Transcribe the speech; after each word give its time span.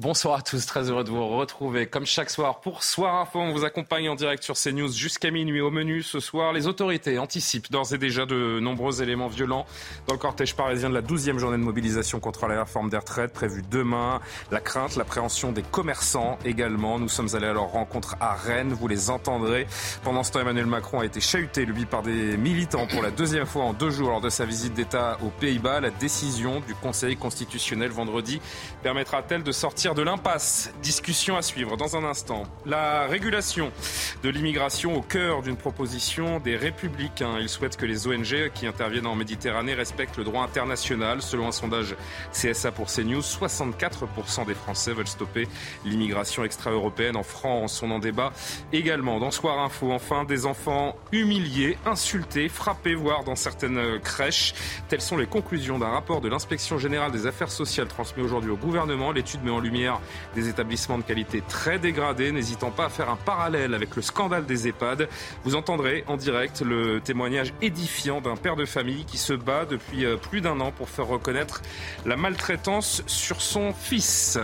Bonsoir 0.00 0.38
à 0.38 0.42
tous, 0.42 0.64
très 0.64 0.90
heureux 0.90 1.02
de 1.02 1.10
vous 1.10 1.26
retrouver 1.26 1.88
comme 1.88 2.06
chaque 2.06 2.30
soir 2.30 2.60
pour 2.60 2.84
Soir 2.84 3.16
Info. 3.16 3.40
On 3.40 3.50
vous 3.50 3.64
accompagne 3.64 4.08
en 4.08 4.14
direct 4.14 4.44
sur 4.44 4.54
CNews 4.54 4.92
jusqu'à 4.92 5.32
minuit 5.32 5.60
au 5.60 5.72
menu 5.72 6.04
ce 6.04 6.20
soir. 6.20 6.52
Les 6.52 6.68
autorités 6.68 7.18
anticipent 7.18 7.68
d'ores 7.72 7.92
et 7.94 7.98
déjà 7.98 8.24
de 8.24 8.60
nombreux 8.60 9.02
éléments 9.02 9.26
violents 9.26 9.66
dans 10.06 10.14
le 10.14 10.20
cortège 10.20 10.54
parisien 10.54 10.88
de 10.88 10.94
la 10.94 11.02
12e 11.02 11.38
journée 11.38 11.58
de 11.58 11.64
mobilisation 11.64 12.20
contre 12.20 12.46
la 12.46 12.60
réforme 12.60 12.90
des 12.90 12.96
retraites 12.96 13.32
prévue 13.32 13.64
demain. 13.68 14.20
La 14.52 14.60
crainte, 14.60 14.94
l'appréhension 14.94 15.50
des 15.50 15.62
commerçants 15.62 16.38
également. 16.44 17.00
Nous 17.00 17.08
sommes 17.08 17.34
allés 17.34 17.48
à 17.48 17.52
leur 17.52 17.72
rencontre 17.72 18.14
à 18.20 18.34
Rennes, 18.34 18.74
vous 18.74 18.86
les 18.86 19.10
entendrez. 19.10 19.66
Pendant 20.04 20.22
ce 20.22 20.30
temps, 20.30 20.38
Emmanuel 20.38 20.66
Macron 20.66 21.00
a 21.00 21.06
été 21.06 21.20
chahuté, 21.20 21.66
lui, 21.66 21.86
par 21.86 22.02
des 22.02 22.36
militants 22.36 22.86
pour 22.86 23.02
la 23.02 23.10
deuxième 23.10 23.46
fois 23.46 23.64
en 23.64 23.72
deux 23.72 23.90
jours 23.90 24.10
lors 24.10 24.20
de 24.20 24.30
sa 24.30 24.44
visite 24.44 24.74
d'État 24.74 25.18
aux 25.24 25.30
Pays-Bas. 25.30 25.80
La 25.80 25.90
décision 25.90 26.60
du 26.60 26.76
Conseil 26.76 27.16
constitutionnel 27.16 27.90
vendredi 27.90 28.40
permettra-t-elle 28.84 29.42
de 29.42 29.50
sortir 29.50 29.87
de 29.94 30.02
l'impasse 30.02 30.70
Discussion 30.82 31.36
à 31.36 31.42
suivre 31.42 31.76
dans 31.76 31.96
un 31.96 32.04
instant. 32.04 32.42
La 32.66 33.06
régulation 33.06 33.72
de 34.22 34.28
l'immigration 34.28 34.96
au 34.96 35.02
cœur 35.02 35.42
d'une 35.42 35.56
proposition 35.56 36.40
des 36.40 36.56
républicains. 36.56 37.38
Ils 37.40 37.48
souhaitent 37.48 37.76
que 37.76 37.86
les 37.86 38.06
ONG 38.06 38.50
qui 38.54 38.66
interviennent 38.66 39.06
en 39.06 39.14
Méditerranée 39.14 39.74
respectent 39.74 40.16
le 40.16 40.24
droit 40.24 40.42
international. 40.42 41.22
Selon 41.22 41.48
un 41.48 41.52
sondage 41.52 41.96
CSA 42.32 42.72
pour 42.72 42.88
CNews, 42.88 43.20
64% 43.20 44.46
des 44.46 44.54
Français 44.54 44.92
veulent 44.92 45.06
stopper 45.06 45.48
l'immigration 45.84 46.44
extra-européenne 46.44 47.16
en 47.16 47.22
France. 47.22 47.82
On 47.82 47.90
en 47.90 47.98
débat 47.98 48.32
également 48.72 49.18
dans 49.18 49.30
Soir 49.30 49.58
Info. 49.60 49.92
Enfin, 49.92 50.24
des 50.24 50.46
enfants 50.46 50.96
humiliés, 51.12 51.78
insultés, 51.86 52.48
frappés, 52.48 52.94
voire 52.94 53.24
dans 53.24 53.36
certaines 53.36 54.00
crèches. 54.00 54.54
Telles 54.88 55.00
sont 55.00 55.16
les 55.16 55.26
conclusions 55.26 55.78
d'un 55.78 55.88
rapport 55.88 56.20
de 56.20 56.28
l'inspection 56.28 56.78
générale 56.78 57.12
des 57.12 57.26
affaires 57.26 57.50
sociales 57.50 57.88
transmis 57.88 58.22
aujourd'hui 58.22 58.50
au 58.50 58.56
gouvernement. 58.56 59.12
L'étude 59.12 59.42
met 59.44 59.50
en 59.50 59.60
lumière 59.60 59.77
des 60.34 60.48
établissements 60.48 60.98
de 60.98 61.02
qualité 61.02 61.42
très 61.46 61.78
dégradés, 61.78 62.32
n'hésitant 62.32 62.70
pas 62.70 62.86
à 62.86 62.88
faire 62.88 63.10
un 63.10 63.16
parallèle 63.16 63.74
avec 63.74 63.96
le 63.96 64.02
scandale 64.02 64.46
des 64.46 64.68
EHPAD. 64.68 65.08
Vous 65.44 65.54
entendrez 65.54 66.04
en 66.06 66.16
direct 66.16 66.62
le 66.62 67.00
témoignage 67.00 67.52
édifiant 67.62 68.20
d'un 68.20 68.36
père 68.36 68.56
de 68.56 68.64
famille 68.64 69.04
qui 69.04 69.18
se 69.18 69.32
bat 69.32 69.64
depuis 69.64 70.04
euh, 70.04 70.16
plus 70.16 70.40
d'un 70.40 70.60
an 70.60 70.72
pour 70.72 70.88
faire 70.88 71.06
reconnaître 71.06 71.62
la 72.04 72.16
maltraitance 72.16 73.02
sur 73.06 73.40
son 73.40 73.72
fils. 73.72 74.38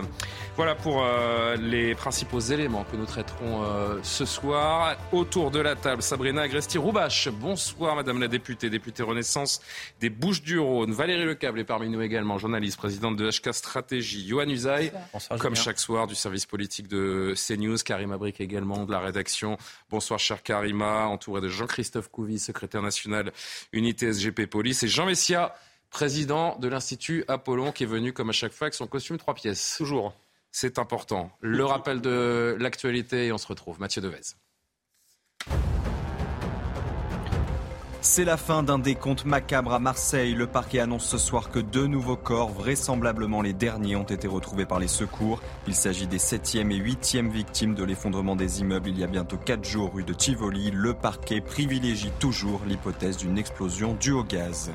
Voilà 0.57 0.77
pour 0.77 1.03
euh, 1.03 1.57
les 1.57 1.97
principaux 1.97 2.39
éléments 2.39 2.85
que 2.85 2.97
nous 2.97 3.07
traiterons 3.07 3.65
euh, 3.65 3.99
ce 4.05 4.25
soir. 4.25 4.97
Autour 5.11 5.51
de 5.51 5.59
la 5.59 5.75
table, 5.75 6.01
Sabrina 6.01 6.43
Agresti-Roubache. 6.43 7.29
Bonsoir, 7.29 7.97
Madame 7.97 8.21
la 8.21 8.29
députée, 8.29 8.71
députée 8.71 9.03
Renaissance 9.03 9.61
des 9.99 10.11
Bouches-du-Rhône. 10.11 10.93
Valérie 10.93 11.25
Lecable 11.25 11.59
est 11.59 11.65
parmi 11.65 11.89
nous 11.89 12.01
également, 12.03 12.39
journaliste, 12.39 12.77
présidente 12.77 13.17
de 13.17 13.29
HK 13.29 13.53
Stratégie. 13.53 14.29
Johan 14.29 14.49
Usaï, 14.49 14.93
comme 15.41 15.57
chaque 15.57 15.81
soir, 15.81 16.07
du 16.07 16.15
service 16.15 16.47
politique 16.47 16.87
de 16.87 17.35
CNews. 17.35 17.79
Karima 17.85 18.17
Brick 18.17 18.41
également, 18.41 18.85
de 18.85 18.93
la 18.93 19.01
rédaction. 19.01 19.59
Bonsoir, 19.91 20.21
cher 20.21 20.41
Karima, 20.45 21.07
entouré 21.07 21.41
de 21.41 21.49
Jean-Christophe 21.49 22.09
Couvi, 22.11 22.39
secrétaire 22.39 22.83
national 22.83 23.33
unité 23.73 24.13
SGP 24.13 24.47
Police. 24.47 24.85
Et 24.85 24.89
Jean 24.89 25.07
Messia, 25.07 25.53
président 25.91 26.57
de 26.61 26.69
l'Institut 26.69 27.25
Apollon, 27.27 27.73
qui 27.73 27.83
est 27.83 27.87
venu, 27.87 28.13
comme 28.13 28.31
à 28.31 28.33
chaque 28.33 28.53
fois, 28.53 28.67
avec 28.67 28.75
son 28.75 28.87
costume 28.87 29.19
trois 29.19 29.35
pièces. 29.35 29.75
Toujours 29.79 30.15
c'est 30.55 30.79
important. 30.79 31.33
Le 31.41 31.65
rappel 31.65 32.01
de 32.01 32.57
l'actualité 32.61 33.27
et 33.27 33.33
on 33.33 33.39
se 33.39 33.47
retrouve. 33.49 33.81
Mathieu 33.81 34.01
Devez. 34.01 34.21
C'est 38.01 38.25
la 38.25 38.37
fin 38.37 38.63
d'un 38.63 38.79
décompte 38.79 39.25
macabre 39.25 39.73
à 39.73 39.81
Marseille. 39.81 40.35
Le 40.35 40.47
parquet 40.47 40.79
annonce 40.79 41.07
ce 41.07 41.19
soir 41.19 41.51
que 41.51 41.59
deux 41.59 41.89
nouveaux 41.89 42.17
corps, 42.17 42.51
vraisemblablement 42.51 43.43
les 43.43 43.53
derniers, 43.53 43.97
ont 43.97 44.05
été 44.05 44.29
retrouvés 44.29 44.67
par 44.67 44.79
les 44.79 44.87
secours. 44.87 45.43
Il 45.67 45.75
s'agit 45.75 46.07
des 46.07 46.21
septième 46.21 46.71
et 46.71 46.77
huitième 46.77 47.31
victimes 47.31 47.75
de 47.75 47.83
l'effondrement 47.83 48.37
des 48.37 48.61
immeubles 48.61 48.91
il 48.91 48.99
y 48.99 49.03
a 49.03 49.09
bientôt 49.09 49.39
quatre 49.39 49.65
jours 49.65 49.93
rue 49.93 50.05
de 50.05 50.15
Tivoli. 50.15 50.71
Le 50.71 50.95
parquet 50.95 51.41
privilégie 51.41 52.13
toujours 52.21 52.61
l'hypothèse 52.65 53.17
d'une 53.17 53.39
explosion 53.39 53.95
due 53.95 54.13
au 54.13 54.23
gaz. 54.23 54.71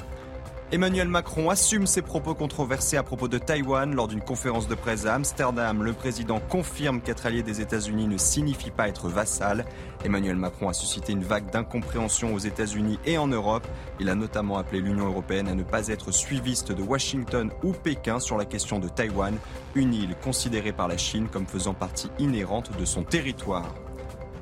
Emmanuel 0.71 1.07
Macron 1.07 1.49
assume 1.49 1.87
ses 1.87 2.03
propos 2.03 2.35
controversés 2.35 2.95
à 2.95 3.01
propos 3.01 3.27
de 3.27 3.39
Taïwan 3.39 3.95
lors 3.95 4.07
d'une 4.07 4.21
conférence 4.21 4.67
de 4.67 4.75
presse 4.75 5.07
à 5.07 5.15
Amsterdam. 5.15 5.81
Le 5.81 5.93
président 5.93 6.39
confirme 6.39 7.01
qu'être 7.01 7.25
allié 7.25 7.41
des 7.41 7.59
États-Unis 7.59 8.05
ne 8.05 8.19
signifie 8.19 8.69
pas 8.69 8.87
être 8.87 9.09
vassal. 9.09 9.65
Emmanuel 10.05 10.35
Macron 10.35 10.69
a 10.69 10.73
suscité 10.73 11.13
une 11.13 11.23
vague 11.23 11.49
d'incompréhension 11.49 12.35
aux 12.35 12.37
États-Unis 12.37 12.99
et 13.07 13.17
en 13.17 13.25
Europe. 13.27 13.67
Il 13.99 14.09
a 14.09 14.15
notamment 14.15 14.59
appelé 14.59 14.79
l'Union 14.79 15.07
européenne 15.07 15.47
à 15.47 15.55
ne 15.55 15.63
pas 15.63 15.87
être 15.87 16.11
suiviste 16.11 16.71
de 16.71 16.83
Washington 16.83 17.49
ou 17.63 17.71
Pékin 17.71 18.19
sur 18.19 18.37
la 18.37 18.45
question 18.45 18.77
de 18.77 18.89
Taïwan, 18.89 19.35
une 19.73 19.95
île 19.95 20.15
considérée 20.23 20.71
par 20.71 20.87
la 20.87 20.97
Chine 20.97 21.29
comme 21.33 21.47
faisant 21.47 21.73
partie 21.73 22.11
inhérente 22.19 22.77
de 22.77 22.85
son 22.85 23.01
territoire. 23.01 23.73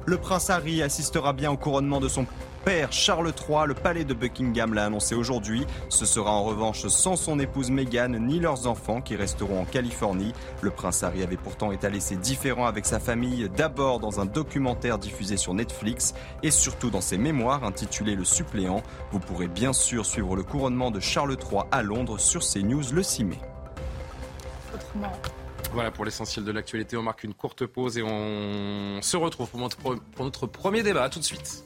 Le 0.06 0.18
prince 0.18 0.50
Harry 0.50 0.82
assistera 0.82 1.32
bien 1.32 1.52
au 1.52 1.58
couronnement 1.58 2.00
de 2.00 2.08
son 2.08 2.26
père 2.68 2.92
Charles 2.92 3.32
III. 3.32 3.66
Le 3.66 3.74
palais 3.74 4.04
de 4.04 4.14
Buckingham 4.14 4.74
l'a 4.74 4.84
annoncé 4.84 5.16
aujourd'hui. 5.16 5.66
Ce 5.88 6.06
sera 6.06 6.32
en 6.32 6.44
revanche 6.44 6.86
sans 6.88 7.16
son 7.16 7.40
épouse 7.40 7.72
Meghan 7.72 8.10
ni 8.10 8.42
leurs 8.42 8.68
enfants 8.68 9.00
qui 9.00 9.16
resteront 9.16 9.62
en 9.62 9.64
Californie. 9.64 10.34
Le 10.62 10.70
prince 10.70 11.02
Harry 11.02 11.24
avait 11.24 11.38
pourtant 11.38 11.72
étalé 11.72 12.02
ses 12.02 12.18
différends 12.18 12.66
avec 12.66 12.86
sa 12.86 13.00
famille, 13.00 13.50
d'abord 13.56 14.02
dans 14.02 14.20
un 14.20 14.26
documentaire 14.26 14.98
diffusé 14.98 15.38
sur 15.38 15.54
Netflix 15.54 16.14
et 16.44 16.52
surtout 16.52 16.90
dans 16.90 17.00
ses 17.00 17.18
mémoires 17.18 17.64
intitulé 17.64 18.16
Le 18.16 18.26
suppléant. 18.26 18.84
Vous 19.12 19.20
pourrez 19.20 19.48
bien 19.48 19.72
sûr 19.72 20.06
suivre 20.06 20.36
le 20.36 20.44
couronnement 20.44 20.92
de 20.92 21.00
Charles 21.00 21.38
III 21.40 21.62
à 21.72 21.84
Londres 21.84 22.20
sur 22.20 22.42
CNews 22.42 22.92
le 22.92 23.02
6 23.02 23.24
mai. 23.24 23.40
Voilà 25.72 25.92
pour 25.92 26.04
l'essentiel 26.04 26.44
de 26.44 26.52
l'actualité. 26.52 26.98
On 26.98 27.04
marque 27.04 27.24
une 27.24 27.34
courte 27.34 27.66
pause 27.66 27.98
et 27.98 28.04
on 28.04 29.00
se 29.02 29.16
retrouve 29.16 29.50
pour 29.50 29.62
notre, 29.62 29.78
pour 29.78 30.26
notre 30.26 30.48
premier 30.48 30.84
débat. 30.84 31.08
tout 31.08 31.20
de 31.20 31.24
suite. 31.24 31.64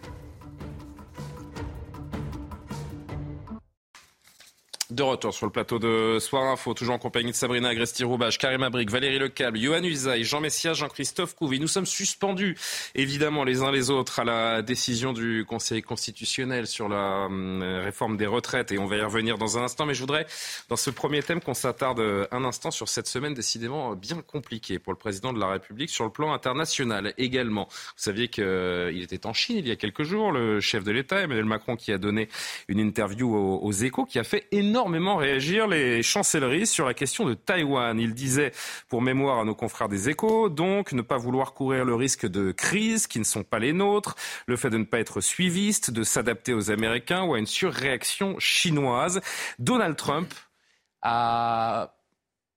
Retour 5.01 5.34
sur 5.34 5.45
le 5.45 5.51
plateau 5.51 5.79
de 5.79 6.19
Soir 6.19 6.44
Info, 6.44 6.73
toujours 6.73 6.95
en 6.95 7.00
compagnie 7.00 7.31
de 7.31 7.35
Sabrina 7.35 7.69
Agresti-Roubache, 7.69 8.38
Karim 8.38 8.62
Abric, 8.62 8.91
Valérie 8.91 9.17
Lecable, 9.17 9.57
Johan 9.57 9.84
Usaï, 9.84 10.23
Jean 10.23 10.41
Messia, 10.41 10.73
Jean-Christophe 10.73 11.35
Couvi. 11.35 11.59
Nous 11.59 11.67
sommes 11.67 11.88
suspendus, 11.88 12.56
évidemment, 12.94 13.44
les 13.44 13.63
uns 13.63 13.72
les 13.72 13.89
autres, 13.89 14.19
à 14.19 14.23
la 14.23 14.62
décision 14.62 15.13
du 15.13 15.44
Conseil 15.47 15.81
constitutionnel 15.81 16.67
sur 16.67 16.88
la 16.88 17.25
hum, 17.25 17.63
réforme 17.63 18.16
des 18.16 18.28
retraites, 18.28 18.72
et 18.72 18.78
on 18.78 18.85
va 18.85 18.97
y 18.97 19.01
revenir 19.01 19.38
dans 19.38 19.57
un 19.57 19.63
instant. 19.63 19.88
Mais 19.88 19.95
je 19.95 20.01
voudrais, 20.01 20.28
dans 20.69 20.75
ce 20.75 20.91
premier 20.91 21.23
thème, 21.23 21.41
qu'on 21.41 21.56
s'attarde 21.56 22.28
un 22.31 22.44
instant 22.44 22.69
sur 22.69 22.88
cette 22.88 23.07
semaine 23.07 23.33
décidément 23.33 23.95
bien 23.95 24.22
compliquée 24.22 24.78
pour 24.78 24.94
le 24.94 25.00
président 25.00 25.33
de 25.33 25.39
la 25.39 25.47
République 25.47 25.89
sur 25.89 26.03
le 26.03 26.12
plan 26.12 26.31
international 26.31 27.13
également. 27.18 27.68
Vous 27.72 28.03
saviez 28.03 28.28
qu'il 28.28 28.44
euh, 28.44 29.01
était 29.01 29.25
en 29.25 29.33
Chine 29.33 29.57
il 29.57 29.68
y 29.68 29.72
a 29.72 29.75
quelques 29.75 30.03
jours, 30.03 30.31
le 30.31 30.59
chef 30.59 30.83
de 30.83 30.91
l'État, 30.91 31.22
Emmanuel 31.22 31.45
Macron, 31.45 31.75
qui 31.75 31.91
a 31.91 31.97
donné 31.97 32.29
une 32.68 32.79
interview 32.79 33.35
aux 33.35 33.72
échos, 33.72 34.06
qui 34.06 34.19
a 34.19 34.23
fait 34.23 34.47
énormément 34.51 34.91
énormément 34.91 35.16
réagir 35.16 35.68
les 35.68 36.03
chancelleries 36.03 36.68
sur 36.68 36.85
la 36.85 36.94
question 36.94 37.25
de 37.25 37.34
Taïwan. 37.34 37.97
Il 37.97 38.13
disait, 38.13 38.52
pour 38.90 39.02
mémoire 39.02 39.40
à 39.40 39.46
nos 39.46 39.56
confrères 39.56 39.88
des 39.88 40.09
échos, 40.09 40.50
donc 40.50 40.91
ne 40.91 41.02
pas 41.02 41.16
vouloir 41.16 41.53
courir 41.53 41.85
le 41.85 41.96
risque 41.96 42.28
de 42.28 42.52
crises 42.52 43.07
qui 43.07 43.18
ne 43.18 43.24
sont 43.24 43.44
pas 43.44 43.57
les 43.57 43.72
nôtres, 43.72 44.16
le 44.47 44.57
fait 44.57 44.69
de 44.69 44.78
ne 44.78 44.84
pas 44.84 45.00
être 45.00 45.22
suiviste, 45.22 45.91
de 45.91 46.03
s'adapter 46.03 46.53
aux 46.53 46.72
Américains 46.72 47.24
ou 47.24 47.35
à 47.35 47.40
une 47.40 47.46
surréaction 47.46 48.38
chinoise. 48.38 49.22
Donald 49.59 49.96
Trump 49.96 50.34
a 51.01 51.94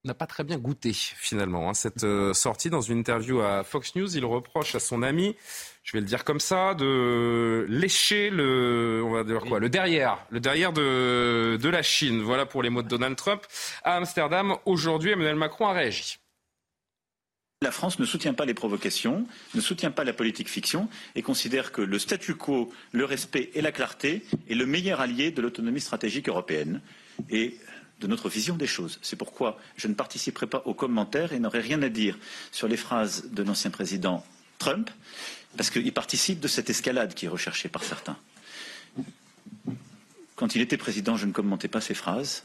n'a 0.05 0.15
pas 0.15 0.27
très 0.27 0.45
bien 0.45 0.59
goûté 0.59 0.93
finalement 0.93 1.71
hein, 1.71 1.75
cette 1.75 2.05
euh, 2.05 2.35
sortie 2.35 2.71
dans 2.71 2.81
une 2.81 2.99
interview 2.99 3.41
à 3.41 3.65
Fox 3.65 3.97
News. 3.97 4.17
Il 4.17 4.25
reproche 4.25 4.75
à 4.75 4.81
son 4.81 5.03
ami 5.03 5.37
je 5.85 5.93
vais 5.93 6.01
le 6.01 6.07
dire 6.07 6.25
comme 6.25 6.41
ça, 6.41 6.75
de 6.75 7.67
lécher 7.69 8.31
le, 8.31 9.03
on 9.05 9.13
va 9.13 9.23
dire 9.23 9.41
quoi, 9.41 9.61
le 9.61 9.69
derrière, 9.69 10.17
le 10.31 10.41
derrière 10.41 10.73
de, 10.73 11.59
de 11.61 11.69
la 11.69 11.83
Chine. 11.83 12.23
Voilà 12.23 12.47
pour 12.47 12.63
les 12.63 12.71
mots 12.71 12.83
de 12.83 12.89
Donald 12.89 13.17
Trump. 13.17 13.43
À 13.85 13.97
Amsterdam, 13.97 14.57
aujourd'hui, 14.65 15.11
Emmanuel 15.11 15.37
Macron 15.37 15.67
a 15.67 15.75
réagi. 15.75 16.17
La 17.61 17.71
France 17.71 17.99
ne 17.99 18.07
soutient 18.07 18.33
pas 18.33 18.47
les 18.47 18.55
provocations, 18.55 19.27
ne 19.55 19.61
soutient 19.61 19.91
pas 19.91 20.05
la 20.05 20.15
politique 20.15 20.49
fiction 20.49 20.89
et 21.15 21.23
considère 21.23 21.71
que 21.71 21.83
le 21.83 21.99
statu 21.99 22.35
quo, 22.35 22.73
le 22.93 23.05
respect 23.05 23.50
et 23.55 23.61
la 23.61 23.71
clarté 23.71 24.25
est 24.49 24.55
le 24.55 24.67
meilleur 24.67 25.00
allié 25.00 25.31
de 25.31 25.43
l'autonomie 25.43 25.81
stratégique 25.81 26.29
européenne 26.29 26.81
de 28.00 28.06
notre 28.06 28.29
vision 28.29 28.56
des 28.56 28.67
choses. 28.67 28.99
C'est 29.02 29.17
pourquoi 29.17 29.58
je 29.76 29.88
ne 29.88 29.94
participerai 29.94 30.46
pas 30.46 30.62
aux 30.64 30.75
commentaires 30.75 31.32
et 31.32 31.38
n'aurai 31.38 31.61
rien 31.61 31.81
à 31.82 31.88
dire 31.88 32.19
sur 32.52 32.69
les 32.69 32.76
phrases 32.76 33.31
de 33.31 33.43
l'ancien 33.43 33.70
président 33.70 34.25
Trump 34.58 34.91
parce 35.56 35.70
qu'il 35.70 35.93
participe 35.93 36.41
de 36.41 36.49
cette 36.49 36.70
escalade 36.70 37.14
qui 37.14 37.26
est 37.26 37.29
recherchée 37.29 37.69
par 37.69 37.85
certains. 37.85 38.17
Quand 40.37 40.55
il 40.56 40.61
était 40.61 40.76
président, 40.76 41.17
je 41.17 41.26
ne 41.26 41.32
commentais 41.32 41.69
pas 41.69 41.81
ses 41.81 41.94
phrases. 41.94 42.43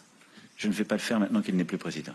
Je 0.57 0.67
ne 0.67 0.73
vais 0.73 0.83
pas 0.83 0.95
le 0.95 1.01
faire 1.01 1.19
maintenant 1.19 1.41
qu'il 1.41 1.55
n'est 1.55 1.63
plus 1.63 1.77
président. 1.77 2.13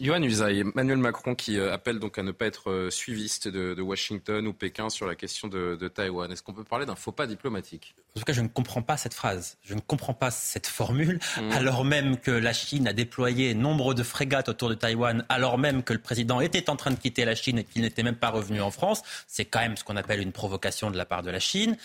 Johan 0.00 0.22
Usaï, 0.22 0.60
Emmanuel 0.60 0.98
Macron 0.98 1.34
qui 1.34 1.58
euh, 1.58 1.72
appelle 1.72 1.98
donc 1.98 2.18
à 2.18 2.22
ne 2.22 2.30
pas 2.30 2.46
être 2.46 2.70
euh, 2.70 2.90
suiviste 2.90 3.48
de, 3.48 3.80
Washington 3.80 4.46
ou 4.46 4.52
Pékin 4.52 4.90
sur 4.90 5.06
la 5.06 5.14
question 5.14 5.48
de, 5.48 5.76
de 5.76 5.88
Taïwan. 5.88 6.30
Est-ce 6.30 6.42
qu'on 6.42 6.52
peut 6.52 6.64
parler 6.64 6.86
d'un 6.86 6.94
faux 6.94 7.12
pas 7.12 7.26
diplomatique? 7.26 7.94
En 8.16 8.20
tout 8.20 8.24
cas, 8.24 8.32
je 8.32 8.40
ne 8.40 8.48
comprends 8.48 8.82
pas 8.82 8.96
cette 8.96 9.14
phrase. 9.14 9.58
Je 9.62 9.74
ne 9.74 9.80
comprends 9.80 10.14
pas 10.14 10.30
cette 10.30 10.66
formule, 10.66 11.18
mmh. 11.36 11.52
alors 11.52 11.84
même 11.84 12.16
que 12.16 12.30
la 12.30 12.52
Chine 12.52 12.86
a 12.88 12.92
déployé 12.92 13.54
nombre 13.54 13.94
de 13.94 14.02
frégates 14.02 14.48
autour 14.48 14.68
de 14.68 14.74
Taïwan, 14.74 15.24
alors 15.28 15.58
même 15.58 15.82
que 15.82 15.92
le 15.92 15.98
président 15.98 16.40
était 16.40 16.70
en 16.70 16.76
train 16.76 16.90
de 16.90 16.96
quitter 16.98 17.24
la 17.24 17.34
Chine 17.34 17.58
et 17.58 17.64
qu'il 17.64 17.82
n'était 17.82 18.02
même 18.02 18.16
pas 18.16 18.30
revenu 18.30 18.60
en 18.60 18.70
France. 18.70 19.02
C'est 19.26 19.44
quand 19.44 19.60
même 19.60 19.76
ce 19.76 19.84
qu'on 19.84 19.96
appelle 19.96 20.20
une 20.20 20.32
provocation 20.32 20.90
de 20.90 20.96
la 20.96 21.04
part 21.04 21.22
de 21.22 21.30
la 21.30 21.40
Chine. 21.40 21.76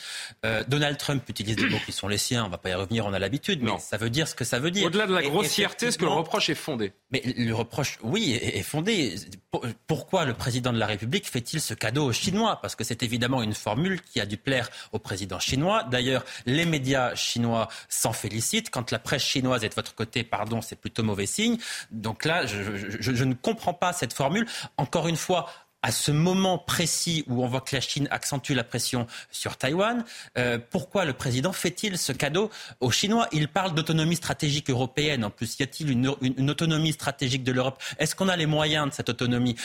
Euh, 0.46 0.64
Donald 0.68 0.98
Trump 0.98 1.24
utilise 1.30 1.56
des 1.56 1.70
mots 1.70 1.78
qui 1.86 1.92
sont 1.92 2.08
les 2.08 2.18
siens. 2.18 2.44
On 2.44 2.48
ne 2.48 2.52
va 2.52 2.58
pas 2.58 2.70
y 2.70 2.74
revenir, 2.74 3.06
on 3.06 3.14
a 3.14 3.20
l'habitude, 3.20 3.62
mais 3.62 3.78
ça 3.80 3.98
veut 3.98 4.10
dire 4.10 4.28
ce 4.28 4.36
que 4.36 4.44
ça 4.44 4.60
veut 4.60 4.72
dire. 4.72 4.88
Au-delà 4.88 5.08
de 5.08 5.14
la 5.14 5.22
grossièreté, 5.22 5.88
est-ce 5.88 5.98
que 5.98 6.06
le 6.06 6.12
reproche 6.12 6.50
est 6.50 6.56
fondé 6.56 6.94
Mais 7.12 7.22
le 7.26 7.54
reproche 7.54 7.98
oui, 8.04 8.34
est, 8.34 8.62
fondé. 8.64 9.16
Pourquoi 9.88 10.26
le 10.26 10.34
président 10.34 10.74
de 10.74 10.78
la 10.78 10.86
République 10.86 11.28
fait-il 11.28 11.62
ce 11.62 11.74
cadeau 11.74 12.06
aux 12.06 12.12
Chinois? 12.12 12.60
Parce 12.62 12.76
que 12.76 12.84
c'est 12.84 13.02
évidemment 13.02 13.42
une 13.42 13.54
formule 13.54 14.02
qui 14.02 14.20
a 14.20 14.26
dû 14.26 14.38
plaire 14.38 14.70
au 14.92 15.00
président 15.00 15.40
chinois. 15.40 15.84
D'ailleurs, 15.84 16.26
les 16.46 16.66
médias 16.66 17.16
chinois 17.16 17.70
s'en 17.88 18.12
félicitent. 18.12 18.70
Quand 18.70 18.92
la 18.92 19.00
presse 19.00 19.24
chinoise 19.24 19.64
est 19.64 19.70
de 19.70 19.74
votre 19.74 19.96
côté, 19.96 20.24
pardon, 20.24 20.62
c'est 20.62 20.76
plutôt 20.76 21.04
mauvais 21.04 21.26
signe. 21.26 21.58
Donc 21.92 22.26
là, 22.26 22.46
je 22.46 23.24
ne 23.24 23.34
comprends 23.34 23.74
pas 23.74 23.94
cette 23.94 24.14
formule. 24.14 24.48
Encore 24.78 25.08
une 25.08 25.18
fois, 25.18 25.50
à 25.84 25.92
ce 25.92 26.12
moment 26.12 26.58
précis 26.58 27.26
où 27.28 27.44
on 27.44 27.48
voit 27.48 27.62
que 27.62 27.76
la 27.76 27.82
Chine 27.82 28.08
accentue 28.10 28.54
la 28.54 28.64
pression 28.64 29.06
sur 29.30 29.58
Taïwan, 29.58 30.04
euh, 30.38 30.58
pourquoi 30.72 31.06
le 31.06 31.14
président 31.14 31.52
fait-il 31.52 31.98
ce 31.98 32.14
cadeau 32.14 32.50
aux 32.80 32.90
Chinois? 32.90 33.28
Il 33.34 33.50
parle 33.50 33.76
d'autonomie 33.76 34.16
stratégique 34.16 34.70
européenne. 34.70 35.26
En 35.26 35.30
plus, 35.30 35.60
y 35.60 35.64
a-t-il 35.64 35.92
une, 35.92 36.50
autonomie 36.50 36.94
stratégique 36.94 37.44
de 37.44 37.52
l'Europe? 37.52 37.82
Est-ce 38.00 38.16
qu'on 38.16 38.30
a 38.30 38.38
les 38.38 38.46
moyens 38.46 38.90
de 38.90 38.94
cette 38.94 39.10
autonomie? 39.10 39.56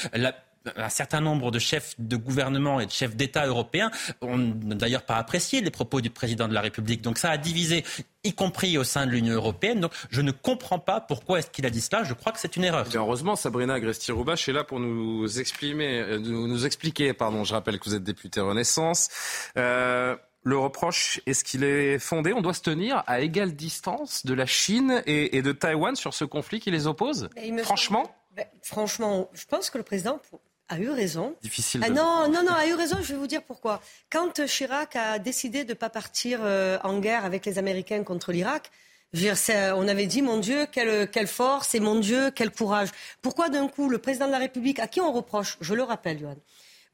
Un 0.76 0.88
certain 0.88 1.20
nombre 1.20 1.50
de 1.50 1.59
chefs 1.59 1.94
de 1.99 2.17
gouvernement 2.17 2.81
et 2.81 2.87
de 2.87 2.91
chefs 2.91 3.17
d'État 3.17 3.47
européens 3.47 3.91
ont 4.20 4.38
d'ailleurs 4.38 5.03
pas 5.03 5.17
apprécié 5.17 5.61
les 5.61 5.70
propos 5.70 6.00
du 6.00 6.11
président 6.11 6.49
de 6.49 6.55
la 6.55 6.61
République. 6.61 7.03
Donc 7.03 7.19
ça 7.19 7.31
a 7.31 7.37
divisé, 7.37 7.85
y 8.25 8.32
compris 8.32 8.79
au 8.79 8.85
sein 8.85 9.06
de 9.06 9.11
l'Union 9.11 9.35
européenne. 9.35 9.81
Donc 9.81 9.93
je 10.11 10.20
ne 10.20 10.31
comprends 10.31 10.79
pas 10.79 11.00
pourquoi 11.00 11.38
est-ce 11.38 11.50
qu'il 11.50 11.67
a 11.67 11.70
dit 11.70 11.81
cela. 11.81 12.05
Je 12.05 12.15
crois 12.15 12.32
que 12.32 12.41
c'est 12.41 12.56
une 12.56 12.65
erreur. 12.65 12.87
heureusement, 12.94 13.37
Sabrina 13.37 13.75
Agresti-Roubache 13.75 14.49
est 14.49 14.53
là 14.53 14.65
pour 14.65 14.81
nous 14.81 15.38
exprimer, 15.38 16.00
euh, 16.00 16.19
nous, 16.19 16.67
expliquer. 16.67 17.12
Pardon, 17.12 17.44
je 17.44 17.53
rappelle 17.53 17.79
que 17.79 17.88
vous 17.88 17.94
êtes 17.94 18.05
député 18.05 18.41
Renaissance. 18.41 19.09
Euh, 19.56 20.17
le 20.43 20.56
reproche, 20.56 21.21
est-ce 21.26 21.44
qu'il 21.44 21.64
est 21.64 21.99
fondé? 21.99 22.32
On 22.32 22.41
doit 22.41 22.55
se 22.55 22.62
tenir 22.62 23.03
à 23.06 23.21
égale 23.21 23.55
distance 23.55 24.25
de 24.25 24.35
la 24.35 24.47
Chine 24.47 25.03
et, 25.06 25.43
de 25.43 25.53
Taïwan 25.53 25.94
sur 25.97 26.14
ce 26.14 26.25
conflit 26.25 26.61
qui 26.61 26.71
les 26.71 26.87
oppose? 26.87 27.29
Franchement? 27.62 28.11
ben, 28.35 28.47
Franchement, 28.62 29.29
je 29.35 29.44
pense 29.47 29.69
que 29.69 29.79
le 29.79 29.85
président 29.85 30.21
a 30.69 30.79
eu 30.79 30.91
raison. 30.91 31.35
Difficile. 31.43 31.81
Ah, 31.85 31.91
non, 31.91 32.29
non, 32.29 32.43
non, 32.43 32.53
a 32.53 32.67
eu 32.67 32.75
raison. 32.75 32.97
Je 33.03 33.12
vais 33.12 33.19
vous 33.19 33.26
dire 33.26 33.43
pourquoi. 33.43 33.81
Quand 34.11 34.44
Chirac 34.47 34.97
a 34.97 35.19
décidé 35.19 35.65
de 35.65 35.70
ne 35.70 35.75
pas 35.75 35.91
partir 35.91 36.41
euh, 36.43 36.79
en 36.85 36.99
guerre 36.99 37.25
avec 37.25 37.47
les 37.47 37.59
Américains 37.59 38.03
contre 38.05 38.32
l'Irak, 38.32 38.70
on 39.15 39.88
avait 39.88 40.06
dit, 40.06 40.23
mon 40.23 40.38
Dieu, 40.38 40.67
quelle, 40.70 41.11
quelle, 41.11 41.26
force 41.26 41.75
et 41.75 41.81
mon 41.81 41.99
Dieu, 41.99 42.31
quel 42.31 42.50
courage. 42.50 42.91
Pourquoi 43.23 43.49
d'un 43.49 43.69
coup, 43.69 43.88
le 43.88 43.99
président 43.99 44.26
de 44.26 44.32
la 44.32 44.38
République, 44.38 44.79
à 44.81 44.87
qui 44.87 45.00
on 45.00 45.12
reproche, 45.12 45.56
je 45.61 45.75
le 45.75 45.82
rappelle, 45.82 46.19
Johan, 46.19 46.37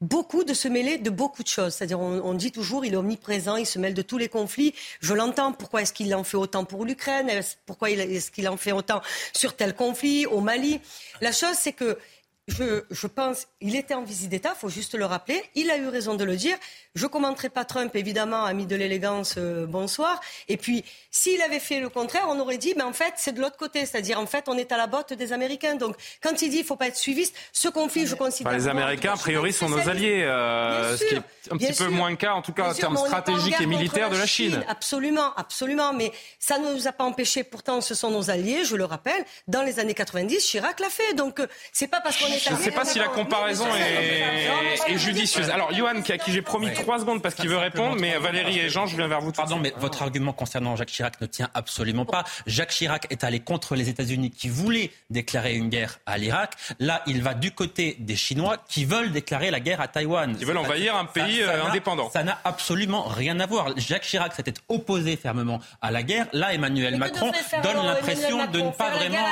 beaucoup 0.01 0.43
de 0.43 0.53
se 0.53 0.67
mêler 0.67 0.97
de 0.97 1.09
beaucoup 1.09 1.43
de 1.43 1.47
choses. 1.47 1.73
C'est-à-dire, 1.73 1.99
on, 1.99 2.21
on, 2.23 2.33
dit 2.33 2.51
toujours, 2.51 2.85
il 2.85 2.93
est 2.93 2.97
omniprésent, 2.97 3.57
il 3.57 3.65
se 3.65 3.79
mêle 3.79 3.93
de 3.93 4.01
tous 4.01 4.17
les 4.17 4.29
conflits. 4.29 4.73
Je 5.01 5.13
l'entends. 5.13 5.51
Pourquoi 5.51 5.81
est-ce 5.81 5.93
qu'il 5.93 6.13
en 6.15 6.23
fait 6.23 6.37
autant 6.37 6.65
pour 6.65 6.85
l'Ukraine? 6.85 7.29
Pourquoi 7.65 7.89
est-ce 7.89 8.31
qu'il 8.31 8.47
en 8.47 8.57
fait 8.57 8.71
autant 8.71 9.01
sur 9.33 9.55
tel 9.55 9.75
conflit 9.75 10.25
au 10.25 10.41
Mali? 10.41 10.79
La 11.21 11.31
chose, 11.31 11.55
c'est 11.59 11.73
que 11.73 11.97
je, 12.47 12.83
je, 12.91 13.07
pense, 13.07 13.47
il 13.59 13.75
était 13.75 13.95
en 13.95 14.03
visite 14.03 14.29
d'État, 14.29 14.53
il 14.55 14.59
faut 14.59 14.69
juste 14.69 14.93
le 14.93 15.05
rappeler. 15.05 15.43
Il 15.55 15.71
a 15.71 15.77
eu 15.77 15.87
raison 15.87 16.13
de 16.13 16.23
le 16.23 16.35
dire. 16.35 16.55
Je 16.93 17.03
ne 17.03 17.09
commenterai 17.09 17.49
pas 17.49 17.65
Trump, 17.65 17.95
évidemment, 17.95 18.45
ami 18.45 18.67
de 18.67 18.75
l'élégance, 18.75 19.35
euh, 19.37 19.65
bonsoir. 19.65 20.21
Et 20.47 20.55
puis, 20.55 20.85
s'il 21.09 21.41
avait 21.41 21.59
fait 21.59 21.79
le 21.79 21.89
contraire, 21.89 22.25
on 22.29 22.39
aurait 22.39 22.59
dit, 22.59 22.73
mais 22.77 22.83
en 22.83 22.93
fait, 22.93 23.13
c'est 23.17 23.31
de 23.31 23.41
l'autre 23.41 23.57
côté. 23.57 23.87
C'est-à-dire, 23.87 24.19
en 24.19 24.27
fait, 24.27 24.47
on 24.47 24.57
est 24.59 24.71
à 24.71 24.77
la 24.77 24.85
botte 24.85 25.13
des 25.13 25.33
Américains. 25.33 25.75
Donc, 25.75 25.95
quand 26.21 26.41
il 26.43 26.51
dit, 26.51 26.57
il 26.57 26.61
ne 26.61 26.65
faut 26.65 26.75
pas 26.75 26.87
être 26.87 26.97
suiviste, 26.97 27.35
ce 27.51 27.67
conflit, 27.67 28.05
je 28.05 28.13
considère... 28.13 28.53
les 28.53 28.67
Américains, 28.67 29.13
a 29.13 29.17
priori, 29.17 29.51
sont 29.51 29.67
nos 29.67 29.89
alliés. 29.89 30.21
Euh, 30.23 30.95
ce 30.95 31.03
qui 31.03 31.15
est 31.15 31.21
un 31.51 31.57
petit 31.57 31.73
peu 31.73 31.87
moins 31.87 32.11
le 32.11 32.15
cas, 32.15 32.33
en 32.33 32.43
tout 32.43 32.53
cas, 32.53 32.69
en 32.69 32.73
termes 32.75 32.97
stratégiques 32.97 33.59
et 33.59 33.65
militaires 33.65 34.11
de 34.11 34.17
la 34.17 34.27
Chine. 34.27 34.63
Absolument, 34.67 35.33
absolument. 35.35 35.93
Mais 35.93 36.11
ça 36.37 36.59
ne 36.59 36.73
nous 36.75 36.87
a 36.87 36.91
pas 36.91 37.05
empêché, 37.05 37.43
pourtant, 37.43 37.81
ce 37.81 37.95
sont 37.95 38.11
nos 38.11 38.29
alliés, 38.29 38.65
je 38.65 38.75
le 38.75 38.85
rappelle. 38.85 39.25
Dans 39.47 39.63
les 39.63 39.79
années 39.79 39.95
90, 39.95 40.37
Chirac 40.45 40.79
l'a 40.79 40.89
fait. 40.89 41.15
Donc, 41.15 41.39
euh, 41.39 41.47
c'est 41.73 41.87
pas 41.87 42.01
parce 42.01 42.17
qu'on 42.17 42.27
est... 42.27 42.34
Je 42.39 42.53
ne 42.53 42.57
sais 42.57 42.71
pas 42.71 42.85
si 42.85 42.99
la 42.99 43.07
comparaison 43.07 43.65
est, 43.75 44.97
judicieuse. 44.97 45.49
Alors, 45.49 45.73
Johan, 45.73 46.01
qui, 46.01 46.11
à 46.11 46.17
qui 46.17 46.31
j'ai 46.31 46.41
promis 46.41 46.71
trois 46.73 46.99
secondes 46.99 47.21
parce 47.21 47.35
qu'il 47.35 47.49
veut 47.49 47.57
répondre, 47.57 47.97
mais 47.99 48.17
Valérie 48.17 48.59
et 48.59 48.69
Jean, 48.69 48.85
je 48.85 48.95
viens 48.95 49.07
vers 49.07 49.21
vous. 49.21 49.31
Pardon, 49.31 49.59
mais 49.59 49.73
votre 49.77 50.01
argument 50.01 50.33
concernant 50.33 50.75
Jacques 50.75 50.89
Chirac 50.91 51.19
ne 51.21 51.27
tient 51.27 51.49
absolument 51.53 52.05
pas. 52.05 52.23
Jacques 52.47 52.69
Chirac 52.71 53.07
est 53.09 53.23
allé 53.23 53.39
contre 53.39 53.75
les 53.75 53.89
États-Unis 53.89 54.31
qui 54.31 54.49
voulaient 54.49 54.91
déclarer 55.09 55.55
une 55.55 55.69
guerre 55.69 55.99
à 56.05 56.17
l'Irak. 56.17 56.53
Là, 56.79 57.01
il 57.07 57.21
va 57.21 57.33
du 57.33 57.51
côté 57.51 57.95
des 57.99 58.15
Chinois 58.15 58.57
qui 58.67 58.85
veulent 58.85 59.11
déclarer 59.11 59.51
la 59.51 59.59
guerre 59.59 59.81
à 59.81 59.87
Taïwan. 59.87 60.35
Qui 60.35 60.45
veulent 60.45 60.57
envahir 60.57 60.95
un 60.95 61.05
pays 61.05 61.41
euh, 61.41 61.65
indépendant. 61.65 62.09
Ça 62.09 62.23
n'a 62.23 62.39
absolument 62.43 63.03
rien 63.03 63.39
à 63.39 63.45
voir. 63.45 63.77
Jacques 63.77 64.03
Chirac 64.03 64.33
s'était 64.33 64.53
opposé 64.69 65.15
fermement 65.15 65.59
à 65.81 65.91
la 65.91 66.03
guerre. 66.03 66.27
Là, 66.33 66.53
Emmanuel 66.53 66.97
Macron 66.97 67.31
donne 67.63 67.85
l'impression 67.85 68.45
de 68.47 68.59
ne 68.59 68.71
pas 68.71 68.89
vraiment. 68.91 69.25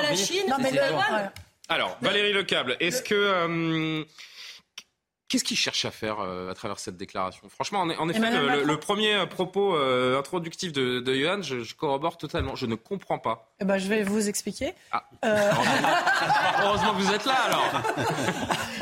Alors, 1.70 1.98
Valérie 2.02 2.34
Lecable, 2.34 2.78
est-ce 2.80 3.02
que 3.02 3.16
euh, 3.16 4.04
Qu'est-ce 5.34 5.44
qu'il 5.44 5.58
cherche 5.58 5.84
à 5.86 5.90
faire 5.90 6.20
euh, 6.20 6.52
à 6.52 6.54
travers 6.54 6.78
cette 6.78 6.96
déclaration? 6.96 7.50
Franchement, 7.50 7.80
en, 7.80 8.08
effet, 8.08 8.20
le, 8.20 8.78
premier 8.78 9.16
euh, 9.16 9.26
propos 9.26 9.76
euh, 9.76 10.20
introductif 10.20 10.72
de, 10.72 11.00
de 11.00 11.16
Johan, 11.16 11.42
je, 11.42 11.74
corrobore 11.74 12.20
totalement. 12.20 12.56
Je 12.56 12.68
ne 12.68 12.76
comprends 12.76 13.18
pas. 13.18 13.52
Eh 13.60 13.66
ben, 13.66 13.80
je 13.80 13.88
vais 13.88 14.04
vous 14.04 14.30
expliquer. 14.30 14.76
Ah. 14.92 15.10
Heureusement 16.62 16.94
que 16.94 17.02
vous 17.02 17.12
êtes 17.12 17.26
là, 17.26 17.34
alors. 17.48 17.82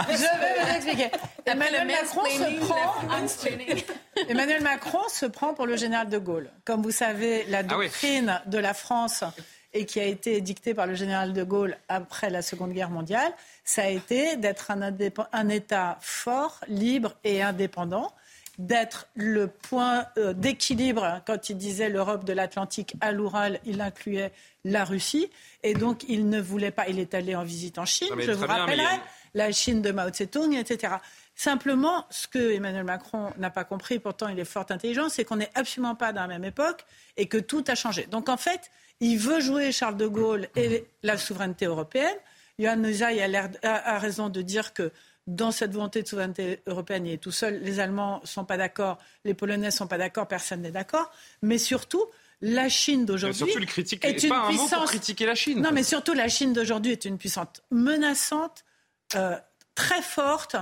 je 0.09 0.17
vais 0.17 0.65
vous 0.65 0.75
expliquer. 0.75 1.09
Emmanuel 1.45 1.87
Macron, 1.87 2.25
se 2.25 2.65
prend... 2.65 4.27
Emmanuel 4.27 4.61
Macron 4.61 5.07
se 5.07 5.27
prend 5.27 5.53
pour 5.53 5.67
le 5.67 5.77
général 5.77 6.09
de 6.09 6.17
Gaulle. 6.17 6.51
Comme 6.65 6.81
vous 6.81 6.91
savez, 6.91 7.45
la 7.45 7.59
ah 7.59 7.63
doctrine 7.63 8.41
de 8.47 8.57
la 8.57 8.73
France 8.73 9.23
et 9.73 9.85
qui 9.85 9.99
a 9.99 10.05
été 10.05 10.41
dictée 10.41 10.73
par 10.73 10.87
le 10.87 10.95
général 10.95 11.33
de 11.33 11.43
Gaulle 11.43 11.77
après 11.87 12.29
la 12.29 12.41
Seconde 12.41 12.73
Guerre 12.73 12.89
mondiale, 12.89 13.31
ça 13.63 13.83
a 13.83 13.87
été 13.87 14.35
d'être 14.35 14.71
un, 14.71 14.81
un, 14.81 15.49
État 15.49 15.97
fort, 16.01 16.59
libre 16.67 17.13
et 17.23 17.41
indépendant, 17.41 18.13
d'être 18.57 19.07
le 19.15 19.47
point 19.47 20.05
euh, 20.17 20.33
d'équilibre. 20.33 21.21
Quand 21.25 21.49
il 21.49 21.57
disait 21.57 21.89
l'Europe 21.89 22.25
de 22.25 22.33
l'Atlantique 22.33 22.95
à 23.01 23.11
l'Oural, 23.11 23.59
il 23.65 23.81
incluait 23.81 24.31
la 24.65 24.83
Russie. 24.83 25.29
Et 25.63 25.73
donc, 25.73 26.03
il 26.07 26.29
ne 26.29 26.39
voulait 26.39 26.71
pas. 26.71 26.87
Il 26.87 26.99
est 26.99 27.13
allé 27.13 27.35
en 27.35 27.43
visite 27.43 27.77
en 27.77 27.85
Chine, 27.85 28.13
je 28.19 28.31
vous 28.31 28.45
rappellerai, 28.45 28.99
la 29.33 29.51
Chine 29.51 29.81
de 29.81 29.91
Mao 29.91 30.09
Tse-tung, 30.09 30.53
etc. 30.53 30.95
Simplement, 31.35 32.05
ce 32.09 32.27
que 32.27 32.53
Emmanuel 32.53 32.83
Macron 32.83 33.31
n'a 33.37 33.49
pas 33.49 33.63
compris, 33.63 33.99
pourtant 33.99 34.27
il 34.27 34.37
est 34.37 34.45
fort 34.45 34.65
intelligent, 34.69 35.09
c'est 35.09 35.23
qu'on 35.23 35.37
n'est 35.37 35.49
absolument 35.55 35.95
pas 35.95 36.11
dans 36.11 36.21
la 36.21 36.27
même 36.27 36.43
époque 36.43 36.85
et 37.17 37.27
que 37.27 37.37
tout 37.37 37.63
a 37.67 37.75
changé. 37.75 38.05
Donc 38.05 38.29
en 38.29 38.37
fait, 38.37 38.69
il 39.01 39.17
veut 39.17 39.41
jouer 39.41 39.71
Charles 39.71 39.97
de 39.97 40.07
Gaulle 40.07 40.47
et 40.55 40.85
la 41.03 41.17
souveraineté 41.17 41.65
européenne. 41.65 42.15
Johan 42.59 42.77
Neusaï 42.77 43.19
a, 43.21 43.51
a, 43.63 43.99
raison 43.99 44.29
de 44.29 44.41
dire 44.41 44.73
que 44.73 44.91
dans 45.27 45.51
cette 45.51 45.73
volonté 45.73 46.03
de 46.03 46.07
souveraineté 46.07 46.59
européenne, 46.67 47.07
il 47.07 47.13
est 47.13 47.17
tout 47.17 47.31
seul. 47.31 47.59
Les 47.61 47.79
Allemands 47.79 48.19
ne 48.21 48.27
sont 48.27 48.45
pas 48.45 48.57
d'accord, 48.57 48.99
les 49.25 49.33
Polonais 49.33 49.67
ne 49.67 49.71
sont 49.71 49.87
pas 49.87 49.97
d'accord, 49.97 50.27
personne 50.27 50.61
n'est 50.61 50.71
d'accord. 50.71 51.11
Mais 51.41 51.57
surtout, 51.57 52.05
la 52.41 52.69
Chine 52.69 53.05
d'aujourd'hui 53.05 53.43
est 53.49 53.91
une 53.93 53.99
pas 53.99 54.11
puissance. 54.11 54.49
Un 54.49 54.51
mot 54.51 54.67
pour 54.67 54.85
critiquer 54.85 55.25
la 55.25 55.35
Chine. 55.35 55.61
Non, 55.61 55.71
mais 55.71 55.83
surtout, 55.83 56.13
la 56.13 56.27
Chine 56.27 56.53
d'aujourd'hui 56.53 56.91
est 56.91 57.05
une 57.05 57.17
puissance 57.17 57.47
menaçante, 57.71 58.63
euh, 59.15 59.35
très 59.73 60.01
forte 60.01 60.55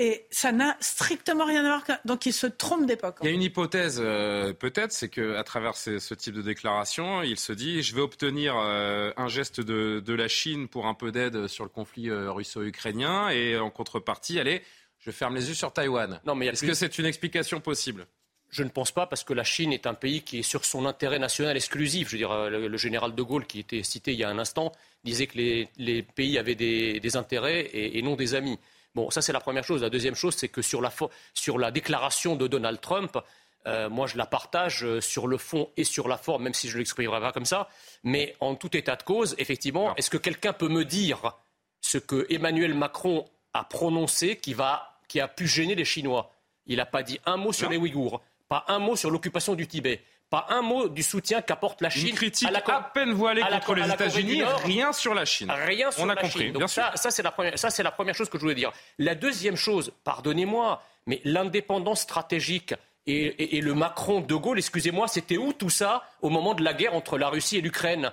et 0.00 0.26
ça 0.30 0.50
n'a 0.50 0.76
strictement 0.80 1.44
rien 1.44 1.64
à 1.64 1.78
voir. 1.78 1.98
Donc 2.04 2.26
il 2.26 2.32
se 2.32 2.46
trompe 2.46 2.86
d'époque. 2.86 3.16
Il 3.22 3.26
y 3.26 3.28
a 3.28 3.32
une 3.32 3.42
hypothèse, 3.42 4.00
euh, 4.02 4.52
peut-être, 4.52 4.92
c'est 4.92 5.08
qu'à 5.08 5.42
travers 5.44 5.76
ce, 5.76 6.14
type 6.14 6.34
de 6.34 6.42
déclaration, 6.42 7.22
il 7.22 7.38
se 7.38 7.52
dit 7.52 7.82
je 7.82 7.94
vais 7.94 8.00
obtenir 8.00 8.56
euh, 8.56 9.12
un 9.16 9.28
geste 9.28 9.60
de, 9.60 10.14
la 10.14 10.28
Chine 10.28 10.68
pour 10.68 10.86
un 10.86 10.94
peu 10.94 11.12
d'aide 11.12 11.46
sur 11.48 11.64
le 11.64 11.70
conflit 11.70 12.08
euh, 12.08 12.30
russo-ukrainien 12.30 13.30
et 13.30 13.58
en 13.58 13.70
contrepartie, 13.70 14.38
allez, 14.38 14.62
je 14.98 15.10
ferme 15.10 15.34
les 15.34 15.48
yeux 15.48 15.54
sur 15.54 15.72
Taïwan. 15.72 16.20
Non, 16.24 16.34
mais 16.34 16.46
Est-ce 16.46 16.64
que 16.64 16.74
c'est 16.74 16.98
une 16.98 17.06
explication 17.06 17.60
possible? 17.60 18.06
Je 18.50 18.62
ne 18.62 18.68
pense 18.68 18.92
pas, 18.92 19.06
parce 19.06 19.24
que 19.24 19.32
la 19.32 19.42
Chine 19.42 19.72
est 19.72 19.86
un 19.86 19.94
pays 19.94 20.22
qui 20.22 20.38
est 20.38 20.42
sur 20.42 20.64
son 20.64 20.86
intérêt 20.86 21.18
national 21.18 21.56
exclusif. 21.56 22.08
Je 22.08 22.12
veux 22.12 22.18
dire, 22.18 22.50
le, 22.50 22.76
général 22.76 23.12
de 23.12 23.22
Gaulle, 23.22 23.46
qui 23.46 23.58
était 23.58 23.82
cité 23.82 24.12
il 24.12 24.18
y 24.18 24.22
a 24.22 24.28
un 24.28 24.38
instant, 24.38 24.70
disait 25.02 25.26
que 25.26 25.36
les, 25.36 26.02
pays 26.02 26.38
avaient 26.38 26.54
des, 26.54 27.16
intérêts 27.16 27.68
et, 27.72 28.00
non 28.02 28.14
des 28.14 28.36
amis. 28.36 28.60
Bon, 28.94 29.10
ça 29.10 29.22
c'est 29.22 29.32
la 29.32 29.40
première 29.40 29.64
chose. 29.64 29.82
La 29.82 29.90
deuxième 29.90 30.14
chose, 30.14 30.34
c'est 30.36 30.48
que 30.48 30.62
sur 30.62 30.80
la, 30.80 30.92
sur 31.34 31.58
la 31.58 31.70
déclaration 31.70 32.36
de 32.36 32.46
Donald 32.46 32.80
Trump, 32.80 33.18
euh, 33.66 33.88
moi, 33.88 34.06
je 34.06 34.16
la 34.16 34.26
partage 34.26 34.84
euh, 34.84 35.00
sur 35.00 35.26
le 35.26 35.38
fond 35.38 35.70
et 35.76 35.84
sur 35.84 36.06
la 36.06 36.18
forme, 36.18 36.44
même 36.44 36.54
si 36.54 36.68
je 36.68 36.74
ne 36.74 36.78
l'exprimerai 36.78 37.20
pas 37.20 37.32
comme 37.32 37.46
ça. 37.46 37.68
Mais 38.02 38.36
en 38.40 38.54
tout 38.54 38.76
état 38.76 38.96
de 38.96 39.02
cause, 39.02 39.34
effectivement, 39.38 39.96
est-ce 39.96 40.10
que 40.10 40.18
quelqu'un 40.18 40.52
peut 40.52 40.68
me 40.68 40.84
dire 40.84 41.32
ce 41.80 41.98
que 41.98 42.26
Emmanuel 42.28 42.74
Macron 42.74 43.24
a 43.54 43.64
prononcé 43.64 44.36
qui, 44.36 44.52
va, 44.52 45.00
qui 45.08 45.20
a 45.20 45.28
pu 45.28 45.46
gêner 45.46 45.74
les 45.74 45.84
Chinois? 45.84 46.30
Il 46.66 46.76
n'a 46.76 46.86
pas 46.86 47.02
dit 47.02 47.20
un 47.24 47.36
mot 47.36 47.52
sur 47.52 47.70
les 47.70 47.76
Ouïghours, 47.76 48.22
pas 48.48 48.64
un 48.68 48.78
mot 48.78 48.96
sur 48.96 49.10
l'occupation 49.10 49.54
du 49.54 49.66
Tibet. 49.66 50.02
Pas 50.30 50.46
un 50.50 50.62
mot 50.62 50.88
du 50.88 51.02
soutien 51.02 51.42
qu'apporte 51.42 51.80
la 51.80 51.90
Chine. 51.90 52.08
Une 52.08 52.14
critique 52.14 52.48
à, 52.48 52.50
la, 52.50 52.58
à 52.58 52.82
peine 52.82 53.12
voilée 53.12 53.42
contre 53.42 53.74
les 53.74 53.88
États-Unis, 53.88 54.42
rien 54.64 54.92
sur 54.92 55.14
la 55.14 55.24
Chine. 55.24 55.50
Rien 55.50 55.90
sur 55.90 56.02
On 56.02 56.08
a 56.08 56.16
compris, 56.16 56.44
Chine. 56.44 56.52
bien 56.52 56.66
ça, 56.66 56.92
ça 56.96 57.10
c'est 57.10 57.22
la, 57.22 57.30
première, 57.30 57.58
ça, 57.58 57.82
la 57.82 57.90
première 57.90 58.14
chose 58.14 58.28
que 58.28 58.38
je 58.38 58.42
voulais 58.42 58.54
dire. 58.54 58.72
La 58.98 59.14
deuxième 59.14 59.56
chose, 59.56 59.92
pardonnez-moi, 60.02 60.82
mais 61.06 61.20
l'indépendance 61.24 62.00
stratégique 62.00 62.74
et, 63.06 63.60
le 63.60 63.74
Macron 63.74 64.20
de 64.20 64.34
Gaulle, 64.34 64.58
excusez-moi, 64.58 65.08
c'était 65.08 65.36
où 65.36 65.52
tout 65.52 65.70
ça 65.70 66.04
au 66.22 66.30
moment 66.30 66.54
de 66.54 66.64
la 66.64 66.72
guerre 66.72 66.94
entre 66.94 67.18
la 67.18 67.28
Russie 67.28 67.58
et 67.58 67.60
l'Ukraine? 67.60 68.12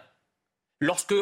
Lorsque, 0.80 1.14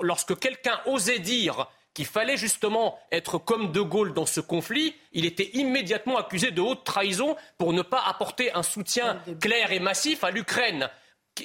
lorsque 0.00 0.38
quelqu'un 0.38 0.80
osait 0.86 1.18
dire 1.18 1.68
qu'il 1.96 2.04
fallait 2.04 2.36
justement 2.36 2.98
être 3.10 3.38
comme 3.38 3.72
De 3.72 3.80
Gaulle 3.80 4.12
dans 4.12 4.26
ce 4.26 4.40
conflit, 4.40 4.94
il 5.14 5.24
était 5.24 5.48
immédiatement 5.54 6.18
accusé 6.18 6.50
de 6.50 6.60
haute 6.60 6.84
trahison 6.84 7.36
pour 7.56 7.72
ne 7.72 7.80
pas 7.80 8.02
apporter 8.06 8.52
un 8.52 8.62
soutien 8.62 9.18
clair 9.40 9.72
et 9.72 9.80
massif 9.80 10.22
à 10.22 10.30
l'Ukraine 10.30 10.90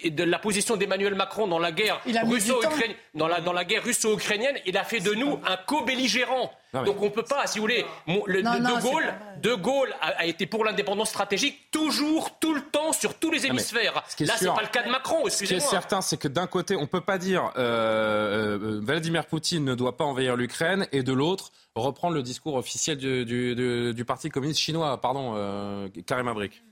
de 0.09 0.23
la 0.23 0.39
position 0.39 0.77
d'Emmanuel 0.77 1.15
Macron 1.15 1.47
dans 1.47 1.59
la 1.59 1.71
guerre 1.71 2.01
russo-ukrainienne, 2.05 2.95
dans 3.13 3.27
la, 3.27 3.41
dans 3.41 3.53
la 3.53 3.65
guerre 3.65 3.83
russo-ukrainienne, 3.83 4.57
il 4.65 4.77
a 4.77 4.83
fait 4.83 4.99
de 4.99 5.13
nous 5.13 5.39
un 5.45 5.57
co-belligérant. 5.57 6.51
Donc 6.73 7.01
on 7.01 7.05
ne 7.05 7.09
peut 7.09 7.23
pas, 7.23 7.47
si 7.47 7.59
vous 7.59 7.63
voulez, 7.63 7.85
le, 8.07 8.41
de, 8.41 8.81
Gaulle, 8.81 9.13
de 9.41 9.53
Gaulle 9.53 9.93
a, 9.99 10.25
été 10.25 10.45
pour 10.45 10.63
l'indépendance 10.63 11.09
stratégique 11.09 11.69
toujours, 11.69 12.39
tout 12.39 12.53
le 12.53 12.61
temps, 12.61 12.93
sur 12.93 13.15
tous 13.15 13.29
les 13.29 13.45
hémisphères. 13.45 13.93
Là, 13.93 14.37
ce 14.37 14.45
n'est 14.45 14.53
pas 14.53 14.61
le 14.61 14.69
cas 14.69 14.83
de 14.83 14.89
Macron. 14.89 15.23
Ce 15.27 15.43
qui 15.43 15.53
est 15.53 15.59
certain, 15.59 16.01
c'est 16.01 16.17
que 16.17 16.29
d'un 16.29 16.47
côté, 16.47 16.77
on 16.77 16.81
ne 16.81 16.85
peut 16.85 17.01
pas 17.01 17.17
dire 17.17 17.51
euh, 17.57 18.57
euh, 18.61 18.79
Vladimir 18.81 19.25
Poutine 19.25 19.65
ne 19.65 19.75
doit 19.75 19.97
pas 19.97 20.05
envahir 20.05 20.37
l'Ukraine, 20.37 20.87
et 20.93 21.03
de 21.03 21.11
l'autre, 21.11 21.51
reprendre 21.75 22.15
le 22.15 22.23
discours 22.23 22.55
officiel 22.55 22.97
du, 22.97 23.25
du, 23.25 24.05
Parti 24.05 24.29
communiste 24.29 24.59
chinois. 24.59 24.99
Pardon, 24.99 25.33
euh, 25.35 25.89
Karim 26.05 26.27
Abrik. 26.29 26.63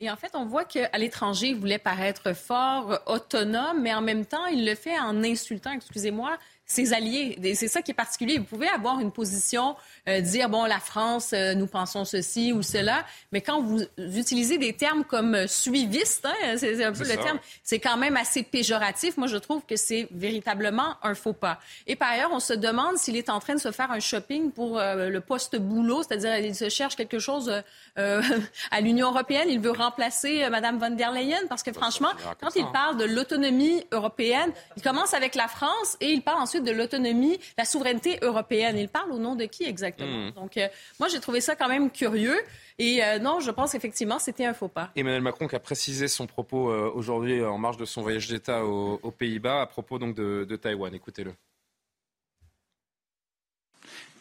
Et 0.00 0.10
en 0.10 0.16
fait, 0.16 0.32
on 0.34 0.44
voit 0.44 0.64
qu'à 0.64 0.98
l'étranger, 0.98 1.48
il 1.48 1.56
voulait 1.56 1.78
paraître 1.78 2.34
fort, 2.34 3.00
autonome, 3.06 3.80
mais 3.80 3.94
en 3.94 4.02
même 4.02 4.26
temps, 4.26 4.46
il 4.46 4.66
le 4.66 4.74
fait 4.74 4.98
en 4.98 5.22
insultant, 5.22 5.72
excusez-moi, 5.72 6.36
ses 6.66 6.94
alliés. 6.94 7.38
C'est 7.54 7.68
ça 7.68 7.82
qui 7.82 7.90
est 7.90 7.94
particulier. 7.94 8.38
Vous 8.38 8.44
pouvez 8.44 8.68
avoir 8.68 9.00
une 9.00 9.12
position, 9.12 9.76
euh, 10.08 10.20
dire, 10.20 10.48
bon, 10.48 10.64
la 10.64 10.80
France, 10.80 11.32
euh, 11.34 11.54
nous 11.54 11.66
pensons 11.66 12.04
ceci 12.04 12.52
ou 12.52 12.62
cela, 12.62 13.04
mais 13.32 13.42
quand 13.42 13.60
vous 13.60 13.82
utilisez 13.98 14.56
des 14.56 14.72
termes 14.72 15.04
comme 15.04 15.34
euh, 15.34 15.46
suiviste, 15.46 16.26
hein, 16.26 16.56
c'est 16.56 16.82
un 16.82 16.92
peu 16.92 17.04
le 17.04 17.16
terme, 17.16 17.38
c'est 17.62 17.80
quand 17.80 17.98
même 17.98 18.16
assez 18.16 18.42
péjoratif. 18.42 19.18
Moi, 19.18 19.26
je 19.26 19.36
trouve 19.36 19.62
que 19.66 19.76
c'est 19.76 20.08
véritablement 20.10 20.96
un 21.02 21.14
faux 21.14 21.34
pas. 21.34 21.60
Et 21.86 21.96
par 21.96 22.10
ailleurs, 22.10 22.30
on 22.32 22.40
se 22.40 22.54
demande 22.54 22.96
s'il 22.96 23.16
est 23.16 23.28
en 23.28 23.40
train 23.40 23.54
de 23.54 23.60
se 23.60 23.70
faire 23.70 23.90
un 23.90 24.00
shopping 24.00 24.50
pour 24.50 24.78
le 24.78 25.18
poste 25.18 25.56
boulot, 25.56 26.02
c'est-à-dire 26.02 26.38
il 26.38 26.54
se 26.54 26.68
cherche 26.68 26.96
quelque 26.96 27.18
chose 27.18 27.52
à 27.96 28.80
l'Union 28.80 29.10
européenne. 29.10 29.48
Il 29.48 29.60
veut 29.60 29.70
remplacer 29.70 30.48
Mme 30.48 30.78
von 30.78 30.90
der 30.90 31.12
Leyen 31.12 31.46
parce 31.48 31.62
que 31.62 31.72
franchement, 31.72 32.10
quand 32.40 32.54
il 32.56 32.66
parle 32.72 32.96
de 32.96 33.04
l'autonomie 33.04 33.84
européenne, 33.92 34.52
il 34.76 34.82
commence 34.82 35.14
avec 35.14 35.34
la 35.34 35.48
France 35.48 35.96
et 36.00 36.12
il 36.12 36.22
parle 36.22 36.42
ensuite 36.42 36.53
de 36.60 36.70
l'autonomie, 36.70 37.38
la 37.58 37.64
souveraineté 37.64 38.18
européenne. 38.22 38.78
Il 38.78 38.88
parle 38.88 39.12
au 39.12 39.18
nom 39.18 39.34
de 39.34 39.44
qui 39.44 39.64
exactement? 39.64 40.28
Hmm. 40.28 40.30
Donc, 40.32 40.56
euh, 40.56 40.68
moi, 40.98 41.08
j'ai 41.08 41.20
trouvé 41.20 41.40
ça 41.40 41.56
quand 41.56 41.68
même 41.68 41.90
curieux. 41.90 42.38
Et 42.78 43.04
euh, 43.04 43.18
non, 43.18 43.40
je 43.40 43.50
pense 43.50 43.74
effectivement 43.74 44.18
c'était 44.18 44.44
un 44.44 44.54
faux 44.54 44.68
pas. 44.68 44.90
Emmanuel 44.96 45.22
Macron 45.22 45.46
qui 45.46 45.54
a 45.54 45.60
précisé 45.60 46.08
son 46.08 46.26
propos 46.26 46.70
euh, 46.70 46.90
aujourd'hui 46.92 47.42
en 47.44 47.56
marge 47.56 47.76
de 47.76 47.84
son 47.84 48.02
voyage 48.02 48.28
d'État 48.28 48.64
aux, 48.64 48.98
Pays-Bas 49.16 49.62
à 49.62 49.66
propos 49.66 49.98
donc 49.98 50.16
de, 50.16 50.44
de 50.48 50.56
Taïwan. 50.56 50.92
Écoutez-le. 50.92 51.32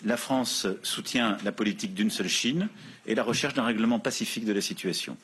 La 0.06 0.18
France 0.18 0.68
soutient 0.84 1.38
la 1.44 1.52
politique 1.52 1.94
d'une 1.94 2.12
seule 2.12 2.28
Chine 2.28 2.70
et 3.08 3.16
la 3.16 3.24
recherche 3.24 3.54
d'un 3.54 3.64
règlement 3.64 4.00
pacifique 4.00 4.46
de 4.46 4.54
la 4.54 4.62
situation. 4.62 5.18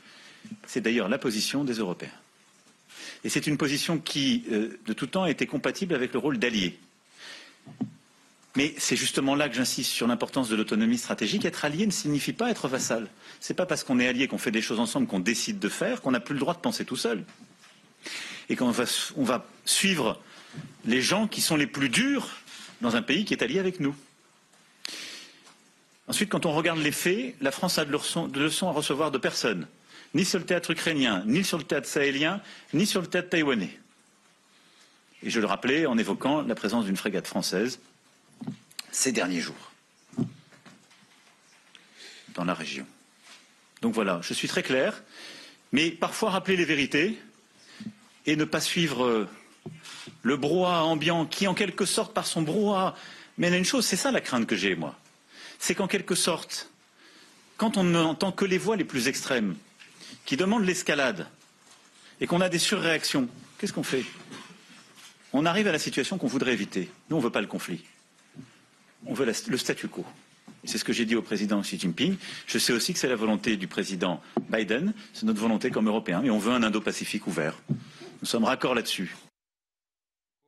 C'est 0.66 0.82
d'ailleurs 0.82 1.10
la 1.10 1.18
position 1.18 1.64
des 1.64 1.74
Européens. 1.74 2.10
Et 3.24 3.30
c'est 3.30 3.46
une 3.46 3.58
position 3.58 4.00
qui, 4.00 4.46
de 4.50 4.94
tout 4.94 5.08
temps, 5.08 5.24
a 5.24 5.30
été 5.30 5.46
compatible 5.46 5.94
avec 5.94 6.14
le 6.14 6.20
rôle 6.20 6.40
d'allié 6.40 6.80
mais 8.56 8.74
c'est 8.78 8.96
justement 8.96 9.36
là 9.36 9.48
que 9.48 9.56
j'insiste 9.56 9.92
sur 9.92 10.08
l'importance 10.08 10.50
de 10.50 10.56
l'autonomie 10.56 10.98
stratégique. 10.98 11.46
Être 11.46 11.66
allié 11.66 11.86
ne 11.86 11.92
signifie 11.92 12.34
pas 12.34 12.50
être 12.50 12.68
vassal. 12.68 13.08
Ce 13.40 13.54
n'est 13.54 13.56
pas 13.56 13.66
parce 13.66 13.84
qu'on 13.84 14.00
est 14.00 14.08
allié, 14.08 14.28
qu'on 14.28 14.38
fait 14.38 14.52
des 14.52 14.62
choses 14.62 14.80
ensemble, 14.80 15.08
qu'on 15.08 15.20
décide 15.20 15.60
de 15.60 15.70
faire, 15.70 16.02
qu'on 16.02 16.12
n'a 16.12 16.20
plus 16.20 16.34
le 16.34 16.40
droit 16.40 16.56
de 16.56 16.60
penser 16.60 16.84
tout 16.84 16.96
seul. 16.96 17.24
Et 18.50 18.56
qu'on 18.56 18.72
va, 18.72 19.46
suivre 19.66 20.20
les 20.86 21.02
gens 21.02 21.28
qui 21.28 21.42
sont 21.42 21.56
les 21.56 21.68
plus 21.68 21.90
durs 21.90 22.28
dans 22.82 22.96
un 22.96 23.02
pays 23.02 23.24
qui 23.24 23.34
est 23.34 23.44
allié 23.44 23.60
avec 23.60 23.80
nous. 23.80 23.96
Ensuite, 26.08 26.30
quand 26.30 26.48
on 26.48 26.52
regarde 26.52 26.80
les 26.80 26.92
faits, 26.92 27.36
la 27.40 27.52
France 27.52 27.78
a 27.78 27.86
de 27.86 27.92
leçons 27.92 28.68
à 28.68 28.72
recevoir 28.72 29.12
de 29.12 29.20
personne, 29.20 29.68
ni 30.16 30.26
sur 30.26 30.40
le 30.40 30.46
théâtre 30.46 30.72
ukrainien, 30.72 31.24
ni 31.28 31.44
sur 31.44 31.60
le 31.60 31.64
théâtre 31.64 31.88
sahélien, 31.88 32.42
ni 32.74 32.88
sur 32.88 33.00
le 33.00 33.08
théâtre 33.08 33.30
taïwanais. 33.30 33.80
Et 35.24 35.30
je 35.30 35.40
le 35.40 35.46
rappelais 35.46 35.86
en 35.86 35.98
évoquant 35.98 36.42
la 36.42 36.56
présence 36.56 36.86
d'une 36.86 36.98
frégate 36.98 37.28
française 37.28 37.80
ces 38.92 39.12
derniers 39.12 39.42
jours 39.42 39.72
dans 42.36 42.46
la 42.46 42.54
région. 42.54 42.86
Donc 43.82 43.94
voilà, 43.94 44.20
je 44.22 44.34
suis 44.34 44.48
très 44.48 44.64
clair, 44.64 45.04
mais 45.72 45.92
parfois 45.92 46.32
rappeler 46.32 46.56
les 46.56 46.66
vérités 46.66 47.20
et 48.26 48.36
ne 48.36 48.46
pas 48.46 48.62
suivre 48.62 49.04
euh, 49.04 49.28
le 50.22 50.38
brouhaha 50.38 50.84
ambiant 50.84 51.26
qui, 51.26 51.48
en 51.48 51.54
quelque 51.54 51.86
sorte, 51.86 52.14
par 52.14 52.28
son 52.28 52.42
brouhaha, 52.42 52.96
mène 53.38 53.54
à 53.54 53.58
une 53.58 53.66
chose. 53.66 53.86
C'est 53.86 53.96
ça 53.96 54.12
la 54.12 54.22
crainte 54.22 54.48
que 54.48 54.56
j'ai, 54.56 54.76
moi. 54.76 54.96
C'est 55.60 55.76
qu'en 55.76 55.88
quelque 55.88 56.16
sorte, 56.16 56.70
quand 57.58 57.78
on 57.78 57.84
n'entend 57.84 58.32
que 58.32 58.46
les 58.46 58.58
voix 58.58 58.76
les 58.76 58.86
plus 58.86 59.08
extrêmes, 59.08 59.56
qui 60.26 60.38
demandent 60.38 60.66
l'escalade, 60.66 61.28
et 62.22 62.28
qu'on 62.28 62.42
a 62.42 62.50
des 62.50 62.60
surréactions, 62.60 63.28
qu'est-ce 63.58 63.74
qu'on 63.74 63.84
fait? 63.84 64.06
On 65.34 65.46
arrive 65.46 65.68
à 65.68 65.72
la 65.72 65.80
situation 65.80 66.18
qu'on 66.18 66.28
voudrait 66.28 66.54
éviter. 66.54 66.90
Nous, 67.10 67.16
on 67.16 67.20
ne 67.20 67.24
veut 67.24 67.32
pas 67.32 67.42
le 67.42 67.48
conflit. 67.48 67.84
On 69.06 69.14
veut 69.14 69.26
le 69.26 69.58
statu 69.58 69.88
quo. 69.88 70.06
C'est 70.66 70.78
ce 70.78 70.84
que 70.84 70.92
j'ai 70.92 71.06
dit 71.06 71.16
au 71.16 71.22
président 71.22 71.62
Xi 71.62 71.80
Jinping. 71.80 72.18
Je 72.46 72.58
sais 72.58 72.74
aussi 72.74 72.94
que 72.94 73.00
c'est 73.00 73.08
la 73.08 73.16
volonté 73.16 73.56
du 73.56 73.68
président 73.68 74.22
Biden. 74.50 74.94
C'est 75.14 75.26
notre 75.26 75.40
volonté 75.40 75.72
comme 75.72 75.88
Européens. 75.88 76.22
Et 76.24 76.30
on 76.30 76.38
veut 76.38 76.52
un 76.52 76.64
Indo-Pacifique 76.64 77.28
ouvert. 77.28 77.56
Nous 77.70 78.28
sommes 78.28 78.44
raccords 78.44 78.76
là-dessus. 78.76 79.16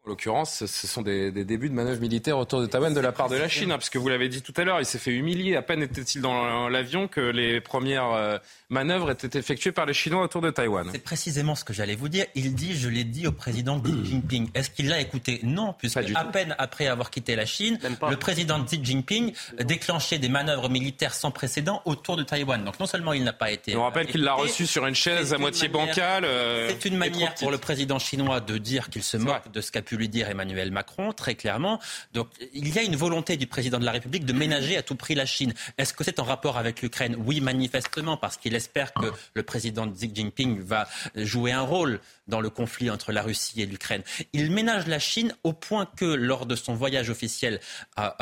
En 0.04 0.10
l'occurrence, 0.10 0.66
ce 0.66 0.88
sont 0.88 1.04
des, 1.04 1.32
débuts 1.32 1.70
de 1.70 1.76
manœuvres 1.76 2.02
militaires 2.02 2.40
autour 2.40 2.60
de 2.60 2.66
Taïwan 2.66 2.92
de 2.92 3.00
la 3.00 3.12
part 3.12 3.30
de 3.30 3.36
la 3.36 3.48
Chine, 3.48 3.72
hein, 3.72 3.78
puisque 3.78 3.98
vous 3.98 4.10
l'avez 4.10 4.30
dit 4.30 4.42
tout 4.42 4.54
à 4.58 4.64
l'heure, 4.64 4.80
il 4.80 4.86
s'est 4.86 4.98
fait 4.98 5.12
humilier. 5.12 5.56
À 5.56 5.62
peine 5.62 5.84
était-il 5.84 6.22
dans 6.22 6.70
l'avion 6.70 7.08
que 7.08 7.22
les 7.22 7.62
premières 7.62 8.12
euh, 8.12 8.40
manœuvres 8.70 9.12
étaient 9.12 9.38
effectuées 9.38 9.72
par 9.72 9.86
les 9.86 9.94
Chinois 9.94 10.24
autour 10.24 10.42
de 10.42 10.50
Taïwan. 10.50 10.90
C'est 10.92 11.04
précisément 11.04 11.54
ce 11.54 11.64
que 11.64 11.72
j'allais 11.72 11.94
vous 11.94 12.10
dire. 12.10 12.26
Il 12.34 12.56
dit, 12.56 12.76
je 12.76 12.90
l'ai 12.90 13.04
dit 13.04 13.28
au 13.28 13.32
président 13.32 13.80
Xi 13.80 13.94
Jinping. 14.04 14.50
Est-ce 14.56 14.72
qu'il 14.72 14.88
l'a 14.88 15.00
écouté? 15.00 15.40
Non, 15.44 15.76
puisque 15.78 15.98
à 15.98 16.26
peine 16.26 16.56
après 16.58 16.88
avoir 16.88 17.12
quitté 17.12 17.36
la 17.36 17.46
Chine, 17.46 17.78
le 18.10 18.16
président 18.16 18.64
Xi 18.64 18.84
Jinping 18.84 19.34
déclenchait 19.60 20.18
des 20.18 20.30
manœuvres 20.30 20.68
militaires 20.68 21.14
sans 21.14 21.30
précédent 21.30 21.84
autour 21.86 22.18
de 22.18 22.24
Taïwan. 22.24 22.64
Donc 22.64 22.80
non 22.80 22.88
seulement 22.88 23.14
il 23.14 23.24
n'a 23.24 23.34
pas 23.34 23.52
été. 23.52 23.76
On 23.76 23.84
rappelle 23.84 24.08
qu'il 24.08 24.24
l'a 24.24 24.34
reçu 24.34 24.66
sur 24.66 24.88
une 24.88 24.96
chaise 24.96 25.32
à 25.32 25.38
moitié 25.38 25.68
bancale. 25.68 26.26
Euh, 26.26 26.70
c'est 26.70 26.86
une 26.86 26.98
manière 26.98 27.36
pour 27.36 27.52
le 27.52 27.60
président 27.60 28.00
chinois 28.00 28.40
de 28.40 28.58
dire 28.58 28.90
qu'il 28.90 29.04
se 29.04 29.18
moque 29.18 29.52
de 29.52 29.62
ce 29.62 29.72
qu'a 29.72 29.84
pu 29.92 29.98
lui 29.98 30.08
dire 30.08 30.30
Emmanuel 30.30 30.72
Macron, 30.72 31.12
très 31.12 31.36
clairement. 31.36 31.78
Donc 32.14 32.30
il 32.54 32.74
y 32.74 32.80
a 32.80 32.84
une 32.84 32.96
volonté 32.96 33.36
du 33.36 33.46
président 33.46 33.78
de 33.78 33.84
la 33.84 33.92
République 33.92 34.24
de 34.24 34.32
ménager 34.32 34.78
à 34.78 34.84
tout 34.84 34.96
prix 34.96 35.16
la 35.16 35.26
Chine. 35.26 35.54
Est-ce 35.78 35.94
que 35.94 36.06
c'est 36.06 36.20
en 36.22 36.24
rapport 36.24 36.58
avec 36.58 36.82
l'Ukraine? 36.82 37.18
Oui, 37.18 37.42
manifestement, 37.42 38.16
parce 38.16 38.38
qu'il 38.38 38.56
espère 38.56 38.94
que 38.94 39.08
le 39.34 39.44
président 39.44 39.86
Xi 39.92 40.10
Jinping 40.14 40.62
va 40.62 40.88
jouer 41.16 41.52
un 41.52 41.62
rôle 41.62 42.00
dans 42.30 42.40
le 42.40 42.50
conflit 42.50 42.90
entre 42.90 43.12
la 43.12 43.22
Russie 43.22 43.62
et 43.62 43.66
l'Ukraine. 43.66 44.04
Il 44.32 44.50
ménage 44.52 44.88
la 44.88 45.00
Chine 45.00 45.36
au 45.44 45.52
point 45.52 45.86
que 45.86 46.06
lors 46.06 46.46
de 46.46 46.56
son 46.56 46.74
voyage 46.74 47.10
officiel 47.10 47.60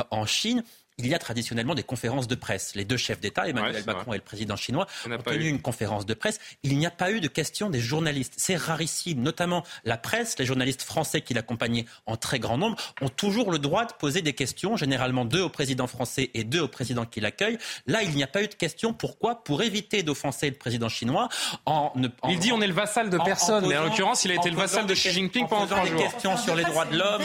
en 0.10 0.26
Chine, 0.26 0.64
il 1.00 1.08
y 1.08 1.16
a 1.16 1.20
traditionnellement 1.20 1.76
des 1.76 1.84
conférences 1.84 2.28
de 2.28 2.36
presse. 2.36 2.76
Les 2.76 2.86
deux 2.86 2.98
chefs 2.98 3.20
d'État, 3.20 3.48
Emmanuel 3.48 3.84
Macron 3.86 4.14
et 4.14 4.18
le 4.18 4.24
président 4.24 4.56
chinois, 4.56 4.86
ont 5.10 5.18
tenu 5.18 5.48
une 5.48 5.62
conférence 5.62 6.06
de 6.06 6.14
presse. 6.14 6.40
Il 6.64 6.78
n'y 6.78 6.86
a 6.86 6.92
pas 6.92 7.12
eu 7.12 7.22
de 7.22 7.28
questions 7.28 7.70
des 7.70 7.80
journalistes. 7.80 8.34
C'est 8.38 8.58
rarissime. 8.58 9.22
Notamment 9.22 9.64
la 9.86 9.98
presse, 9.98 10.38
les 10.38 10.46
journalistes 10.46 10.84
français 10.84 11.22
qui 11.22 11.34
l'accompagnaient 11.34 11.86
en 12.06 12.18
très 12.18 12.40
grand 12.40 12.58
nombre, 12.58 12.76
ont 13.02 13.10
toujours 13.10 13.52
le 13.52 13.60
droit 13.60 13.86
de 13.86 13.94
poser 13.94 14.22
des 14.22 14.34
questions, 14.34 14.76
généralement 14.76 15.26
deux 15.26 15.42
au 15.42 15.50
président 15.50 15.88
français 15.88 16.32
et 16.34 16.44
deux 16.44 16.60
au 16.60 16.68
président 16.68 17.06
qui 17.06 17.22
l'accueille. 17.22 17.58
Là, 17.88 18.04
il 18.04 18.12
n'y 18.12 18.24
a 18.24 18.28
pas 18.28 18.44
eu 18.44 18.48
de 18.48 18.54
questions. 18.54 18.94
Pourquoi? 18.94 19.44
Pour 19.44 19.64
éviter 19.64 20.04
d'offenser 20.04 20.50
le 20.50 20.58
président 20.58 20.90
chinois. 20.90 21.30
En, 21.66 21.94
il 22.28 22.40
dit 22.40 22.52
on 22.52 22.62
est 22.62 22.68
le 22.68 22.74
vassal 22.74 23.10
de 23.10 23.18
personne, 23.18 23.68
mais 23.68 23.78
en 23.78 23.86
l'occurrence, 23.86 24.26
il 24.26 24.32
a 24.32 24.36
été 24.36 24.50
le 24.50 24.58
vassal 24.58 24.86
de 24.86 24.94
Xi 24.94 25.12
Jinping 25.12 25.48
pendant 25.48 25.66
trois 25.66 25.86
jours. 25.86 25.98
des 25.98 26.04
questions 26.04 26.36
sur 26.38 26.56
les 26.56 26.64
droits 26.64 26.86
de 26.86 26.98
l'homme. 26.98 27.24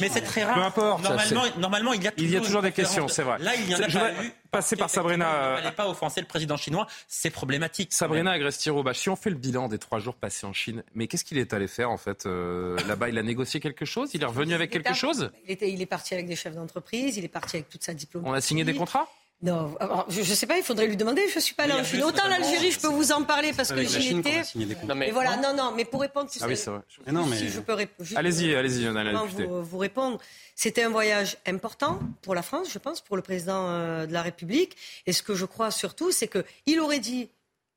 Mais 0.00 0.08
c'est 0.08 0.20
très 0.20 0.44
rare. 0.44 0.54
Peu 0.56 0.62
importe. 0.62 1.02
Normalement, 1.02 1.42
normalement 1.58 1.92
il 1.92 2.02
y 2.02 2.06
a 2.06 2.10
toujours, 2.10 2.28
il 2.28 2.34
y 2.34 2.36
a 2.36 2.40
toujours 2.40 2.62
des 2.62 2.72
questions 2.72 3.08
c'est 3.14 3.22
vrai. 3.22 3.38
Là, 3.38 3.54
il 3.54 3.70
y 3.70 3.74
en 3.74 3.80
a 3.80 3.88
Je 3.88 3.98
pas 3.98 4.12
eu. 4.22 4.32
passer 4.50 4.76
par 4.76 4.90
Sabrina. 4.90 5.24
Il 5.24 5.34
euh, 5.34 5.50
ne 5.52 5.62
fallait 5.62 5.74
pas 5.74 5.88
offenser 5.88 6.20
le 6.20 6.26
président 6.26 6.56
chinois. 6.56 6.86
C'est 7.08 7.30
problématique. 7.30 7.92
Sabrina 7.92 8.32
Agrestiro, 8.32 8.82
bah, 8.82 8.94
si 8.94 9.08
on 9.08 9.16
fait 9.16 9.30
le 9.30 9.36
bilan 9.36 9.68
des 9.68 9.78
trois 9.78 10.00
jours 10.00 10.14
passés 10.14 10.46
en 10.46 10.52
Chine, 10.52 10.82
mais 10.94 11.06
qu'est-ce 11.06 11.24
qu'il 11.24 11.38
est 11.38 11.52
allé 11.52 11.68
faire 11.68 11.90
en 11.90 11.96
fait 11.96 12.26
euh, 12.26 12.76
là-bas? 12.86 13.08
Il 13.08 13.18
a 13.18 13.22
négocié 13.22 13.60
quelque 13.60 13.84
chose? 13.84 14.10
Il 14.14 14.22
est 14.22 14.26
revenu 14.26 14.54
avec 14.54 14.70
quelque 14.70 14.94
chose? 14.94 15.30
il, 15.46 15.52
était, 15.52 15.70
il 15.70 15.80
est 15.80 15.86
parti 15.86 16.14
avec 16.14 16.26
des 16.26 16.36
chefs 16.36 16.54
d'entreprise, 16.54 17.16
il 17.16 17.24
est 17.24 17.28
parti 17.28 17.56
avec 17.56 17.68
toute 17.68 17.84
sa 17.84 17.94
diplomatie. 17.94 18.30
On 18.30 18.34
a 18.34 18.40
signé 18.40 18.64
des 18.64 18.74
contrats? 18.74 19.08
Non, 19.44 19.76
alors, 19.78 20.06
je 20.08 20.20
ne 20.20 20.24
sais 20.24 20.46
pas, 20.46 20.56
il 20.56 20.62
faudrait 20.62 20.86
lui 20.86 20.96
demander. 20.96 21.28
Je 21.28 21.34
ne 21.36 21.40
suis 21.40 21.54
pas 21.54 21.66
là 21.66 21.82
plus, 21.82 21.98
Autant 21.98 22.06
notamment, 22.06 22.30
l'Algérie, 22.30 22.70
je 22.70 22.80
peux 22.80 22.88
vous 22.88 23.12
en 23.12 23.24
parler 23.24 23.52
parce 23.52 23.68
que 23.68 23.74
Avec 23.74 23.92
la 23.92 24.00
j'y 24.00 24.16
étais. 24.16 24.42
Non, 24.88 24.94
mais- 24.94 25.10
voilà, 25.10 25.36
non, 25.36 25.54
non, 25.54 25.72
mais 25.76 25.84
pour 25.84 26.00
répondre, 26.00 26.30
tu 26.30 26.38
Ah 26.40 26.46
oui, 26.48 26.56
sais, 26.56 26.64
c'est 26.64 26.70
vrai. 26.70 26.80
Mais 27.06 27.12
non, 27.12 27.26
mais- 27.26 27.36
si 27.36 27.50
je 27.50 27.60
peux 27.60 27.76
Allez-y, 28.16 28.54
allez-y, 28.54 28.88
on 28.88 28.96
a 28.96 29.04
la 29.04 29.12
vous, 29.22 29.62
vous 29.62 29.78
répondre. 29.78 30.18
C'était 30.54 30.82
un 30.82 30.88
voyage 30.88 31.36
important 31.46 32.00
pour 32.22 32.34
la 32.34 32.42
France, 32.42 32.68
je 32.72 32.78
pense, 32.78 33.02
pour 33.02 33.16
le 33.16 33.22
président 33.22 33.68
euh, 33.68 34.06
de 34.06 34.12
la 34.14 34.22
République. 34.22 34.76
Et 35.06 35.12
ce 35.12 35.22
que 35.22 35.34
je 35.34 35.44
crois 35.44 35.70
surtout, 35.70 36.10
c'est 36.10 36.28
qu'il 36.28 36.80
aurait 36.80 37.00
dit 37.00 37.28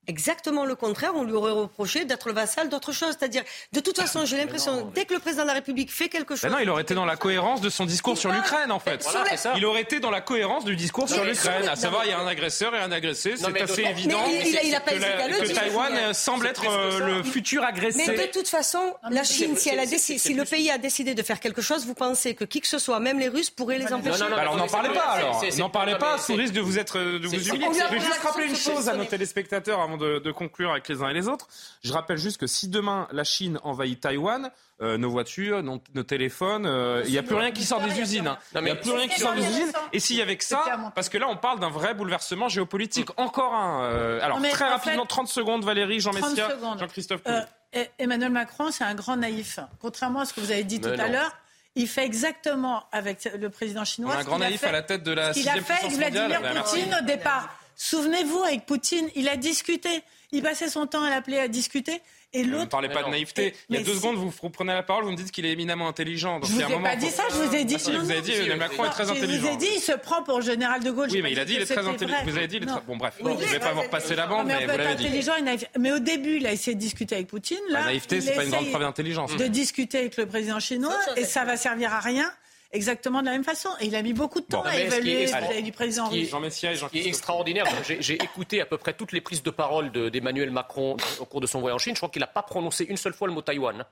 exactement 0.07 0.65
le 0.65 0.75
contraire. 0.75 1.11
On 1.15 1.23
lui 1.23 1.33
aurait 1.33 1.51
reproché 1.51 2.05
d'être 2.05 2.27
le 2.27 2.33
vassal 2.33 2.69
d'autre 2.69 2.91
chose. 2.91 3.15
C'est-à-dire, 3.19 3.43
de 3.73 3.79
toute 3.79 3.97
façon, 3.99 4.25
j'ai 4.25 4.37
l'impression, 4.37 4.91
dès 4.95 5.05
que 5.05 5.13
le 5.13 5.19
président 5.19 5.43
de 5.43 5.47
la 5.47 5.53
République 5.53 5.91
fait 5.91 6.09
quelque 6.09 6.35
chose. 6.35 6.41
Ben 6.43 6.49
non, 6.51 6.59
il 6.59 6.69
aurait 6.69 6.81
été 6.83 6.93
dans 6.95 7.05
la 7.05 7.15
cohérence 7.17 7.61
de 7.61 7.69
son 7.69 7.85
discours 7.85 8.17
sur 8.17 8.31
l'Ukraine, 8.31 8.71
en 8.71 8.79
fait. 8.79 9.03
Voilà, 9.03 9.25
c'est 9.29 9.37
ça. 9.37 9.53
Il 9.57 9.65
aurait 9.65 9.81
été 9.81 9.99
dans 9.99 10.11
la 10.11 10.21
cohérence 10.21 10.65
du 10.65 10.75
discours 10.75 11.07
sur 11.09 11.23
l'Ukraine. 11.23 11.67
À 11.67 11.75
savoir, 11.75 12.05
il 12.05 12.09
y 12.09 12.13
a 12.13 12.19
un 12.19 12.27
agresseur 12.27 12.73
et 12.75 12.79
un 12.79 12.91
agressé. 12.91 13.35
C'est 13.37 13.61
assez 13.61 13.81
évident 13.83 14.21
Mais 14.27 14.39
il- 14.41 14.47
il 14.49 14.57
a- 14.57 14.63
il 14.63 14.75
a 14.75 14.79
pas 14.79 14.91
que, 14.91 14.99
la- 14.99 15.07
hésité 15.07 15.23
à 15.23 15.27
le 15.27 15.37
que 15.39 15.45
dire, 15.45 15.55
Taïwan 15.55 15.93
euh, 15.93 16.13
semble 16.13 16.47
être 16.47 16.63
euh, 16.69 16.99
le 17.17 17.23
futur 17.23 17.63
agressé. 17.63 18.03
Mais 18.07 18.27
de 18.27 18.31
toute 18.31 18.47
façon, 18.47 18.95
la 19.09 19.23
Chine, 19.23 19.55
si 19.57 19.69
elle 19.69 19.79
a 19.79 19.83
c'est- 19.85 19.89
décidé, 19.91 20.19
c'est 20.19 20.27
si 20.29 20.33
le 20.33 20.45
pays 20.45 20.69
a 20.71 20.77
décidé 20.77 21.13
de 21.15 21.23
faire 21.23 21.39
quelque 21.39 21.61
chose, 21.61 21.85
vous 21.85 21.93
pensez 21.93 22.35
que 22.35 22.43
qui 22.45 22.61
que 22.61 22.67
ce 22.67 22.79
soit, 22.79 22.99
même 22.99 23.19
les 23.19 23.27
Russes, 23.29 23.49
pourraient 23.49 23.77
les 23.77 23.91
empêcher 23.93 24.19
non, 24.19 24.29
non, 24.29 24.37
alors 24.37 24.55
mais 24.55 24.61
n'en 24.61 24.67
parlez 24.67 24.89
pas 24.93 25.01
alors, 25.01 25.43
n'en 25.57 25.69
parlez 25.69 25.97
pas 25.97 26.17
sous 26.17 26.33
risque 26.35 26.53
de 26.53 26.61
vous 26.61 26.79
être 26.79 26.97
de 26.99 27.27
vous 27.27 27.33
humilier. 27.49 27.67
Je 27.89 27.93
vais 27.95 27.99
juste 27.99 28.19
rappeler 28.23 28.45
une 28.47 28.55
chose 28.55 28.89
à 28.89 28.93
nos 28.95 29.05
téléspectateurs 29.05 29.79
avant 29.81 29.96
de, 29.97 30.19
de 30.19 30.31
conclure 30.31 30.71
avec 30.71 30.87
les 30.87 31.01
uns 31.01 31.09
et 31.09 31.13
les 31.13 31.27
autres. 31.27 31.47
Je 31.83 31.91
rappelle 31.91 32.17
juste 32.17 32.37
que 32.37 32.47
si 32.47 32.67
demain 32.69 33.07
la 33.11 33.23
Chine 33.23 33.59
envahit 33.63 33.99
Taïwan, 33.99 34.49
euh, 34.81 34.97
nos 34.97 35.09
voitures, 35.09 35.63
nos, 35.63 35.81
nos 35.95 36.03
téléphones, 36.03 36.65
euh, 36.67 37.01
il 37.05 37.11
n'y 37.11 37.17
a 37.17 37.23
plus 37.23 37.35
rien 37.35 37.51
qui 37.51 37.63
sort 37.63 37.81
des 37.81 37.99
usines. 37.99 38.27
hein. 38.27 38.37
Il 38.55 38.61
n'y 38.61 38.69
a 38.69 38.75
plus 38.75 38.91
rien 38.91 39.07
qui 39.07 39.19
sort 39.19 39.33
des 39.33 39.45
usines. 39.45 39.71
Et 39.91 39.99
s'il 39.99 40.15
y 40.17 40.21
avait 40.21 40.37
que 40.37 40.43
ça, 40.45 40.63
parce 40.95 41.09
que 41.09 41.17
là 41.17 41.27
on 41.29 41.35
parle 41.37 41.59
d'un 41.59 41.69
vrai 41.69 41.93
bouleversement 41.93 42.47
géopolitique. 42.47 43.09
Encore 43.17 43.53
un. 43.55 43.83
euh, 43.85 44.19
alors 44.21 44.39
très 44.51 44.65
en 44.65 44.69
rapidement, 44.69 45.01
fait- 45.03 45.07
30 45.09 45.27
secondes, 45.27 45.65
Valérie, 45.65 45.99
Jean 45.99 46.11
30 46.11 46.29
Messia. 46.29 46.49
Jean-Christophe. 46.79 47.21
Euh, 47.27 47.41
et- 47.73 47.89
Emmanuel 47.99 48.31
Macron, 48.31 48.69
c'est 48.71 48.83
un 48.83 48.93
grand 48.95 49.17
naïf. 49.17 49.59
Contrairement 49.81 50.21
à 50.21 50.25
ce 50.25 50.33
que 50.33 50.39
vous 50.41 50.51
avez 50.51 50.63
dit 50.63 50.79
Mais 50.83 50.95
tout 50.95 51.01
à 51.01 51.07
l'heure, 51.07 51.31
il 51.75 51.87
fait 51.87 52.05
exactement 52.05 52.83
avec 52.91 53.29
le 53.39 53.49
président 53.49 53.81
On 53.81 53.85
chinois. 53.85 54.13
a 54.15 54.19
un 54.19 54.23
grand 54.23 54.39
naïf 54.39 54.61
fait- 54.61 54.67
à 54.67 54.71
la 54.71 54.83
tête 54.83 55.03
de 55.03 55.11
la 55.11 55.33
ce 55.33 55.39
qu'il 55.39 55.49
a 55.49 55.53
fait 55.61 55.83
mondiale. 55.89 56.11
Vladimir 56.11 56.39
merci. 56.53 56.77
Poutine 56.81 56.95
au 57.01 57.05
départ. 57.05 57.49
Souvenez-vous, 57.77 58.39
avec 58.43 58.65
Poutine, 58.65 59.07
il 59.15 59.29
a 59.29 59.37
discuté. 59.37 59.89
Il 60.31 60.41
passait 60.43 60.67
son 60.67 60.87
temps 60.87 61.03
à 61.03 61.09
l'appeler 61.09 61.37
à 61.37 61.47
discuter. 61.47 62.01
Et 62.33 62.41
Ne 62.43 62.47
me 62.47 62.51
l'autre. 62.57 62.69
parlez 62.69 62.89
pas 62.89 63.03
de 63.03 63.09
naïveté. 63.09 63.53
Il 63.69 63.77
y 63.77 63.79
a 63.79 63.83
deux 63.83 63.93
si- 63.93 63.99
secondes, 63.99 64.17
vous, 64.17 64.29
vous 64.29 64.49
prenez 64.49 64.73
la 64.73 64.83
parole, 64.83 65.05
vous 65.05 65.11
me 65.11 65.15
dites 65.15 65.31
qu'il 65.31 65.45
est 65.45 65.51
éminemment 65.53 65.87
intelligent. 65.87 66.41
Donc 66.41 66.49
Je 66.49 66.55
vous 66.55 66.61
ai 66.61 66.65
moment 66.65 66.81
pas 66.89 66.97
dit 66.97 67.09
ça, 67.09 67.23
je 67.29 67.35
vous 67.35 67.55
ai 67.55 67.63
dit. 67.63 67.75
Ah, 67.75 67.79
si, 67.79 67.91
non, 67.91 67.99
vous 67.99 68.11
avez 68.11 68.19
non, 68.19 68.25
dit, 68.25 68.31
si, 68.31 68.37
Emmanuel. 68.39 68.57
Macron 68.57 68.85
est 68.85 68.89
très 68.89 69.05
Je 69.05 69.11
intelligent. 69.11 69.41
vous 69.47 69.53
ai 69.53 69.55
dit, 69.55 69.67
il 69.75 69.79
se 69.79 69.93
prend 69.93 70.23
pour 70.23 70.39
le 70.39 70.43
général 70.45 70.83
de 70.83 70.91
Gaulle. 70.91 71.07
Oui, 71.09 71.21
mais 71.21 71.31
il 71.31 71.39
a 71.39 71.45
dit 71.45 71.53
il 71.53 71.61
est 71.61 71.65
très 71.65 71.87
intelligent. 71.87 72.17
vrai. 72.21 72.29
Vous 72.31 72.37
avez 72.37 72.47
dit 72.47 72.57
il 72.57 72.63
est 72.63 72.65
Non. 72.65 72.73
très... 72.73 72.81
Bon, 72.85 72.97
bref, 72.97 73.13
Oui, 73.21 73.31
je 73.39 73.45
ne 73.45 73.49
vais 73.49 73.59
pas 73.59 73.71
vous 73.71 73.77
très 73.77 73.85
repasser 73.85 74.15
la 74.15 74.27
bande, 74.27 74.47
mais 74.47 74.65
vous 74.65 74.67
l'avez 74.77 74.95
dit. 74.95 75.05
intelligent 75.05 75.35
et 75.37 75.41
naïf. 75.41 75.63
Mais 75.79 75.91
au 75.93 75.99
début, 75.99 76.35
il 76.37 76.47
a 76.47 76.51
essayé 76.51 76.75
de 76.75 76.81
discuter 76.81 77.15
avec 77.15 77.27
Poutine. 77.27 77.57
Là, 77.69 77.79
La 77.79 77.85
naïveté, 77.85 78.19
c'est 78.19 78.33
pas 78.35 78.43
une 78.43 78.49
grande 78.51 78.69
preuve 78.69 78.81
d'intelligence. 78.81 79.33
De 79.37 79.47
discuter 79.47 79.99
avec 79.99 80.17
le 80.17 80.25
président 80.25 80.59
chinois 80.59 80.97
et 81.15 81.23
ça 81.23 81.45
va 81.45 81.55
servir 81.55 81.93
à 81.93 82.01
rien. 82.01 82.29
Exactement 82.71 83.21
de 83.21 83.25
la 83.25 83.31
même 83.31 83.43
façon. 83.43 83.69
Et 83.79 83.85
il 83.85 83.95
a 83.95 84.01
mis 84.01 84.13
beaucoup 84.13 84.41
de 84.41 84.45
temps 84.45 84.61
Bon. 84.61 84.69
à 84.69 84.75
est- 84.77 84.85
évaluer 84.85 85.61
du 85.61 85.71
président 85.71 86.07
Ce 86.07 86.11
qui. 86.11 86.25
Jean 86.25 86.39
Messia 86.39 86.71
et 86.71 86.75
Ce 86.75 86.81
Jean 86.81 86.89
qui 86.89 86.99
est 86.99 87.07
extraordinaire, 87.07 87.65
j'ai 87.99 88.15
écouté 88.15 88.59
à 88.61 88.65
peu 88.65 88.77
près 88.77 88.93
toutes 88.93 89.11
les 89.13 89.21
prises 89.21 89.41
de 89.43 89.49
parole 89.51 89.91
de- 89.91 90.09
d'Emmanuel 90.09 90.51
Macron 90.51 90.97
au 91.19 91.25
cours 91.25 91.39
de 91.41 91.47
son 91.47 91.59
voyage 91.61 91.75
en 91.75 91.79
Chine. 91.79 91.95
Je 91.95 91.99
crois 91.99 92.09
qu'il 92.09 92.19
n'a 92.19 92.27
pas 92.27 92.43
prononcé 92.43 92.83
une 92.85 92.97
seule 92.97 93.13
fois 93.13 93.27
le 93.27 93.33
mot 93.33 93.41
Taïwan. 93.41 93.85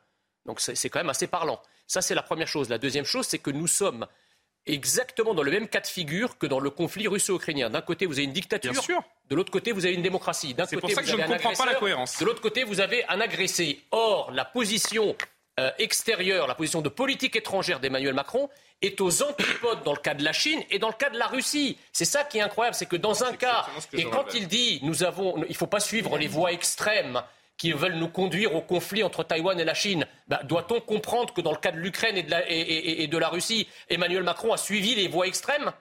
Donc 0.46 0.60
c'est 0.60 0.89
quand 0.89 1.00
même 1.00 1.10
assez 1.10 1.27
parlant. 1.27 1.60
Ça, 1.88 2.01
c'est 2.01 2.13
la 2.15 2.22
première 2.22 2.48
chose. 2.48 2.70
La 2.70 2.77
deuxième 2.77 3.05
chose, 3.05 3.25
c'est 3.25 3.39
que 3.39 3.50
nous 3.50 3.67
sommes 3.67 4.05
exactement 4.67 5.34
dans 5.34 5.44
le 5.44 5.51
même 5.51 5.67
cas 5.67 5.79
de 5.79 5.88
figure 5.88 6.38
que 6.38 6.48
dans 6.48 6.60
le 6.60 6.70
conflit 6.70 7.08
russo-ukrainien. 7.08 7.70
D'un 7.70 7.82
côté, 7.82 8.05
vous 8.05 8.13
avez 8.13 8.24
une 8.24 8.34
dictature. 8.34 8.72
Bien 8.72 8.82
sûr. 8.82 9.01
De 9.29 9.36
l'autre 9.36 9.51
côté, 9.51 9.72
vous 9.72 9.86
avez 9.86 9.96
une 9.96 10.01
démocratie. 10.01 10.53
D'un 10.53 10.65
C'est 10.65 10.75
côté, 10.75 10.88
pour 10.88 10.96
ça 10.96 11.01
que 11.01 11.05
vous 11.08 11.12
je 11.13 11.17
ne 11.17 11.22
avez 11.24 11.34
comprends 11.44 11.53
pas 11.53 11.72
la 11.72 11.75
cohérence. 11.75 12.20
De 12.20 12.25
l'autre 12.25 12.41
côté, 12.41 12.63
vous 12.63 12.79
avez 12.79 13.05
un 13.10 13.22
agressé. 13.22 13.82
Or, 13.91 14.32
la 14.32 14.46
position 14.46 15.15
euh, 15.60 15.72
extérieure, 15.79 16.48
la 16.48 16.55
position 16.55 16.82
de 16.82 16.89
politique 16.89 17.36
étrangère 17.36 17.79
d'Emmanuel 17.79 18.13
Macron 18.13 18.50
est 18.82 19.00
aux 19.01 19.24
antipodes 19.24 19.84
dans 19.84 19.94
le 19.94 20.00
cas 20.00 20.13
de 20.13 20.24
la 20.24 20.34
Chine 20.34 20.62
et 20.70 20.79
dans 20.79 20.88
le 20.89 20.94
cas 20.94 21.10
de 21.10 21.17
la 21.17 21.27
Russie. 21.27 21.77
C'est 21.91 22.05
ça 22.05 22.24
qui 22.24 22.38
est 22.38 22.41
incroyable, 22.41 22.75
c'est 22.75 22.86
que 22.86 22.96
dans 22.98 23.24
un 23.24 23.34
cas, 23.34 23.65
et 23.94 24.03
quand 24.12 24.34
il 24.34 24.48
dit 24.48 24.79
nous 24.84 25.03
avons, 25.03 25.38
il 25.43 25.50
ne 25.50 25.54
faut 25.54 25.67
pas 25.67 25.80
suivre 25.80 26.17
les 26.17 26.28
voies 26.28 26.52
extrêmes 26.52 27.21
qui 27.58 27.71
veulent 27.71 27.95
nous 27.95 28.10
conduire 28.10 28.54
au 28.54 28.62
conflit 28.62 29.02
entre 29.02 29.23
Taïwan 29.23 29.58
et 29.60 29.63
la 29.63 29.73
Chine, 29.73 30.06
bah, 30.28 30.41
doit-on 30.43 30.82
comprendre 30.82 31.34
que 31.34 31.39
dans 31.39 31.52
le 31.52 31.58
cas 31.58 31.71
de 31.71 31.78
l'Ukraine 31.78 32.17
et, 32.17 32.23
de 32.23 32.30
la- 32.32 32.50
et- 32.52 32.60
et- 32.60 33.04
et 33.04 33.08
de 33.08 33.17
la 33.17 33.30
Russie, 33.30 33.67
Emmanuel 33.89 34.23
Macron 34.23 34.52
a 34.52 34.58
suivi 34.58 34.93
les 34.93 35.08
voies 35.08 35.28
extrêmes? 35.28 35.71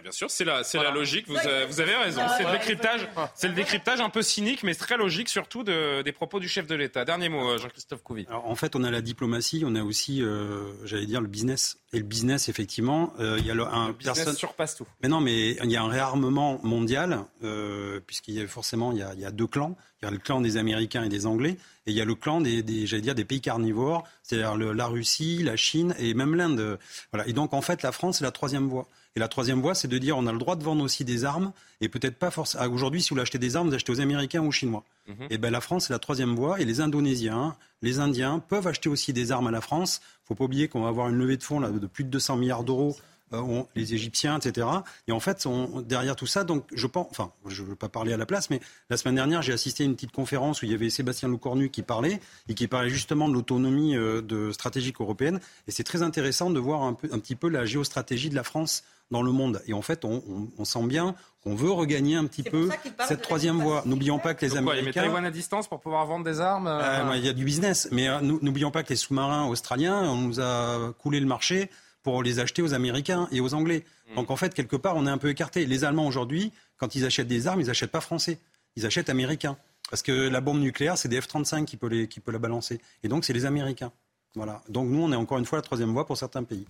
Bien 0.00 0.12
sûr, 0.12 0.30
c'est 0.30 0.44
la, 0.44 0.64
c'est 0.64 0.78
la 0.78 0.90
logique. 0.90 1.26
Vous, 1.28 1.36
euh, 1.36 1.66
vous 1.68 1.80
avez 1.80 1.94
raison. 1.94 2.22
C'est 2.36 2.44
le 2.44 2.52
décryptage, 2.52 3.06
c'est 3.34 3.48
le 3.48 3.54
décryptage 3.54 4.00
un 4.00 4.08
peu 4.10 4.22
cynique, 4.22 4.62
mais 4.62 4.74
très 4.74 4.96
logique, 4.96 5.28
surtout 5.28 5.62
de- 5.64 6.02
des 6.02 6.12
propos 6.12 6.40
du 6.40 6.48
chef 6.48 6.66
de 6.66 6.74
l'État. 6.74 7.04
Dernier 7.04 7.28
mot, 7.28 7.50
euh, 7.50 7.58
Jean-Christophe 7.58 8.02
Couvi. 8.02 8.26
En 8.30 8.54
fait, 8.54 8.74
on 8.76 8.84
a 8.84 8.90
la 8.90 9.02
diplomatie, 9.02 9.62
on 9.66 9.74
a 9.74 9.82
aussi, 9.82 10.22
euh, 10.22 10.72
j'allais 10.84 11.06
dire, 11.06 11.20
le 11.20 11.28
business. 11.28 11.76
Et 11.92 11.98
le 11.98 12.04
business, 12.04 12.48
effectivement, 12.48 13.12
euh, 13.20 13.36
il 13.38 13.46
y 13.46 13.50
a 13.50 13.54
le, 13.54 13.66
un 13.66 13.88
Le 13.88 13.92
business 13.92 14.16
personne- 14.16 14.34
surpasse 14.36 14.76
tout. 14.76 14.86
Mais 15.02 15.08
non, 15.10 15.20
mais 15.20 15.50
il 15.62 15.70
y 15.70 15.76
a 15.76 15.82
un 15.82 15.88
réarmement 15.88 16.58
mondial, 16.62 17.20
euh, 17.44 18.00
puisqu'il 18.06 18.34
y 18.34 18.40
a 18.40 18.46
forcément 18.46 18.92
il 18.92 18.98
y 18.98 19.02
a, 19.02 19.12
il 19.14 19.20
y 19.20 19.26
a 19.26 19.30
deux 19.30 19.46
clans. 19.46 19.76
Il 20.00 20.06
y 20.06 20.08
a 20.08 20.10
le 20.10 20.18
clan 20.18 20.40
des 20.40 20.56
Américains 20.56 21.04
et 21.04 21.08
des 21.08 21.26
Anglais, 21.26 21.56
et 21.86 21.90
il 21.92 21.96
y 21.96 22.00
a 22.00 22.04
le 22.04 22.16
clan 22.16 22.40
des, 22.40 22.62
des 22.64 22.86
j'allais 22.88 23.02
dire, 23.02 23.14
des 23.14 23.24
pays 23.24 23.40
carnivores, 23.40 24.02
c'est-à-dire 24.24 24.56
la 24.56 24.86
Russie, 24.86 25.42
la 25.44 25.54
Chine 25.56 25.94
et 25.98 26.12
même 26.14 26.34
l'Inde. 26.34 26.78
Voilà. 27.12 27.28
Et 27.28 27.32
donc, 27.32 27.52
en 27.52 27.60
fait, 27.62 27.82
la 27.82 27.92
France, 27.92 28.18
c'est 28.18 28.24
la 28.24 28.32
troisième 28.32 28.68
voie. 28.68 28.88
Et 29.14 29.20
la 29.20 29.28
troisième 29.28 29.60
voie, 29.60 29.74
c'est 29.74 29.88
de 29.88 29.98
dire 29.98 30.16
on 30.16 30.26
a 30.26 30.32
le 30.32 30.38
droit 30.38 30.56
de 30.56 30.64
vendre 30.64 30.82
aussi 30.82 31.04
des 31.04 31.24
armes, 31.24 31.52
et 31.80 31.88
peut-être 31.88 32.16
pas 32.16 32.30
forcément. 32.30 32.64
Aujourd'hui, 32.72 33.02
si 33.02 33.12
vous 33.12 33.20
acheter 33.20 33.38
des 33.38 33.56
armes, 33.56 33.68
vous 33.68 33.74
achetez 33.74 33.92
aux 33.92 34.00
Américains 34.00 34.40
ou 34.40 34.48
aux 34.48 34.52
Chinois. 34.52 34.84
Mhm. 35.06 35.26
Et 35.30 35.38
ben 35.38 35.50
la 35.50 35.60
France, 35.60 35.86
c'est 35.86 35.92
la 35.92 35.98
troisième 35.98 36.34
voie, 36.34 36.60
et 36.60 36.64
les 36.64 36.80
Indonésiens, 36.80 37.54
les 37.82 37.98
Indiens 37.98 38.38
peuvent 38.38 38.66
acheter 38.66 38.88
aussi 38.88 39.12
des 39.12 39.30
armes 39.30 39.48
à 39.48 39.50
la 39.50 39.60
France. 39.60 40.00
faut 40.24 40.34
pas 40.34 40.44
oublier 40.44 40.68
qu'on 40.68 40.82
va 40.82 40.88
avoir 40.88 41.08
une 41.08 41.16
levée 41.16 41.36
de 41.36 41.42
fonds 41.42 41.60
là, 41.60 41.70
de 41.70 41.86
plus 41.86 42.04
de 42.04 42.10
200 42.10 42.36
milliards 42.36 42.64
d'euros 42.64 42.96
on- 43.40 43.66
les 43.74 43.94
Égyptiens, 43.94 44.38
etc. 44.38 44.66
Et 45.08 45.12
en 45.12 45.20
fait, 45.20 45.46
on- 45.46 45.80
derrière 45.80 46.16
tout 46.16 46.26
ça, 46.26 46.44
donc 46.44 46.64
je 46.74 46.86
pense, 46.86 47.06
enfin, 47.10 47.32
je 47.46 47.62
ne 47.62 47.68
veux 47.68 47.74
pas 47.76 47.88
parler 47.88 48.12
à 48.12 48.16
la 48.16 48.26
place, 48.26 48.50
mais 48.50 48.60
la 48.90 48.96
semaine 48.96 49.14
dernière, 49.14 49.42
j'ai 49.42 49.52
assisté 49.52 49.82
à 49.84 49.86
une 49.86 49.94
petite 49.94 50.12
conférence 50.12 50.62
où 50.62 50.66
il 50.66 50.72
y 50.72 50.74
avait 50.74 50.90
Sébastien 50.90 51.28
Lecornu 51.28 51.70
qui 51.70 51.82
parlait 51.82 52.20
et 52.48 52.54
qui 52.54 52.66
parlait 52.68 52.90
justement 52.90 53.28
de 53.28 53.34
l'autonomie 53.34 53.96
euh, 53.96 54.22
de 54.22 54.52
stratégique 54.52 55.00
européenne. 55.00 55.40
Et 55.68 55.70
c'est 55.70 55.84
très 55.84 56.02
intéressant 56.02 56.50
de 56.50 56.58
voir 56.58 56.82
un, 56.82 56.94
peu, 56.94 57.08
un 57.12 57.18
petit 57.18 57.36
peu 57.36 57.48
la 57.48 57.64
géostratégie 57.64 58.30
de 58.30 58.34
la 58.34 58.44
France 58.44 58.84
dans 59.10 59.22
le 59.22 59.30
monde. 59.32 59.60
Et 59.66 59.74
en 59.74 59.82
fait, 59.82 60.04
on, 60.06 60.22
on- 60.28 60.48
on 60.58 60.64
sent 60.64 60.84
bien 60.86 61.14
qu'on 61.44 61.54
veut 61.54 61.70
regagner 61.70 62.16
un 62.16 62.24
petit 62.24 62.42
peu 62.44 62.70
cette 63.06 63.20
troisième 63.20 63.60
voie. 63.60 63.82
N'oublions 63.84 64.18
pas 64.18 64.32
que 64.32 64.46
les 64.46 64.52
Donc 64.54 64.64
quoi, 64.64 64.72
Américains. 64.74 65.02
Taïwan 65.02 65.24
à 65.24 65.30
distance 65.30 65.68
pour 65.68 65.80
pouvoir 65.80 66.06
vendre 66.06 66.24
des 66.24 66.40
armes 66.40 66.66
euh, 66.68 66.80
Euh, 66.82 67.10
ouais, 67.10 67.18
Il 67.18 67.26
y 67.26 67.28
a 67.28 67.32
du 67.32 67.44
business, 67.44 67.88
mais 67.92 68.08
euh, 68.08 68.20
n'oublions 68.20 68.70
pas 68.70 68.82
que 68.84 68.88
les 68.90 68.96
sous-marins 68.96 69.46
australiens, 69.48 70.00
on 70.02 70.16
nous 70.16 70.40
a 70.40 70.92
coulé 71.02 71.20
le 71.20 71.26
marché 71.26 71.68
pour 72.02 72.22
les 72.22 72.38
acheter 72.38 72.62
aux 72.62 72.74
Américains 72.74 73.28
et 73.32 73.40
aux 73.40 73.54
Anglais. 73.54 73.84
Mm. 74.10 74.14
Donc 74.16 74.30
en 74.30 74.36
fait, 74.36 74.54
quelque 74.54 74.76
part, 74.76 74.96
on 74.96 75.06
est 75.06 75.10
un 75.10 75.18
peu 75.18 75.28
écarté. 75.28 75.66
Les 75.66 75.84
Allemands 75.84 76.06
aujourd'hui, 76.06 76.52
quand 76.76 76.94
ils 76.94 77.04
achètent 77.04 77.28
des 77.28 77.46
armes, 77.46 77.60
ils 77.60 77.66
n'achètent 77.66 77.90
pas 77.90 78.00
français, 78.00 78.38
ils 78.76 78.86
achètent 78.86 79.08
américains. 79.08 79.56
Parce 79.90 80.02
que 80.02 80.12
la 80.12 80.40
bombe 80.40 80.60
nucléaire, 80.60 80.96
c'est 80.96 81.08
des 81.08 81.20
F-35 81.20 81.64
qui 81.64 81.76
peut, 81.76 81.88
les, 81.88 82.08
qui 82.08 82.20
peut 82.20 82.32
la 82.32 82.38
balancer. 82.38 82.80
Et 83.02 83.08
donc, 83.08 83.24
c'est 83.24 83.34
les 83.34 83.44
Américains. 83.44 83.92
Voilà. 84.34 84.62
Donc 84.68 84.88
nous, 84.88 85.02
on 85.02 85.12
est 85.12 85.16
encore 85.16 85.38
une 85.38 85.44
fois 85.44 85.58
la 85.58 85.62
troisième 85.62 85.90
voie 85.90 86.06
pour 86.06 86.16
certains 86.16 86.44
pays. 86.44 86.66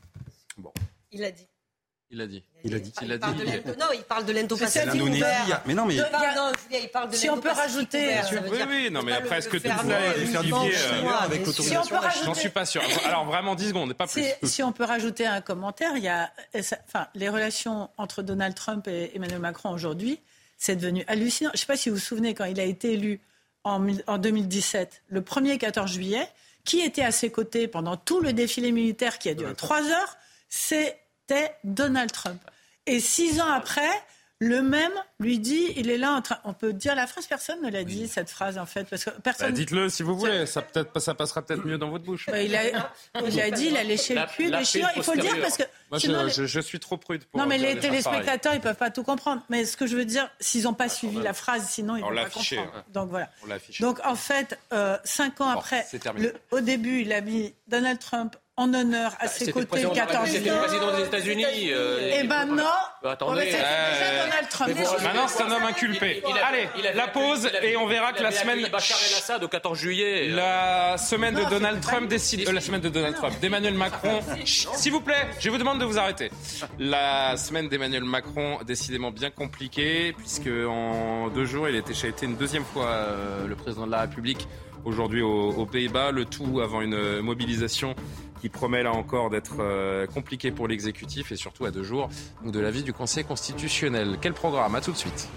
Il 1.12 1.22
a 1.22 1.30
dit. 1.30 1.46
Il 2.14 2.20
a 2.20 2.26
dit. 2.26 2.42
Il 2.62 2.74
a 2.74 2.78
dit. 2.78 2.92
Il 3.02 3.10
a 3.10 3.18
parle 3.18 3.34
dit. 3.36 3.42
Non, 3.80 3.86
il 3.94 4.02
parle 4.02 4.24
de. 4.26 4.32
C'est 4.66 4.84
il 4.84 4.90
a- 5.52 5.62
mais 5.66 5.72
non, 5.74 5.86
mais 5.86 5.96
De- 5.96 6.04
il 6.82 6.88
parle 6.90 7.10
de 7.10 7.16
Si 7.16 7.30
on 7.30 7.38
peut 7.40 7.48
rajouter, 7.50 8.04
ouvert, 8.04 8.26
euh, 8.32 8.38
Oui, 8.50 8.56
dire 8.58 8.66
oui, 8.68 8.90
non, 8.90 9.02
mais 9.02 9.12
après, 9.12 9.38
est-ce 9.38 9.48
que 9.48 9.56
tout 9.56 9.66
ça 9.66 9.76
euh, 9.82 11.08
avec 11.24 11.42
bien 11.42 11.52
sûr. 11.52 11.64
Si 11.64 11.76
on 11.78 11.82
peut 11.86 11.94
rajouter- 11.96 12.24
J'en 12.26 12.34
suis 12.34 12.48
pas 12.50 12.66
sûr. 12.66 12.82
Alors 13.06 13.24
vraiment 13.24 13.54
10 13.54 13.68
secondes, 13.68 13.94
pas 13.94 14.06
plus. 14.06 14.22
Si, 14.42 14.62
on 14.62 14.72
peut 14.72 14.84
rajouter 14.84 15.26
un 15.26 15.40
commentaire, 15.40 15.92
il 15.96 16.02
y 16.04 16.08
a, 16.08 16.30
enfin, 16.86 17.06
les 17.14 17.30
relations 17.30 17.88
entre 17.96 18.22
Donald 18.22 18.54
Trump 18.54 18.86
et 18.88 19.10
Emmanuel 19.16 19.38
Macron 19.40 19.70
aujourd'hui, 19.70 20.20
c'est 20.58 20.76
devenu 20.76 21.04
hallucinant. 21.08 21.50
Je 21.54 21.56
ne 21.56 21.60
sais 21.60 21.66
pas 21.66 21.76
si 21.76 21.88
vous 21.88 21.96
vous 21.96 22.00
souvenez 22.02 22.34
quand 22.34 22.44
il 22.44 22.60
a 22.60 22.64
été 22.64 22.92
élu 22.92 23.20
en, 23.64 23.78
mille- 23.78 24.04
en 24.06 24.18
2017, 24.18 25.02
le 25.08 25.22
1er 25.22 25.56
14 25.56 25.90
juillet, 25.90 26.28
qui 26.64 26.80
était 26.80 27.02
à 27.04 27.10
ses 27.10 27.30
côtés 27.30 27.68
pendant 27.68 27.96
tout 27.96 28.20
le 28.20 28.32
défilé 28.34 28.70
militaire 28.70 29.18
qui 29.18 29.30
a 29.30 29.34
duré 29.34 29.54
trois 29.54 29.82
heures, 29.88 30.16
c'était 31.32 31.54
Donald 31.64 32.12
Trump. 32.12 32.40
Et 32.86 33.00
six 33.00 33.40
ans 33.40 33.50
après, 33.50 33.90
le 34.38 34.60
même 34.60 34.92
lui 35.20 35.38
dit, 35.38 35.72
il 35.76 35.88
est 35.88 35.98
là 35.98 36.12
en 36.12 36.20
train. 36.20 36.38
On 36.44 36.52
peut 36.52 36.72
dire 36.72 36.96
la 36.96 37.06
phrase, 37.06 37.26
personne 37.28 37.62
ne 37.62 37.70
l'a 37.70 37.84
dit 37.84 38.08
cette 38.08 38.28
phrase 38.28 38.58
en 38.58 38.66
fait, 38.66 38.84
parce 38.84 39.04
que 39.04 39.10
personne. 39.10 39.48
Bah, 39.48 39.52
dites-le 39.52 39.88
si 39.88 40.02
vous 40.02 40.16
voulez, 40.18 40.46
ça 40.46 40.62
peut-être, 40.62 40.98
ça 40.98 41.14
passera 41.14 41.42
peut-être 41.42 41.64
mieux 41.64 41.78
dans 41.78 41.90
votre 41.90 42.04
bouche. 42.04 42.26
Bah, 42.26 42.42
il, 42.42 42.56
a, 42.56 42.64
il 43.24 43.40
a 43.40 43.50
dit, 43.52 43.66
il 43.66 43.76
a 43.76 43.84
léché 43.84 44.14
le 44.14 44.26
cul 44.26 44.50
des 44.50 44.64
Chinois. 44.64 44.90
Il 44.96 45.02
faut 45.04 45.14
le 45.14 45.20
dire 45.20 45.40
parce 45.40 45.56
que. 45.56 45.62
Moi, 45.90 45.98
je, 46.28 46.60
suis 46.60 46.80
trop 46.80 46.96
prude 46.96 47.24
pour. 47.26 47.38
Non, 47.38 47.46
mais 47.46 47.58
les 47.58 47.78
téléspectateurs, 47.78 48.54
ils 48.54 48.60
peuvent 48.60 48.74
pas 48.74 48.90
tout 48.90 49.04
comprendre. 49.04 49.42
Mais 49.48 49.64
ce 49.64 49.76
que 49.76 49.86
je 49.86 49.96
veux 49.96 50.04
dire, 50.04 50.28
s'ils 50.40 50.64
n'ont 50.64 50.74
pas 50.74 50.88
suivi 50.88 51.20
la 51.20 51.34
phrase, 51.34 51.68
sinon 51.68 51.96
ils 51.96 52.04
ne 52.04 52.14
pas 52.14 52.30
comprendre. 52.30 52.72
Hein. 52.74 52.84
Donc 52.92 53.10
voilà. 53.10 53.30
Donc 53.78 54.00
en 54.04 54.16
fait, 54.16 54.58
euh, 54.72 54.98
cinq 55.04 55.40
ans 55.40 55.50
après, 55.50 55.86
au 56.50 56.60
début, 56.60 57.02
il 57.02 57.12
a 57.12 57.20
mis 57.20 57.54
Donald 57.68 58.00
Trump 58.00 58.34
en 58.62 58.74
honneur 58.74 59.12
à 59.18 59.24
bah, 59.24 59.28
ses 59.28 59.52
côtés 59.52 59.82
le 59.82 59.90
14 59.90 60.28
C'était 60.28 60.50
le 60.50 60.58
président 60.58 60.96
des 60.96 61.04
États-Unis. 61.04 61.44
Euh, 61.72 62.20
et 62.20 62.22
maintenant, 62.26 62.64
bah, 63.02 63.12
attendez. 63.12 63.52
Euh, 63.54 64.24
Donald 64.24 64.48
Trump. 64.48 64.74
Maintenant, 65.02 65.28
c'est 65.28 65.42
un 65.42 65.50
homme 65.50 65.64
inculpé. 65.64 66.22
Allez, 66.42 66.68
la 66.94 67.08
pause 67.08 67.50
et 67.62 67.76
on 67.76 67.86
verra 67.86 68.12
que 68.12 68.22
la 68.22 68.32
semaine. 68.32 68.66
Bachar 68.70 68.98
el-Assad 69.10 69.42
au 69.42 69.48
14 69.48 69.78
juillet. 69.78 70.28
La 70.28 70.96
semaine 70.96 71.34
de 71.34 71.44
Donald 71.50 71.80
Trump 71.80 72.08
décide. 72.08 72.48
Euh, 72.48 72.52
la 72.52 72.60
semaine 72.60 72.80
de 72.80 72.88
Donald 72.88 73.16
Trump, 73.16 73.34
d'Emmanuel 73.40 73.74
Macron. 73.74 74.20
S'il 74.44 74.92
vous 74.92 75.00
plaît, 75.00 75.28
je 75.40 75.50
vous 75.50 75.58
demande 75.58 75.80
de 75.80 75.84
vous 75.84 75.98
arrêter. 75.98 76.30
La 76.78 77.36
semaine 77.36 77.68
d'Emmanuel 77.68 78.04
Macron, 78.04 78.58
décidément 78.64 79.10
bien 79.10 79.30
compliquée, 79.30 80.14
puisque 80.16 80.48
en 80.48 81.28
deux 81.28 81.44
jours, 81.44 81.68
il 81.68 81.76
était, 81.76 81.92
a 82.04 82.08
été 82.08 82.26
une 82.26 82.36
deuxième 82.36 82.64
fois 82.64 83.06
le 83.46 83.54
président 83.54 83.86
de 83.86 83.92
la 83.92 84.02
République 84.02 84.46
aujourd'hui 84.84 85.22
aux, 85.22 85.66
Pays-Bas, 85.66 86.10
le 86.10 86.24
tout 86.24 86.60
avant 86.60 86.80
une 86.80 87.20
mobilisation 87.20 87.94
qui 88.42 88.48
promet 88.48 88.82
là 88.82 88.90
encore 88.90 89.30
d'être 89.30 89.60
euh, 89.60 90.04
compliqué 90.08 90.50
pour 90.50 90.66
l'exécutif 90.66 91.30
et 91.30 91.36
surtout 91.36 91.64
à 91.64 91.70
deux 91.70 91.84
jours 91.84 92.08
de 92.44 92.58
l'avis 92.58 92.82
du 92.82 92.92
Conseil 92.92 93.24
constitutionnel. 93.24 94.18
Quel 94.20 94.32
programme? 94.32 94.74
À 94.74 94.80
tout 94.80 94.90
de 94.90 94.96
suite. 94.96 95.28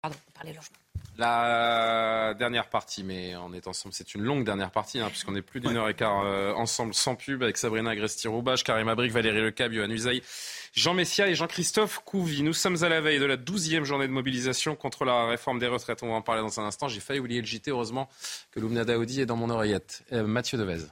Pardon, 0.00 0.16
logement. 0.44 0.62
La 1.18 2.34
dernière 2.38 2.68
partie, 2.68 3.02
mais 3.02 3.34
on 3.36 3.52
est 3.52 3.66
ensemble, 3.66 3.94
c'est 3.94 4.14
une 4.14 4.22
longue 4.22 4.44
dernière 4.44 4.70
partie, 4.70 5.00
hein, 5.00 5.08
puisqu'on 5.08 5.34
est 5.34 5.42
plus 5.42 5.60
d'une 5.60 5.76
heure 5.76 5.88
et 5.88 5.94
quart 5.94 6.22
euh, 6.24 6.52
ensemble 6.54 6.94
sans 6.94 7.16
pub 7.16 7.42
avec 7.42 7.56
Sabrina 7.56 7.90
Agresti-Roubache, 7.90 8.62
Karim 8.62 8.88
Abric, 8.88 9.10
Valérie 9.10 9.42
Lecab, 9.42 9.72
Yohann 9.72 9.90
Usaï, 9.90 10.22
Jean 10.72 10.94
Messia 10.94 11.28
et 11.28 11.34
Jean-Christophe 11.34 12.00
Couvi. 12.02 12.42
Nous 12.42 12.54
sommes 12.54 12.82
à 12.82 12.88
la 12.88 13.02
veille 13.02 13.18
de 13.18 13.26
la 13.26 13.36
douzième 13.36 13.84
journée 13.84 14.06
de 14.06 14.12
mobilisation 14.12 14.74
contre 14.74 15.04
la 15.04 15.26
réforme 15.26 15.58
des 15.58 15.66
retraites. 15.66 16.02
On 16.02 16.08
va 16.08 16.14
en 16.14 16.22
parler 16.22 16.40
dans 16.40 16.60
un 16.60 16.64
instant. 16.64 16.88
J'ai 16.88 17.00
failli 17.00 17.20
oublier 17.20 17.42
le 17.42 17.46
JT. 17.46 17.70
Heureusement 17.70 18.08
que 18.52 18.58
Loumna 18.58 18.86
Daoudi 18.86 19.20
est 19.20 19.26
dans 19.26 19.36
mon 19.36 19.50
oreillette. 19.50 20.02
Euh, 20.12 20.26
Mathieu 20.26 20.56
Devez. 20.56 20.86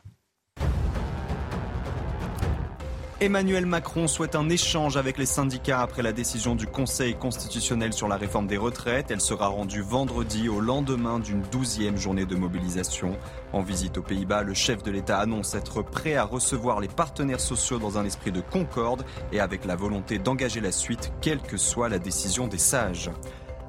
Emmanuel 3.23 3.67
Macron 3.67 4.09
souhaite 4.09 4.35
un 4.35 4.49
échange 4.49 4.97
avec 4.97 5.19
les 5.19 5.27
syndicats 5.27 5.83
après 5.83 6.01
la 6.01 6.13
décision 6.13 6.55
du 6.55 6.67
Conseil 6.67 7.15
constitutionnel 7.17 7.93
sur 7.93 8.09
la 8.09 8.17
réforme 8.17 8.47
des 8.47 8.57
retraites. 8.57 9.11
Elle 9.11 9.21
sera 9.21 9.49
rendue 9.49 9.83
vendredi 9.83 10.49
au 10.49 10.59
lendemain 10.59 11.19
d'une 11.19 11.43
douzième 11.43 11.99
journée 11.99 12.25
de 12.25 12.35
mobilisation. 12.35 13.19
En 13.53 13.61
visite 13.61 13.99
aux 13.99 14.03
Pays-Bas, 14.03 14.43
le 14.43 14.55
chef 14.55 14.83
de 14.83 14.91
l'État 14.91 15.19
annonce 15.19 15.55
être 15.55 15.83
prêt 15.83 16.15
à 16.15 16.25
recevoir 16.25 16.81
les 16.81 16.89
partenaires 16.89 17.41
sociaux 17.41 17.79
dans 17.79 17.99
un 17.99 18.07
esprit 18.07 18.33
de 18.33 18.41
concorde 18.41 19.05
et 19.33 19.41
avec 19.41 19.67
la 19.67 19.77
volonté 19.77 20.19
d'engager 20.19 20.63
la 20.63 20.73
suite, 20.73 21.13
quelle 21.21 21.43
que 21.43 21.59
soit 21.59 21.91
la 21.91 21.99
décision 21.99 22.47
des 22.47 22.57
sages. 22.57 23.11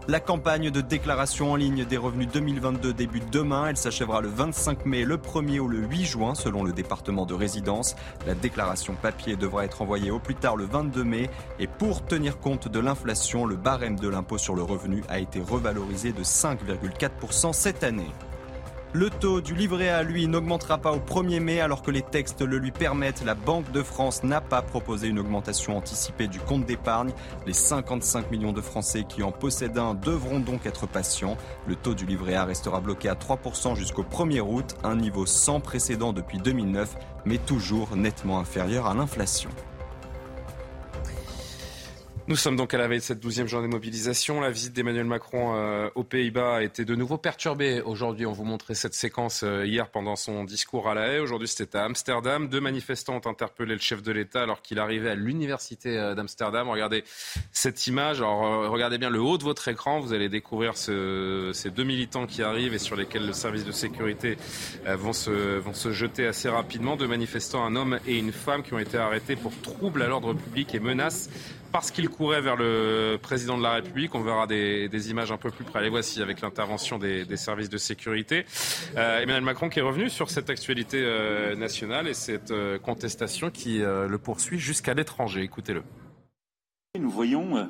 La 0.08 0.20
campagne 0.20 0.72
de 0.72 0.82
déclaration 0.82 1.52
en 1.52 1.56
ligne 1.56 1.86
des 1.86 1.96
revenus 1.96 2.28
2022 2.34 2.92
débute 2.92 3.32
demain. 3.32 3.68
Elle 3.68 3.78
s'achèvera 3.78 4.22
le 4.22 4.30
25 4.30 4.86
mai, 4.88 5.06
le 5.06 5.18
1er 5.18 5.60
ou 5.60 5.68
le 5.68 5.78
8 5.78 6.06
juin 6.06 6.36
selon 6.36 6.64
le 6.64 6.74
département 6.74 7.28
de 7.28 7.36
résidence. 7.36 7.96
La 8.26 8.34
déclaration 8.34 8.96
papier 9.00 9.36
devra 9.36 9.64
être 9.64 9.84
envoyée 9.84 10.10
au 10.10 10.18
plus 10.18 10.36
tard 10.36 10.58
le 10.58 10.66
22 10.66 11.04
mai. 11.04 11.30
Et 11.60 11.68
pour 11.68 12.04
tenir 12.04 12.40
compte 12.40 12.68
de 12.68 12.80
l'inflation, 12.80 13.46
le 13.46 13.56
barème 13.56 14.00
de 14.00 14.10
l'impôt 14.10 14.40
sur 14.40 14.56
le 14.56 14.64
revenu 14.64 15.04
a 15.08 15.20
été 15.20 15.40
revalorisé 15.40 16.14
de 16.14 16.24
5,4% 16.24 17.54
cette 17.54 17.84
année. 17.84 18.10
Le 18.94 19.10
taux 19.10 19.40
du 19.40 19.56
livret 19.56 19.88
A, 19.88 20.04
lui, 20.04 20.28
n'augmentera 20.28 20.78
pas 20.78 20.92
au 20.92 21.00
1er 21.00 21.40
mai 21.40 21.62
alors 21.62 21.82
que 21.82 21.92
les 21.92 22.02
textes 22.02 22.42
le 22.42 22.58
lui 22.58 22.72
permettent. 22.72 23.24
La 23.24 23.36
Banque 23.36 23.72
de 23.72 23.84
France 23.84 24.22
n'a 24.26 24.42
pas 24.42 24.62
proposé 24.62 25.08
une 25.08 25.18
augmentation 25.18 25.78
anticipée 25.78 26.28
du 26.28 26.40
compte 26.40 26.66
d'épargne. 26.66 27.14
Les 27.48 27.54
55 27.54 28.30
millions 28.32 28.52
de 28.52 28.60
Français 28.60 29.06
qui 29.08 29.24
en 29.24 29.32
possèdent 29.32 29.78
un 29.78 29.94
devront 29.94 30.42
donc 30.42 30.66
être 30.66 30.88
patients. 30.88 31.38
Le 31.68 31.78
taux 31.78 31.94
du 31.94 32.06
livret 32.06 32.36
A 32.36 32.44
restera 32.44 32.82
bloqué 32.82 33.08
à 33.08 33.16
3% 33.16 33.78
jusqu'au 33.78 34.04
1er 34.04 34.42
août, 34.42 34.76
un 34.84 34.98
niveau 34.98 35.26
sans 35.26 35.62
précédent 35.62 36.12
depuis 36.12 36.40
2009, 36.40 36.98
mais 37.24 37.38
toujours 37.38 37.96
nettement 37.96 38.40
inférieur 38.40 38.88
à 38.88 38.94
l'inflation. 38.94 39.52
Nous 42.32 42.38
sommes 42.38 42.56
donc 42.56 42.74
à 42.74 42.78
la 42.78 42.88
veille 42.88 43.00
de 43.00 43.04
cette 43.04 43.20
douzième 43.20 43.50
journée 43.50 43.68
de 43.68 43.74
mobilisation. 43.74 44.40
La 44.40 44.52
visite 44.52 44.72
d'Emmanuel 44.72 45.04
Macron 45.04 45.54
euh, 45.54 45.90
aux 45.96 46.06
Pays-Bas 46.06 46.56
a 46.56 46.62
été 46.62 46.86
de 46.86 46.96
nouveau 46.96 47.18
perturbée. 47.18 47.82
Aujourd'hui, 47.82 48.26
on 48.26 48.32
vous 48.32 48.46
montrait 48.46 48.74
cette 48.74 48.94
séquence 48.94 49.44
euh, 49.44 49.66
hier 49.66 49.90
pendant 49.90 50.16
son 50.16 50.46
discours 50.46 50.88
à 50.88 50.94
La 50.94 51.10
Haye. 51.10 51.20
Aujourd'hui, 51.20 51.50
c'était 51.50 51.78
à 51.78 51.84
Amsterdam. 51.84 52.48
Deux 52.48 52.62
manifestants 52.62 53.18
ont 53.18 53.30
interpellé 53.30 53.74
le 53.74 53.82
chef 53.82 54.02
de 54.02 54.14
l'État 54.14 54.44
alors 54.44 54.62
qu'il 54.62 54.80
arrivait 54.80 55.10
à 55.10 55.16
l'université 55.16 55.98
euh, 55.98 56.16
d'Amsterdam. 56.16 56.70
Regardez 56.70 57.04
cette 57.52 57.86
image. 57.88 58.20
Alors, 58.20 58.72
regardez 58.72 58.98
bien 58.98 59.10
le 59.10 59.20
haut 59.20 59.38
de 59.38 59.44
votre 59.44 59.68
écran. 59.68 60.00
Vous 60.00 60.14
allez 60.14 60.30
découvrir 60.30 60.78
ce, 60.78 61.52
ces 61.54 61.70
deux 61.70 61.84
militants 61.84 62.28
qui 62.28 62.44
arrivent 62.44 62.74
et 62.74 62.80
sur 62.80 62.96
lesquels 62.96 63.28
le 63.28 63.34
service 63.34 63.66
de 63.66 63.74
sécurité 63.74 64.38
vont 64.86 65.12
se, 65.12 65.58
vont 65.58 65.74
se 65.74 65.92
jeter 65.92 66.28
assez 66.28 66.48
rapidement. 66.48 66.96
Deux 66.96 67.08
manifestants, 67.08 67.66
un 67.66 67.76
homme 67.76 68.00
et 68.08 68.18
une 68.18 68.32
femme, 68.32 68.64
qui 68.64 68.74
ont 68.74 68.80
été 68.80 68.98
arrêtés 68.98 69.36
pour 69.36 69.52
trouble 69.62 70.02
à 70.02 70.08
l'ordre 70.08 70.34
public 70.34 70.74
et 70.74 70.80
menaces 70.80 71.30
parce 71.72 71.92
qu'il 71.92 72.10
courait 72.10 72.42
vers 72.42 72.56
le 72.56 73.18
président 73.22 73.58
de 73.58 73.64
la 73.64 73.74
République. 73.74 74.14
On 74.14 74.22
verra 74.22 74.48
des, 74.48 75.10
images 75.10 75.32
un 75.32 75.38
peu 75.38 75.50
plus 75.50 75.64
près. 75.64 75.82
Les 75.82 75.90
voici 75.90 76.22
avec 76.22 76.42
l'intervention 76.42 77.00
des, 77.00 77.38
services 77.38 77.70
de 77.70 77.78
sécurité. 77.78 78.46
Euh, 78.98 79.22
Emmanuel 79.22 79.44
Macron 79.44 79.70
qui 79.70 79.80
est 79.80 79.84
revenu 79.84 80.10
sur 80.10 80.30
cette 80.30 80.50
actualité 80.50 81.02
euh, 81.02 81.56
nationale 81.56 82.08
et 82.08 82.14
cette 82.14 82.52
euh, 82.52 82.78
contestation 82.78 83.50
qui 83.50 83.80
le 83.80 84.18
poursuit 84.18 84.60
jusqu'à 84.60 84.94
l'étranger. 84.94 85.42
Écoutez-le. 85.42 85.84
Nous 87.00 87.10
voyons 87.10 87.70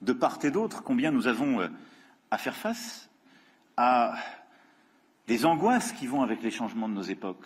de 0.00 0.12
part 0.12 0.38
et 0.44 0.50
d'autre 0.50 0.82
combien 0.82 1.10
nous 1.10 1.26
avons 1.26 1.68
à 2.30 2.38
faire 2.38 2.56
face 2.56 3.10
à 3.76 4.14
des 5.26 5.44
angoisses 5.44 5.92
qui 5.92 6.06
vont 6.06 6.22
avec 6.22 6.42
les 6.42 6.50
changements 6.50 6.88
de 6.88 6.94
nos 6.94 7.02
époques. 7.02 7.44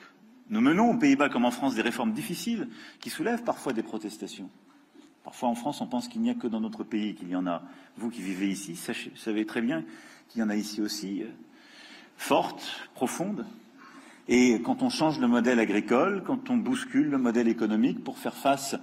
Nous 0.49 0.61
menons 0.61 0.91
aux 0.91 0.99
Pays-Bas 0.99 1.29
comme 1.29 1.45
en 1.45 1.51
France 1.51 1.75
des 1.75 1.83
réformes 1.83 2.13
difficiles 2.13 2.69
qui 3.01 3.11
soulèvent 3.11 3.43
parfois 3.43 3.73
des 3.73 3.83
protestations. 3.83 4.51
Parfois 5.27 5.49
en 5.49 5.57
France, 5.57 5.81
on 5.81 5.89
pense 5.89 6.07
qu'il 6.07 6.21
n'y 6.21 6.31
a 6.31 6.35
que 6.35 6.47
dans 6.47 6.61
notre 6.61 6.85
pays 6.85 7.17
qu'il 7.17 7.29
y 7.29 7.35
en 7.35 7.49
a. 7.49 7.61
Vous 7.97 8.11
qui 8.11 8.23
vivez 8.23 8.49
ici, 8.49 8.77
savez 9.17 9.45
très 9.45 9.61
bien 9.61 9.83
qu'il 10.29 10.41
y 10.41 10.45
en 10.45 10.49
a 10.49 10.55
ici 10.55 10.81
aussi, 10.81 11.25
euh, 11.25 11.27
fortes, 12.17 12.89
profondes. 12.95 13.45
Et 14.29 14.63
quand 14.63 14.85
on 14.85 14.89
change 14.89 15.19
le 15.19 15.27
modèle 15.27 15.59
agricole, 15.59 16.23
quand 16.25 16.49
on 16.49 16.57
bouscule 16.57 17.11
le 17.11 17.19
modèle 17.19 17.49
économique 17.49 18.05
pour 18.05 18.19
faire 18.19 18.37
face, 18.37 18.77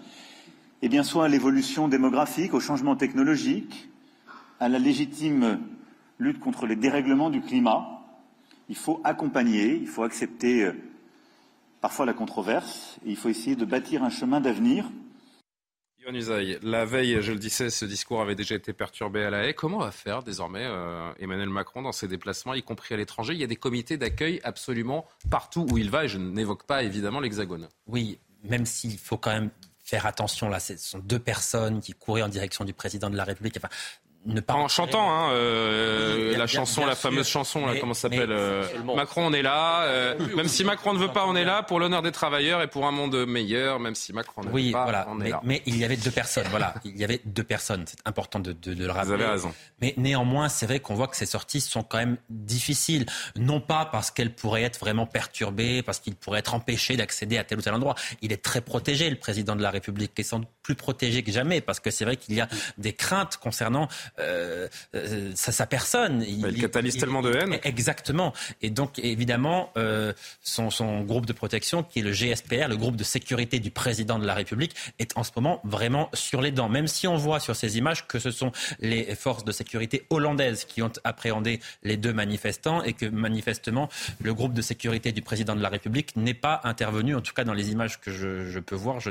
eh 0.81 0.89
bien, 0.89 1.03
soit 1.03 1.23
à 1.23 1.27
l'évolution 1.29 1.87
démographique, 1.87 2.53
au 2.53 2.59
changement 2.59 2.97
technologique, 2.97 3.87
à 4.59 4.67
la 4.67 4.79
légitime 4.79 5.61
lutte 6.19 6.41
contre 6.41 6.65
les 6.65 6.75
dérèglements 6.75 7.29
du 7.29 7.39
climat, 7.39 8.01
il 8.67 8.75
faut 8.75 8.99
accompagner, 9.05 9.77
il 9.77 9.87
faut 9.87 10.03
accepter 10.03 10.65
euh, 10.65 10.73
parfois 11.79 12.05
la 12.05 12.13
controverse, 12.13 12.99
et 13.05 13.11
il 13.11 13.15
faut 13.15 13.29
essayer 13.29 13.55
de 13.55 13.63
bâtir 13.63 14.03
un 14.03 14.09
chemin 14.09 14.41
d'avenir 14.41 14.91
la 16.61 16.85
veille, 16.85 17.21
je 17.21 17.31
le 17.31 17.39
disais, 17.39 17.69
ce 17.69 17.85
discours 17.85 18.21
avait 18.21 18.35
déjà 18.35 18.55
été 18.55 18.73
perturbé 18.73 19.23
à 19.23 19.29
la 19.29 19.47
haie. 19.47 19.53
Comment 19.53 19.79
va 19.79 19.91
faire 19.91 20.23
désormais 20.23 20.63
euh, 20.63 21.11
Emmanuel 21.19 21.49
Macron 21.49 21.81
dans 21.81 21.91
ses 21.91 22.07
déplacements, 22.07 22.53
y 22.53 22.63
compris 22.63 22.93
à 22.93 22.97
l'étranger? 22.97 23.33
Il 23.33 23.39
y 23.39 23.43
a 23.43 23.47
des 23.47 23.55
comités 23.55 23.97
d'accueil 23.97 24.39
absolument 24.43 25.07
partout 25.29 25.65
où 25.71 25.77
il 25.77 25.89
va, 25.89 26.05
et 26.05 26.07
je 26.07 26.17
n'évoque 26.17 26.63
pas 26.63 26.83
évidemment 26.83 27.19
l'Hexagone. 27.19 27.69
Oui, 27.87 28.19
même 28.43 28.65
s'il 28.65 28.97
faut 28.97 29.17
quand 29.17 29.31
même 29.31 29.49
faire 29.83 30.05
attention, 30.05 30.49
là, 30.49 30.59
ce 30.59 30.77
sont 30.77 30.99
deux 30.99 31.19
personnes 31.19 31.81
qui 31.81 31.93
couraient 31.93 32.21
en 32.21 32.29
direction 32.29 32.65
du 32.65 32.73
président 32.73 33.09
de 33.09 33.17
la 33.17 33.23
République. 33.23 33.57
En 34.49 34.67
chantant, 34.67 35.11
hein, 35.11 35.31
euh, 35.31 36.37
la 36.37 36.47
chanson, 36.47 36.85
la 36.85 36.95
fameuse 36.95 37.27
chanson, 37.27 37.65
là, 37.65 37.73
comment 37.79 37.93
s'appelle 37.93 38.31
euh, 38.31 38.63
Macron, 38.95 39.27
on 39.27 39.33
est 39.33 39.41
là. 39.41 39.83
Euh, 39.83 40.35
même 40.35 40.47
si 40.47 40.63
Macron 40.63 40.93
ne 40.93 40.99
veut 40.99 41.09
pas, 41.09 41.25
on 41.25 41.35
est 41.35 41.43
là 41.43 41.63
pour 41.63 41.79
l'honneur 41.79 42.01
des 42.01 42.11
travailleurs 42.11 42.61
et 42.61 42.67
pour 42.67 42.85
un 42.85 42.91
monde 42.91 43.25
meilleur. 43.25 43.79
Même 43.79 43.95
si 43.95 44.13
Macron 44.13 44.43
ne 44.43 44.49
veut 44.49 44.71
pas, 44.71 44.83
voilà. 44.83 45.07
on 45.09 45.19
est 45.21 45.29
là. 45.29 45.41
Mais 45.43 45.61
il 45.65 45.77
y 45.77 45.83
avait 45.83 45.97
deux 45.97 46.11
personnes. 46.11 46.47
voilà, 46.49 46.73
il 46.85 46.97
y 46.97 47.03
avait 47.03 47.21
deux 47.25 47.43
personnes. 47.43 47.83
C'est 47.87 47.99
important 48.05 48.39
de, 48.39 48.53
de, 48.53 48.73
de, 48.73 48.85
le 48.85 48.91
rappeler. 48.91 49.07
Vous 49.07 49.13
avez 49.13 49.25
raison. 49.25 49.53
Mais 49.81 49.93
néanmoins, 49.97 50.49
c'est 50.49 50.65
vrai 50.65 50.79
qu'on 50.79 50.95
voit 50.95 51.07
que 51.07 51.17
ces 51.17 51.25
sorties 51.25 51.61
sont 51.61 51.83
quand 51.83 51.97
même 51.97 52.17
difficiles, 52.29 53.05
non 53.35 53.59
pas 53.59 53.85
parce 53.85 54.11
qu'elles 54.11 54.33
pourraient 54.33 54.63
être 54.63 54.79
vraiment 54.79 55.05
perturbées, 55.05 55.81
parce 55.81 55.99
qu'il 55.99 56.15
pourrait 56.15 56.39
être 56.39 56.53
empêché 56.53 56.95
d'accéder 56.95 57.37
à 57.37 57.43
tel 57.43 57.57
ou 57.57 57.61
tel 57.61 57.73
endroit. 57.73 57.95
Il 58.21 58.31
est 58.31 58.43
très 58.43 58.61
protégé, 58.61 59.09
le 59.09 59.17
président 59.17 59.55
de 59.55 59.61
la 59.61 59.71
République, 59.71 60.17
est 60.17 60.23
sans 60.23 60.41
plus 60.61 60.75
protégé 60.75 61.23
que 61.23 61.31
jamais, 61.31 61.59
parce 61.59 61.79
que 61.79 61.91
c'est 61.91 62.05
vrai 62.05 62.15
qu'il 62.15 62.35
y 62.35 62.41
a 62.41 62.47
des 62.77 62.93
craintes 62.93 63.37
concernant 63.37 63.87
sa, 65.35 65.65
personne. 65.65 66.23
Il, 66.27 66.45
il 66.47 66.61
catalyse 66.61 66.97
tellement 66.97 67.21
de 67.21 67.33
haine. 67.33 67.59
Exactement. 67.63 68.33
Et 68.61 68.69
donc, 68.69 68.99
évidemment, 68.99 69.71
son, 70.41 70.69
son 70.69 71.01
groupe 71.01 71.25
de 71.25 71.33
protection, 71.33 71.83
qui 71.83 71.99
est 71.99 72.03
le 72.03 72.11
GSPR, 72.11 72.67
le 72.67 72.77
groupe 72.77 72.95
de 72.95 73.03
sécurité 73.03 73.59
du 73.59 73.71
président 73.71 74.19
de 74.19 74.25
la 74.25 74.33
République, 74.33 74.75
est 74.99 75.17
en 75.17 75.23
ce 75.23 75.31
moment 75.35 75.61
vraiment 75.63 76.09
sur 76.13 76.41
les 76.41 76.51
dents. 76.51 76.69
Même 76.69 76.87
si 76.87 77.07
on 77.07 77.15
voit 77.15 77.39
sur 77.39 77.55
ces 77.55 77.77
images 77.77 78.07
que 78.07 78.19
ce 78.19 78.31
sont 78.31 78.51
les 78.79 79.15
forces 79.15 79.45
de 79.45 79.51
sécurité 79.51 80.05
hollandaises 80.09 80.65
qui 80.65 80.81
ont 80.81 80.91
appréhendé 81.03 81.59
les 81.83 81.97
deux 81.97 82.13
manifestants 82.13 82.83
et 82.83 82.93
que 82.93 83.05
manifestement 83.05 83.89
le 84.21 84.33
groupe 84.33 84.53
de 84.53 84.61
sécurité 84.61 85.11
du 85.11 85.21
président 85.21 85.55
de 85.55 85.61
la 85.61 85.69
République 85.69 86.15
n'est 86.15 86.33
pas 86.33 86.61
intervenu, 86.63 87.15
en 87.15 87.21
tout 87.21 87.33
cas 87.33 87.43
dans 87.43 87.53
les 87.53 87.71
images 87.71 87.99
que 87.99 88.11
je, 88.11 88.59
peux 88.59 88.75
voir. 88.75 88.99
Je 88.99 89.09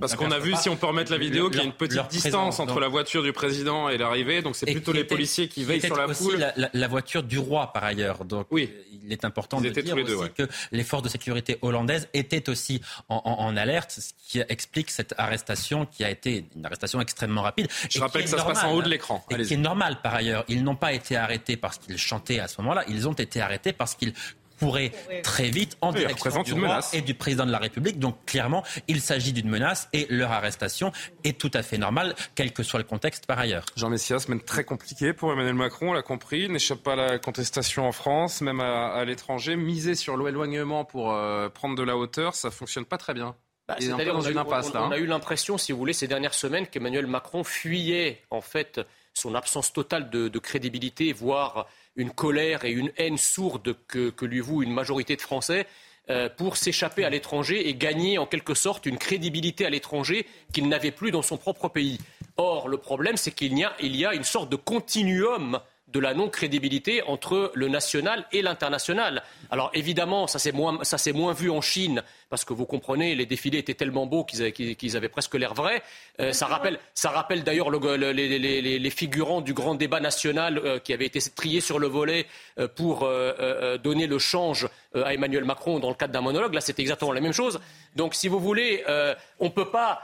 Parce 0.00 0.14
qu'on 0.14 0.30
a 0.30 0.38
vu, 0.38 0.54
si 0.56 0.68
on 0.68 0.76
peut 0.76 0.86
remettre 0.86 1.12
la 1.12 1.18
vidéo, 1.18 1.48
qu'il 1.48 1.58
y 1.58 1.62
a 1.62 1.66
une 1.66 1.72
petite 1.72 2.08
distance 2.08 2.60
entre 2.60 2.80
la 2.80 2.88
voiture 2.88 3.22
du 3.22 3.32
président 3.32 3.88
et 3.88 3.98
l'arrivée, 3.98 4.39
donc 4.42 4.56
c'est 4.56 4.66
plutôt 4.66 4.92
les 4.92 5.04
policiers 5.04 5.48
qui 5.48 5.64
veillent 5.64 5.80
sur 5.80 5.96
la 5.96 6.12
foule. 6.12 6.38
La, 6.38 6.70
la, 6.72 6.88
voiture 6.88 7.22
du 7.22 7.38
roi 7.38 7.72
par 7.72 7.84
ailleurs, 7.84 8.24
donc 8.24 8.46
oui. 8.50 8.70
il 9.04 9.12
est 9.12 9.24
important 9.24 9.60
de 9.60 9.68
dire 9.68 9.96
aussi 9.96 10.30
que 10.36 10.48
les 10.72 10.84
forces 10.84 11.02
de 11.02 11.08
sécurité 11.08 11.58
hollandaises 11.62 12.08
étaient 12.14 12.48
aussi 12.48 12.80
en, 13.08 13.56
alerte, 13.56 13.92
ce 13.98 14.12
qui 14.18 14.40
explique 14.48 14.90
cette 14.90 15.14
arrestation 15.18 15.86
qui 15.86 16.04
a 16.04 16.10
été 16.10 16.44
une 16.56 16.66
arrestation 16.66 17.00
extrêmement 17.00 17.42
rapide. 17.42 17.68
Je 17.88 18.00
rappelle 18.00 18.24
que 18.24 18.30
ça 18.30 18.38
se 18.38 18.44
passe 18.44 18.64
en 18.64 18.72
haut 18.72 18.82
de 18.82 18.88
l'écran. 18.88 19.24
Et 19.30 19.42
qui 19.42 19.54
est 19.54 19.56
normal 19.56 19.98
par 20.02 20.14
ailleurs. 20.14 20.44
Ils 20.48 20.62
n'ont 20.64 20.76
pas 20.76 20.92
été 20.92 21.16
arrêtés 21.16 21.56
parce 21.56 21.78
qu'ils 21.78 21.98
chantaient 21.98 22.40
à 22.40 22.48
ce 22.48 22.60
moment-là, 22.60 22.84
ils 22.88 23.08
ont 23.08 23.12
été 23.12 23.40
arrêtés 23.40 23.72
parce 23.72 23.94
qu'ils 23.94 24.12
pourraient 24.60 24.92
très 25.22 25.48
vite 25.48 25.76
en 25.80 25.90
direction 25.92 26.42
du 26.42 26.52
roi 26.52 26.80
et 26.92 27.00
du 27.00 27.14
président 27.14 27.46
de 27.46 27.50
la 27.50 27.58
République. 27.58 27.98
Donc 27.98 28.24
clairement, 28.26 28.62
il 28.86 29.00
s'agit 29.00 29.32
d'une 29.32 29.48
menace 29.48 29.88
et 29.92 30.06
leur 30.10 30.30
arrestation 30.30 30.92
est 31.24 31.40
tout 31.40 31.50
à 31.54 31.62
fait 31.62 31.78
normale, 31.78 32.14
quel 32.34 32.52
que 32.52 32.62
soit 32.62 32.78
le 32.78 32.84
contexte 32.84 33.26
par 33.26 33.38
ailleurs. 33.38 33.64
Jean 33.76 33.88
Messia, 33.88 34.18
semaine 34.18 34.40
très 34.40 34.64
compliquée 34.64 35.12
pour 35.12 35.32
Emmanuel 35.32 35.54
Macron, 35.54 35.90
on 35.90 35.92
l'a 35.94 36.02
compris, 36.02 36.42
il 36.42 36.52
n'échappe 36.52 36.82
pas 36.82 36.92
à 36.92 36.96
la 36.96 37.18
contestation 37.18 37.88
en 37.88 37.92
France, 37.92 38.42
même 38.42 38.60
à, 38.60 39.04
l'étranger. 39.04 39.56
Miser 39.56 39.94
sur 39.94 40.16
l'éloignement 40.16 40.84
pour 40.84 41.12
euh, 41.12 41.48
prendre 41.48 41.74
de 41.74 41.82
la 41.82 41.96
hauteur, 41.96 42.34
ça 42.34 42.50
fonctionne 42.50 42.84
pas 42.84 42.98
très 42.98 43.14
bien. 43.14 43.34
Bah, 43.66 43.76
on, 43.80 43.92
on, 43.92 44.90
a 44.90 44.98
eu 44.98 45.06
l'impression, 45.06 45.56
si 45.56 45.72
vous 45.72 45.78
voulez, 45.78 45.92
ces 45.92 46.08
dernières 46.08 46.34
semaines 46.34 46.66
qu'Emmanuel 46.66 47.06
Macron 47.06 47.44
fuyait 47.44 48.20
en 48.30 48.40
fait 48.40 48.80
son 49.14 49.34
absence 49.34 49.72
totale 49.72 50.10
de, 50.10 50.38
crédibilité, 50.38 51.12
voire 51.12 51.66
une 51.96 52.10
colère 52.10 52.64
et 52.64 52.70
une 52.70 52.92
haine 52.96 53.18
sourde 53.18 53.76
que, 53.86 54.24
lui 54.24 54.40
voue 54.40 54.62
une 54.62 54.72
majorité 54.72 55.16
de 55.16 55.20
Français 55.20 55.66
euh, 56.08 56.28
pour 56.28 56.56
s'échapper 56.56 57.04
à 57.04 57.10
l'étranger 57.10 57.68
et 57.68 57.74
gagner 57.74 58.18
en 58.18 58.26
quelque 58.26 58.54
sorte 58.54 58.86
une 58.86 58.98
crédibilité 58.98 59.66
à 59.66 59.70
l'étranger 59.70 60.26
qu'il 60.52 60.68
n'avait 60.68 60.90
plus 60.90 61.10
dans 61.10 61.22
son 61.22 61.36
propre 61.36 61.68
pays. 61.68 61.98
Or, 62.36 62.68
le 62.68 62.78
problème, 62.78 63.16
c'est 63.16 63.32
qu'il 63.32 63.56
y, 63.58 63.64
a 64.04 64.14
une 64.14 64.24
sorte 64.24 64.50
de 64.50 64.56
continuum 64.56 65.60
de 65.88 66.00
la 66.00 66.14
non-crédibilité 66.14 67.02
entre 67.02 67.50
le 67.54 67.68
national 67.68 68.26
et 68.32 68.42
l'international. 68.42 69.22
Alors 69.50 69.70
évidemment, 69.74 70.26
ça 70.26 70.38
c'est 70.38 70.52
moins, 70.52 70.78
moins, 71.14 71.32
vu 71.32 71.50
en 71.50 71.60
Chine, 71.60 72.02
parce 72.30 72.44
que 72.44 72.52
vous 72.52 72.64
comprenez, 72.64 73.16
les 73.16 73.26
défilés 73.26 73.58
étaient 73.58 73.74
tellement 73.74 74.06
beaux 74.06 74.24
qu'ils 74.24 74.42
avaient, 74.42 74.96
avaient, 74.96 75.08
presque 75.08 75.34
l'air 75.34 75.52
vrais. 75.52 75.82
Euh, 76.20 76.32
ça 76.32 76.46
rappelle, 76.46 76.78
ça 76.94 77.10
rappelle 77.10 77.42
d'ailleurs 77.42 77.70
les, 77.70 78.90
figurants 78.90 79.40
du 79.40 79.52
grand 79.52 79.74
débat 79.74 79.98
national 79.98 80.58
euh, 80.58 80.78
qui 80.78 80.92
avaient 80.92 81.06
été 81.06 81.20
triés 81.20 81.60
sur 81.60 81.80
le 81.80 81.88
volet 81.88 82.26
euh, 82.58 82.68
pour 82.68 83.00
donner 83.82 84.06
le 84.06 84.18
change 84.18 84.68
à 84.94 85.12
Emmanuel 85.12 85.44
Macron 85.44 85.80
dans 85.80 85.88
le 85.88 85.94
cadre 85.94 86.12
d'un 86.12 86.20
monologue. 86.20 86.54
Là, 86.54 86.60
c'est 86.60 86.78
exactement 86.78 87.12
la 87.12 87.20
même 87.20 87.32
chose. 87.32 87.60
Donc, 87.96 88.14
si 88.14 88.28
vous 88.28 88.38
voulez, 88.38 88.84
on 89.40 89.46
ne 89.46 89.50
peut 89.50 89.70
pas... 89.70 90.00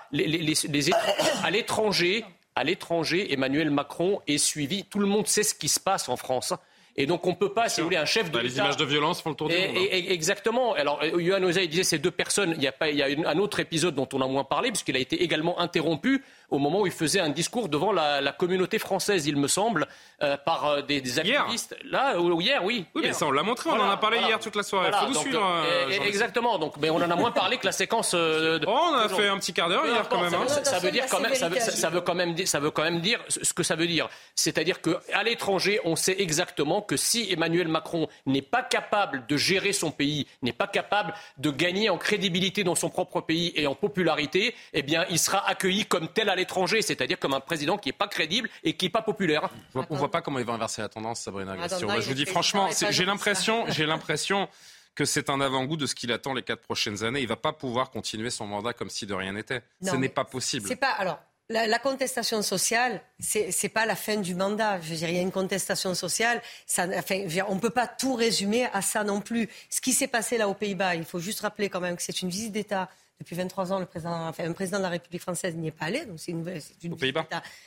à 1.45 1.51
l'étranger, 1.51 2.25
à 2.57 2.65
l'étranger, 2.65 3.33
Emmanuel 3.33 3.71
Macron 3.71 4.21
est 4.27 4.39
suivi. 4.39 4.85
Tout 4.85 4.99
le 4.99 5.07
monde 5.07 5.29
sait 5.29 5.45
ce 5.45 5.55
qui 5.55 5.69
se 5.69 5.79
passe 5.79 6.09
en 6.09 6.17
France. 6.17 6.53
Et 6.99 7.07
donc 7.07 7.27
on 7.27 7.31
ne 7.31 7.35
peut 7.37 7.53
pas, 7.53 7.69
si 7.69 7.81
vous 7.81 7.87
voulez, 7.87 7.99
un 7.99 8.07
chef 8.07 8.31
de 8.31 8.39
bah, 8.39 8.43
Les 8.43 8.57
images 8.57 8.77
de 8.77 8.85
violence 8.85 9.21
font 9.21 9.31
le 9.31 9.37
tour 9.37 9.49
du 9.49 9.55
monde. 9.55 9.77
Hein. 9.77 9.87
exactement. 9.91 10.75
Alors 10.75 11.05
Yohann 11.05 11.45
Ozaï 11.45 11.69
disait 11.69 11.85
ces 11.85 11.99
deux 11.99 12.11
personnes. 12.11 12.55
Il 12.57 12.63
y 12.63 12.67
a, 12.67 12.73
pas, 12.73 12.89
il 12.89 12.97
y 12.97 13.03
a 13.03 13.07
un 13.29 13.39
autre 13.39 13.61
épisode 13.61 13.95
dont 13.95 14.09
on 14.15 14.21
a 14.23 14.27
moins 14.27 14.45
parlé, 14.45 14.71
puisqu'il 14.71 14.97
a 14.97 14.99
été 14.99 15.23
également 15.23 15.61
interrompu 15.61 16.25
au 16.51 16.59
moment 16.59 16.83
où 16.83 16.87
il 16.87 16.93
faisait 16.93 17.21
un 17.21 17.31
discours 17.31 17.69
devant 17.69 17.93
la, 17.93 18.33
communauté 18.33 18.79
française, 18.79 19.27
il 19.27 19.37
me 19.37 19.49
semble, 19.49 19.87
euh, 20.23 20.37
par 20.37 20.67
euh, 20.67 20.83
des, 20.83 21.19
activistes. 21.19 21.77
Là, 21.85 22.19
ou, 22.21 22.41
hier, 22.41 22.65
oui. 22.65 22.87
Oui, 22.95 23.03
mais 23.05 23.13
ça, 23.13 23.27
on 23.27 23.31
l'a 23.31 23.43
montré, 23.43 23.71
on 23.71 23.81
en 23.81 23.91
a 23.91 23.97
parlé 23.97 24.19
hier 24.19 24.39
toute 24.39 24.57
la 24.57 24.63
soirée. 24.63 24.91
Faut 24.93 25.07
vous 25.07 25.21
suivre. 25.21 25.43
Euh, 25.43 25.89
exactement. 26.05 26.59
Donc, 26.59 26.75
mais 26.79 26.91
on 26.91 26.97
en 26.97 27.11
a 27.11 27.17
moins 27.17 27.33
parlé 27.33 27.57
que 27.59 27.67
la 27.67 27.73
séquence. 27.73 28.15
De... 28.15 28.61
Oh, 28.67 28.91
on 28.93 28.95
a 28.95 29.09
fait 29.09 29.29
un 29.29 29.39
petit 29.39 29.53
quart 29.53 29.69
d'heure 29.69 29.87
hier, 29.87 30.09
quand 30.09 30.21
même. 30.21 30.35
Hein. 30.35 30.47
Ça, 30.49 30.79
veut 30.79 30.91
dire 30.91 31.07
quand 31.11 31.21
même. 31.21 31.35
Ça 31.35 31.49
veut, 31.91 32.01
quand 32.01 32.15
même 32.15 32.35
dire. 32.35 32.49
Ça 32.49 32.61
veut 32.61 32.71
quand 32.71 32.83
même 32.83 33.01
dire 33.01 33.21
ce 33.29 33.53
que 33.53 33.63
ça 33.63 33.77
veut 33.77 33.87
dire. 33.87 34.09
C'est-à-dire 34.35 34.81
qu'à 34.81 35.23
l'étranger, 35.23 35.81
on 35.85 35.97
sait 35.97 36.17
exactement 36.19 36.83
que 36.83 36.97
si 36.97 37.31
Emmanuel 37.33 37.69
Macron 37.69 38.09
n'est 38.27 38.43
pas 38.43 38.63
capable 38.63 39.27
de 39.27 39.37
gérer 39.37 39.73
son 39.73 39.91
pays, 39.91 40.27
n'est 40.43 40.53
pas 40.53 40.67
capable 40.67 41.15
de 41.39 41.51
gagner 41.51 41.91
en 41.91 41.99
crédibilité 41.99 42.65
dans 42.65 42.75
son 42.75 42.91
propre 42.91 43.21
pays 43.21 43.53
et 43.57 43.67
en 43.67 43.75
popularité, 43.75 44.55
eh 44.73 44.83
bien, 44.83 45.05
il 45.11 45.19
sera 45.19 45.49
accueilli 45.49 45.87
comme 45.87 46.09
tel 46.09 46.29
à 46.29 46.36
l'étranger, 46.37 46.83
c'est-à-dire 46.83 47.19
comme 47.19 47.35
un 47.35 47.41
président 47.41 47.77
qui 47.77 47.89
n'est 47.89 47.95
pas 47.95 48.09
crédible 48.09 48.49
et 48.63 48.75
qui 48.75 48.87
n'est 48.87 48.91
pas 48.91 49.03
populaire. 49.03 49.51
on 49.75 49.81
ne 49.91 49.99
voit 49.99 50.11
pas 50.11 50.23
comment 50.23 50.39
il 50.39 50.45
va 50.45 50.53
inverser 50.53 50.83
la 50.83 50.89
tendance, 50.89 51.21
Sabrina 51.21 51.57
je 51.67 52.09
vous 52.09 52.15
dis 52.15 52.27
franchement, 52.27 52.69
j'ai 52.91 53.05
l'impression, 53.05 53.65
j'ai 53.69 53.87
l'impression 53.87 54.49
que 54.95 55.05
c'est 55.05 55.31
un 55.31 55.41
avant-goût 55.41 55.77
de 55.77 55.87
ce 55.87 55.95
qu'il 55.95 56.11
attend 56.11 56.33
les 56.35 56.43
quatre 56.43 56.63
prochaines 56.63 57.05
années. 57.05 57.21
Il 57.21 57.25
ne 57.25 57.29
va 57.29 57.37
pas 57.37 57.53
pouvoir 57.53 57.91
continuer 57.91 58.31
son 58.31 58.47
mandat 58.47 58.73
comme 58.73 58.91
si 58.91 59.07
de 59.07 59.15
rien 59.15 59.33
n'était. 59.33 59.63
Ce 59.83 59.95
n'est 59.95 60.09
pas 60.09 60.25
possible. 60.25 60.67
C'est 60.67 60.77
pas 60.77 60.93
alors. 60.93 61.21
La, 61.49 61.79
contestation 61.79 62.43
sociale, 62.43 63.01
c'est 63.21 63.51
n'est 63.63 63.69
pas 63.69 63.87
la 63.87 63.95
fin 63.95 64.17
du 64.17 64.35
mandat. 64.35 64.81
Je 64.81 64.91
veux 64.91 64.97
dire, 64.97 65.09
il 65.11 65.15
y 65.15 65.19
a 65.19 65.23
une 65.23 65.31
contestation 65.31 65.95
sociale. 65.95 66.43
Ça, 66.67 66.89
enfin, 66.97 67.25
on 67.47 67.55
ne 67.55 67.61
peut 67.61 67.71
pas 67.71 67.87
tout 67.87 68.15
résumer 68.15 68.67
à 68.73 68.83
ça 68.83 69.05
non 69.05 69.21
plus. 69.21 69.49
Ce 69.71 69.81
qui 69.81 69.93
s'est 69.93 70.09
passé 70.09 70.39
là 70.39 70.49
aux 70.49 70.55
Pays-Bas, 70.55 70.97
il 70.97 71.05
faut 71.05 71.21
juste 71.21 71.41
rappeler 71.41 71.69
quand 71.69 71.81
même 71.81 71.95
que 71.95 72.03
c'est 72.03 72.23
une 72.23 72.31
visite 72.31 72.53
d'État 72.53 72.89
depuis 73.19 73.37
23 73.37 73.73
ans, 73.73 73.79
le 73.79 73.87
président, 73.87 74.29
enfin, 74.29 74.45
un 74.45 74.53
président 74.53 74.79
de 74.79 74.83
la 74.83 74.91
République 74.91 75.23
française 75.23 75.55
n'y 75.57 75.69
est 75.69 75.73
pas 75.73 75.87
allé. 75.87 76.05
Donc 76.05 76.19
c'est 76.19 76.33
une, 76.33 76.47
une 76.83 76.93
aux 76.93 76.97
Pays-Bas. 76.97 77.27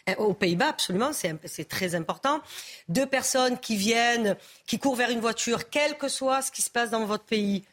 Euh, 0.09 0.15
aux 0.17 0.33
Pays-Bas, 0.33 0.69
absolument, 0.69 1.11
c'est 1.13 1.67
très 1.67 1.95
important. 1.95 2.41
Deux 2.87 3.05
personnes 3.05 3.57
qui 3.57 3.75
viennent, 3.75 4.35
qui 4.67 4.77
courent 4.77 4.95
vers 4.95 5.09
une 5.09 5.19
voiture, 5.19 5.69
quel 5.69 5.97
que 5.97 6.07
soit 6.07 6.41
ce 6.41 6.51
qui 6.51 6.61
se 6.61 6.69
passe 6.69 6.91
dans 6.91 7.05
votre 7.05 7.25
pays, 7.25 7.63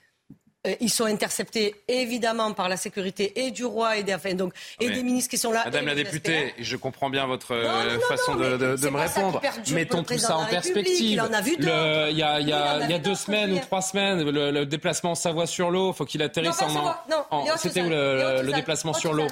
ils 0.81 0.91
sont 0.91 1.05
interceptés 1.05 1.75
évidemment 1.89 2.53
par 2.53 2.69
la 2.69 2.77
sécurité 2.77 3.47
et 3.47 3.51
du 3.51 3.65
roi 3.65 3.97
et 3.97 4.03
des, 4.03 4.15
enfin, 4.15 4.35
donc, 4.35 4.53
et 4.81 4.91
des 4.91 5.03
ministres 5.03 5.31
qui 5.31 5.39
sont 5.39 5.53
là. 5.53 5.63
Madame 5.65 5.87
la 5.87 5.95
députée, 5.95 6.55
je 6.59 6.77
comprends 6.77 7.11
bien 7.11 7.27
votre 7.27 7.55
euh, 7.55 7.99
façon 8.01 8.35
de, 8.35 8.57
de, 8.57 8.89
me 8.89 8.99
répondre. 8.99 9.41
Mettons 9.73 10.03
tout 10.03 10.19
ça 10.19 10.37
en 10.37 10.47
perspective. 10.47 10.97
Il, 10.99 12.17
y 12.17 12.23
a, 12.23 12.41
il 12.41 13.03
deux 13.03 13.15
semaines 13.15 13.53
ou 13.53 13.59
trois 13.59 13.83
semaines, 13.83 14.23
le, 14.23 14.65
déplacement 14.65 15.15
Savoie-sur-l'eau, 15.15 15.93
faut 15.93 16.05
qu'il 16.05 16.23
atterrisse 16.23 16.61
en. 16.63 17.57
C'était 17.57 17.83
où 17.83 17.89
le, 17.89 18.53
déplacement 18.53 18.93
sur 18.93 19.13
l'eau? 19.13 19.27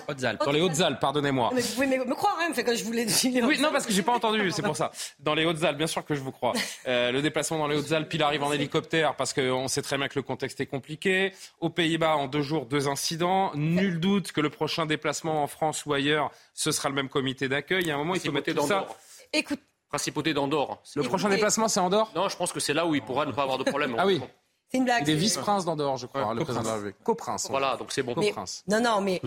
Dans 0.45 0.53
les 0.53 0.61
Hautes-Alpes, 0.61 1.01
pardonnez-moi. 1.01 1.51
Mais 1.55 1.61
vous 1.61 1.75
pouvez 1.75 1.87
me 1.87 2.15
croire, 2.15 2.39
hein, 2.41 2.53
quand 2.55 2.75
je 2.75 2.85
vous 2.85 2.93
l'ai 2.93 3.05
dit. 3.05 3.41
Oui, 3.43 3.61
non, 3.61 3.71
parce 3.73 3.87
que 3.87 3.93
j'ai 3.93 4.03
pas 4.03 4.13
entendu, 4.13 4.51
c'est 4.51 4.63
pour 4.63 4.77
ça. 4.77 4.91
Dans 5.21 5.35
les 5.35 5.45
Hautes-Alpes, 5.45 5.79
bien 5.79 5.87
sûr 5.87 6.05
que 6.05 6.15
je 6.15 6.21
vous 6.21 6.33
crois. 6.33 6.53
Euh, 6.87 7.13
le 7.13 7.23
déplacement 7.23 7.59
dans 7.59 7.69
les 7.69 7.77
Hautes-Alpes, 7.77 8.13
il 8.13 8.23
arrive 8.23 8.43
en 8.43 8.53
hélicoptère 8.53 9.15
parce 9.17 9.33
qu'on 9.33 9.69
sait 9.69 9.83
très 9.83 9.97
bien 9.97 10.09
que 10.09 10.17
le 10.17 10.23
contexte 10.23 10.61
est 10.61 10.67
compliqué. 10.67 11.24
Aux 11.61 11.71
Pays-Bas, 11.71 12.17
en 12.17 12.27
deux 12.27 12.43
jours, 12.43 12.67
deux 12.67 12.89
incidents. 12.89 13.53
Nul 13.55 14.01
doute 14.01 14.33
que 14.33 14.41
le 14.41 14.51
prochain 14.51 14.87
déplacement 14.87 15.43
en 15.43 15.47
France 15.47 15.87
ou 15.87 15.93
ailleurs, 15.93 16.31
ce 16.53 16.73
sera 16.73 16.89
le 16.89 16.95
même 16.95 17.09
comité 17.09 17.49
d'accueil. 17.49 17.83
Il 17.83 17.89
y 17.89 17.91
a 17.91 17.95
un 17.95 17.99
moment, 17.99 18.15
il 18.15 18.21
faut 18.21 18.33
mettre 18.33 18.53
tout 18.53 18.67
ça. 18.67 18.87
Écoute. 19.33 19.61
Principauté 19.89 20.35
d'Andorre. 20.35 20.83
Le 20.97 21.05
prochain 21.05 21.29
déplacement, 21.29 21.69
c'est 21.69 21.79
Andorre? 21.81 22.11
Non, 22.17 22.29
je 22.29 22.37
pense 22.37 22.53
que 22.53 22.59
c'est 22.59 22.75
là 22.75 22.85
où 22.85 22.95
il 22.97 23.03
pourra 23.03 23.27
ne 23.27 23.33
pas 23.33 23.43
avoir 23.43 23.59
de 23.59 23.65
problème. 23.65 23.95
ah 23.99 24.07
oui. 24.07 24.21
C'est 24.69 24.79
une 24.79 24.85
blague. 24.85 25.07
Il 25.07 25.11
est 25.11 25.17
vice-prince 25.17 25.65
d'Andorre, 25.65 25.97
je 25.99 26.07
crois, 26.07 26.35
le 26.35 26.43
président 26.43 26.63
de 26.63 26.67
la 26.67 26.75
République. 26.75 26.97
Coprince. 27.05 27.47
Voilà, 27.49 27.77
donc 27.77 27.93
c'est 27.93 28.03
bon. 28.03 28.15
Coprince. 28.15 28.65
Non, 28.67 28.81
non, 28.81 29.01
mais 29.01 29.23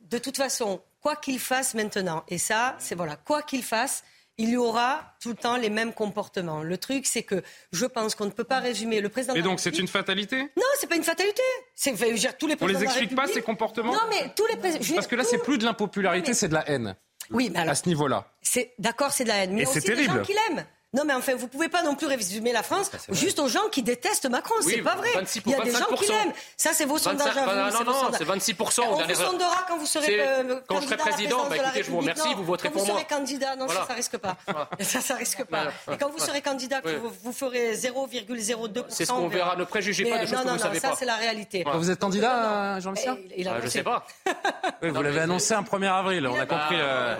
de 0.00 0.18
toute 0.18 0.36
façon, 0.36 0.80
quoi 1.00 1.16
qu'il 1.16 1.40
fasse 1.40 1.74
maintenant, 1.74 2.22
et 2.28 2.38
ça, 2.38 2.76
c'est 2.78 2.94
voilà, 2.94 3.16
quoi 3.16 3.42
qu'il 3.42 3.64
fasse, 3.64 4.04
il 4.38 4.50
y 4.50 4.56
aura 4.56 5.14
tout 5.20 5.30
le 5.30 5.34
temps 5.34 5.56
les 5.56 5.70
mêmes 5.70 5.92
comportements. 5.92 6.62
Le 6.62 6.78
truc, 6.78 7.06
c'est 7.06 7.22
que 7.22 7.42
je 7.72 7.86
pense 7.86 8.14
qu'on 8.14 8.24
ne 8.24 8.30
peut 8.30 8.44
pas 8.44 8.60
résumer 8.60 9.00
le 9.00 9.08
président. 9.08 9.34
Et 9.34 9.42
donc, 9.42 9.60
c'est 9.60 9.78
une 9.78 9.88
fatalité? 9.88 10.40
Non, 10.56 10.62
c'est 10.78 10.88
pas 10.88 10.96
une 10.96 11.04
fatalité. 11.04 11.42
C'est 11.74 11.94
tous 12.38 12.46
les 12.46 12.56
On 12.60 12.66
les 12.66 12.82
explique 12.82 13.14
pas 13.14 13.26
ces 13.26 13.42
comportements? 13.42 13.92
Non, 13.92 14.00
mais 14.08 14.32
tous 14.34 14.46
les 14.46 14.56
présidents. 14.56 14.94
Parce 14.94 15.06
que 15.06 15.16
là, 15.16 15.24
c'est 15.24 15.38
plus 15.38 15.58
de 15.58 15.64
l'impopularité, 15.64 16.34
c'est 16.34 16.48
de 16.48 16.54
la 16.54 16.68
haine. 16.68 16.96
Oui, 17.30 17.50
mais 17.52 17.60
alors, 17.60 17.72
à 17.72 17.74
ce 17.74 17.88
niveau-là. 17.88 18.26
C'est 18.40 18.74
d'accord, 18.78 19.12
c'est 19.12 19.24
de 19.24 19.28
la 19.28 19.44
haine. 19.44 19.52
Mais 19.52 19.64
c'est 19.64 19.80
terrible. 19.80 20.12
des 20.12 20.18
gens 20.18 20.22
qui 20.22 20.32
l'aiment. 20.32 20.66
Non, 20.94 21.04
mais 21.06 21.14
enfin, 21.14 21.34
vous 21.34 21.48
pouvez 21.48 21.68
pas 21.68 21.82
non 21.82 21.94
plus 21.94 22.06
résumer 22.06 22.52
la 22.52 22.62
France 22.62 22.90
juste 23.10 23.38
aux 23.38 23.48
gens 23.48 23.68
qui 23.70 23.82
détestent 23.82 24.28
Macron. 24.28 24.54
c'est 24.60 24.82
pas 24.82 24.96
vrai. 24.96 25.08
Il 25.46 25.50
y 25.50 25.54
a 25.54 25.60
des 25.60 25.70
gens 25.70 25.86
qui 25.96 26.06
l'aiment. 26.06 26.32
Ça, 26.56 26.70
c'est 26.74 26.84
vos 26.84 26.98
sondages 26.98 27.36
à 27.36 27.44
vous. 27.44 27.84
Non, 27.84 27.92
non, 27.92 28.10
c'est 28.16 28.24
26 28.24 28.54
On 28.60 28.64
vous 28.64 29.14
sondera 29.14 29.64
quand 29.68 29.78
vous 29.78 29.86
serez 29.86 30.20
euh, 30.20 30.60
quand 30.66 30.80
je 30.80 30.86
serai 30.86 30.96
président. 30.96 31.48
Bah, 31.48 31.56
écoutez, 31.56 31.82
je 31.82 31.90
vous 31.90 31.98
remercie. 31.98 32.34
Vous 32.34 32.44
voterez 32.44 32.70
pour 32.70 32.84
moi. 32.84 32.86
Quand 32.86 32.94
vous 32.94 33.00
serez 33.00 33.18
candidat, 33.18 33.56
non, 33.56 33.68
ça, 33.68 33.86
ça 33.88 33.94
risque 33.94 34.18
pas. 34.18 34.36
Ça, 34.80 35.00
ça 35.00 35.14
risque 35.14 35.44
pas. 35.44 35.68
Et 35.90 35.96
quand 35.96 36.10
vous 36.10 36.18
serez 36.18 36.42
candidat, 36.42 36.82
vous 37.22 37.32
ferez 37.32 37.74
0,02 37.74 38.84
C'est 38.88 39.06
ce 39.06 39.12
qu'on 39.12 39.28
verra. 39.28 39.56
Ne 39.56 39.64
préjugez 39.64 40.04
pas 40.04 40.18
de 40.18 40.26
choses 40.26 40.42
que 40.42 40.48
vous 40.48 40.58
savez 40.58 40.80
pas. 40.80 40.88
Ça, 40.90 40.96
c'est 40.98 41.06
la 41.06 41.16
réalité. 41.16 41.64
Vous 41.74 41.90
êtes 41.90 41.98
candidat, 41.98 42.80
Jean-Michel 42.80 43.16
ah, 43.46 43.60
Je 43.62 43.68
sais 43.68 43.82
pas. 43.82 44.06
Vous 44.82 45.02
l'avez 45.02 45.20
annoncé 45.20 45.54
un 45.54 45.62
1er 45.62 45.90
avril. 45.90 46.26
On 46.26 46.38
a 46.38 46.46
compris. 46.46 46.76
Euh, 46.78 47.16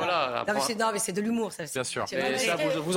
non, 0.78 0.90
mais 0.92 0.98
c'est 0.98 1.12
de 1.12 1.20
l'humour, 1.20 1.52
ça. 1.52 1.64
Bien 1.64 1.84
sûr. 1.84 2.04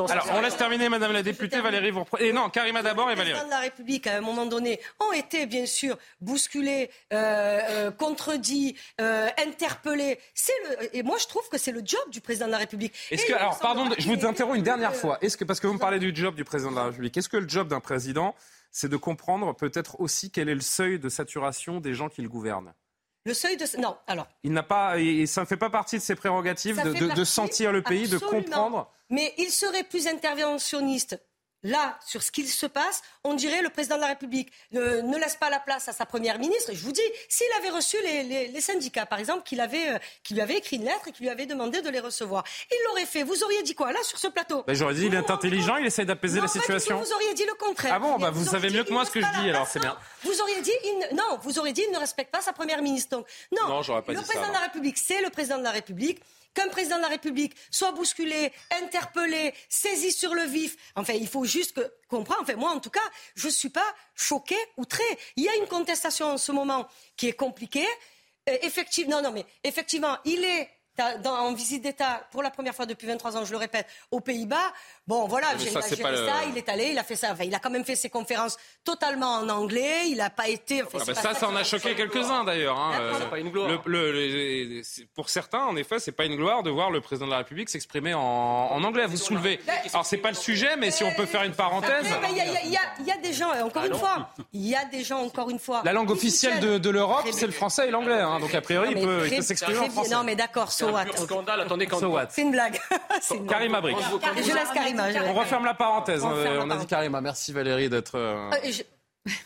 Alors, 0.10 0.28
on 0.34 0.42
laisse 0.42 0.56
terminer, 0.70 0.90
Madame 0.90 1.12
la 1.12 1.24
députée 1.24 1.62
Valérie. 1.62 1.92
Et 2.20 2.34
non, 2.34 2.50
Karima 2.50 2.82
d'abord 2.82 3.10
et 3.12 3.16
Valérie. 3.16 3.30
Les 3.30 3.34
présidents 3.34 3.46
de 3.46 3.52
la 3.52 3.60
République, 3.60 4.08
à 4.08 4.18
un 4.18 4.22
moment 4.22 4.46
donné, 4.46 4.80
ont 5.00 5.14
été 5.14 5.46
bien 5.46 5.66
sûr 5.66 5.98
bousculés, 6.22 6.90
euh, 7.14 7.60
euh, 7.70 7.92
contredits, 7.92 8.76
interpellés. 8.98 10.20
Et 10.94 11.04
moi, 11.04 11.18
je 11.20 11.28
trouve 11.28 11.48
que 11.50 11.58
c'est 11.58 11.72
le 11.72 11.82
job 11.86 12.02
du 12.10 12.22
président 12.22 12.48
de 12.48 12.52
la 12.52 12.58
République. 12.58 12.94
Est-ce 13.12 13.26
que, 13.26 13.34
alors, 13.34 13.60
pardon, 13.60 13.90
je 13.98 14.08
vous 14.08 14.26
interromps 14.26 14.58
une 14.58 14.64
dernière 14.64 14.96
fois. 14.96 15.18
Est-ce 15.22 15.38
que, 15.38 15.44
parce 15.44 15.60
que 15.60 15.68
vous 15.68 15.74
me 15.74 15.80
parlez 15.80 16.00
du 16.00 16.16
job 16.16 16.36
du 16.36 16.44
président 16.44 16.72
de 16.72 16.76
la 16.76 16.86
République, 16.86 17.16
est-ce 17.16 17.30
que 17.30 17.38
le 17.38 17.48
job 17.48 17.68
d'un 17.68 17.80
président, 17.80 18.36
c'est 18.72 18.90
de 18.90 18.98
comprendre 18.98 19.56
peut-être 19.56 20.00
aussi 20.00 20.32
quel 20.32 20.50
est 20.50 20.56
le 20.56 20.62
seuil 20.62 21.00
de 21.00 21.10
saturation 21.10 21.80
des 21.80 21.94
gens 21.94 22.10
qui 22.10 22.22
le 22.22 22.30
gouvernent 22.30 22.74
le 23.26 23.34
seuil 23.34 23.58
de 23.58 23.66
non 23.82 23.98
alors 24.08 24.28
il 24.44 24.52
n'a 24.52 24.64
pas 24.64 24.96
ça 25.26 25.42
ne 25.42 25.46
fait 25.46 25.58
pas 25.58 25.70
partie 25.70 25.98
de 25.98 26.02
ses 26.02 26.16
prérogatives 26.16 26.82
de, 26.82 27.14
de, 27.14 27.24
sentir 27.24 27.72
le 27.72 27.82
pays, 27.82 28.08
de 28.08 28.18
comprendre. 28.18 28.92
Mais 29.10 29.34
il 29.38 29.50
serait 29.50 29.84
plus 29.84 30.08
interventionniste 30.08 31.20
là, 31.66 31.98
sur 32.06 32.22
ce 32.22 32.32
qu'il 32.32 32.48
se 32.48 32.66
passe, 32.66 33.02
on 33.24 33.34
dirait 33.34 33.62
le 33.62 33.70
président 33.70 33.96
de 33.96 34.02
la 34.02 34.08
République 34.08 34.52
ne, 34.72 35.18
laisse 35.18 35.36
pas 35.36 35.50
la 35.50 35.60
place 35.60 35.90
à 35.90 35.94
sa 35.94 36.06
première 36.06 36.40
ministre. 36.40 36.70
Et 36.70 36.76
je 36.76 36.84
vous 36.84 36.92
dis, 36.92 37.02
s'il 37.28 37.52
avait 37.58 37.70
reçu 37.70 37.98
les, 38.04 38.62
syndicats, 38.62 39.06
par 39.06 39.20
exemple, 39.20 39.44
qu'il 39.44 39.60
avait, 39.60 39.96
euh, 39.96 40.00
qui 40.24 40.34
lui 40.34 40.42
avait 40.42 40.58
écrit 40.58 40.78
une 40.78 40.86
lettre 40.86 41.08
et 41.08 41.12
qui 41.12 41.24
lui 41.24 41.30
avait 41.30 41.46
demandé 41.46 41.82
de 41.82 41.90
les 41.90 42.00
recevoir, 42.00 42.44
il 42.72 42.78
l'aurait 42.86 43.06
fait. 43.06 43.24
Vous 43.24 43.44
auriez 43.44 43.64
dit 43.64 43.76
quoi, 43.76 43.92
là, 43.92 44.00
sur 44.04 44.18
ce 44.18 44.28
plateau 44.28 44.64
ben, 44.68 44.76
J'aurais 44.76 44.94
dit, 44.94 45.08
il 45.08 45.14
est 45.14 45.30
intelligent, 45.30 45.78
il 45.78 45.88
essaie 45.88 46.06
d'apaiser 46.06 46.40
la 46.40 46.48
situation. 46.48 47.00
vous 47.00 47.14
auriez 47.14 47.34
dit 47.34 47.46
le 47.46 47.56
contraire. 47.56 47.94
Ah 47.96 48.00
bon, 48.00 48.18
bah, 48.18 48.30
vous, 48.30 48.46
savez 48.46 48.70
mieux 48.70 48.84
que 48.84 48.94
moi 48.94 49.06
ce 49.06 49.12
que 49.12 49.22
je 49.22 49.42
dis, 49.42 49.50
alors 49.50 49.68
c'est 49.68 49.80
bien. 49.80 49.98
Vous 50.24 50.40
auriez 50.42 50.62
dit, 50.62 50.72
non, 51.14 51.40
vous 51.42 51.58
auriez 51.60 51.74
dit, 51.74 51.84
il 51.88 51.94
ne 51.94 52.00
respecte 52.00 52.32
pas 52.32 52.42
sa 52.42 52.54
première 52.54 52.82
ministre. 52.82 53.18
Donc, 53.18 53.28
non, 53.52 53.68
non 53.68 54.02
pas 54.02 54.14
le 54.14 54.22
président 54.22 54.48
de 54.48 54.54
la 54.54 54.60
République, 54.60 54.98
c'est 54.98 55.22
le 55.22 55.30
président 55.30 55.58
de 55.58 55.64
la 55.64 55.72
République 55.72 56.22
qu'un 56.56 56.70
président 56.70 56.98
de 56.98 57.04
la 57.04 57.10
République 57.10 57.56
soit 57.70 57.92
bousculé, 57.92 58.52
interpellé, 58.82 59.54
saisi 59.70 60.12
sur 60.12 60.34
le 60.34 60.44
vif. 60.44 60.76
Enfin, 60.96 61.14
il 61.14 61.28
faut 61.28 61.46
juste 61.46 61.80
comprendre. 62.08 62.42
Enfin, 62.42 62.56
moi, 62.56 62.72
en 62.72 62.80
tout 62.80 62.90
cas, 62.90 63.08
je 63.36 63.48
ne 63.48 63.52
suis 63.52 63.70
pas 63.70 63.86
choqué, 64.16 64.56
outré. 64.78 65.04
Il 65.36 65.44
y 65.44 65.50
a 65.50 65.56
une 65.58 65.68
contestation 65.68 66.32
en 66.32 66.38
ce 66.38 66.52
moment 66.52 66.88
qui 67.16 67.28
est 67.28 67.34
compliquée. 67.34 67.88
Euh, 68.50 68.58
effectivement, 68.64 69.22
non, 69.22 69.30
non, 69.30 69.32
mais 69.32 69.46
effectivement, 69.64 70.18
il 70.26 70.44
est 70.44 70.70
en 71.00 71.54
visite 71.54 71.84
d'État 71.84 72.28
pour 72.32 72.44
la 72.44 72.52
première 72.52 72.76
fois 72.76 72.86
depuis 72.86 73.08
23 73.08 73.38
ans, 73.38 73.46
je 73.46 73.52
le 73.52 73.58
répète, 73.58 73.88
aux 74.12 74.20
Pays-Bas. 74.20 74.74
Bon, 75.08 75.28
voilà, 75.28 75.48
j'ai 75.58 75.70
ça, 75.70 75.82
il 76.50 76.58
est 76.58 76.70
allé, 76.70 76.90
il 76.92 76.98
a 76.98 77.04
fait 77.04 77.16
ça. 77.16 77.32
Enfin, 77.32 77.44
il 77.44 77.54
a 77.54 77.60
quand 77.60 77.70
même 77.70 77.86
fait 77.86 77.96
ses 77.96 78.10
conférences 78.10 78.58
totalement 78.84 79.36
en 79.36 79.50
anglais. 79.50 80.10
Il 80.10 80.18
n'a 80.18 80.30
pas 80.30 80.48
été. 80.48 80.82
Ah 80.82 80.98
bah 81.06 81.14
ça, 81.14 81.34
ça, 81.34 81.48
en 81.48 81.56
a 81.56 81.64
choqué 81.64 81.96
quelques-uns 81.96 82.44
d'ailleurs. 82.44 82.80
Hein. 82.80 82.94
Une 83.38 83.50
gloire. 83.50 83.70
pour 85.14 85.30
certains, 85.30 85.64
en 85.64 85.76
effet, 85.76 86.00
c'est 86.00 86.12
pas 86.12 86.26
une 86.26 86.36
gloire 86.36 86.64
de 86.64 86.70
voir 86.70 86.92
le 86.92 87.02
président 87.02 87.26
de 87.28 87.32
la 87.32 87.38
République 87.40 87.70
s'exprimer 87.70 88.14
en, 88.14 88.84
anglais. 88.84 89.06
Vous 89.06 89.18
soulevez. 89.18 89.60
Alors, 89.94 90.06
c'est 90.06 90.18
pas 90.18 90.30
le 90.30 90.36
sujet, 90.36 90.76
mais 90.78 90.92
si 90.92 91.04
on 91.04 91.14
peut 91.14 91.26
faire 91.26 91.44
une 91.44 91.54
parenthèse. 91.54 92.06
Il 92.32 93.08
y, 93.08 93.12
a 93.12 93.18
des 93.18 93.34
gens, 93.34 93.52
encore 93.64 93.86
une 93.86 93.96
fois, 93.96 94.30
il 94.54 94.68
y 94.68 94.76
a 94.76 94.86
des 94.86 95.04
gens, 95.04 95.20
encore 95.20 95.50
une 95.50 95.60
fois. 95.60 95.82
La 95.86 95.94
langue 95.94 96.12
officielle 96.12 96.60
de, 96.80 96.90
l'Europe, 96.90 97.26
c'est 97.32 97.46
le 97.46 97.52
français 97.52 97.88
et 97.88 97.92
l'anglais. 97.92 98.22
Hein. 98.22 98.40
Donc, 98.40 98.54
a 98.54 98.62
priori, 98.62 98.94
il 98.96 99.02
peut, 99.02 99.30
s'exprimer 99.42 99.80
en 99.80 99.90
français. 99.90 100.14
Non, 100.14 100.24
mais 100.24 100.36
d'accord, 100.36 100.72
so 100.86 100.94
what? 100.94 101.06
scandale. 101.18 101.62
Attendez, 101.62 101.88
quand. 101.88 102.00
C'est 102.30 102.42
une 102.42 102.52
blague. 102.52 102.80
Karima 103.50 103.82
Brick. 103.82 103.98
Je 104.38 104.54
laisse 104.54 104.72
Karima. 104.74 105.04
On 105.28 105.34
referme 105.34 105.66
la 105.66 105.74
parenthèse. 105.74 106.24
On, 106.24 106.70
a 106.70 106.78
dit 106.78 106.88
Karima. 106.88 107.22
Merci 107.22 107.52
Valérie 107.54 107.90
d'être. 107.90 108.16
Euh, 108.16 108.50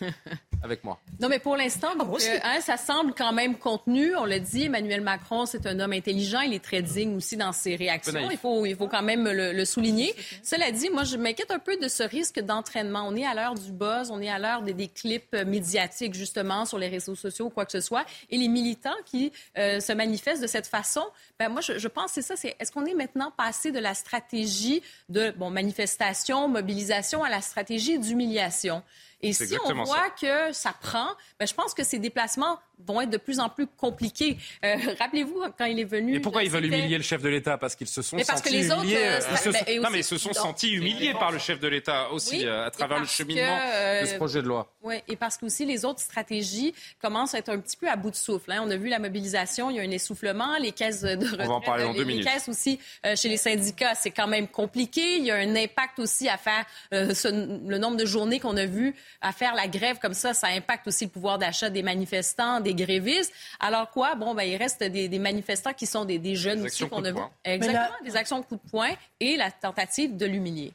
euh, 0.02 0.10
avec 0.64 0.84
moi. 0.84 1.00
Non, 1.20 1.30
mais 1.30 1.40
pour 1.40 1.56
l'instant, 1.56 1.90
ah, 1.98 2.04
hein, 2.44 2.62
ça 2.62 2.78
semble 2.78 3.14
quand 3.14 3.34
même 3.34 3.58
contenu. 3.58 4.16
On 4.16 4.26
l'a 4.26 4.40
dit, 4.40 4.66
Emmanuel 4.66 5.02
Macron, 5.02 5.46
c'est 5.46 5.66
un 5.66 5.80
homme 5.80 5.94
intelligent. 5.94 6.42
Il 6.42 6.54
est 6.54 6.64
très 6.64 6.82
digne 6.82 7.16
aussi 7.16 7.38
dans 7.38 7.52
ses 7.52 7.76
réactions. 7.76 8.30
Il 8.30 8.38
faut, 8.38 8.66
il 8.66 8.76
faut 8.76 8.88
quand 8.88 9.02
même 9.02 9.28
le, 9.28 9.66
souligner. 9.66 10.14
Cela 10.44 10.72
dit, 10.72 10.90
moi, 10.90 11.04
je 11.04 11.18
m'inquiète 11.18 11.52
un 11.52 11.60
peu 11.60 11.78
de 11.78 11.88
ce 11.88 12.04
risque 12.04 12.40
d'entraînement. 12.40 13.06
On 13.08 13.16
est 13.16 13.26
à 13.26 13.34
l'heure 13.34 13.56
du 13.56 13.72
buzz, 13.72 14.12
on 14.12 14.22
est 14.22 14.30
à 14.30 14.40
l'heure 14.40 14.62
des, 14.62 14.88
clips 14.88 15.36
médiatiques, 15.46 16.14
justement, 16.14 16.66
sur 16.66 16.78
les 16.78 16.88
réseaux 16.88 17.16
sociaux 17.16 17.46
ou 17.46 17.50
quoi 17.50 17.66
que 17.66 17.72
ce 17.72 17.82
soit. 17.82 18.06
Et 18.30 18.38
les 18.38 18.48
militants 18.48 18.90
qui 19.06 19.32
euh, 19.58 19.80
se 19.80 19.94
manifestent 19.94 20.42
de 20.42 20.48
cette 20.48 20.68
façon, 20.68 21.04
ben 21.38 21.50
moi, 21.50 21.62
je, 21.62 21.78
je 21.78 21.88
pense 21.88 22.12
c'est 22.12 22.22
ça. 22.22 22.36
C'est 22.36 22.56
est-ce 22.60 22.72
qu'on 22.72 22.86
est 22.86 22.94
maintenant 22.94 23.32
passé 23.32 23.72
de 23.72 23.80
la 23.80 23.94
stratégie 23.94 24.82
de 25.10 25.32
bon 25.32 25.50
manifestation, 25.50 26.48
mobilisation 26.48 27.24
à 27.24 27.30
la 27.30 27.42
stratégie 27.42 28.00
d'humiliation? 28.00 28.84
Et 29.22 29.34
si 29.34 29.58
on 29.66 29.84
voit 29.84 30.10
que 30.12 30.49
ça 30.54 30.74
prend, 30.80 31.08
ben, 31.40 31.48
je 31.48 31.54
pense 31.54 31.74
que 31.74 31.84
ces 31.84 32.00
déplacements 32.00 32.60
vont 32.86 33.02
être 33.02 33.10
de 33.10 33.18
plus 33.18 33.40
en 33.40 33.50
plus 33.50 33.68
compliqués. 33.68 34.38
Euh, 34.64 34.76
rappelez-vous 35.00 35.44
quand 35.58 35.66
il 35.66 35.80
est 35.80 35.86
venu. 35.86 36.16
Et 36.16 36.20
pourquoi 36.20 36.44
ils 36.44 36.50
veulent 36.50 36.66
humilier 36.66 36.98
le 36.98 37.04
chef 37.04 37.22
de 37.22 37.30
l'État? 37.30 37.58
Parce 37.58 37.76
qu'ils 37.76 37.88
se 37.88 38.02
sont 38.02 38.18
sentis 38.18 38.50
humiliés. 38.50 38.98
Euh, 38.98 39.20
ben, 39.46 39.82
non, 39.82 39.90
mais 39.92 40.00
ils 40.00 40.04
se 40.04 40.18
sont 40.18 40.34
sentis 40.34 40.72
humiliés 40.72 41.14
par 41.14 41.32
le 41.32 41.40
chef 41.40 41.60
de 41.60 41.68
l'État 41.68 42.10
aussi 42.12 42.46
euh, 42.46 42.66
à 42.66 42.72
travers 42.72 43.00
le 43.00 43.06
cheminement 43.06 43.58
de 44.02 44.06
ce 44.06 44.16
projet 44.16 44.42
de 44.42 44.48
loi. 44.48 44.74
Oui, 44.82 44.96
et 45.08 45.16
parce 45.16 45.38
que 45.38 45.46
aussi 45.46 45.66
les 45.66 45.84
autres 45.84 46.00
stratégies 46.00 46.74
commencent 47.02 47.34
à 47.34 47.40
être 47.40 47.50
un 47.50 47.60
petit 47.60 47.78
peu 47.78 47.90
à 47.90 47.96
bout 47.96 48.12
de 48.12 48.16
souffle. 48.16 48.52
Hein. 48.52 48.62
On 48.66 48.72
a 48.72 48.78
vu 48.78 48.88
la 48.88 49.00
mobilisation, 49.00 49.70
il 49.70 49.78
y 49.78 49.80
a 49.80 49.84
un 49.84 49.92
essoufflement, 49.92 50.58
les 50.58 50.72
caisses 50.72 51.02
de 51.02 51.26
retraite, 51.26 51.42
On 51.42 51.48
va 51.48 51.54
en 51.56 51.62
parler 51.62 51.84
en 51.84 51.94
deux 51.94 52.04
les, 52.04 52.22
caisses 52.22 52.48
aussi 52.48 52.80
chez 53.16 53.30
les 53.30 53.38
syndicats, 53.38 53.96
c'est 53.96 54.12
quand 54.12 54.28
même 54.28 54.48
compliqué. 54.48 55.18
Il 55.18 55.26
y 55.26 55.32
a 55.32 55.36
un 55.36 55.56
impact 55.56 56.00
aussi 56.00 56.30
à 56.30 56.38
faire 56.38 56.66
le 56.92 57.78
nombre 57.78 57.98
de 57.98 58.06
journées 58.06 58.40
qu'on 58.40 58.58
a 58.58 58.66
vu 58.66 58.96
à 59.22 59.32
faire 59.32 59.56
la 59.56 59.68
grève 59.68 59.98
comme 60.00 60.14
ça, 60.14 60.34
ça 60.40 60.48
impacte 60.48 60.88
aussi 60.88 61.06
le 61.06 61.12
pouvoir 61.12 61.38
d'achat 61.38 61.70
des 61.70 61.84
manifestants, 61.84 62.60
des 62.60 62.74
grévistes. 62.74 63.34
Alors 63.60 63.90
quoi? 63.92 64.16
Bon, 64.16 64.34
ben, 64.34 64.44
il 64.44 64.56
reste 64.56 64.84
des, 64.84 65.20
manifestants 65.20 65.74
qui 65.74 65.86
sont 65.86 66.06
des, 66.06 66.36
jeunes 66.36 66.64
aussi 66.64 66.88
qu'on 66.88 67.04
a 67.04 67.12
vu. 67.12 67.20
Exactement, 67.44 67.98
des 68.04 68.16
actions 68.16 68.40
de 68.40 68.46
coup 68.46 68.56
de 68.56 68.70
poing 68.70 68.92
et 69.20 69.38
la 69.38 69.52
tentative 69.52 70.16
de 70.16 70.26
l'humilier. 70.26 70.74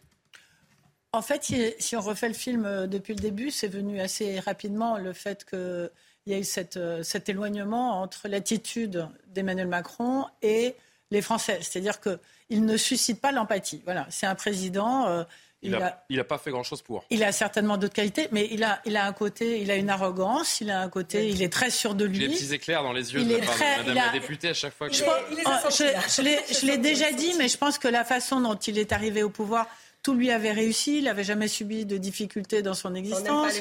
En 1.12 1.22
fait, 1.22 1.44
si 1.79 1.96
on 1.96 2.00
refait 2.00 2.29
le 2.29 2.35
film 2.35 2.66
euh, 2.66 2.87
depuis 2.88 3.14
le 3.14 3.20
début, 3.20 3.53
c'est 3.53 3.68
venu 3.68 4.00
assez 4.00 4.40
rapidement 4.40 4.98
le 4.98 5.12
fait 5.12 5.44
qu'il 5.44 5.90
y 6.27 6.35
a 6.35 6.38
eu 6.38 6.44
euh, 6.77 7.03
cet 7.05 7.29
éloignement 7.29 8.00
entre 8.03 8.27
l'attitude 8.27 9.09
d'Emmanuel 9.29 9.68
Macron 9.68 10.27
et 10.42 10.74
les 11.12 11.22
Français. 11.22 11.61
C'est-à-dire 11.62 12.00
qu'il 12.00 12.64
ne 12.64 12.77
suscite 12.77 13.20
pas 13.20 13.31
l'empathie. 13.31 13.81
Voilà, 13.85 14.07
c'est 14.11 14.27
un 14.27 14.35
président. 14.35 15.24
Il 15.64 16.16
n'a 16.16 16.24
pas 16.24 16.38
fait 16.38 16.50
grand-chose 16.50 16.83
pour. 16.83 17.05
Il 17.11 17.24
a 17.24 17.33
certainement 17.33 17.77
d'autres 17.77 17.94
qualités, 17.94 18.29
mais 18.33 18.48
il 18.50 18.62
a, 18.62 18.81
il 18.85 18.96
a 18.96 19.07
un 19.07 19.12
côté, 19.12 19.61
il 19.61 19.70
a 19.70 19.77
une 19.77 19.90
arrogance, 19.90 20.61
il 20.61 20.70
a 20.70 20.81
un 20.81 20.88
côté, 20.88 21.29
il 21.29 21.42
est 21.42 21.53
très 21.53 21.70
sûr 21.70 21.94
de 21.94 22.05
lui. 22.05 22.18
Il 22.18 22.24
a 22.24 22.29
des 22.29 22.35
petits 22.35 22.55
éclairs 22.55 22.83
dans 22.83 22.92
les 22.92 23.12
yeux 23.14 23.24
de 23.24 23.33
Madame 23.33 23.94
la 23.94 24.11
députée 24.11 24.50
à 24.50 24.55
chaque 24.55 24.74
fois 24.74 24.88
que... 24.88 24.94
Je, 24.94 25.03
je 25.03 26.66
l'ai 26.66 26.79
déjà 26.79 27.11
dit, 27.12 27.35
mais 27.38 27.48
je 27.48 27.57
pense 27.57 27.79
que 27.79 27.88
la 27.88 28.05
façon 28.05 28.40
dont 28.40 28.55
il 28.55 28.79
est 28.79 28.92
arrivé 28.92 29.22
au 29.22 29.31
pouvoir, 29.31 29.66
tout 30.03 30.14
lui 30.14 30.31
avait 30.31 30.53
réussi, 30.53 30.98
il 30.98 31.05
n'avait 31.05 31.24
jamais 31.24 31.48
subi 31.48 31.87
de 31.87 31.96
difficultés 31.96 32.61
dans 32.61 32.74
son 32.74 32.94
existence. 32.94 33.61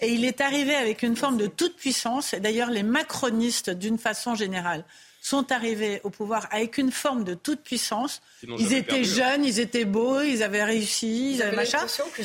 Et 0.00 0.12
il 0.12 0.24
est 0.24 0.40
arrivé 0.40 0.74
avec 0.74 1.02
une 1.02 1.16
forme 1.16 1.36
de 1.36 1.46
toute 1.46 1.76
puissance. 1.76 2.34
Et 2.34 2.40
d'ailleurs, 2.40 2.70
les 2.70 2.82
macronistes, 2.82 3.70
d'une 3.70 3.98
façon 3.98 4.34
générale, 4.34 4.84
sont 5.24 5.50
arrivés 5.52 6.02
au 6.04 6.10
pouvoir 6.10 6.46
avec 6.50 6.76
une 6.76 6.92
forme 6.92 7.24
de 7.24 7.32
toute 7.32 7.62
puissance. 7.62 8.20
ils 8.46 8.74
étaient 8.74 9.00
hein. 9.00 9.02
jeunes, 9.02 9.44
ils 9.44 9.58
étaient 9.58 9.86
beaux, 9.86 10.20
ils 10.20 10.42
avaient 10.42 10.62
réussi, 10.62 11.32
ils 11.32 11.42
avaient 11.42 11.56
machin. 11.56 11.78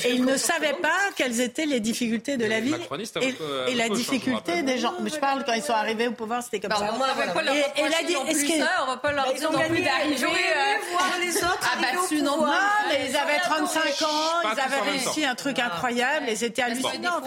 Et 0.03 0.11
ils 0.11 0.25
ne 0.25 0.35
savaient 0.35 0.75
pas 0.81 0.97
quelles 1.15 1.39
étaient 1.39 1.65
les 1.65 1.79
difficultés 1.79 2.35
de 2.35 2.45
la 2.45 2.59
vie 2.59 2.75
et, 3.69 3.75
la 3.75 3.87
difficulté 3.87 4.63
des 4.63 4.79
gens. 4.79 4.95
Mais 5.01 5.09
je 5.09 5.17
parle 5.17 5.45
quand 5.45 5.53
ils 5.53 5.63
sont 5.63 5.71
arrivés 5.71 6.09
au 6.09 6.11
pouvoir, 6.11 6.43
c'était 6.43 6.59
comme 6.59 6.71
bah, 6.71 6.77
ça. 6.77 6.93
On 6.93 6.97
va 6.97 7.33
pas 7.33 7.41
leur 7.41 7.55
et, 7.55 7.59
et 7.59 7.63
on 8.81 8.85
va 8.85 8.97
pas 8.97 9.13
leur 9.13 9.27
bah, 9.27 9.33
dire 9.33 9.51
non 9.51 9.59
plus 9.59 9.81
d'arriver 9.81 10.25
euh, 10.25 10.91
voir 10.91 11.13
les 11.21 11.37
autres 11.37 11.71
abattus 11.77 12.21
non 12.21 12.45
mais 12.89 13.09
ils 13.09 13.15
avaient 13.15 13.39
35 13.39 14.01
ans, 14.01 14.51
ils 14.53 14.59
avaient 14.59 14.91
réussi 14.91 15.25
un 15.25 15.35
truc 15.35 15.59
incroyable 15.59 16.27
et 16.27 16.35
c'était 16.35 16.63
hallucinant. 16.63 17.21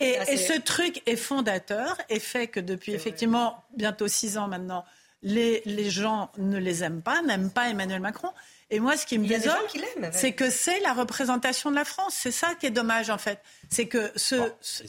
Et 0.00 0.36
ce 0.38 0.58
truc 0.58 1.02
est 1.06 1.16
fondateur 1.16 1.98
et 2.08 2.18
fait 2.18 2.46
que 2.46 2.60
depuis 2.60 2.94
effectivement 2.94 3.62
bientôt 3.76 4.08
6 4.08 4.38
ans 4.38 4.48
maintenant, 4.48 4.84
les, 5.22 5.90
gens 5.90 6.30
ne 6.38 6.58
les 6.58 6.84
aiment 6.84 7.02
pas, 7.02 7.22
n'aiment 7.22 7.50
pas 7.50 7.68
Emmanuel 7.68 8.00
Macron. 8.00 8.30
Et 8.70 8.80
moi, 8.80 8.96
ce 8.96 9.06
qui 9.06 9.18
me 9.18 9.26
désole, 9.26 9.54
c'est 10.12 10.32
que 10.32 10.50
c'est 10.50 10.80
la 10.80 10.92
représentation 10.92 11.70
de 11.70 11.76
la 11.76 11.84
France. 11.84 12.14
C'est 12.16 12.32
ça 12.32 12.54
qui 12.58 12.66
est 12.66 12.70
dommage, 12.70 13.10
en 13.10 13.18
fait. 13.18 13.40
C'est 13.70 13.86
que 13.86 14.10
ce, 14.16 14.34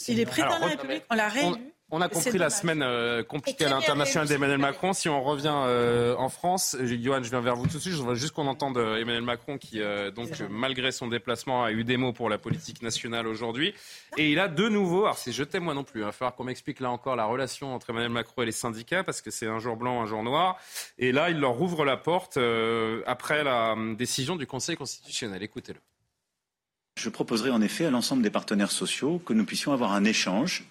il 0.08 0.19
est 0.19 0.26
président 0.26 0.58
de 0.58 0.62
la 0.62 0.67
République, 0.67 1.04
on 1.10 1.15
l'a 1.15 1.30
réélu. 1.30 1.73
On 1.89 2.02
a 2.02 2.10
compris 2.10 2.38
la 2.38 2.50
semaine 2.50 2.82
euh, 2.84 3.23
compliquée 3.23 3.63
à 3.63 3.69
l'international 3.69 4.28
d'Emmanuel 4.28 4.58
Macron. 4.58 4.91
Si 4.91 5.08
on 5.08 5.23
revient 5.23 5.54
euh, 5.54 6.15
en 6.17 6.28
France, 6.28 6.76
Johan, 6.82 7.23
je 7.23 7.30
viens 7.30 7.39
vers 7.39 7.56
vous 7.56 7.65
tout 7.65 7.78
de 7.78 7.82
suite. 7.82 7.93
Je 7.93 8.00
voudrais 8.00 8.17
juste 8.17 8.34
qu'on 8.34 8.47
entende 8.47 8.78
euh, 8.78 8.97
Emmanuel 8.97 9.23
Macron 9.23 9.58
qui, 9.58 9.80
donc, 10.13 10.38
malgré 10.50 10.91
son 10.91 11.08
déplacement, 11.08 11.63
a 11.63 11.71
eu 11.71 11.86
des 11.86 11.95
mots 11.95 12.12
pour 12.12 12.30
la 12.30 12.38
politique 12.38 12.82
nationale 12.82 13.26
aujourd'hui. 13.26 13.73
Et 14.17 14.34
il 14.34 14.39
a 14.39 14.50
de 14.50 14.67
nouveau, 14.67 15.06
alors 15.06 15.17
c'est 15.17 15.32
je 15.32 15.45
t'aime 15.45 15.63
moi 15.63 15.73
non 15.73 15.86
plus, 15.86 16.02
il 16.02 16.04
va 16.04 16.12
falloir 16.12 16.36
qu'on 16.36 16.43
m'explique 16.43 16.82
là 16.82 16.91
encore 16.91 17.15
la 17.15 17.23
relation 17.23 17.73
entre 17.73 17.91
Emmanuel 17.91 18.12
Macron 18.12 18.41
et 18.41 18.45
les 18.45 18.52
syndicats 18.52 19.06
parce 19.06 19.21
que 19.21 19.32
c'est 19.32 19.47
un 19.47 19.60
jour 19.60 19.78
blanc, 19.78 20.02
un 20.02 20.08
jour 20.08 20.23
noir. 20.23 20.58
Et 20.97 21.13
là, 21.13 21.30
il 21.30 21.39
leur 21.39 21.54
rouvre 21.54 21.86
la 21.86 21.95
porte 21.95 22.38
après 23.06 23.45
la 23.45 23.76
décision 23.97 24.36
du 24.36 24.45
Conseil 24.45 24.76
constitutionnel. 24.76 25.41
Écoutez-le. 25.41 25.80
Je 26.97 27.10
proposerai 27.10 27.52
en 27.52 27.62
effet 27.62 27.86
à 27.86 27.91
l'ensemble 27.91 28.23
des 28.23 28.32
partenaires 28.32 28.71
sociaux 28.71 29.21
que 29.26 29.32
nous 29.32 29.45
puissions 29.45 29.71
avoir 29.71 29.93
un 29.93 30.04
échange 30.04 30.65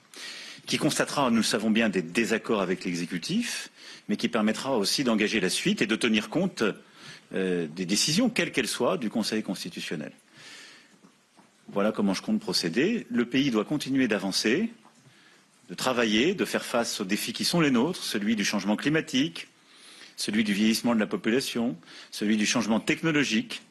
qui 0.67 0.79
constatera, 0.79 1.31
nous 1.31 1.39
le 1.39 1.43
savons 1.43 1.71
bien, 1.71 1.89
des 1.89 2.03
désaccords 2.03 2.61
avec 2.61 2.85
l'exécutif, 2.85 3.71
mais 4.09 4.17
qui 4.17 4.29
permettra 4.29 4.77
aussi 4.77 5.05
d'engager 5.05 5.41
la 5.41 5.49
suite 5.49 5.81
et 5.81 5.87
de 5.87 5.97
tenir 5.97 6.29
compte 6.29 6.65
euh, 7.35 7.67
des 7.69 7.87
décisions, 7.87 8.29
quelles 8.29 8.53
qu'elles 8.53 8.69
soient, 8.69 8.99
du 8.99 9.09
Conseil 9.09 9.43
constitutionnel. 9.43 10.13
Voilà 11.69 11.93
comment 11.93 12.15
je 12.15 12.23
compte 12.23 12.41
procéder. 12.41 13.07
Le 13.11 13.25
pays 13.27 13.51
doit 13.51 13.65
continuer 13.65 14.09
d'avancer, 14.09 14.71
de 15.69 15.75
travailler, 15.75 16.35
de 16.35 16.45
faire 16.45 16.65
face 16.65 17.01
aux 17.01 17.05
défis 17.05 17.33
qui 17.33 17.45
sont 17.45 17.61
les 17.61 17.71
nôtres, 17.71 18.03
celui 18.03 18.37
du 18.37 18.45
changement 18.45 18.77
climatique, 18.77 19.49
celui 20.17 20.45
du 20.45 20.53
vieillissement 20.53 20.95
de 20.95 21.01
la 21.01 21.07
population, 21.07 21.77
celui 22.11 22.37
du 22.37 22.47
changement 22.47 22.81
technologique, 22.81 23.63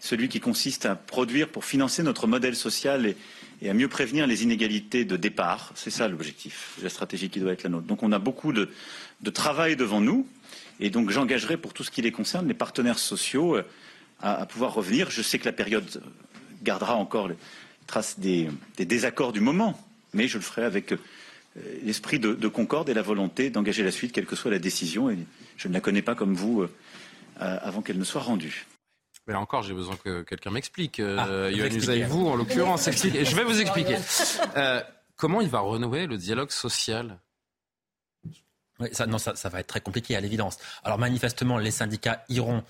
celui 0.00 0.28
qui 0.28 0.40
consiste 0.40 0.84
à 0.86 0.94
produire 0.94 1.48
pour 1.48 1.64
financer 1.64 2.02
notre 2.02 2.26
modèle 2.26 2.56
social 2.56 3.06
et, 3.06 3.16
et 3.62 3.70
à 3.70 3.74
mieux 3.74 3.88
prévenir 3.88 4.26
les 4.26 4.42
inégalités 4.42 5.04
de 5.04 5.16
départ. 5.16 5.72
C'est 5.74 5.90
ça 5.90 6.08
l'objectif, 6.08 6.78
la 6.82 6.88
stratégie 6.88 7.30
qui 7.30 7.40
doit 7.40 7.52
être 7.52 7.62
la 7.62 7.70
nôtre. 7.70 7.86
Donc 7.86 8.02
on 8.02 8.12
a 8.12 8.18
beaucoup 8.18 8.52
de, 8.52 8.68
travail 9.32 9.76
devant 9.76 10.00
nous 10.00 10.26
et 10.80 10.90
donc 10.90 11.10
j'engagerai 11.10 11.56
pour 11.56 11.72
tout 11.72 11.84
ce 11.84 11.90
qui 11.90 12.02
les 12.02 12.12
concerne 12.12 12.46
les 12.46 12.54
partenaires 12.54 12.98
sociaux 12.98 13.56
euh, 13.56 13.62
à, 14.20 14.46
pouvoir 14.46 14.74
revenir. 14.74 15.10
Je 15.10 15.22
sais 15.22 15.38
que 15.38 15.46
la 15.46 15.52
période 15.52 16.02
gardera 16.62 16.94
encore 16.94 17.28
les 17.28 17.36
traces 17.86 18.18
des, 18.18 18.48
désaccords 18.78 19.32
du 19.32 19.40
moment, 19.40 19.78
mais 20.12 20.28
je 20.28 20.38
le 20.38 20.44
ferai 20.44 20.64
avec 20.64 20.92
euh, 20.92 20.96
l'esprit 21.82 22.18
de, 22.18 22.34
de, 22.34 22.48
concorde 22.48 22.88
et 22.88 22.94
la 22.94 23.02
volonté 23.02 23.50
d'engager 23.50 23.82
la 23.82 23.90
suite, 23.90 24.12
quelle 24.12 24.26
que 24.26 24.36
soit 24.36 24.50
la 24.50 24.58
décision. 24.58 25.10
Et 25.10 25.18
je 25.56 25.68
ne 25.68 25.72
la 25.72 25.80
connais 25.80 26.02
pas 26.02 26.14
comme 26.14 26.34
vous 26.34 26.62
euh, 26.62 26.68
avant 27.38 27.82
qu'elle 27.82 27.98
ne 27.98 28.04
soit 28.04 28.22
rendue. 28.22 28.66
Mais 29.26 29.32
là 29.32 29.40
encore, 29.40 29.62
j'ai 29.62 29.74
besoin 29.74 29.96
que 29.96 30.22
quelqu'un 30.22 30.50
m'explique. 30.50 31.00
Euh, 31.00 31.16
ah, 31.50 32.06
vous, 32.06 32.26
en 32.28 32.36
l'occurrence, 32.36 32.86
expliquer. 32.88 33.24
Je 33.24 33.34
vais 33.34 33.44
vous 33.44 33.60
expliquer. 33.60 33.96
Euh, 34.56 34.80
comment 35.16 35.40
il 35.40 35.48
va 35.48 35.60
renouer 35.60 36.06
le 36.06 36.16
dialogue 36.16 36.50
social? 36.50 37.18
Ça, 38.92 39.06
non, 39.06 39.18
ça, 39.18 39.34
ça, 39.34 39.48
va 39.48 39.60
être 39.60 39.66
très 39.66 39.80
compliqué 39.80 40.14
à 40.16 40.20
l'évidence. 40.20 40.58
Alors 40.84 40.98
manifestement, 40.98 41.58
les 41.58 41.70
syndicats 41.70 42.24
iront 42.28 42.58
euh, 42.58 42.60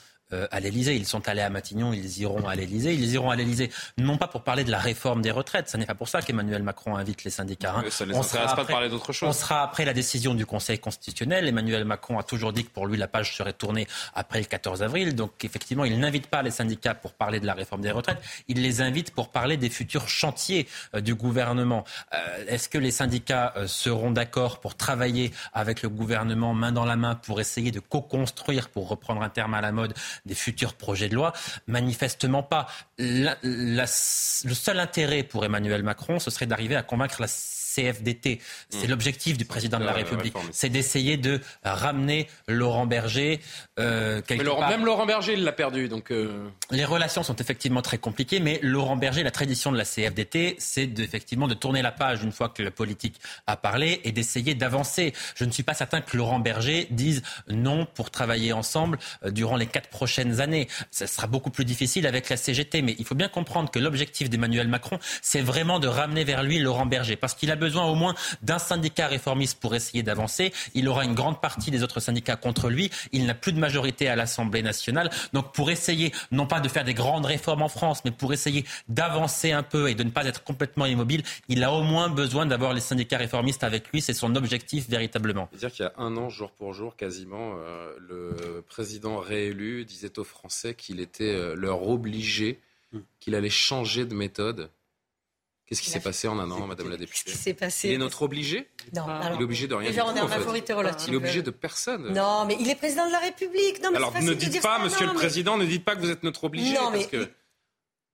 à 0.51 0.61
l'Elysée. 0.61 0.97
Ils 0.97 1.07
sont 1.07 1.29
allés 1.29 1.43
à 1.43 1.51
Matignon, 1.51 1.93
ils 1.93 2.19
iront 2.19 2.47
à 2.47 2.55
l'Elysée. 2.55 2.95
Ils 2.95 3.13
iront 3.13 3.31
à 3.31 3.37
l'Elysée 3.37 3.71
non 3.99 4.17
pas 4.17 4.29
pour 4.29 4.43
parler 4.43 4.65
de 4.65 4.71
la 4.71 4.79
réforme 4.79 5.23
des 5.23 5.31
retraites, 5.31 5.69
ce 5.69 5.77
n'est 5.77 5.87
pas 5.87 5.95
pour 5.95 6.09
ça 6.09 6.23
qu'Emmanuel 6.23 6.63
Macron 6.63 6.97
invite 6.97 7.25
les 7.25 7.31
syndicats. 7.31 7.75
Hein. 7.77 7.85
Ça 7.91 8.05
ne 8.05 8.13
les 8.13 8.17
intéresse 8.17 8.55
pas 8.55 8.65
de 8.65 8.69
parler 8.69 8.89
d'autre 8.89 9.13
chose. 9.13 9.29
On 9.29 9.33
sera 9.33 9.63
après 9.63 9.85
la 9.85 9.93
décision 9.93 10.35
du 10.35 10.47
Conseil 10.47 10.79
constitutionnel. 10.79 11.47
Emmanuel 11.49 11.85
Macron 11.85 12.19
a 12.19 12.23
toujours 12.23 12.53
dit 12.53 12.65
que 12.65 12.71
pour 12.71 12.87
lui 12.87 12.97
la 12.97 13.09
page 13.09 13.37
serait 13.37 13.53
tournée 13.53 13.87
après 14.15 14.41
le 14.41 14.47
14 14.47 14.83
avril. 14.83 15.15
Donc 15.15 15.45
effectivement, 15.45 15.85
il 15.85 15.99
n'invite 15.99 16.27
pas 16.27 16.43
les 16.43 16.51
syndicats 16.51 16.95
pour 16.95 17.13
parler 17.13 17.41
de 17.41 17.47
la 17.47 17.55
réforme 17.55 17.83
des 17.83 17.91
retraites. 17.91 18.21
Il 18.49 18.63
les 18.63 18.81
invite 18.81 19.13
pour 19.13 19.29
parler 19.31 19.57
des 19.57 19.71
futurs 19.71 20.09
chantiers 20.09 20.67
euh, 20.95 21.01
du 21.01 21.15
gouvernement. 21.15 21.85
Euh, 22.13 22.45
est-ce 22.49 22.69
que 22.69 22.79
les 22.79 22.91
syndicats 22.91 23.55
seront 23.67 24.11
d'accord 24.11 24.61
pour 24.61 24.77
travailler 24.77 25.33
avec 25.53 25.83
le 25.83 25.89
gouvernement 25.89 26.55
main 26.55 26.73
dans 26.73 26.85
la 26.85 26.97
main 26.97 27.15
pour 27.15 27.41
essayer 27.41 27.71
de 27.71 27.81
co-construire, 27.81 28.69
pour 28.69 28.89
reprendre 28.89 29.23
un 29.23 29.29
terme 29.29 29.55
à 29.55 29.61
la 29.61 29.73
mode, 29.73 29.95
des 30.25 30.35
futurs 30.35 30.75
projets 30.75 31.09
de 31.09 31.15
loi 31.15 31.33
Manifestement 31.67 32.43
pas. 32.43 32.67
le 32.99 33.87
seul 33.87 34.81
intérêt 34.81 35.23
pour 35.23 35.45
Emmanuel 35.45 35.83
Macron, 35.83 36.19
ce 36.19 36.31
serait 36.31 36.47
d'arriver 36.47 36.77
à 36.77 36.83
convaincre 36.83 37.21
la 37.21 37.29
CFDT. 37.75 38.41
C'est 38.71 38.87
mmh. 38.87 38.91
l'objectif 38.91 39.39
du 39.39 39.45
président 39.45 39.79
de 39.79 39.85
la 39.85 39.93
République. 39.93 40.35
C'est 40.53 40.69
d'essayer 40.69 41.17
de 41.17 41.41
ramener 41.65 42.29
Laurent 42.49 42.87
Berger. 42.87 43.41
Euh, 43.79 44.21
Même 44.31 44.85
Laurent 44.85 45.07
Berger, 45.07 45.35
il 45.35 45.45
l'a 45.45 45.53
perdu. 45.53 45.89
Donc 45.89 46.11
euh. 46.11 46.49
Les 46.71 46.85
relations 46.85 47.23
sont 47.23 47.37
effectivement 47.37 47.83
très 47.83 47.99
compliquées, 47.99 48.41
mais 48.41 48.59
Laurent 48.63 48.97
Berger, 48.97 49.23
la 49.23 49.31
tradition 49.31 49.73
de 49.73 49.79
la 49.79 49.85
CFDT, 49.85 50.57
c'est 50.59 50.99
effectivement 50.99 51.49
de 51.49 51.55
tourner 51.55 51.83
la 51.83 51.93
page 51.93 52.23
une 52.23 52.33
fois 52.33 52.49
que 52.49 52.63
le 52.63 52.71
politique 52.71 53.21
a 53.47 53.57
parlé 53.57 54.01
et 54.05 54.13
d'essayer 54.13 54.55
d'avancer. 54.55 55.13
Je 55.35 55.45
ne 55.45 55.51
suis 55.51 55.63
pas 55.63 55.75
certain 55.75 56.01
que 56.01 56.17
Laurent 56.17 56.39
Berger 56.39 56.87
dise 56.91 57.23
non 57.49 57.87
pour 57.87 58.11
travailler 58.11 58.53
ensemble 58.53 58.99
euh, 59.25 59.31
durant 59.31 59.57
les 59.57 59.67
quatre 59.67 59.89
prochaines 59.89 60.41
années. 60.41 60.69
Ce 60.91 61.07
sera 61.07 61.27
beaucoup 61.27 61.51
plus 61.51 61.65
difficile 61.65 62.07
avec 62.07 62.29
la 62.29 62.37
CGT, 62.37 62.83
mais 62.83 62.95
il 62.99 63.05
faut 63.05 63.15
bien 63.15 63.29
comprendre 63.29 63.71
que 63.71 63.79
l'objectif 63.79 64.31
d'Emmanuel 64.31 64.69
Macron, 64.69 64.99
c'est 65.23 65.41
vraiment 65.41 65.81
de 65.81 65.89
ramener 65.89 66.25
vers 66.25 66.43
lui 66.43 66.59
Laurent 66.59 66.87
Berger, 66.87 67.17
parce 67.17 67.35
qu'il 67.35 67.51
a 67.51 67.57
besoin 67.57 67.64
au 67.91 67.95
moins 67.95 68.15
d'un 68.43 68.59
syndicat 68.59 69.07
réformiste 69.07 69.59
pour 69.61 69.75
essayer 69.75 70.03
d'avancer. 70.03 70.53
Il 70.75 70.89
aura 70.89 71.05
une 71.05 71.15
grande 71.15 71.41
partie 71.41 71.71
des 71.71 71.83
autres 71.83 72.01
syndicats 72.01 72.37
contre 72.37 72.69
lui. 72.69 72.91
Il 73.13 73.27
n'a 73.27 73.35
plus 73.35 73.53
de 73.53 73.59
majorité 73.59 74.09
à 74.09 74.17
l'Assemblée 74.17 74.63
nationale. 74.63 75.11
Donc 75.33 75.53
pour 75.53 75.71
essayer, 75.71 76.13
non 76.31 76.47
pas 76.47 76.61
de 76.61 76.69
faire 76.69 76.85
des 76.85 76.95
grandes 76.95 77.27
réformes 77.27 77.63
en 77.63 77.69
France, 77.69 78.03
mais 78.05 78.11
pour 78.11 78.33
essayer 78.33 78.65
d'avancer 78.89 79.53
un 79.53 79.63
peu 79.63 79.89
et 79.89 79.95
de 79.95 80.03
ne 80.03 80.11
pas 80.11 80.25
être 80.25 80.43
complètement 80.43 80.87
immobile, 80.87 81.23
il 81.49 81.63
a 81.65 81.73
au 81.73 81.83
moins 81.83 82.09
besoin 82.09 82.47
d'avoir 82.47 82.73
les 82.73 82.81
syndicats 82.81 83.19
réformistes 83.19 83.65
avec 83.65 83.91
lui. 83.93 84.01
C'est 84.01 84.15
son 84.15 84.35
objectif 84.37 84.89
véritablement. 84.89 85.49
C'est-à-dire 85.53 85.73
qu'il 85.73 85.85
y 85.85 85.89
a 85.89 85.93
un 85.99 86.17
an, 86.17 86.29
jour 86.29 86.51
pour 86.51 86.75
jour, 86.75 86.97
quasiment, 86.97 87.55
euh, 87.59 87.95
le 87.99 88.63
président 88.69 89.19
réélu 89.19 89.85
disait 89.85 90.19
aux 90.19 90.25
Français 90.25 90.75
qu'il 90.75 91.01
était 91.01 91.35
euh, 91.35 91.55
leur 91.55 91.89
obligé, 91.89 92.61
hmm. 92.93 93.01
qu'il 93.21 93.35
allait 93.35 93.51
changer 93.51 94.05
de 94.05 94.15
méthode 94.15 94.71
Qu'est-ce 95.75 95.83
qui 95.83 95.91
s'est 95.91 96.01
passé 96.01 96.29
en 96.29 96.39
un 96.39 96.49
an, 96.51 96.67
Madame 96.67 96.89
la 96.89 96.97
députée 96.97 97.23
Qu'est-ce 97.25 97.37
qui 97.37 97.43
s'est 97.43 97.55
passé 97.55 97.89
Il 97.89 97.95
est 97.95 97.99
notre 97.99 98.23
obligé 98.23 98.71
Non. 98.95 99.07
il 99.35 99.41
est 99.41 99.43
obligé 99.43 99.67
de 99.67 99.75
rien. 99.75 99.91
Déjà, 99.91 100.07
on 100.07 100.15
est 100.15 100.21
en 100.21 100.29
majorité 100.29 100.73
relative. 100.73 101.09
Il 101.09 101.15
est 101.15 101.17
obligé 101.17 101.43
de 101.43 101.51
personne. 101.51 102.13
Non, 102.13 102.45
mais 102.45 102.57
il 102.61 102.71
est 102.71 102.77
président 102.77 103.07
de 103.07 103.13
la 103.13 103.19
République. 103.19 103.83
Non, 103.83 103.91
mais 103.91 103.97
Alors, 103.97 104.15
ne 104.21 104.35
dites 104.35 104.63
pas, 104.63 104.79
Monsieur 104.79 105.07
le 105.07 105.15
Président, 105.15 105.57
ne 105.57 105.65
dites 105.65 105.85
pas 105.85 105.97
que 105.97 106.01
vous 106.01 106.11
êtes 106.11 106.23
notre 106.23 106.45
obligé. 106.45 106.75
Non, 106.75 106.91
mais 106.91 107.09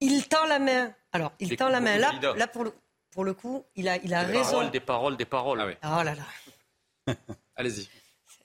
il 0.00 0.26
tend 0.28 0.46
la 0.46 0.58
main. 0.58 0.94
Alors, 1.12 1.32
il 1.40 1.54
tend 1.56 1.68
la 1.68 1.80
main. 1.80 1.98
Là, 1.98 2.12
là 2.36 2.46
pour 2.46 2.64
le 2.64 2.72
pour 3.10 3.24
le 3.24 3.34
coup, 3.34 3.64
il 3.74 3.88
a, 3.88 3.96
il 4.04 4.14
a 4.14 4.24
des 4.24 4.38
raison. 4.38 4.52
Paroles, 4.52 4.70
des 4.70 4.80
paroles, 4.80 5.16
des 5.16 5.24
paroles. 5.24 5.76
Ah 5.82 5.98
Oh 5.98 6.04
là 6.04 6.14
là. 6.14 7.14
Allez-y. 7.56 7.88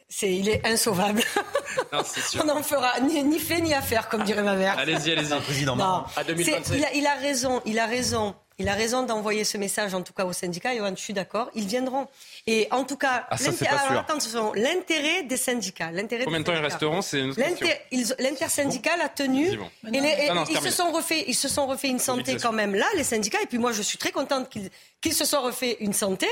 C'est, 0.07 0.34
il 0.34 0.49
est 0.49 0.66
insauvable. 0.66 1.22
Non, 1.91 2.03
sûr. 2.05 2.41
On 2.41 2.45
n'en 2.45 2.63
fera 2.63 3.01
ni, 3.01 3.22
ni, 3.24 3.38
fait 3.38 3.59
ni 3.59 3.74
affaire, 3.74 4.07
comme 4.07 4.24
dirait 4.24 4.43
ma 4.43 4.55
mère. 4.55 4.80
Allez-y, 4.80 5.11
allez-y, 5.11 5.41
président. 5.41 5.76
Non, 5.76 6.05
à 6.16 6.24
2025. 6.24 6.74
Il 6.78 6.86
a, 6.86 6.93
il 6.93 7.05
a 7.05 7.16
raison, 7.16 7.61
il 7.66 7.78
a 7.80 7.86
raison. 7.86 8.34
Il 8.58 8.70
a 8.70 8.74
raison 8.74 9.03
d'envoyer 9.03 9.43
ce 9.43 9.58
message, 9.58 9.93
en 9.93 10.01
tout 10.01 10.14
cas 10.14 10.24
aux 10.24 10.32
syndicats. 10.32 10.74
Johan, 10.74 10.93
je 10.95 11.01
suis 11.01 11.14
d'accord, 11.14 11.51
ils 11.56 11.66
viendront. 11.66 12.08
Et 12.47 12.70
en 12.72 12.86
tout 12.86 12.95
cas, 12.95 13.28
ah, 13.30 13.36
l'intérêt 14.56 15.24
des 15.24 15.36
syndicats. 15.36 15.89
Combien 16.24 16.39
de 16.39 16.45
temps 16.45 16.53
ils 16.53 16.60
resteront 16.60 17.01
C'est 17.01 17.22
L'intersyndical 18.18 19.01
a 19.01 19.10
tenu. 19.10 19.49
Et 19.93 20.30
ils, 20.49 20.60
se 20.62 20.70
sont 20.70 20.91
refait, 20.93 21.26
ils 21.28 21.36
se 21.36 21.49
sont 21.49 21.68
refait 21.68 21.89
une 21.89 21.99
santé 21.99 22.38
quand 22.38 22.53
même 22.53 22.76
là, 22.76 22.86
les 22.95 23.03
syndicats. 23.03 23.41
Et 23.43 23.47
puis 23.47 23.58
moi, 23.58 23.74
je 23.74 23.82
suis 23.82 23.97
très 23.97 24.12
contente 24.12 24.49
qu'ils 25.01 25.14
se 25.14 25.26
soient 25.26 25.41
refait 25.41 25.76
une 25.82 25.93
santé. 25.93 26.28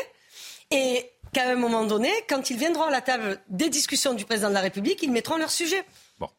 Et 0.71 1.09
qu'à 1.33 1.49
un 1.49 1.55
moment 1.55 1.83
donné, 1.83 2.09
quand 2.29 2.49
ils 2.49 2.57
viendront 2.57 2.83
à 2.83 2.91
la 2.91 3.01
table 3.01 3.41
des 3.49 3.69
discussions 3.69 4.13
du 4.13 4.23
président 4.23 4.49
de 4.49 4.53
la 4.53 4.61
République, 4.61 5.01
ils 5.03 5.11
mettront 5.11 5.35
leur 5.35 5.51
sujet. 5.51 5.83
Bon. 6.23 6.29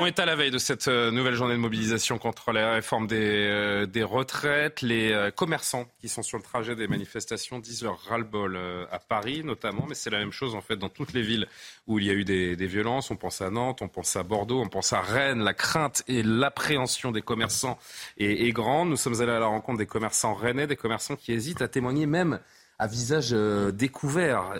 On 0.00 0.06
est 0.06 0.18
à 0.18 0.24
la 0.24 0.36
veille 0.36 0.50
de 0.50 0.58
cette 0.58 0.88
euh, 0.88 1.10
nouvelle 1.10 1.34
journée 1.34 1.54
de 1.54 1.58
mobilisation 1.58 2.18
contre 2.18 2.52
la 2.52 2.72
réforme 2.72 3.06
des, 3.06 3.46
euh, 3.50 3.84
des 3.84 4.02
retraites. 4.02 4.80
Les 4.80 5.12
euh, 5.12 5.30
commerçants 5.30 5.84
qui 6.00 6.08
sont 6.08 6.22
sur 6.22 6.38
le 6.38 6.42
trajet 6.42 6.74
des 6.74 6.88
manifestations 6.88 7.58
disent 7.58 7.82
leur 7.82 7.98
ras-le-bol 7.98 8.58
à 8.90 8.98
Paris 8.98 9.42
notamment, 9.44 9.84
mais 9.86 9.94
c'est 9.94 10.10
la 10.10 10.18
même 10.18 10.32
chose 10.32 10.54
en 10.54 10.62
fait 10.62 10.76
dans 10.76 10.88
toutes 10.88 11.12
les 11.12 11.22
villes 11.22 11.46
où 11.86 11.98
il 11.98 12.06
y 12.06 12.10
a 12.10 12.14
eu 12.14 12.24
des, 12.24 12.56
des, 12.56 12.66
violences. 12.66 13.10
On 13.10 13.16
pense 13.16 13.42
à 13.42 13.50
Nantes, 13.50 13.82
on 13.82 13.88
pense 13.88 14.16
à 14.16 14.22
Bordeaux, 14.22 14.60
on 14.60 14.68
pense 14.68 14.92
à 14.92 15.00
Rennes. 15.00 15.42
La 15.42 15.54
crainte 15.54 16.02
et 16.08 16.22
l'appréhension 16.22 17.12
des 17.12 17.22
commerçants 17.22 17.78
est, 18.16 18.46
est 18.46 18.52
grande. 18.52 18.88
Nous 18.88 18.96
sommes 18.96 19.20
allés 19.20 19.32
à 19.32 19.40
la 19.40 19.46
rencontre 19.46 19.78
des 19.78 19.86
commerçants 19.86 20.34
rennais, 20.34 20.66
des 20.66 20.76
commerçants 20.76 21.16
qui 21.16 21.32
hésitent 21.32 21.62
à 21.62 21.68
témoigner 21.68 22.06
même 22.06 22.40
à 22.78 22.86
visage 22.86 23.30
découvert 23.72 24.54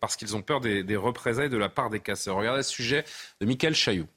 parce 0.00 0.16
qu'ils 0.16 0.36
ont 0.36 0.42
peur 0.42 0.60
des, 0.60 0.96
représailles 0.96 1.48
de 1.48 1.56
la 1.56 1.68
part 1.68 1.90
des 1.90 2.00
casseurs. 2.00 2.36
Regardez 2.36 2.62
ce 2.62 2.70
sujet 2.70 3.04
de 3.40 3.46
Michael 3.46 3.74
Chailloux. 3.74 4.08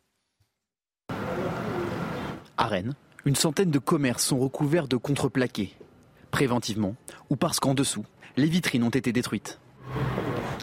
À 2.62 2.68
Rennes, 2.68 2.94
une 3.24 3.38
centaine 3.38 3.72
de 3.72 3.80
commerces 3.80 4.26
sont 4.26 4.38
recouverts 4.38 4.90
de 4.90 4.98
contreplaqués, 4.98 5.78
préventivement 6.30 6.98
ou 7.30 7.38
parce 7.38 7.62
qu'en 7.62 7.74
dessous, 7.74 8.04
les 8.36 8.48
vitrines 8.48 8.84
ont 8.84 8.90
été 8.90 9.14
détruites. 9.14 9.62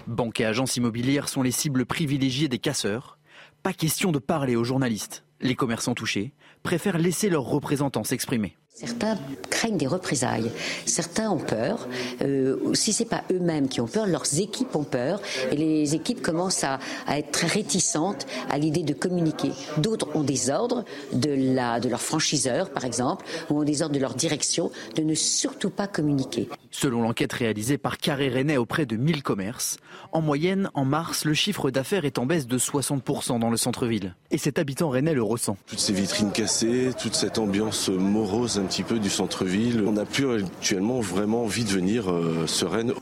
Banques 0.06 0.40
et 0.40 0.44
agences 0.44 0.76
immobilières 0.76 1.30
sont 1.30 1.40
les 1.40 1.50
cibles 1.50 1.86
privilégiées 1.86 2.48
des 2.48 2.58
casseurs. 2.58 3.16
Pas 3.62 3.72
question 3.72 4.12
de 4.12 4.18
parler 4.18 4.56
aux 4.56 4.62
journalistes. 4.62 5.24
Les 5.40 5.54
commerçants 5.54 5.94
touchés 5.94 6.34
préfèrent 6.62 6.98
laisser 6.98 7.30
leurs 7.30 7.44
représentants 7.44 8.04
s'exprimer. 8.04 8.58
Certains 8.78 9.16
craignent 9.48 9.78
des 9.78 9.86
représailles. 9.86 10.52
Certains 10.84 11.30
ont 11.30 11.38
peur. 11.38 11.88
Euh, 12.20 12.74
si 12.74 12.92
c'est 12.92 13.06
pas 13.06 13.24
eux-mêmes 13.32 13.68
qui 13.68 13.80
ont 13.80 13.86
peur, 13.86 14.06
leurs 14.06 14.38
équipes 14.38 14.76
ont 14.76 14.84
peur. 14.84 15.22
Et 15.50 15.56
les 15.56 15.94
équipes 15.94 16.20
commencent 16.20 16.62
à, 16.62 16.78
être 17.08 17.30
très 17.30 17.46
réticentes 17.46 18.26
à 18.50 18.58
l'idée 18.58 18.82
de 18.82 18.92
communiquer. 18.92 19.52
D'autres 19.78 20.14
ont 20.14 20.22
des 20.22 20.50
ordres 20.50 20.84
de, 21.14 21.54
la, 21.54 21.80
de 21.80 21.88
leur 21.88 22.02
franchiseur, 22.02 22.68
par 22.68 22.84
exemple, 22.84 23.24
ou 23.48 23.60
ont 23.60 23.64
des 23.64 23.80
ordres 23.80 23.94
de 23.94 24.00
leur 24.00 24.12
direction 24.12 24.70
de 24.94 25.02
ne 25.02 25.14
surtout 25.14 25.70
pas 25.70 25.86
communiquer. 25.86 26.50
Selon 26.70 27.00
l'enquête 27.00 27.32
réalisée 27.32 27.78
par 27.78 27.96
Carré 27.96 28.28
Rennais 28.28 28.58
auprès 28.58 28.84
de 28.84 28.96
1000 28.96 29.22
commerces, 29.22 29.78
en 30.12 30.20
moyenne, 30.20 30.68
en 30.74 30.84
mars, 30.84 31.24
le 31.24 31.32
chiffre 31.32 31.70
d'affaires 31.70 32.04
est 32.04 32.18
en 32.18 32.26
baisse 32.26 32.46
de 32.46 32.58
60% 32.58 33.38
dans 33.38 33.48
le 33.48 33.56
centre-ville. 33.56 34.14
Et 34.30 34.36
cet 34.36 34.58
habitant 34.58 34.90
rennais 34.90 35.14
le 35.14 35.22
ressent. 35.22 35.56
Toutes 35.66 35.78
ces 35.78 35.94
vitrines 35.94 36.32
cassées, 36.32 36.90
toute 37.00 37.14
cette 37.14 37.38
ambiance 37.38 37.88
morose 37.88 38.60
petit 38.66 38.82
peu 38.82 38.98
du 38.98 39.08
centre-ville. 39.08 39.84
On 39.86 39.92
n'a 39.92 40.04
plus 40.04 40.42
actuellement 40.42 41.00
vraiment 41.00 41.44
envie 41.44 41.64
de 41.64 41.70
venir 41.70 42.10
euh, 42.10 42.46
sereine. 42.46 42.92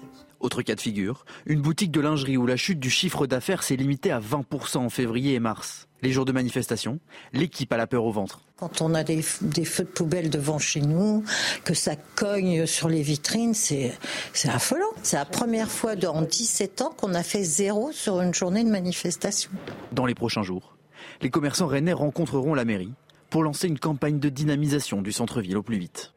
Autre 0.40 0.60
cas 0.60 0.74
de 0.74 0.80
figure, 0.80 1.24
une 1.46 1.62
boutique 1.62 1.90
de 1.90 2.00
lingerie 2.00 2.36
où 2.36 2.46
la 2.46 2.56
chute 2.56 2.78
du 2.78 2.90
chiffre 2.90 3.26
d'affaires 3.26 3.62
s'est 3.62 3.76
limitée 3.76 4.12
à 4.12 4.20
20% 4.20 4.76
en 4.76 4.90
février 4.90 5.32
et 5.32 5.40
mars. 5.40 5.88
Les 6.02 6.12
jours 6.12 6.26
de 6.26 6.32
manifestation, 6.32 7.00
l'équipe 7.32 7.72
a 7.72 7.78
la 7.78 7.86
peur 7.86 8.04
au 8.04 8.12
ventre. 8.12 8.42
Quand 8.58 8.82
on 8.82 8.92
a 8.92 9.04
des, 9.04 9.22
feux 9.22 9.84
de 9.84 9.88
poubelle 9.88 10.28
devant 10.28 10.58
chez 10.58 10.82
nous, 10.82 11.24
que 11.64 11.72
ça 11.72 11.96
cogne 12.14 12.66
sur 12.66 12.90
les 12.90 13.00
vitrines, 13.00 13.54
c'est 13.54 13.94
affolant. 14.44 14.84
C'est 15.02 15.16
la 15.16 15.24
première 15.24 15.70
fois 15.70 15.94
en 16.06 16.20
17 16.20 16.82
ans 16.82 16.94
qu'on 16.94 17.14
a 17.14 17.22
fait 17.22 17.42
zéro 17.42 17.90
sur 17.90 18.20
une 18.20 18.34
journée 18.34 18.64
de 18.64 18.70
manifestation. 18.70 19.50
Dans 19.92 20.04
les 20.04 20.14
prochains 20.14 20.42
jours, 20.42 20.76
les 21.22 21.30
commerçants 21.30 21.68
rennais 21.68 21.94
rencontreront 21.94 22.52
la 22.52 22.66
mairie 22.66 22.92
pour 23.34 23.42
lancer 23.42 23.66
une 23.66 23.80
campagne 23.80 24.20
de 24.20 24.28
dynamisation 24.28 25.02
du 25.02 25.10
centre-ville 25.10 25.56
au 25.56 25.62
plus 25.64 25.76
vite. 25.76 26.12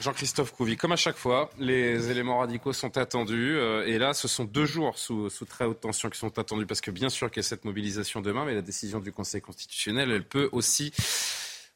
Jean-Christophe 0.00 0.52
Couvi, 0.52 0.76
comme 0.76 0.92
à 0.92 0.96
chaque 0.96 1.16
fois, 1.16 1.50
les 1.58 2.08
éléments 2.08 2.38
radicaux 2.38 2.72
sont 2.72 2.96
attendus. 2.96 3.56
Euh, 3.56 3.84
et 3.84 3.98
là, 3.98 4.14
ce 4.14 4.28
sont 4.28 4.44
deux 4.44 4.64
jours 4.64 4.96
sous, 4.96 5.28
très 5.48 5.64
haute 5.64 5.80
tension 5.80 6.08
qui 6.08 6.20
sont 6.20 6.38
attendus 6.38 6.66
parce 6.66 6.80
que 6.80 6.92
bien 6.92 7.08
sûr 7.08 7.32
qu'il 7.32 7.42
y 7.42 7.44
a 7.44 7.48
cette 7.48 7.64
mobilisation 7.64 8.20
demain, 8.20 8.44
mais 8.44 8.54
la 8.54 8.62
décision 8.62 9.00
du 9.00 9.10
Conseil 9.10 9.40
constitutionnel, 9.40 10.12
elle 10.12 10.22
peut 10.22 10.48
aussi 10.52 10.92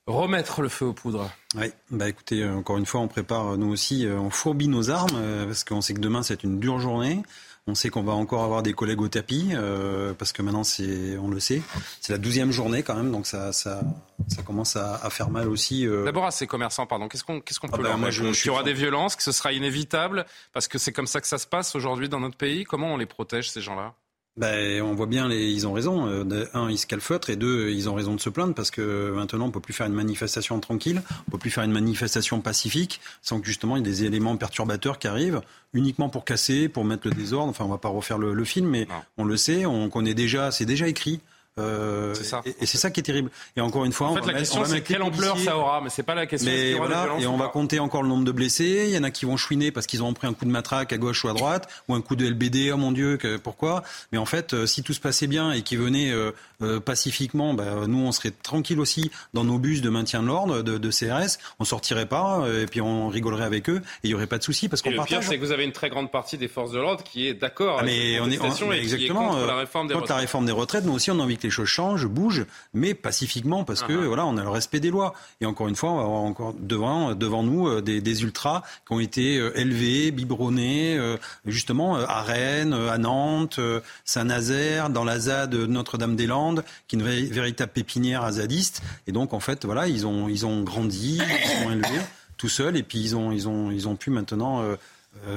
remettre 0.06 0.62
le 0.62 0.68
feu 0.68 0.86
aux 0.86 0.92
poudres. 0.92 1.28
Oui, 1.56 1.72
bah 1.90 2.08
écoutez, 2.08 2.44
euh, 2.44 2.54
encore 2.54 2.76
une 2.78 2.86
fois, 2.86 3.00
on 3.00 3.08
prépare 3.08 3.58
nous 3.58 3.72
aussi, 3.72 4.06
euh, 4.06 4.20
on 4.20 4.30
fourbit 4.30 4.68
nos 4.68 4.90
armes 4.90 5.20
parce 5.46 5.64
qu'on 5.64 5.80
sait 5.80 5.94
que 5.94 6.00
demain 6.00 6.22
c'est 6.22 6.44
une 6.44 6.60
dure 6.60 6.78
journée. 6.78 7.24
On 7.68 7.74
sait 7.74 7.90
qu'on 7.90 8.02
va 8.02 8.12
encore 8.14 8.44
avoir 8.44 8.62
des 8.62 8.72
collègues 8.72 9.02
au 9.02 9.08
tapis, 9.08 9.50
euh, 9.52 10.14
parce 10.14 10.32
que 10.32 10.40
maintenant, 10.40 10.64
c'est, 10.64 11.18
on 11.18 11.28
le 11.28 11.38
sait, 11.38 11.60
c'est 12.00 12.14
la 12.14 12.18
douzième 12.18 12.50
journée 12.50 12.82
quand 12.82 12.94
même, 12.94 13.12
donc 13.12 13.26
ça, 13.26 13.52
ça, 13.52 13.82
ça 14.26 14.42
commence 14.42 14.74
à, 14.74 15.10
faire 15.10 15.28
mal 15.28 15.50
aussi. 15.50 15.86
Euh. 15.86 16.02
D'abord 16.06 16.24
à 16.24 16.30
ces 16.30 16.46
commerçants, 16.46 16.86
pardon, 16.86 17.08
qu'est-ce 17.08 17.24
qu'on, 17.24 17.40
qu'est-ce 17.40 17.60
qu'on 17.60 17.68
ah 17.68 17.76
peut 17.76 17.82
ben, 17.82 18.00
leur 18.00 18.10
dire 18.10 18.32
Qu'il 18.32 18.46
y 18.46 18.50
aura 18.50 18.62
des 18.62 18.72
violences, 18.72 19.16
que 19.16 19.22
ce 19.22 19.32
sera 19.32 19.52
inévitable, 19.52 20.24
parce 20.54 20.66
que 20.66 20.78
c'est 20.78 20.92
comme 20.92 21.06
ça 21.06 21.20
que 21.20 21.26
ça 21.26 21.36
se 21.36 21.46
passe 21.46 21.76
aujourd'hui 21.76 22.08
dans 22.08 22.20
notre 22.20 22.38
pays. 22.38 22.64
Comment 22.64 22.94
on 22.94 22.96
les 22.96 23.04
protège, 23.04 23.50
ces 23.50 23.60
gens-là? 23.60 23.92
Ben, 24.38 24.80
on 24.82 24.94
voit 24.94 25.06
bien, 25.06 25.28
les, 25.28 25.50
ils 25.50 25.66
ont 25.66 25.72
raison. 25.72 26.06
Euh, 26.06 26.46
un, 26.54 26.70
ils 26.70 26.78
se 26.78 26.86
calfeutrent 26.86 27.28
et 27.28 27.36
deux, 27.36 27.70
ils 27.70 27.88
ont 27.88 27.94
raison 27.94 28.14
de 28.14 28.20
se 28.20 28.30
plaindre 28.30 28.54
parce 28.54 28.70
que 28.70 29.12
maintenant, 29.14 29.46
on 29.46 29.50
peut 29.50 29.60
plus 29.60 29.74
faire 29.74 29.86
une 29.86 29.92
manifestation 29.92 30.58
tranquille, 30.60 31.02
on 31.26 31.30
peut 31.32 31.38
plus 31.38 31.50
faire 31.50 31.64
une 31.64 31.72
manifestation 31.72 32.40
pacifique 32.40 33.00
sans 33.20 33.40
que 33.40 33.46
justement 33.46 33.76
il 33.76 33.80
y 33.80 33.88
ait 33.88 33.92
des 33.92 34.04
éléments 34.04 34.36
perturbateurs 34.36 34.98
qui 34.98 35.08
arrivent 35.08 35.40
uniquement 35.74 36.08
pour 36.08 36.24
casser, 36.24 36.68
pour 36.68 36.84
mettre 36.84 37.08
le 37.08 37.14
désordre. 37.14 37.50
Enfin, 37.50 37.64
on 37.64 37.68
va 37.68 37.78
pas 37.78 37.88
refaire 37.88 38.18
le, 38.18 38.32
le 38.32 38.44
film, 38.44 38.68
mais 38.68 38.86
on 39.16 39.24
le 39.24 39.36
sait, 39.36 39.66
on 39.66 39.90
connaît 39.90 40.14
déjà, 40.14 40.50
c'est 40.50 40.66
déjà 40.66 40.88
écrit. 40.88 41.20
Euh, 41.58 42.14
ça. 42.14 42.42
Et, 42.44 42.66
c'est 42.66 42.78
ça 42.78 42.90
qui 42.90 43.00
est 43.00 43.02
terrible. 43.02 43.30
Et 43.56 43.60
encore 43.60 43.84
une 43.84 43.92
fois, 43.92 44.08
en 44.08 44.14
fait, 44.14 44.20
on 44.20 44.26
va 44.26 44.32
la 44.32 44.38
question 44.38 44.64
c'est 44.64 44.82
quelle 44.82 45.02
ampleur 45.02 45.38
ça 45.38 45.56
aura, 45.56 45.80
mais 45.80 45.90
c'est 45.90 46.02
pas 46.02 46.14
la 46.14 46.26
question. 46.26 46.50
Mais 46.50 46.74
voilà, 46.74 47.08
et 47.18 47.26
on 47.26 47.36
va 47.36 47.48
compter 47.48 47.80
encore 47.80 48.02
le 48.02 48.08
nombre 48.08 48.24
de 48.24 48.32
blessés. 48.32 48.84
Il 48.88 48.94
y 48.94 48.98
en 48.98 49.02
a 49.02 49.10
qui 49.10 49.24
vont 49.24 49.36
chouiner 49.36 49.70
parce 49.70 49.86
qu'ils 49.86 50.02
ont 50.02 50.12
pris 50.12 50.26
un 50.26 50.32
coup 50.32 50.44
de 50.44 50.50
matraque 50.50 50.92
à 50.92 50.98
gauche 50.98 51.24
ou 51.24 51.28
à 51.28 51.32
droite, 51.32 51.68
ou 51.88 51.94
un 51.94 52.00
coup 52.00 52.16
de 52.16 52.26
LBD. 52.26 52.70
Oh 52.72 52.76
mon 52.76 52.92
Dieu, 52.92 53.16
que, 53.16 53.36
pourquoi? 53.36 53.82
Mais 54.12 54.18
en 54.18 54.26
fait, 54.26 54.54
euh, 54.54 54.66
si 54.66 54.82
tout 54.82 54.92
se 54.92 55.00
passait 55.00 55.26
bien 55.26 55.52
et 55.52 55.62
qu'ils 55.62 55.78
venaient 55.78 56.10
euh, 56.10 56.32
euh, 56.62 56.80
pacifiquement, 56.80 57.54
bah, 57.54 57.86
nous 57.86 57.98
on 57.98 58.12
serait 58.12 58.30
tranquille 58.30 58.80
aussi 58.80 59.10
dans 59.34 59.44
nos 59.44 59.58
bus 59.58 59.80
de 59.80 59.90
maintien 59.90 60.22
de 60.22 60.28
l'ordre, 60.28 60.62
de, 60.62 60.78
de, 60.78 60.90
CRS. 60.90 61.38
On 61.58 61.64
sortirait 61.64 62.06
pas 62.06 62.44
et 62.62 62.66
puis 62.66 62.80
on 62.80 63.08
rigolerait 63.08 63.44
avec 63.44 63.68
eux 63.68 63.82
et 64.02 64.08
il 64.08 64.10
y 64.10 64.14
aurait 64.14 64.26
pas 64.26 64.38
de 64.38 64.42
souci 64.42 64.68
parce 64.68 64.82
qu'on 64.82 64.90
partage. 64.90 65.10
Le 65.10 65.20
pire, 65.20 65.28
c'est 65.28 65.38
que 65.38 65.44
vous 65.44 65.52
avez 65.52 65.64
une 65.64 65.72
très 65.72 65.88
grande 65.88 66.10
partie 66.10 66.38
des 66.38 66.48
forces 66.48 66.72
de 66.72 66.78
l'ordre 66.78 67.04
qui 67.04 67.26
est 67.26 67.34
d'accord. 67.34 67.78
Ah, 67.80 67.84
mais 67.84 68.18
on 68.20 68.30
est, 68.30 68.78
exactement. 68.78 69.36
la 69.46 69.56
réforme 69.56 69.88
des 69.88 69.94
retraites. 69.94 70.10
la 70.10 70.16
réforme 70.16 70.46
des 70.46 70.52
retraites, 70.52 70.84
nous 70.84 70.92
aussi 70.92 71.10
on 71.10 71.20
a 71.20 71.22
envie 71.22 71.36
que 71.36 71.47
les 71.48 71.52
choses 71.52 71.68
changent, 71.68 72.06
bougent 72.06 72.46
mais 72.74 72.94
pacifiquement 72.94 73.64
parce 73.64 73.82
que 73.82 73.92
uh-huh. 73.92 74.06
voilà, 74.06 74.26
on 74.26 74.36
a 74.36 74.42
le 74.42 74.50
respect 74.50 74.80
des 74.80 74.90
lois. 74.90 75.14
Et 75.40 75.46
encore 75.46 75.68
une 75.68 75.76
fois, 75.76 75.90
on 75.90 75.96
va 75.96 76.02
avoir 76.02 76.20
encore 76.20 76.54
devant 76.58 77.14
devant 77.14 77.42
nous 77.42 77.68
euh, 77.68 77.80
des, 77.80 78.22
ultras 78.22 78.62
qui 78.86 78.92
ont 78.92 79.00
été 79.00 79.38
euh, 79.38 79.58
élevés, 79.58 80.10
biberonnés, 80.10 80.96
euh, 80.96 81.16
justement 81.46 81.96
à 81.96 82.22
Rennes, 82.22 82.74
à 82.74 82.98
Nantes, 82.98 83.60
Saint-Nazaire, 84.04 84.90
dans 84.90 85.04
la 85.04 85.18
ZAD 85.18 85.54
Notre-Dame-des-Landes, 85.54 86.64
qui 86.86 86.96
est 86.96 86.98
une 86.98 87.04
véritable 87.04 87.72
pépinière 87.72 88.22
à 88.24 88.32
zadistes. 88.32 88.82
Et 89.06 89.12
donc 89.12 89.32
en 89.32 89.40
fait, 89.40 89.64
voilà, 89.64 89.88
ils 89.88 90.06
ont 90.06 90.28
ils 90.28 90.46
ont 90.46 90.62
grandi, 90.62 91.20
ils 91.20 91.62
sont 91.62 91.70
élevés 91.70 92.00
tout 92.38 92.48
seuls, 92.48 92.76
et 92.76 92.82
puis 92.82 93.00
ils 93.00 93.16
ont 93.16 93.32
ils 93.32 93.48
ont 93.48 93.70
ils 93.70 93.88
ont 93.88 93.96
pu 93.96 94.10
maintenant 94.10 94.62
euh, 94.62 94.76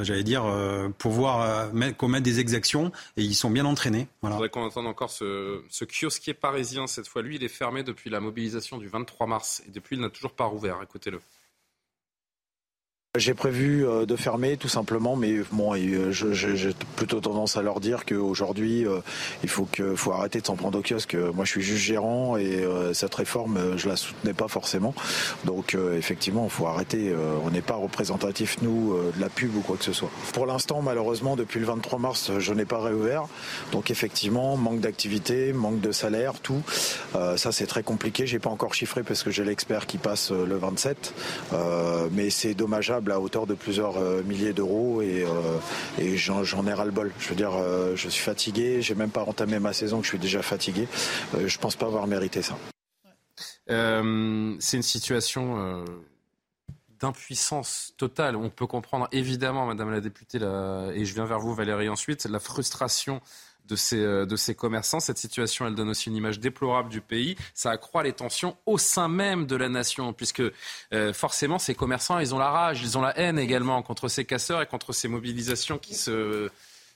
j'allais 0.03 0.23
dire, 0.23 0.45
euh, 0.45 0.89
pouvoir 0.89 1.41
euh, 1.73 1.91
commettre 1.91 2.23
des 2.23 2.39
exactions 2.39 2.91
et 3.17 3.23
ils 3.23 3.35
sont 3.35 3.49
bien 3.49 3.65
entraînés. 3.65 4.07
Voilà. 4.21 4.35
Je 4.35 4.37
voudrais 4.37 4.49
qu'on 4.49 4.63
entende 4.63 4.87
encore 4.87 5.09
ce, 5.09 5.61
ce 5.69 5.85
kiosquier 5.85 6.33
parisien 6.33 6.87
cette 6.87 7.07
fois. 7.07 7.21
Lui, 7.21 7.35
il 7.35 7.43
est 7.43 7.49
fermé 7.49 7.83
depuis 7.83 8.09
la 8.09 8.19
mobilisation 8.19 8.77
du 8.77 8.87
23 8.87 9.27
mars 9.27 9.63
et 9.67 9.71
depuis, 9.71 9.95
il 9.95 10.01
n'a 10.01 10.09
toujours 10.09 10.33
pas 10.33 10.45
rouvert. 10.45 10.79
Écoutez-le. 10.81 11.19
J'ai 13.17 13.33
prévu 13.33 13.85
euh, 13.85 14.05
de 14.05 14.15
fermer 14.15 14.55
tout 14.55 14.69
simplement, 14.69 15.17
mais 15.17 15.41
bon, 15.51 15.75
euh, 15.75 16.11
j'ai 16.11 16.69
plutôt 16.95 17.19
tendance 17.19 17.57
à 17.57 17.61
leur 17.61 17.81
dire 17.81 18.05
qu'aujourd'hui, 18.05 18.87
euh, 18.87 19.01
il 19.43 19.49
faut 19.49 19.67
que 19.69 19.95
faut 19.95 20.13
arrêter 20.13 20.39
de 20.39 20.45
s'en 20.45 20.55
prendre 20.55 20.79
au 20.79 20.81
kiosque. 20.81 21.15
Moi, 21.15 21.43
je 21.43 21.51
suis 21.51 21.61
juste 21.61 21.83
gérant 21.83 22.37
et 22.37 22.65
cette 22.93 23.13
réforme, 23.13 23.75
je 23.75 23.89
la 23.89 23.97
soutenais 23.97 24.33
pas 24.33 24.47
forcément. 24.47 24.95
Donc, 25.43 25.75
effectivement, 25.93 26.45
il 26.45 26.49
faut 26.49 26.67
arrêter. 26.67 27.13
On 27.43 27.49
n'est 27.49 27.61
pas 27.61 27.75
représentatif 27.75 28.61
nous 28.61 28.95
de 28.95 29.19
la 29.19 29.27
pub 29.27 29.53
ou 29.57 29.59
quoi 29.59 29.75
que 29.75 29.83
ce 29.83 29.93
soit. 29.93 30.09
Pour 30.33 30.45
l'instant, 30.45 30.81
malheureusement, 30.81 31.35
depuis 31.35 31.59
le 31.59 31.65
23 31.65 31.99
mars, 31.99 32.31
je 32.39 32.53
n'ai 32.53 32.65
pas 32.65 32.79
réouvert. 32.79 33.25
Donc, 33.73 33.91
effectivement, 33.91 34.55
manque 34.55 34.79
d'activité, 34.79 35.51
manque 35.51 35.81
de 35.81 35.91
salaire, 35.91 36.39
tout. 36.39 36.61
ça, 37.13 37.51
c'est 37.51 37.67
très 37.67 37.83
compliqué. 37.83 38.25
J'ai 38.25 38.39
pas 38.39 38.49
encore 38.49 38.73
chiffré 38.73 39.03
parce 39.03 39.23
que 39.23 39.31
j'ai 39.31 39.43
l'expert 39.43 39.85
qui 39.85 39.97
passe 39.97 40.31
le 40.31 40.55
27, 40.55 41.13
mais 42.11 42.29
c'est 42.29 42.53
dommageable 42.53 43.00
à 43.09 43.19
hauteur 43.19 43.47
de 43.47 43.53
plusieurs 43.53 43.97
euh, 43.97 44.21
milliers 44.23 44.53
d'euros 44.53 45.01
et, 45.01 45.23
euh, 45.23 46.15
j'en 46.15 46.67
ai 46.67 46.73
ras-le-bol. 46.73 47.11
Je 47.19 47.29
veux 47.29 47.35
dire, 47.35 47.53
euh, 47.55 47.95
je 47.95 48.09
suis 48.09 48.23
fatigué, 48.23 48.81
j'ai 48.81 48.95
même 48.95 49.09
pas 49.09 49.23
entamé 49.23 49.59
ma 49.59 49.73
saison, 49.73 49.99
que 49.99 50.03
je 50.03 50.09
suis 50.09 50.19
déjà 50.19 50.41
fatigué. 50.41 50.87
je 51.45 51.57
pense 51.57 51.75
pas 51.75 51.85
avoir 51.85 52.05
mérité 52.07 52.41
ça. 52.41 52.57
c'est 53.67 54.77
une 54.77 54.83
situation 54.83 55.85
d'impuissance 56.99 57.93
totale. 57.97 58.35
On 58.35 58.49
peut 58.49 58.67
comprendre 58.67 59.07
évidemment, 59.11 59.65
Madame 59.65 59.91
la 59.91 60.01
députée, 60.01 60.37
et 60.37 61.05
je 61.05 61.13
viens 61.13 61.25
vers 61.25 61.39
vous, 61.39 61.55
Valérie, 61.55 61.89
ensuite, 61.89 62.25
la 62.25 62.39
frustration 62.39 63.21
de 63.71 63.75
ces, 63.75 63.99
euh, 63.99 64.25
de 64.25 64.35
ces 64.35 64.53
commerçants. 64.53 64.99
Cette 64.99 65.17
situation, 65.17 65.65
elle 65.65 65.75
donne 65.75 65.89
aussi 65.89 66.09
une 66.09 66.15
image 66.15 66.39
déplorable 66.39 66.89
du 66.89 67.01
pays. 67.01 67.35
Ça 67.53 67.71
accroît 67.71 68.03
les 68.03 68.13
tensions 68.13 68.57
au 68.65 68.77
sein 68.77 69.07
même 69.07 69.47
de 69.47 69.55
la 69.55 69.69
nation, 69.69 70.13
puisque 70.13 70.43
euh, 70.93 71.13
forcément, 71.13 71.57
ces 71.57 71.73
commerçants, 71.73 72.19
ils 72.19 72.35
ont 72.35 72.37
la 72.37 72.49
rage, 72.49 72.81
ils 72.83 72.97
ont 72.97 73.01
la 73.01 73.17
haine 73.17 73.39
également 73.39 73.81
contre 73.81 74.09
ces 74.09 74.25
casseurs 74.25 74.61
et 74.61 74.65
contre 74.67 74.93
ces 74.93 75.07
mobilisations 75.07 75.77
qui 75.77 75.95
se 75.95 76.49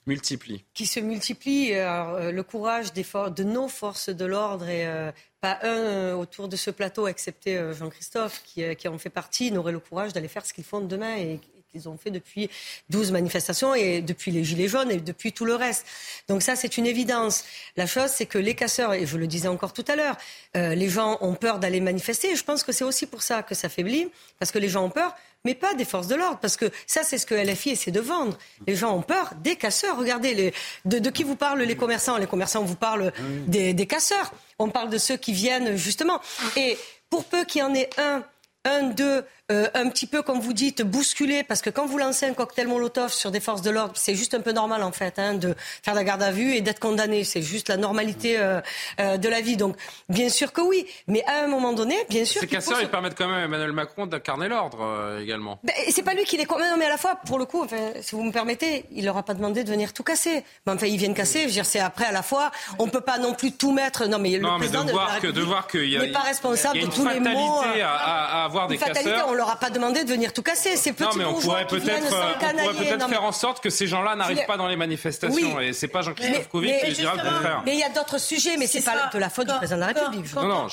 multiplient. 0.05 0.63
Qui 0.73 0.86
se 0.86 0.99
multiplient. 0.99 1.73
Euh, 1.73 2.32
le 2.32 2.43
courage 2.43 2.93
des 2.93 3.03
de 3.03 3.43
nos 3.43 3.69
forces 3.69 4.09
de 4.09 4.26
l'ordre 4.26 4.67
et 4.67 5.11
pas 5.39 5.59
un 5.63 6.13
autour 6.15 6.47
de 6.49 6.55
ce 6.57 6.69
plateau, 6.71 7.07
excepté 7.07 7.71
Jean-Christophe, 7.73 8.43
qui, 8.43 8.76
qui 8.76 8.88
en 8.88 8.97
fait 8.97 9.09
partie, 9.09 9.51
n'aurait 9.51 9.71
le 9.71 9.80
courage 9.80 10.11
d'aller 10.11 10.28
faire 10.28 10.45
ce 10.45 10.53
qu'ils 10.53 10.63
font 10.65 10.82
demain 10.82 11.15
et, 11.15 11.39
ils 11.76 11.89
ont 11.89 11.97
fait 11.97 12.09
depuis 12.09 12.49
12 12.89 13.11
manifestations 13.11 13.76
et 13.76 14.01
depuis 14.01 14.32
les 14.32 14.43
Gilets 14.43 14.67
jaunes 14.67 14.91
et 14.91 14.97
depuis 14.97 15.34
tout 15.34 15.45
le 15.45 15.55
reste. 15.55 15.86
Donc 16.28 16.41
ça, 16.41 16.55
c'est 16.55 16.78
une 16.78 16.88
évidence. 16.88 17.43
La 17.76 17.86
chose, 17.86 18.09
c'est 18.09 18.26
que 18.26 18.38
les 18.38 18.55
casseurs, 18.55 18.93
et 18.93 19.05
je 19.05 19.17
le 19.17 19.28
disais 19.28 19.47
encore 19.47 19.73
tout 19.73 19.86
à 19.88 19.95
l'heure, 19.95 20.17
euh, 20.55 20.73
les 20.73 20.89
gens 20.89 21.17
ont 21.21 21.36
peur 21.36 21.59
d'aller 21.59 21.82
manifester. 21.82 22.32
Et 22.32 22.36
je 22.36 22.43
pense 22.43 22.63
que 22.63 22.71
c'est 22.71 22.84
aussi 22.84 23.05
pour 23.05 23.21
ça 23.21 23.43
que 23.43 23.53
ça 23.53 23.69
faiblit, 23.69 24.07
parce 24.39 24.51
que 24.51 24.59
les 24.59 24.69
gens 24.69 24.86
ont 24.86 24.89
peur, 24.89 25.13
mais 25.43 25.53
pas 25.53 25.73
des 25.76 25.86
forces 25.86 26.07
de 26.07 26.15
l'ordre, 26.15 26.39
parce 26.39 26.57
que 26.57 26.71
ça, 26.88 27.03
c'est 27.03 27.17
ce 27.17 27.26
que 27.26 27.36
LFI 27.36 27.71
essaie 27.71 27.91
de 27.91 27.99
vendre. 27.99 28.38
Les 28.65 28.76
gens 28.76 28.95
ont 28.95 29.03
peur 29.03 29.34
des 29.43 29.57
casseurs. 29.57 29.97
Regardez, 29.97 30.34
les, 30.34 30.53
de, 30.86 31.09
qui 31.09 31.23
vous 31.23 31.36
parlent 31.36 31.61
les 31.61 31.76
commerçants? 31.76 32.17
Les 32.17 32.26
commerçants 32.26 32.63
vous 32.63 32.76
parlent 32.76 33.11
des, 33.47 33.73
des 33.73 33.86
casseurs. 33.86 34.32
On 34.57 34.69
parle 34.69 34.89
de 34.89 34.97
ceux 34.97 35.17
qui 35.17 35.34
viennent 35.34 35.76
justement. 35.76 36.19
Et 36.55 36.78
pour 37.09 37.26
peu 37.26 37.43
qu'il 37.43 37.59
y 37.59 37.63
en 37.63 37.76
ait 37.76 37.89
un 37.97 38.23
un, 38.65 38.84
deux 38.89 39.23
euh, 39.52 39.68
un 39.76 39.89
petit 39.89 40.08
peu, 40.08 40.24
comme 40.24 40.39
vous 40.39 40.54
dites, 40.54 40.82
bousculer, 40.82 41.43
parce 41.43 41.62
que 41.62 41.70
quand 41.70 41.86
vous 41.86 42.00
lancez 42.00 42.26
un 42.26 42.34
cocktail 42.34 42.68
Molotov 42.68 43.14
sur 43.14 43.30
des 43.30 43.39
forces 43.39 43.62
de 43.62 43.70
l'ordre, 43.70 43.93
c'est 43.96 44.16
juste 44.16 44.34
un 44.34 44.41
peu 44.41 44.52
normal 44.52 44.82
en 44.82 44.91
fait 44.91 45.20
hein, 45.20 45.36
de 45.36 45.54
faire 45.84 45.93
la 45.93 46.04
garde 46.04 46.24
à 46.24 46.32
vue 46.32 46.56
et 46.56 46.62
d'être 46.62 46.80
condamné. 46.80 47.24
C'est 47.24 47.43
juste 47.43 47.70
la 47.70 47.78
normalité 47.78 48.39
euh, 48.39 48.60
euh, 49.00 49.18
de 49.18 49.30
la 49.30 49.41
vie. 49.41 49.56
Donc, 49.56 49.76
bien 50.10 50.30
sûr 50.30 50.52
que 50.52 50.62
oui, 50.62 50.88
mais 51.08 51.24
à 51.26 51.43
un 51.43 51.48
moment 51.48 51.74
donné, 51.74 51.96
bien 52.10 52.26
sûr. 52.26 52.41
Ces 52.41 52.48
casseurs, 52.48 52.82
ils 52.82 52.89
permettent 52.89 53.16
quand 53.16 53.28
même 53.28 53.38
à 53.38 53.43
Emmanuel 53.43 53.72
Macron 53.72 54.08
d'incarner 54.08 54.48
l'ordre 54.48 55.20
également. 55.22 55.60
Ben, 55.64 55.76
c'est 55.89 56.02
pas 56.02 56.16
lui 56.16 56.24
qui 56.24 56.38
les. 56.38 56.46
Non, 56.46 56.78
mais 56.80 56.86
à 56.86 56.89
la 56.89 56.98
fois, 56.98 57.20
pour 57.28 57.38
le 57.38 57.46
coup, 57.46 57.64
enfin, 57.64 57.91
si 58.02 58.16
vous 58.16 58.24
me 58.24 58.32
permettez, 58.32 58.86
il 58.91 59.06
leur 59.06 59.18
a 59.18 59.24
pas 59.24 59.36
demandé 59.36 59.64
de 59.64 59.70
venir 59.70 59.93
tout 59.93 60.04
casser. 60.04 60.43
Mais 60.66 60.74
enfin, 60.74 60.88
ils 60.88 60.98
viennent 60.98 61.14
casser. 61.14 61.41
Je 61.41 61.46
veux 61.46 61.52
dire, 61.52 61.66
c'est 61.68 61.80
après 61.80 62.06
à 62.06 62.12
la 62.12 62.24
fois, 62.24 62.52
on 62.80 62.88
peut 62.88 63.02
pas 63.02 63.20
non 63.20 63.34
plus 63.34 63.52
tout 63.52 63.72
mettre. 63.74 64.08
Non, 64.08 64.18
mais 64.18 64.39
le 64.39 64.58
président 64.58 64.86
de, 64.86 64.91
voir 64.91 65.20
que, 65.20 65.28
de 65.28 65.41
voir 65.41 65.68
qu'il 65.68 66.00
n'est 66.00 66.12
pas 66.12 66.20
responsable 66.20 66.80
de 66.80 66.88
tous 66.88 67.08
les 67.08 67.20
mots. 67.20 67.62
À, 67.84 68.41
à 68.41 68.46
avoir 68.46 68.68
des 68.68 68.80
casseurs 68.80 69.35
leur 69.36 69.50
a 69.50 69.58
pas 69.58 69.70
demandé 69.70 70.04
de 70.04 70.10
venir 70.10 70.34
tout 70.34 70.42
casser. 70.42 70.76
Ces 70.78 70.94
petits 70.94 71.04
non, 71.04 71.16
mais 71.16 71.26
on 71.26 71.40
pourrait 71.40 71.68
peut-être 71.68 72.10
peut 72.10 73.08
faire 73.08 73.24
en 73.24 73.32
sorte 73.32 73.62
que 73.62 73.70
ces 73.70 73.88
gens-là 73.88 74.16
n'arrivent 74.16 74.46
pas 74.46 74.58
dans 74.58 74.68
les 74.68 74.76
manifestations. 74.76 75.60
Et 75.60 75.74
c'est 75.74 75.88
pas 75.88 76.02
Jean-Christophe 76.02 76.50
Couvi 76.50 76.72
qui 76.84 76.94
dira 76.94 77.16
le 77.16 77.22
contraire. 77.22 77.62
Mais 77.66 77.74
il 77.74 77.80
y 77.80 77.84
a 77.84 77.90
d'autres 77.90 78.20
sujets, 78.20 78.58
mais 78.58 78.68
c'est 78.68 78.84
pas 78.84 79.10
de 79.14 79.20
la 79.20 79.30
faute 79.30 79.48
du 79.48 79.54
président 79.54 79.76
de 79.76 79.82
la 79.82 79.88
République. 79.88 80.34
Non, 80.36 80.48
non. 80.48 80.68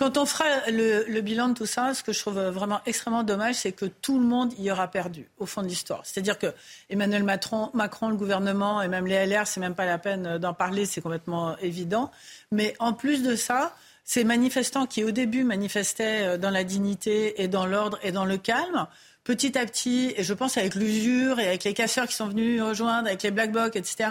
Quand 0.00 0.16
on 0.16 0.24
fera 0.24 0.46
le, 0.68 1.20
bilan 1.20 1.48
de 1.48 1.54
tout 1.54 1.66
ça, 1.66 1.92
ce 1.92 2.02
que 2.02 2.14
je 2.14 2.20
trouve 2.20 2.40
vraiment 2.40 2.80
extrêmement 2.86 3.22
dommage, 3.22 3.56
c'est 3.56 3.72
que 3.72 3.84
tout 3.84 4.18
le 4.18 4.24
monde 4.24 4.50
y 4.58 4.70
aura 4.70 4.88
perdu 4.88 5.28
au 5.36 5.44
fond 5.44 5.60
de 5.60 5.66
l'histoire. 5.66 6.00
C'est-à-dire 6.04 6.38
que 6.38 6.54
Emmanuel 6.88 7.22
Macron, 7.22 7.68
Macron, 7.74 8.08
le 8.08 8.16
gouvernement 8.16 8.80
et 8.80 8.88
même 8.88 9.06
les 9.06 9.26
LR, 9.26 9.46
c'est 9.46 9.60
même 9.60 9.74
pas 9.74 9.84
la 9.84 9.98
peine 9.98 10.38
d'en 10.38 10.54
parler, 10.54 10.86
c'est 10.86 11.02
complètement 11.02 11.54
évident. 11.58 12.10
Mais 12.50 12.74
en 12.78 12.94
plus 12.94 13.22
de 13.22 13.36
ça, 13.36 13.74
ces 14.10 14.24
manifestants 14.24 14.86
qui 14.86 15.04
au 15.04 15.12
début 15.12 15.44
manifestaient 15.44 16.22
euh, 16.26 16.36
dans 16.36 16.50
la 16.50 16.64
dignité 16.64 17.40
et 17.40 17.46
dans 17.46 17.64
l'ordre 17.64 17.96
et 18.02 18.10
dans 18.10 18.24
le 18.24 18.38
calme, 18.38 18.88
petit 19.22 19.56
à 19.56 19.64
petit, 19.64 20.12
et 20.16 20.24
je 20.24 20.34
pense 20.34 20.56
avec 20.56 20.74
l'usure 20.74 21.38
et 21.38 21.46
avec 21.46 21.62
les 21.62 21.74
casseurs 21.74 22.08
qui 22.08 22.14
sont 22.16 22.26
venus 22.26 22.60
rejoindre, 22.60 23.06
avec 23.06 23.22
les 23.22 23.30
black 23.30 23.52
blocs, 23.52 23.76
etc., 23.76 24.10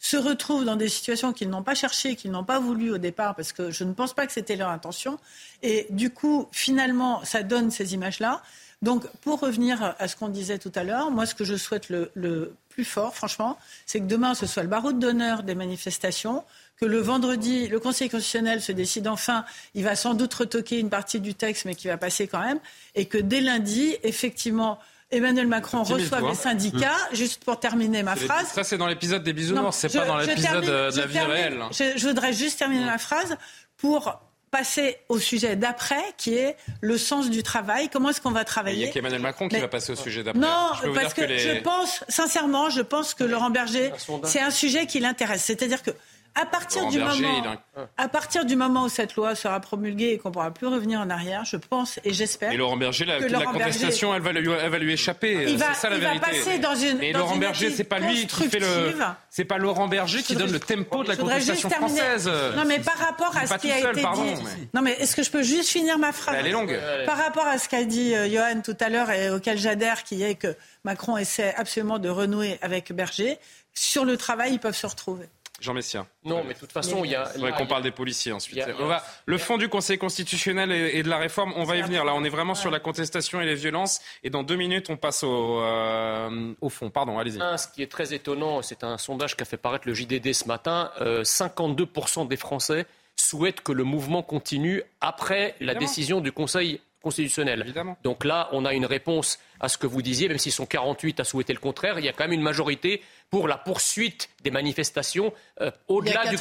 se 0.00 0.16
retrouvent 0.16 0.64
dans 0.64 0.76
des 0.76 0.88
situations 0.88 1.34
qu'ils 1.34 1.50
n'ont 1.50 1.62
pas 1.62 1.74
cherchées, 1.74 2.16
qu'ils 2.16 2.30
n'ont 2.30 2.42
pas 2.42 2.58
voulu 2.58 2.90
au 2.90 2.96
départ, 2.96 3.34
parce 3.34 3.52
que 3.52 3.70
je 3.70 3.84
ne 3.84 3.92
pense 3.92 4.14
pas 4.14 4.26
que 4.26 4.32
c'était 4.32 4.56
leur 4.56 4.70
intention. 4.70 5.18
Et 5.62 5.88
du 5.90 6.08
coup, 6.08 6.48
finalement, 6.50 7.22
ça 7.22 7.42
donne 7.42 7.70
ces 7.70 7.92
images-là. 7.92 8.42
Donc, 8.80 9.06
pour 9.20 9.40
revenir 9.40 9.94
à 9.98 10.08
ce 10.08 10.16
qu'on 10.16 10.28
disait 10.28 10.58
tout 10.58 10.72
à 10.74 10.84
l'heure, 10.84 11.10
moi, 11.10 11.26
ce 11.26 11.34
que 11.34 11.44
je 11.44 11.56
souhaite 11.56 11.90
le, 11.90 12.10
le 12.14 12.54
plus 12.70 12.84
fort, 12.84 13.14
franchement, 13.14 13.58
c'est 13.84 14.00
que 14.00 14.06
demain, 14.06 14.34
ce 14.34 14.46
soit 14.46 14.62
le 14.62 14.70
barreau 14.70 14.92
d'honneur 14.92 15.42
des 15.42 15.54
manifestations, 15.54 16.44
que 16.76 16.84
le 16.84 16.98
vendredi, 16.98 17.68
le 17.68 17.78
Conseil 17.78 18.08
constitutionnel 18.08 18.60
se 18.60 18.72
décide 18.72 19.08
enfin, 19.08 19.44
il 19.74 19.84
va 19.84 19.96
sans 19.96 20.14
doute 20.14 20.34
retoquer 20.34 20.78
une 20.78 20.90
partie 20.90 21.20
du 21.20 21.34
texte, 21.34 21.64
mais 21.64 21.74
qui 21.74 21.88
va 21.88 21.96
passer 21.96 22.26
quand 22.26 22.40
même, 22.40 22.58
et 22.94 23.06
que 23.06 23.18
dès 23.18 23.40
lundi, 23.40 23.96
effectivement, 24.02 24.78
Emmanuel 25.10 25.46
Macron 25.46 25.82
reçoit 25.82 26.20
les 26.20 26.34
syndicats, 26.34 26.96
mmh. 27.12 27.16
juste 27.16 27.44
pour 27.44 27.60
terminer 27.60 28.02
ma 28.02 28.16
phrase. 28.16 28.48
Ça, 28.48 28.64
c'est 28.64 28.78
dans 28.78 28.86
l'épisode 28.86 29.22
des 29.22 29.32
bisounours, 29.32 29.76
c'est 29.76 29.92
pas 29.92 30.06
dans 30.06 30.16
l'épisode 30.16 30.64
de 30.64 30.98
la 30.98 31.06
vie 31.06 31.18
réelle. 31.20 31.62
Je, 31.70 32.06
voudrais 32.06 32.32
juste 32.32 32.58
terminer 32.58 32.84
ma 32.84 32.98
phrase 32.98 33.36
pour 33.76 34.20
passer 34.50 34.98
au 35.08 35.18
sujet 35.18 35.56
d'après, 35.56 36.02
qui 36.16 36.34
est 36.34 36.56
le 36.80 36.96
sens 36.96 37.28
du 37.28 37.42
travail. 37.42 37.88
Comment 37.88 38.10
est-ce 38.10 38.20
qu'on 38.20 38.30
va 38.30 38.44
travailler 38.44 38.84
Il 38.84 38.86
y 38.86 38.88
a 38.88 38.92
qu'Emmanuel 38.92 39.20
Macron 39.20 39.48
qui 39.48 39.58
va 39.58 39.66
passer 39.66 39.92
au 39.92 39.96
sujet 39.96 40.22
d'après. 40.22 40.40
Non, 40.40 40.70
parce 40.94 41.12
que, 41.12 41.26
je 41.36 41.60
pense, 41.60 42.04
sincèrement, 42.08 42.70
je 42.70 42.80
pense 42.80 43.14
que 43.14 43.24
Laurent 43.24 43.50
Berger, 43.50 43.92
c'est 44.22 44.40
un 44.40 44.50
sujet 44.50 44.86
qui 44.86 45.00
l'intéresse. 45.00 45.42
C'est-à-dire 45.42 45.82
que 45.82 45.90
à 46.36 46.46
partir, 46.46 46.88
du 46.88 46.98
moment, 46.98 47.56
à 47.96 48.08
partir 48.08 48.44
du 48.44 48.56
moment 48.56 48.84
où 48.84 48.88
cette 48.88 49.14
loi 49.14 49.34
sera 49.36 49.60
promulguée 49.60 50.10
et 50.10 50.18
qu'on 50.18 50.30
ne 50.30 50.34
pourra 50.34 50.50
plus 50.50 50.66
revenir 50.66 51.00
en 51.00 51.08
arrière, 51.08 51.44
je 51.44 51.56
pense 51.56 52.00
et 52.04 52.12
j'espère. 52.12 52.50
Et 52.50 52.56
Laurent 52.56 52.76
Berger, 52.76 53.04
la, 53.04 53.20
la 53.20 53.44
contestation, 53.44 54.14
elle, 54.14 54.22
va 54.22 54.32
lui, 54.32 54.50
elle 54.50 54.70
va 54.70 54.78
lui 54.78 54.92
échapper. 54.92 55.56
C'est 55.56 55.74
ça 55.74 55.90
la 55.90 55.98
vérité. 55.98 56.20
passer 56.20 56.58
dans 56.58 56.74
une. 56.74 57.02
Et 57.02 57.12
Laurent 57.12 57.36
Berger, 57.36 57.70
c'est 57.70 57.84
pas 57.84 58.00
lui 58.00 58.26
qui 58.26 58.48
fait 58.48 58.58
le. 58.58 58.94
C'est 59.30 59.44
pas 59.44 59.58
Laurent 59.58 59.86
Berger 59.86 60.22
qui 60.22 60.34
donne 60.34 60.52
le 60.52 60.60
tempo 60.60 61.04
de 61.04 61.08
la 61.08 61.16
contestation 61.16 61.70
française. 61.70 62.30
Non, 62.56 62.64
mais 62.66 62.80
par 62.80 62.98
rapport 62.98 63.36
à 63.36 63.46
ce 63.46 63.54
qui 63.58 63.70
a 63.70 63.78
été 63.78 64.00
dit. 64.00 64.42
Non, 64.72 64.82
mais 64.82 64.92
est-ce 64.92 65.14
que 65.14 65.22
je 65.22 65.30
peux 65.30 65.42
juste 65.42 65.68
finir 65.70 65.98
ma 65.98 66.12
phrase 66.12 66.36
Elle 66.38 66.48
est 66.48 66.52
longue. 66.52 66.78
Par 67.06 67.18
rapport 67.18 67.46
à 67.46 67.58
ce 67.58 67.68
qu'a 67.68 67.84
dit 67.84 68.14
euh, 68.14 68.28
Johan 68.28 68.60
tout 68.62 68.76
à 68.80 68.88
l'heure 68.88 69.10
et 69.10 69.30
auquel 69.30 69.58
j'adhère, 69.58 70.02
qui 70.02 70.22
est 70.22 70.34
que 70.34 70.54
Macron 70.84 71.16
essaie 71.16 71.54
absolument 71.56 71.98
de 71.98 72.08
renouer 72.08 72.58
avec 72.62 72.92
Berger, 72.92 73.38
sur 73.74 74.04
le 74.04 74.16
travail, 74.16 74.54
ils 74.54 74.58
peuvent 74.58 74.76
se 74.76 74.86
retrouver. 74.86 75.26
Jean 75.64 75.74
Messia. 75.74 76.06
Non, 76.24 76.44
mais 76.46 76.54
de 76.54 76.58
toute 76.58 76.72
façon, 76.72 77.04
il 77.04 77.10
y 77.10 77.14
a. 77.14 77.24
Il 77.34 77.40
faudrait 77.40 77.52
qu'on 77.52 77.66
parle 77.66 77.82
des 77.82 77.90
policiers 77.90 78.32
ensuite. 78.32 78.62
on 78.78 78.86
va, 78.86 79.02
le 79.26 79.38
fond 79.38 79.56
du 79.56 79.68
Conseil 79.68 79.98
constitutionnel 79.98 80.70
et, 80.70 81.02
de 81.02 81.08
la 81.08 81.18
réforme, 81.18 81.52
on 81.56 81.64
va 81.64 81.76
y 81.76 81.82
venir. 81.82 82.04
Là, 82.04 82.14
on 82.14 82.22
est 82.22 82.28
vraiment 82.28 82.54
sur 82.54 82.70
la 82.70 82.80
contestation 82.80 83.40
et 83.40 83.46
les 83.46 83.54
violences. 83.54 84.00
Et 84.22 84.30
dans 84.30 84.42
deux 84.42 84.56
minutes, 84.56 84.90
on 84.90 84.96
passe 84.96 85.24
au, 85.24 85.60
euh, 85.60 86.52
au 86.60 86.68
fond. 86.68 86.90
Pardon, 86.90 87.18
allez-y. 87.18 87.38
Ce 87.58 87.68
qui 87.68 87.82
est 87.82 87.90
très 87.90 88.14
étonnant, 88.14 88.62
c'est 88.62 88.84
un 88.84 88.98
sondage 88.98 89.36
qu'a 89.36 89.44
fait 89.44 89.56
paraître 89.56 89.88
le 89.88 89.94
JDD 89.94 90.32
ce 90.32 90.46
matin. 90.46 90.90
52% 91.00 92.22
euh, 92.22 92.24
des 92.26 92.36
Français 92.36 92.86
souhaitent 93.16 93.62
que 93.62 93.72
le 93.72 93.84
mouvement 93.84 94.22
continue 94.22 94.82
après 95.00 95.54
la 95.60 95.74
décision 95.74 96.20
du 96.20 96.32
Conseil 96.32 96.80
constitutionnel. 97.04 97.60
Évidemment. 97.60 97.96
Donc 98.02 98.24
là, 98.24 98.48
on 98.50 98.64
a 98.64 98.74
une 98.74 98.86
réponse 98.86 99.38
à 99.60 99.68
ce 99.68 99.78
que 99.78 99.86
vous 99.86 100.02
disiez, 100.02 100.28
même 100.28 100.38
s'ils 100.38 100.52
sont 100.52 100.66
48 100.66 101.20
à 101.20 101.24
souhaiter 101.24 101.52
le 101.52 101.60
contraire, 101.60 101.98
il 102.00 102.04
y 102.04 102.08
a 102.08 102.12
quand 102.12 102.24
même 102.24 102.32
une 102.32 102.42
majorité 102.42 103.02
pour 103.30 103.46
la 103.46 103.56
poursuite 103.56 104.30
des 104.42 104.50
manifestations 104.50 105.32
euh, 105.60 105.70
au-delà 105.86 106.26
du 106.26 106.36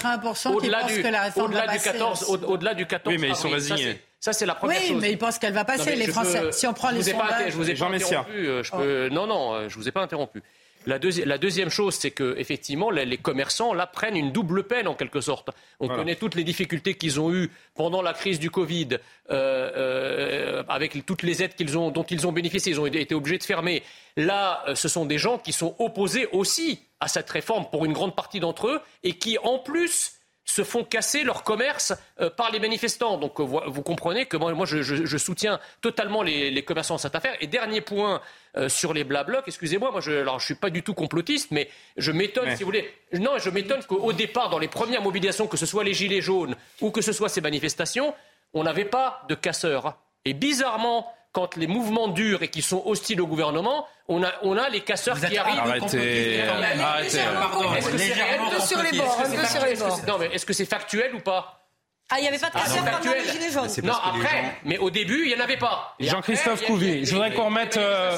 au-delà 0.45 0.83
du, 0.83 1.03
au-delà 1.39 1.67
du 1.67 1.79
14 1.79 2.23
au-delà 2.47 2.73
du 2.73 2.85
14 2.87 3.13
Oui, 3.13 3.21
mais 3.21 3.29
ils 3.29 3.35
sont 3.35 3.49
résignés. 3.49 4.01
Ça, 4.19 4.31
c'est 4.31 4.45
la 4.45 4.55
première 4.55 4.81
oui, 4.81 4.87
chose. 4.87 5.01
mais 5.01 5.11
ils 5.11 5.17
pensent 5.17 5.37
qu'elle 5.37 5.53
va 5.53 5.65
passer, 5.65 5.97
les 5.97 6.07
Français. 6.07 6.51
si 6.53 6.65
on 6.65 6.73
prend 6.73 6.91
les 6.91 7.03
sondages... 7.03 7.51
je 7.51 7.57
vous 7.57 7.69
ai 7.69 7.73
pas 7.73 7.87
interrompu. 7.87 8.31
Euh, 8.31 8.63
je 8.63 8.71
peux... 8.71 9.09
Oh. 9.11 9.13
Non, 9.13 9.27
non, 9.27 9.53
euh, 9.53 9.69
je 9.69 9.75
vous 9.75 9.87
ai 9.87 9.91
pas 9.91 10.01
interrompu. 10.01 10.41
La, 10.85 10.99
deuxième 11.37 11.69
chose, 11.69 11.95
c'est 11.95 12.11
que 12.11 12.35
effectivement, 12.37 12.89
les, 12.89 13.17
commerçants 13.17 13.73
là 13.73 13.87
prennent 13.87 14.17
une 14.17 14.31
double 14.31 14.63
peine 14.63 14.87
en 14.87 14.95
quelque 14.95 15.21
sorte. 15.21 15.49
On 15.79 15.87
connaît 15.87 16.15
toutes 16.15 16.35
les 16.35 16.43
difficultés 16.43 16.95
qu'ils 16.95 17.19
ont 17.19 17.33
eues 17.33 17.51
pendant 17.75 18.01
la 18.01 18.13
crise 18.13 18.39
du 18.39 18.49
Covid, 18.51 18.89
euh, 19.29 19.71
euh, 19.75 20.63
avec 20.67 21.05
toutes 21.05 21.23
les 21.23 21.43
aides 21.43 21.53
ont, 21.75 21.91
dont 21.91 22.03
ils 22.03 22.27
ont 22.27 22.31
bénéficié. 22.31 22.71
Ils 22.73 22.79
ont 22.79 22.85
été 22.85 23.15
obligés 23.15 23.37
de 23.37 23.43
fermer. 23.43 23.83
Là, 24.17 24.63
euh, 24.67 24.75
ce 24.75 24.87
sont 24.87 25.05
des 25.05 25.17
gens 25.17 25.37
qui 25.37 25.53
sont 25.53 25.75
opposés 25.79 26.27
aussi 26.31 26.81
à 26.99 27.07
cette 27.07 27.29
réforme 27.29 27.65
pour 27.71 27.85
une 27.85 27.93
grande 27.93 28.15
partie 28.15 28.39
d'entre 28.39 28.67
eux 28.67 28.81
et 29.03 29.13
qui, 29.13 29.37
en 29.43 29.59
plus, 29.59 30.13
se 30.45 30.63
font 30.63 30.83
casser 30.83 31.23
leur 31.23 31.43
commerce 31.43 31.93
euh, 32.19 32.29
par 32.29 32.51
les 32.51 32.59
manifestants. 32.59 33.17
Donc 33.17 33.39
euh, 33.39 33.43
vous 33.43 33.81
comprenez 33.81 34.25
que 34.25 34.37
moi, 34.37 34.65
je, 34.65 35.17
soutiens 35.17 35.59
totalement 35.81 36.21
les, 36.21 36.63
commerçants 36.63 36.95
dans 36.95 36.99
cette 36.99 37.15
affaire. 37.15 37.35
Et 37.41 37.47
dernier 37.47 37.81
point 37.81 38.21
euh, 38.57 38.69
sur 38.69 38.93
les 38.93 39.03
blablocs, 39.03 39.47
excusez-moi, 39.47 39.91
moi 39.91 40.01
je 40.01 40.11
ne 40.11 40.39
suis 40.39 40.55
pas 40.55 40.69
du 40.69 40.83
tout 40.83 40.93
complotiste, 40.93 41.51
mais 41.51 41.69
je 41.97 42.11
m'étonne, 42.11 42.55
si 42.55 42.63
vous 42.63 42.67
voulez. 42.67 42.93
Non, 43.13 43.37
je 43.37 43.49
m'étonne 43.49 43.83
qu'au 43.83 44.13
départ, 44.13 44.49
dans 44.49 44.59
les 44.59 44.67
premières 44.67 45.01
mobilisations, 45.01 45.47
que 45.47 45.57
ce 45.57 45.65
soit 45.65 45.83
les 45.83 45.93
Gilets 45.93 46.21
jaunes 46.21 46.55
ou 46.81 46.91
que 46.91 47.01
ce 47.01 47.13
soit 47.13 47.29
ces 47.29 47.41
manifestations, 47.41 48.13
on 48.53 48.63
n'avait 48.63 48.85
pas 48.85 49.23
de 49.29 49.35
casseurs. 49.35 49.97
Et 50.25 50.33
bizarrement, 50.33 51.13
quand 51.33 51.57
les 51.57 51.67
mouvements 51.67 52.07
durent 52.07 52.43
et 52.43 52.47
qui 52.47 52.61
sont 52.61 52.83
hostiles 52.85 53.19
au 53.19 53.27
gouvernement, 53.27 53.87
on 54.07 54.23
a, 54.23 54.31
on 54.43 54.55
a 54.55 54.69
les 54.69 54.81
casseurs 54.81 55.19
qui 55.19 55.35
arrivent. 55.37 55.59
Arrêtez, 55.59 56.41
arrêtez. 56.41 57.17
Est-ce 57.77 57.89
que 57.89 57.97
c'est 57.97 58.13
réel 58.13 58.39
sur 58.61 58.81
les 58.81 58.97
bords, 58.97 59.19
un 59.19 59.29
peu 59.29 59.45
sur 59.45 59.65
les 59.65 59.75
bords. 59.75 59.99
Non, 60.07 60.17
mais 60.19 60.27
est-ce 60.27 60.45
que 60.45 60.53
c'est 60.53 60.65
factuel 60.65 61.15
ou 61.15 61.19
pas? 61.19 61.62
Ah, 62.09 62.17
il 62.19 62.21
n'y 62.23 62.27
avait 62.27 62.37
pas 62.37 62.49
de 62.49 62.53
casseurs 62.53 62.83
pendant 62.83 63.11
les 63.11 63.31
Gilets 63.31 63.51
jaunes. 63.51 63.85
Non, 63.85 63.93
après, 63.93 64.57
mais 64.65 64.77
au 64.77 64.91
début, 64.91 65.23
il 65.25 65.29
n'y 65.29 65.41
en 65.41 65.43
avait 65.43 65.57
pas. 65.57 65.95
Jean-Christophe 65.99 66.63
Couvi, 66.65 67.05
je 67.05 67.13
voudrais 67.13 67.33
qu'on 67.33 67.45
remette, 67.45 67.77
euh, 67.77 68.17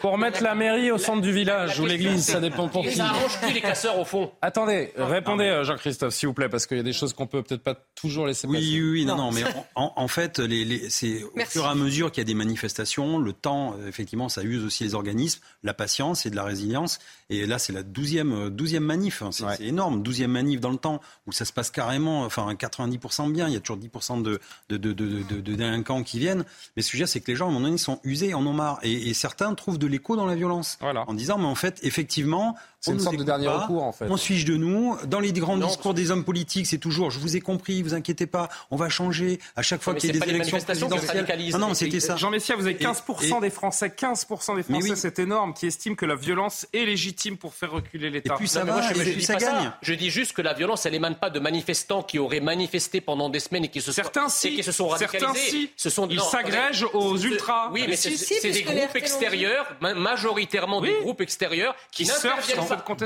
pour 0.00 0.12
remettre 0.12 0.42
la 0.42 0.54
mairie 0.54 0.92
au 0.92 0.98
centre 0.98 1.22
du 1.22 1.32
village 1.32 1.80
ou 1.80 1.86
l'église, 1.86 2.26
ça 2.26 2.40
dépend 2.40 2.68
pour 2.68 2.82
qui. 2.82 2.92
Ça 2.92 3.06
arrange 3.06 3.40
qui 3.40 3.52
les 3.52 3.60
casseurs 3.60 3.98
au 3.98 4.04
fond 4.04 4.30
Attendez, 4.42 4.92
répondez 4.96 5.44
euh, 5.44 5.64
Jean-Christophe, 5.64 6.14
s'il 6.14 6.28
vous 6.28 6.34
plaît, 6.34 6.48
parce 6.48 6.66
qu'il 6.66 6.76
y 6.76 6.80
a 6.80 6.84
des 6.84 6.92
choses 6.92 7.14
qu'on 7.14 7.26
peut 7.26 7.42
peut-être 7.42 7.62
pas 7.62 7.74
toujours 7.96 8.26
laisser 8.26 8.46
passer. 8.46 8.58
Oui, 8.60 8.80
oui, 8.80 9.04
non, 9.06 9.16
non, 9.16 9.32
mais 9.32 9.42
en, 9.74 10.08
fait, 10.08 10.38
les, 10.38 10.88
c'est 10.90 11.24
au 11.24 11.40
fur 11.46 11.64
et 11.64 11.68
à 11.68 11.74
mesure 11.74 12.12
qu'il 12.12 12.20
y 12.20 12.26
a 12.26 12.28
des 12.28 12.34
manifestations, 12.34 13.18
le 13.18 13.32
temps, 13.32 13.74
euh, 13.78 13.88
effectivement, 13.88 14.28
ça 14.28 14.42
use 14.42 14.64
aussi 14.64 14.84
les 14.84 14.94
organismes, 14.94 15.40
la 15.64 15.74
patience 15.74 16.26
et 16.26 16.30
de 16.30 16.36
la 16.36 16.44
résilience. 16.44 17.00
Et 17.30 17.46
là, 17.46 17.58
c'est 17.58 17.72
la 17.72 17.82
douzième, 17.82 18.50
douzième 18.50 18.84
manif. 18.84 19.22
Hein. 19.22 19.30
C'est 19.32 19.62
énorme, 19.62 20.02
douzième 20.02 20.30
manif 20.30 20.60
dans 20.60 20.70
le 20.70 20.76
temps 20.76 21.00
où 21.26 21.32
ça 21.32 21.44
se 21.44 21.52
passe 21.52 21.70
carrément, 21.70 22.24
enfin 22.24 22.52
90% 22.52 23.21
bien. 23.28 23.48
Il 23.48 23.54
y 23.54 23.56
a 23.56 23.60
toujours 23.60 23.82
10% 23.82 24.22
de, 24.22 24.40
de, 24.68 24.76
de, 24.76 24.92
de, 24.92 25.40
délinquants 25.40 26.02
qui 26.02 26.18
viennent. 26.18 26.44
Mais 26.76 26.82
ce 26.82 26.88
sujet, 26.88 27.06
c'est 27.06 27.20
que 27.20 27.30
les 27.30 27.36
gens, 27.36 27.46
à 27.46 27.48
un 27.48 27.52
moment 27.52 27.66
donné, 27.66 27.78
sont 27.78 28.00
usés, 28.04 28.34
en 28.34 28.46
ont 28.46 28.52
marre. 28.52 28.78
Et, 28.82 29.14
certains 29.14 29.54
trouvent 29.54 29.78
de 29.78 29.86
l'écho 29.86 30.16
dans 30.16 30.26
la 30.26 30.34
violence. 30.34 30.78
En 30.80 31.14
disant, 31.14 31.38
mais 31.38 31.46
en 31.46 31.54
fait, 31.54 31.78
effectivement, 31.82 32.56
c'est 32.80 32.92
une 32.92 33.00
sorte 33.00 33.16
de 33.16 33.24
dernier 33.24 33.48
recours, 33.48 33.84
en 33.84 33.92
fait. 33.92 34.06
On 34.08 34.16
suit 34.16 34.44
de 34.44 34.56
nous. 34.56 34.96
Dans 35.06 35.20
les 35.20 35.32
grands 35.32 35.58
discours 35.58 35.94
des 35.94 36.10
hommes 36.10 36.24
politiques, 36.24 36.66
c'est 36.66 36.78
toujours 36.78 37.10
je 37.10 37.18
vous 37.18 37.36
ai 37.36 37.40
compris, 37.40 37.82
vous 37.82 37.94
inquiétez 37.94 38.26
pas, 38.26 38.48
on 38.70 38.76
va 38.76 38.88
changer. 38.88 39.38
À 39.56 39.62
chaque 39.62 39.82
fois 39.82 39.94
qu'il 39.94 40.14
y 40.14 40.16
a 40.16 40.20
des 40.20 40.30
élections 40.30 40.58
présidentielles. 40.58 41.26
Non, 41.52 41.58
non, 41.58 41.74
c'était 41.74 42.00
ça. 42.00 42.16
Jean 42.16 42.30
Messia, 42.30 42.56
vous 42.56 42.66
avez 42.66 42.74
15% 42.74 43.40
des 43.40 43.50
Français, 43.50 43.88
15% 43.88 44.56
des 44.56 44.62
Français, 44.62 44.96
c'est 44.96 45.18
énorme, 45.18 45.54
qui 45.54 45.66
estiment 45.66 45.94
que 45.94 46.06
la 46.06 46.16
violence 46.16 46.66
est 46.72 46.84
légitime 46.84 47.36
pour 47.36 47.54
faire 47.54 47.72
reculer 47.72 48.10
l'État. 48.10 48.34
Et 48.34 48.36
puis 48.36 48.48
ça 48.48 48.64
va, 48.64 48.80
je, 48.92 49.02
dis 49.02 49.22
ça 49.22 49.36
gagne. 49.36 49.72
Je 49.82 49.94
dis 49.94 50.10
juste 50.10 50.32
que 50.32 50.42
la 50.42 50.54
violence, 50.54 50.86
elle 50.86 50.94
émane 50.94 51.16
pas 51.16 51.30
de 51.30 51.38
manifestants 51.38 52.02
qui 52.02 52.18
auraient 52.18 52.40
manifesté 52.40 53.00
pendant 53.00 53.11
pendant 53.12 53.28
des 53.28 53.40
semaines 53.40 53.66
et 53.66 53.68
qui 53.68 53.82
se 53.82 53.92
sont, 53.92 54.02
certains 54.02 54.30
si. 54.30 54.56
qui 54.56 54.62
se 54.62 54.72
sont 54.72 54.88
radicalisés. 54.88 55.26
Certains 55.26 55.38
si. 55.38 55.70
Ce 55.76 55.90
sont, 55.90 56.08
Ils 56.08 56.18
s'agrègent 56.18 56.86
aux 56.94 57.18
ultras. 57.18 57.68
Oui, 57.70 57.84
mais 57.86 57.96
c'est 57.96 58.50
des 58.50 58.62
groupes 58.62 58.96
extérieurs, 58.96 59.66
majoritairement 59.82 60.80
des 60.80 60.94
groupes 61.02 61.20
extérieurs, 61.20 61.76
qui, 61.90 62.08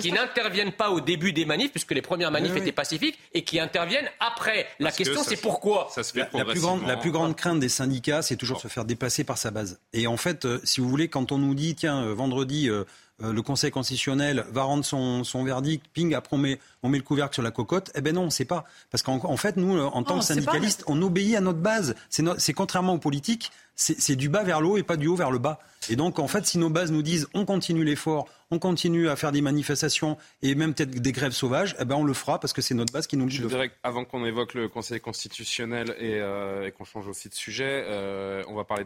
qui 0.01 0.13
n'interviennent 0.13 0.71
pas, 0.71 0.91
au 0.91 1.01
début 1.01 1.33
des 1.33 1.45
manifs, 1.45 1.73
puisque 1.73 1.91
les 1.91 2.03
premières 2.03 2.31
manifs 2.31 2.55
étaient 2.55 2.71
pacifiques, 2.71 3.19
et 3.35 3.43
qui 3.43 3.59
interviennent 3.59 4.09
après. 4.21 4.69
La 4.79 4.93
question, 4.93 5.25
c'est 5.25 5.41
pourquoi 5.41 5.89
ça 5.93 6.05
se 6.05 6.13
fait 6.13 6.29
la, 6.33 6.45
plus 6.45 6.61
grande, 6.61 6.87
la 6.87 6.97
plus 6.97 7.11
grande 7.11 7.35
crainte 7.35 7.59
des 7.59 7.69
syndicats, 7.69 8.23
c'est 8.23 8.37
toujours 8.37 8.61
se 8.61 8.69
faire 8.69 8.85
dépasser 8.85 9.25
par 9.25 9.39
sa 9.39 9.51
base. 9.51 9.81
Et 9.93 10.07
en 10.07 10.17
fait, 10.17 10.45
euh, 10.45 10.61
si 10.63 10.81
vous 10.81 10.89
voulez, 10.89 11.09
quand 11.09 11.33
on 11.33 11.39
nous 11.39 11.57
dit, 11.57 11.75
tiens, 11.75 12.05
euh, 12.05 12.15
vendredi, 12.15 12.69
euh, 12.69 12.85
le 13.19 13.41
Conseil 13.41 13.71
constitutionnel 13.71 14.45
va 14.51 14.65
rendre 14.65 14.85
son, 14.85 15.25
son, 15.25 15.43
verdict, 15.43 15.87
ping, 15.93 16.15
après 16.15 16.37
on 16.37 16.39
met, 16.39 16.59
on 16.83 16.89
met 16.89 16.99
le 16.99 17.05
couvercle 17.05 17.35
sur 17.35 17.43
la 17.43 17.51
cocotte, 17.51 17.91
eh 17.95 18.01
ben 18.03 18.15
non, 18.15 18.23
on 18.23 18.27
ne 18.27 18.31
sait 18.31 18.45
pas. 18.45 18.65
Parce 18.91 19.03
qu'en 19.03 19.37
fait, 19.37 19.57
nous, 19.57 19.79
en 19.79 20.03
tant 20.03 20.19
que 20.19 20.25
syndicalistes, 20.25 20.85
on 20.87 21.01
obéit 21.01 21.35
à 21.37 21.41
notre 21.41 21.61
base. 21.61 21.95
C'est 22.11 22.53
contrairement 22.53 22.95
aux 22.95 22.99
politiques, 22.99 23.53
c'est 23.75 24.17
du 24.17 24.29
bas 24.29 24.43
vers 24.43 24.61
le 24.61 24.67
haut 24.69 24.77
et 24.77 24.83
pas 24.83 24.97
du 24.97 25.07
haut 25.07 25.17
vers 25.17 25.31
le 25.31 25.39
bas. 25.39 25.61
Et 25.89 25.97
donc, 25.97 26.19
en 26.19 26.29
fait, 26.29 26.47
si 26.47 26.59
nos 26.59 26.71
bases 26.71 26.91
nous 26.91 27.03
disent 27.03 27.29
on 27.35 27.45
continue 27.45 27.85
l'effort, 27.85 28.29
on 28.51 28.59
continue 28.59 29.09
à 29.09 29.17
faire 29.17 29.33
des 29.33 29.41
manifestations 29.41 30.17
et 30.43 30.55
même 30.55 30.75
peut-être 30.75 30.91
des 30.91 31.13
grèves 31.13 31.33
sauvages, 31.33 31.75
eh 31.81 31.85
ben 31.85 31.97
on 31.97 32.05
le 32.05 32.13
fera 32.13 32.39
parce 32.39 32.53
que 32.53 32.63
c'est 32.63 32.75
notre 32.75 32.93
base 32.93 33.07
qui 33.07 33.17
nous 33.17 33.25
le 33.25 33.31
dit. 33.31 33.37
Je 33.39 33.47
dirais 33.47 33.71
avant 33.83 34.05
qu'on 34.05 34.25
évoque 34.25 34.55
le 34.55 34.69
Conseil 34.69 35.01
constitutionnel 35.01 35.95
et, 35.99 36.15
euh, 36.21 36.71
qu'on 36.71 36.85
change 36.85 37.09
aussi 37.09 37.29
de 37.29 37.35
sujet, 37.35 37.85
euh, 37.87 38.45
on 38.49 38.55
va 38.55 38.65
parler 38.65 38.85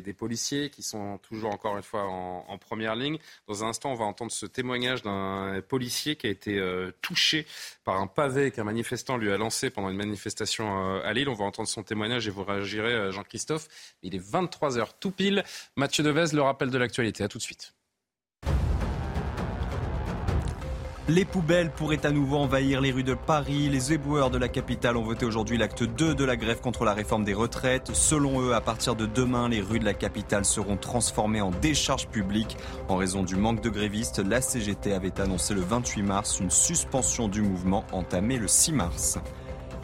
des, 0.00 0.12
policiers 0.12 0.68
qui 0.68 0.82
sont 0.82 1.18
toujours 1.18 1.52
encore 1.52 1.76
une 1.76 1.82
fois 1.82 2.02
en, 2.02 2.58
première 2.58 2.96
ligne. 2.96 3.18
Dans 3.46 3.64
un 3.64 3.68
instant, 3.68 3.92
on 3.92 3.94
va 3.94 4.04
entendre 4.04 4.32
ce 4.32 4.44
témoignage 4.44 5.02
d'un 5.02 5.62
policier 5.66 6.16
qui 6.16 6.26
a 6.26 6.30
été 6.30 6.58
euh, 6.58 6.90
touché 7.02 7.46
par 7.84 8.00
un 8.00 8.08
pavé 8.08 8.50
qu'un 8.50 8.64
manifestant 8.64 9.16
lui 9.16 9.30
a 9.30 9.38
lancé 9.38 9.70
pendant 9.70 9.90
une 9.90 9.96
manifestation 9.96 11.00
à 11.00 11.12
Lille. 11.12 11.28
On 11.28 11.34
va 11.34 11.44
entendre 11.44 11.68
son 11.68 11.84
témoignage 11.84 12.26
et 12.26 12.30
vous 12.30 12.42
réagirez, 12.42 13.12
Jean-Christophe. 13.12 13.68
Il 14.02 14.16
est 14.16 14.32
23h 14.32 14.88
tout 14.98 15.12
pile. 15.12 15.44
Mathieu 15.76 16.02
Devez, 16.02 16.34
le 16.34 16.42
rappel 16.42 16.70
de 16.70 16.78
l'actualité. 16.78 17.22
À 17.22 17.28
tout 17.28 17.38
de 17.38 17.42
suite. 17.42 17.77
Les 21.10 21.24
poubelles 21.24 21.70
pourraient 21.70 22.04
à 22.04 22.10
nouveau 22.10 22.36
envahir 22.36 22.82
les 22.82 22.92
rues 22.92 23.02
de 23.02 23.14
Paris. 23.14 23.70
Les 23.70 23.94
éboueurs 23.94 24.28
de 24.28 24.36
la 24.36 24.48
capitale 24.48 24.98
ont 24.98 25.02
voté 25.02 25.24
aujourd'hui 25.24 25.56
l'acte 25.56 25.82
2 25.82 26.14
de 26.14 26.24
la 26.24 26.36
grève 26.36 26.60
contre 26.60 26.84
la 26.84 26.92
réforme 26.92 27.24
des 27.24 27.32
retraites. 27.32 27.94
Selon 27.94 28.42
eux, 28.42 28.54
à 28.54 28.60
partir 28.60 28.94
de 28.94 29.06
demain, 29.06 29.48
les 29.48 29.62
rues 29.62 29.78
de 29.78 29.86
la 29.86 29.94
capitale 29.94 30.44
seront 30.44 30.76
transformées 30.76 31.40
en 31.40 31.50
décharges 31.50 32.08
publiques. 32.08 32.58
En 32.88 32.96
raison 32.96 33.22
du 33.22 33.36
manque 33.36 33.62
de 33.62 33.70
grévistes, 33.70 34.18
la 34.18 34.42
CGT 34.42 34.92
avait 34.92 35.18
annoncé 35.18 35.54
le 35.54 35.62
28 35.62 36.02
mars 36.02 36.40
une 36.40 36.50
suspension 36.50 37.26
du 37.26 37.40
mouvement 37.40 37.86
entamé 37.92 38.36
le 38.36 38.46
6 38.46 38.72
mars. 38.72 39.18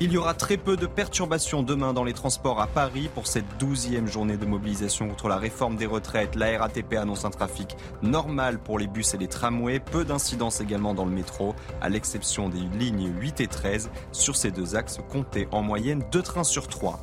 Il 0.01 0.11
y 0.11 0.17
aura 0.17 0.35
très 0.35 0.57
peu 0.57 0.77
de 0.77 0.87
perturbations 0.87 1.63
demain 1.63 1.93
dans 1.93 2.03
les 2.03 2.15
transports 2.15 2.61
à 2.61 2.67
Paris 2.67 3.09
pour 3.15 3.29
cette 3.29 3.47
douzième 3.61 4.09
journée 4.09 4.37
de 4.37 4.45
mobilisation 4.45 5.09
contre 5.09 5.29
la 5.29 5.37
réforme 5.37 5.77
des 5.77 5.87
retraites. 5.87 6.35
La 6.35 6.59
RATP 6.59 6.95
annonce 6.95 7.25
un 7.25 7.31
trafic 7.31 7.77
normal 8.03 8.59
pour 8.59 8.81
les 8.81 8.89
bus 8.89 9.15
et 9.15 9.19
les 9.19 9.29
tramways. 9.29 9.79
Peu 9.79 10.05
d'incidence 10.05 10.61
également 10.61 10.95
dans 10.95 11.05
le 11.05 11.13
métro, 11.13 11.55
à 11.81 11.89
l'exception 11.89 12.49
des 12.49 12.59
lignes 12.77 13.13
8 13.21 13.41
et 13.41 13.47
13. 13.47 13.89
Sur 14.11 14.35
ces 14.35 14.51
deux 14.51 14.75
axes, 14.75 14.99
comptez 15.11 15.47
en 15.53 15.63
moyenne 15.63 16.03
deux 16.11 16.23
trains 16.23 16.43
sur 16.43 16.67
trois. 16.67 17.01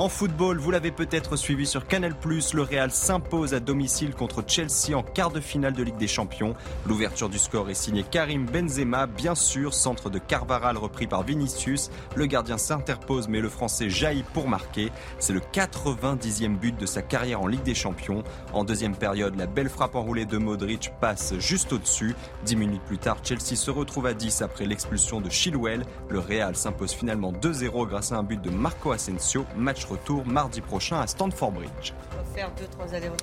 En 0.00 0.08
football, 0.08 0.58
vous 0.58 0.70
l'avez 0.70 0.92
peut-être 0.92 1.34
suivi 1.34 1.66
sur 1.66 1.88
Canal+, 1.88 2.14
le 2.24 2.62
Real 2.62 2.92
s'impose 2.92 3.52
à 3.52 3.58
domicile 3.58 4.14
contre 4.14 4.44
Chelsea 4.46 4.96
en 4.96 5.02
quart 5.02 5.32
de 5.32 5.40
finale 5.40 5.72
de 5.72 5.82
Ligue 5.82 5.96
des 5.96 6.06
Champions. 6.06 6.54
L'ouverture 6.86 7.28
du 7.28 7.36
score 7.40 7.68
est 7.68 7.74
signée 7.74 8.04
Karim 8.08 8.46
Benzema, 8.46 9.08
bien 9.08 9.34
sûr, 9.34 9.74
centre 9.74 10.08
de 10.08 10.20
Carvaral 10.20 10.76
repris 10.76 11.08
par 11.08 11.24
Vinicius. 11.24 11.90
Le 12.14 12.26
gardien 12.26 12.58
s'interpose 12.58 13.26
mais 13.26 13.40
le 13.40 13.48
français 13.48 13.90
jaillit 13.90 14.22
pour 14.34 14.46
marquer. 14.46 14.92
C'est 15.18 15.32
le 15.32 15.40
90e 15.40 16.56
but 16.56 16.78
de 16.78 16.86
sa 16.86 17.02
carrière 17.02 17.40
en 17.40 17.48
Ligue 17.48 17.64
des 17.64 17.74
Champions. 17.74 18.22
En 18.52 18.62
deuxième 18.62 18.94
période, 18.94 19.34
la 19.34 19.46
belle 19.46 19.68
frappe 19.68 19.96
enroulée 19.96 20.26
de 20.26 20.38
Modric 20.38 20.92
passe 21.00 21.34
juste 21.40 21.72
au-dessus. 21.72 22.14
Dix 22.44 22.54
minutes 22.54 22.82
plus 22.82 22.98
tard, 22.98 23.16
Chelsea 23.24 23.56
se 23.56 23.72
retrouve 23.72 24.06
à 24.06 24.14
10 24.14 24.42
après 24.42 24.66
l'expulsion 24.66 25.20
de 25.20 25.28
Chilwell. 25.28 25.84
Le 26.08 26.20
Real 26.20 26.54
s'impose 26.54 26.92
finalement 26.92 27.32
2-0 27.32 27.88
grâce 27.88 28.12
à 28.12 28.16
un 28.18 28.22
but 28.22 28.40
de 28.40 28.50
Marco 28.50 28.92
Asensio. 28.92 29.44
Match 29.56 29.87
retour 29.88 30.26
mardi 30.26 30.60
prochain 30.60 31.00
à 31.00 31.06
Stanford 31.06 31.52
Bridge. 31.52 31.92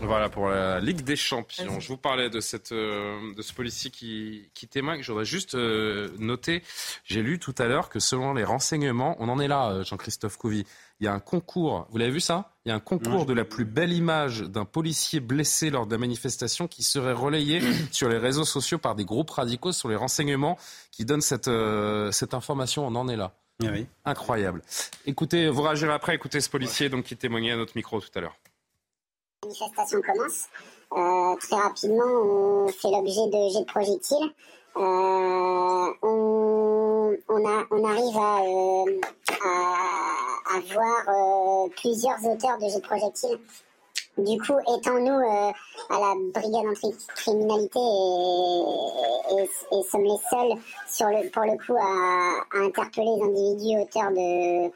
Voilà 0.01 0.29
pour 0.29 0.47
la 0.49 0.79
Ligue 0.79 1.01
des 1.01 1.15
Champions. 1.15 1.79
Je 1.79 1.87
vous 1.87 1.97
parlais 1.97 2.29
de, 2.29 2.39
cette, 2.41 2.71
euh, 2.71 3.33
de 3.33 3.41
ce 3.41 3.53
policier 3.53 3.89
qui, 3.89 4.49
qui 4.53 4.67
témoigne. 4.67 5.01
Je 5.01 5.11
voudrais 5.11 5.25
juste 5.25 5.55
euh, 5.55 6.09
noter, 6.19 6.63
j'ai 7.05 7.21
lu 7.21 7.39
tout 7.39 7.55
à 7.57 7.65
l'heure 7.65 7.89
que 7.89 7.99
selon 7.99 8.33
les 8.33 8.43
renseignements, 8.43 9.15
on 9.19 9.29
en 9.29 9.39
est 9.39 9.47
là, 9.47 9.69
euh, 9.69 9.83
Jean-Christophe 9.83 10.37
Couvi, 10.37 10.65
il 10.99 11.05
y 11.05 11.07
a 11.07 11.13
un 11.13 11.19
concours, 11.19 11.87
vous 11.89 11.97
l'avez 11.97 12.11
vu 12.11 12.19
ça? 12.19 12.51
Il 12.65 12.69
y 12.69 12.71
a 12.71 12.75
un 12.75 12.79
concours 12.79 13.25
de 13.25 13.33
la 13.33 13.45
plus 13.45 13.65
belle 13.65 13.93
image 13.93 14.41
d'un 14.41 14.65
policier 14.65 15.19
blessé 15.19 15.69
lors 15.69 15.85
de 15.85 15.91
la 15.91 15.97
manifestation 15.97 16.67
qui 16.67 16.83
serait 16.83 17.13
relayé 17.13 17.61
sur 17.91 18.09
les 18.09 18.17
réseaux 18.17 18.45
sociaux 18.45 18.79
par 18.79 18.95
des 18.95 19.05
groupes 19.05 19.29
radicaux 19.29 19.71
sur 19.71 19.89
les 19.89 19.95
renseignements 19.95 20.57
qui 20.91 21.05
donnent 21.05 21.21
cette, 21.21 21.49
cette 22.11 22.33
information. 22.33 22.87
On 22.87 22.95
en 22.95 23.07
est 23.07 23.17
là. 23.17 23.33
Ah 23.63 23.67
Incroyable. 24.03 24.61
Écoutez, 25.05 25.47
vous 25.49 25.61
réagirez 25.61 25.93
après, 25.93 26.15
écoutez 26.15 26.41
ce 26.41 26.49
policier 26.49 26.89
donc, 26.89 27.05
qui 27.05 27.15
témoignait 27.15 27.51
à 27.51 27.55
notre 27.55 27.73
micro 27.75 28.01
tout 28.01 28.09
à 28.15 28.21
l'heure. 28.21 28.35
La 29.43 29.47
manifestation 29.47 30.01
commence. 30.01 30.45
Euh, 30.93 31.35
très 31.39 31.55
rapidement, 31.55 32.03
on 32.05 32.67
fait 32.67 32.91
l'objet 32.91 33.27
de 33.27 33.49
jets 33.53 33.59
de 33.61 33.65
projectiles. 33.65 34.33
Euh, 34.77 35.93
on, 36.01 37.15
on, 37.29 37.85
arrive 37.85 38.17
à, 38.17 38.41
euh, 38.41 39.01
à, 39.45 40.57
à 40.57 40.59
voir 40.59 41.69
plusieurs 41.77 42.23
auteurs 42.25 42.57
de 42.57 42.67
jets 42.67 42.79
de 42.79 42.85
projectiles 42.85 43.39
du 44.17 44.39
coup, 44.39 44.57
étant-nous 44.77 45.19
euh, 45.19 45.51
à 45.89 45.99
la 45.99 46.13
brigade 46.33 46.67
anti-criminalité 46.67 47.79
et, 49.31 49.43
et, 49.43 49.83
sommes 49.83 50.03
les 50.03 50.17
seuls 50.29 50.57
sur 50.87 51.07
le, 51.07 51.29
pour 51.31 51.43
le 51.43 51.57
coup 51.57 51.75
à, 51.75 52.63
interpeller 52.63 53.17
les 53.17 53.23
individus 53.23 53.81
auteurs 53.81 54.11
de, 54.11 54.71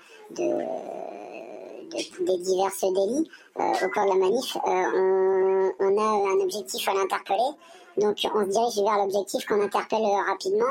des 1.89 2.37
divers 2.37 2.71
délits 2.81 3.29
euh, 3.59 3.85
au 3.85 3.89
cours 3.89 4.03
de 4.03 4.09
la 4.09 4.15
manif, 4.15 4.57
euh, 4.57 5.71
on, 5.79 5.97
a 5.97 6.31
un 6.33 6.39
objectif 6.41 6.87
à 6.89 6.93
l'interpeller. 6.93 7.55
Donc 7.97 8.17
on 8.35 8.45
se 8.45 8.49
dirige 8.49 8.83
vers 8.83 8.97
l'objectif 8.97 9.45
qu'on 9.45 9.61
interpelle 9.61 10.05
rapidement. 10.27 10.65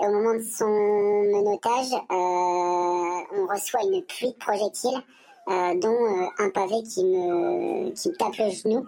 Et 0.00 0.06
au 0.06 0.10
moment 0.12 0.34
de 0.34 0.42
son 0.42 0.68
menotage, 0.68 1.92
on 2.08 3.46
reçoit 3.46 3.82
une 3.82 4.02
pluie 4.02 4.30
de 4.30 4.38
projectiles. 4.38 5.02
Euh, 5.48 5.74
dont 5.80 5.88
euh, 5.90 6.28
un 6.38 6.50
pavé 6.50 6.84
qui 6.84 7.04
me, 7.04 7.90
qui 7.90 8.10
me 8.10 8.14
tape 8.14 8.36
le 8.38 8.50
genou. 8.50 8.86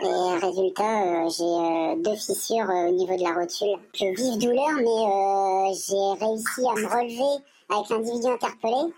Et 0.00 0.38
résultat, 0.40 1.02
euh, 1.02 1.28
j'ai 1.28 2.02
deux 2.02 2.14
fissures 2.14 2.68
au 2.68 2.90
niveau 2.92 3.16
de 3.16 3.22
la 3.24 3.32
rotule. 3.32 3.80
Je 3.94 4.04
vive 4.14 4.38
douleur, 4.38 4.74
mais 4.76 5.74
j'ai 5.74 6.24
réussi 6.24 6.60
à 6.68 6.74
me 6.74 6.86
relever 6.86 7.42
avec 7.68 7.88
l'individu 7.90 8.28
interpellé. 8.28 8.94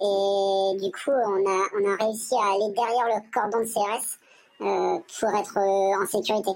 et 0.00 0.76
du 0.82 0.90
coup, 0.92 1.10
on 1.10 1.46
a, 1.46 1.58
on 1.78 1.84
a 1.92 1.96
réussi 2.06 2.34
à 2.34 2.54
aller 2.54 2.72
derrière 2.74 3.06
le 3.06 3.20
cordon 3.30 3.60
de 3.60 3.66
CRS 3.66 4.18
pour 4.58 5.28
être 5.38 5.58
en 5.58 6.06
sécurité. 6.06 6.52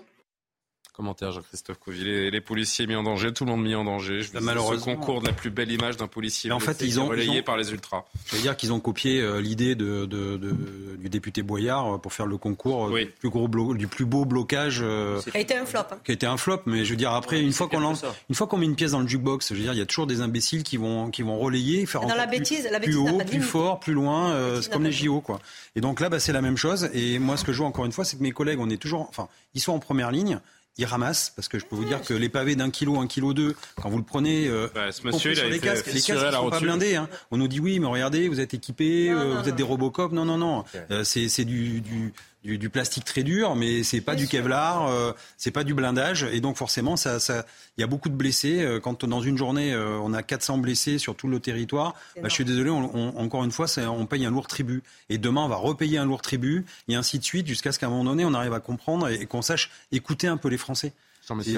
Commentaire 0.92 1.32
Jean-Christophe 1.32 1.78
Couvi. 1.78 2.30
Les, 2.30 2.40
policiers 2.42 2.86
mis 2.86 2.94
en 2.94 3.02
danger, 3.02 3.32
tout 3.32 3.46
le 3.46 3.50
monde 3.50 3.62
mis 3.62 3.74
en 3.74 3.84
danger. 3.84 4.20
Je 4.20 4.38
malheureusement. 4.38 4.92
Ce 4.92 4.96
concours 4.96 5.22
de 5.22 5.26
la 5.26 5.32
plus 5.32 5.48
belle 5.48 5.72
image 5.72 5.96
d'un 5.96 6.06
policier. 6.06 6.52
en 6.52 6.60
fait, 6.60 6.82
ils 6.82 7.00
ont 7.00 7.06
relayé 7.06 7.40
par 7.40 7.56
les 7.56 7.72
ultras. 7.72 8.04
Je 8.26 8.36
veux 8.36 8.42
dire 8.42 8.58
qu'ils 8.58 8.74
ont 8.74 8.80
copié 8.80 9.20
euh, 9.20 9.40
l'idée 9.40 9.74
de, 9.74 10.04
du 10.04 11.08
député 11.08 11.42
Boyard 11.42 11.94
euh, 11.94 11.98
pour 11.98 12.12
faire 12.12 12.26
le 12.26 12.36
concours 12.36 12.88
euh, 12.88 13.04
du, 13.04 13.06
plus 13.06 13.30
gros 13.30 13.48
du 13.74 13.86
plus 13.86 14.04
beau 14.04 14.26
blocage. 14.26 14.84
qui 15.30 15.36
a 15.36 15.40
été 15.40 15.56
un 15.56 15.64
flop. 15.64 15.80
Hein. 15.90 15.98
Qui 16.04 16.10
a 16.10 16.14
été 16.14 16.26
un 16.26 16.36
flop, 16.36 16.60
mais 16.66 16.84
je 16.84 16.90
veux 16.90 16.96
dire 16.96 17.12
après, 17.12 17.40
une, 17.40 17.52
fois 17.52 17.68
qu'on 17.68 17.94
une 18.28 18.34
fois 18.34 18.46
qu'on 18.46 18.58
met 18.58 18.66
une 18.66 18.76
pièce 18.76 18.90
dans 18.90 19.00
le 19.00 19.08
jukebox, 19.08 19.48
je 19.48 19.54
veux 19.54 19.62
dire, 19.62 19.72
il 19.72 19.78
y 19.78 19.82
a 19.82 19.86
toujours 19.86 20.06
des 20.06 20.20
imbéciles 20.20 20.62
qui 20.62 20.76
vont 20.76 21.10
qui 21.10 21.22
vont 21.22 21.38
relayer, 21.38 21.86
faire 21.86 22.02
dans 22.02 22.14
la 22.14 22.26
bêtise, 22.26 22.68
la 22.70 22.78
bêtise 22.78 22.96
plus 22.96 23.10
haut, 23.10 23.18
plus 23.18 23.40
fort, 23.40 23.80
plus 23.80 23.94
loin. 23.94 24.60
c'est 24.60 24.70
comme 24.70 24.84
les 24.84 24.92
JO, 24.92 25.22
quoi. 25.22 25.40
Et 25.74 25.80
donc 25.80 26.00
là, 26.00 26.10
bah, 26.10 26.20
c'est 26.20 26.34
la 26.34 26.42
même 26.42 26.58
chose. 26.58 26.90
Et 26.92 27.18
moi, 27.18 27.38
ce 27.38 27.44
que 27.44 27.52
je 27.52 27.58
vois 27.58 27.66
encore 27.66 27.86
une 27.86 27.92
fois, 27.92 28.04
c'est 28.04 28.18
que 28.18 28.22
mes 28.22 28.32
collègues, 28.32 28.58
on 28.60 28.68
est 28.68 28.76
toujours, 28.76 29.06
enfin, 29.08 29.28
ils 29.54 29.62
sont 29.62 29.72
en 29.72 29.78
première 29.78 30.10
ligne 30.10 30.38
il 30.78 30.84
ramasse 30.86 31.32
parce 31.36 31.48
que 31.48 31.58
je 31.58 31.66
peux 31.66 31.76
vous 31.76 31.84
dire 31.84 32.00
que 32.02 32.14
les 32.14 32.28
pavés 32.28 32.56
d'un 32.56 32.70
kilo, 32.70 32.98
un 32.98 33.06
kilo 33.06 33.34
deux, 33.34 33.54
quand 33.80 33.90
vous 33.90 33.98
le 33.98 34.04
prenez, 34.04 34.48
euh, 34.48 34.68
bah, 34.74 34.90
ce 34.90 35.06
monsieur, 35.06 35.34
sur 35.34 35.48
les 35.48 35.58
casques, 35.58 35.86
les 35.86 36.00
casques 36.00 36.24
ne 36.24 36.30
sont 36.30 36.50
pas 36.50 36.60
blindés. 36.60 36.96
Hein. 36.96 37.08
On 37.30 37.36
nous 37.36 37.48
dit 37.48 37.60
oui, 37.60 37.78
mais 37.78 37.86
regardez, 37.86 38.28
vous 38.28 38.40
êtes 38.40 38.54
équipés, 38.54 39.10
euh, 39.10 39.40
vous 39.40 39.48
êtes 39.48 39.56
des 39.56 39.62
Robocop. 39.62 40.12
Non, 40.12 40.24
non, 40.24 40.38
non. 40.38 40.64
Euh, 40.90 41.04
c'est 41.04 41.44
du, 41.44 41.80
du, 41.82 42.12
du, 42.44 42.70
plastique 42.70 43.04
très 43.04 43.22
dur, 43.22 43.54
mais 43.54 43.84
c'est 43.84 44.00
pas 44.00 44.14
du 44.14 44.26
Kevlar, 44.26 44.88
euh, 44.88 45.12
c'est 45.36 45.52
pas 45.52 45.62
du 45.62 45.74
blindage, 45.74 46.24
et 46.24 46.40
donc 46.40 46.56
forcément, 46.56 46.96
ça, 46.96 47.20
ça, 47.20 47.46
il 47.76 47.80
y 47.80 47.84
a 47.84 47.86
beaucoup 47.86 48.08
de 48.08 48.14
blessés. 48.14 48.62
Euh, 48.62 48.80
quand 48.80 49.04
dans 49.04 49.20
une 49.20 49.38
journée, 49.38 49.72
euh, 49.72 49.98
on 50.02 50.12
a 50.12 50.22
400 50.22 50.58
blessés 50.58 50.98
sur 50.98 51.14
tout 51.14 51.28
le 51.28 51.38
territoire, 51.38 51.94
bah, 52.16 52.28
je 52.28 52.34
suis 52.34 52.44
désolé, 52.44 52.70
on, 52.70 53.18
encore 53.18 53.44
une 53.44 53.52
fois, 53.52 53.66
on 53.78 54.06
paye 54.06 54.26
un 54.26 54.30
lourd 54.30 54.48
tribut, 54.48 54.82
et 55.08 55.18
demain, 55.18 55.42
on 55.42 55.48
va 55.48 55.56
repayer 55.56 55.98
un 55.98 56.04
lourd 56.04 56.22
tribut, 56.22 56.64
et 56.88 56.96
ainsi 56.96 57.18
de 57.18 57.24
suite, 57.24 57.46
jusqu'à 57.46 57.70
ce 57.70 57.78
qu'à 57.78 57.86
un 57.86 57.90
moment 57.90 58.04
donné, 58.04 58.24
on 58.24 58.34
arrive 58.34 58.54
à 58.54 58.60
comprendre 58.60 59.08
et, 59.08 59.26
qu'on 59.26 59.42
sache 59.42 59.70
écouter 59.92 60.26
un 60.26 60.36
peu 60.36 60.48
les 60.48 60.58
Français. 60.58 60.92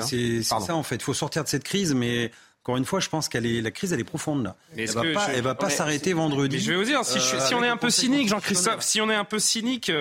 C'est 0.06 0.42
ça 0.42 0.74
en 0.74 0.82
fait. 0.82 0.96
Il 0.96 1.02
faut 1.02 1.14
sortir 1.14 1.42
de 1.42 1.48
cette 1.48 1.64
crise, 1.64 1.94
mais 1.94 2.30
encore 2.64 2.78
une 2.78 2.86
fois, 2.86 2.98
je 2.98 3.10
pense 3.10 3.28
qu'elle 3.28 3.44
est 3.44 3.60
la 3.60 3.70
crise, 3.70 3.92
elle 3.92 4.00
est 4.00 4.04
profonde 4.04 4.42
là. 4.42 4.56
Elle 4.74 4.90
va 4.90 5.02
pas, 5.12 5.28
elle 5.34 5.42
va 5.42 5.54
pas 5.54 5.68
s'arrêter 5.68 6.14
vendredi. 6.14 6.58
je 6.58 6.70
vais 6.70 6.78
vous 6.78 6.84
dire, 6.84 7.04
si, 7.04 7.20
si 7.20 7.54
on 7.54 7.62
est 7.62 7.68
un 7.68 7.76
peu 7.76 7.90
cynique, 7.90 8.28
Jean-Christophe, 8.28 8.82
si 8.82 9.02
on 9.02 9.10
est 9.10 9.14
un 9.14 9.24
peu 9.26 9.38
cynique, 9.38 9.92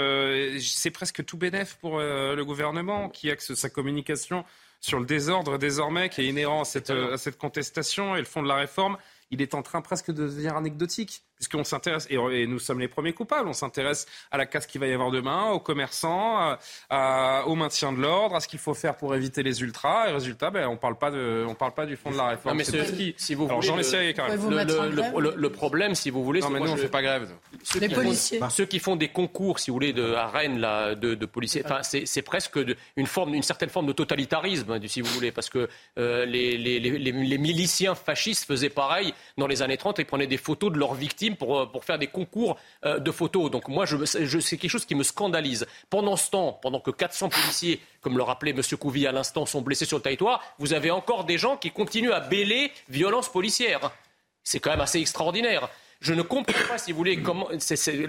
c'est 0.61 0.91
presque 0.91 1.25
tout 1.25 1.35
bénéf 1.35 1.77
pour 1.81 1.99
le 1.99 2.41
gouvernement 2.43 3.09
qui 3.09 3.29
axe 3.29 3.53
sa 3.53 3.69
communication 3.69 4.45
sur 4.79 4.99
le 4.99 5.05
désordre 5.05 5.57
désormais 5.57 6.07
qui 6.07 6.21
est 6.21 6.27
inhérent 6.27 6.61
à 6.61 6.65
cette, 6.65 6.89
à 6.89 7.17
cette 7.17 7.37
contestation 7.37 8.15
et 8.15 8.19
le 8.19 8.25
fond 8.25 8.41
de 8.41 8.47
la 8.47 8.55
réforme, 8.55 8.97
il 9.31 9.41
est 9.41 9.55
en 9.55 9.61
train 9.61 9.81
presque 9.81 10.11
de 10.11 10.23
devenir 10.23 10.55
anecdotique 10.55 11.23
puisqu'on 11.43 11.63
s'intéresse, 11.63 12.07
et, 12.09 12.47
nous 12.47 12.59
sommes 12.59 12.79
les 12.79 12.87
premiers 12.87 13.13
coupables, 13.13 13.49
on 13.49 13.53
s'intéresse 13.53 14.05
à 14.31 14.37
la 14.37 14.45
casse 14.45 14.65
qu'il 14.65 14.79
va 14.79 14.87
y 14.87 14.93
avoir 14.93 15.11
demain, 15.11 15.51
aux 15.51 15.59
commerçants, 15.59 16.57
au 16.89 17.55
maintien 17.55 17.91
de 17.91 17.99
l'ordre, 17.99 18.35
à 18.35 18.39
ce 18.39 18.47
qu'il 18.47 18.59
faut 18.59 18.73
faire 18.73 18.95
pour 18.95 19.13
éviter 19.15 19.43
les 19.43 19.61
ultras, 19.61 20.09
et 20.09 20.11
résultat, 20.13 20.49
ben, 20.49 20.67
on 20.67 20.77
parle 20.77 20.97
pas 20.97 21.11
de, 21.11 21.45
on 21.47 21.55
parle 21.55 21.73
pas 21.73 21.85
du 21.85 21.97
fond 21.97 22.11
de 22.11 22.17
la 22.17 22.27
réforme. 22.27 22.57
mais 22.57 22.63
ce, 22.63 22.77
si 23.17 23.35
vous 23.35 23.45
Alors, 23.45 23.61
voulez, 23.61 23.83
le, 23.83 24.13
quand 24.13 24.27
même. 24.27 25.33
Le, 25.35 25.49
problème, 25.49 25.95
si 25.95 26.09
vous 26.09 26.23
voulez, 26.23 26.39
non, 26.39 26.49
mais 26.49 26.59
nous, 26.59 26.71
on 26.71 26.77
fait 26.77 26.87
pas 26.87 27.01
grève. 27.01 27.29
Ceux 27.63 27.79
les 27.79 27.87
qui 27.87 27.95
policiers. 27.95 28.39
Font, 28.39 28.49
ceux 28.49 28.65
qui 28.65 28.79
font 28.79 28.95
des 28.95 29.09
concours, 29.09 29.59
si 29.59 29.69
vous 29.69 29.75
voulez, 29.75 29.93
de, 29.93 30.13
à 30.13 30.27
Rennes, 30.27 30.59
là, 30.59 30.95
de, 30.95 31.15
de 31.15 31.25
policiers, 31.25 31.63
enfin, 31.65 31.81
c'est 31.83 32.21
presque 32.21 32.57
une, 32.95 33.07
forme, 33.07 33.33
une 33.33 33.43
certaine 33.43 33.69
forme 33.69 33.87
de 33.87 33.93
totalitarisme, 33.93 34.79
si 34.87 35.01
vous 35.01 35.11
voulez, 35.13 35.31
parce 35.31 35.49
que 35.49 35.67
euh, 35.97 36.25
les, 36.25 36.57
les, 36.57 36.79
les, 36.79 36.99
les, 36.99 37.37
miliciens 37.37 37.95
fascistes 37.95 38.45
faisaient 38.45 38.69
pareil 38.69 39.13
dans 39.37 39.47
les 39.47 39.61
années 39.61 39.77
30 39.77 39.99
et 39.99 40.05
prenaient 40.05 40.27
des 40.27 40.37
photos 40.37 40.71
de 40.71 40.77
leurs 40.77 40.93
victimes 40.93 41.32
pour, 41.33 41.71
pour 41.71 41.83
faire 41.83 41.99
des 41.99 42.07
concours 42.07 42.57
euh, 42.85 42.99
de 42.99 43.11
photos. 43.11 43.51
Donc 43.51 43.67
moi, 43.67 43.85
c'est 44.05 44.57
quelque 44.57 44.69
chose 44.69 44.85
qui 44.85 44.95
me 44.95 45.03
scandalise. 45.03 45.65
Pendant 45.89 46.15
ce 46.15 46.31
temps, 46.31 46.59
pendant 46.61 46.79
que 46.79 46.91
400 46.91 47.29
policiers, 47.29 47.81
comme 48.01 48.17
le 48.17 48.23
rappelait 48.23 48.51
M. 48.51 48.61
Couvi 48.79 49.07
à 49.07 49.11
l'instant, 49.11 49.45
sont 49.45 49.61
blessés 49.61 49.85
sur 49.85 49.97
le 49.97 50.03
territoire, 50.03 50.41
vous 50.59 50.73
avez 50.73 50.91
encore 50.91 51.25
des 51.25 51.37
gens 51.37 51.57
qui 51.57 51.71
continuent 51.71 52.11
à 52.11 52.19
bêler 52.19 52.71
violence 52.89 53.29
policière. 53.29 53.91
C'est 54.43 54.59
quand 54.59 54.71
même 54.71 54.81
assez 54.81 54.99
extraordinaire. 54.99 55.69
Je 56.03 56.13
ne 56.13 56.21
comprends 56.21 56.67
pas, 56.67 56.77
si 56.77 56.91
vous 56.91 56.97
voulez, 56.97 57.17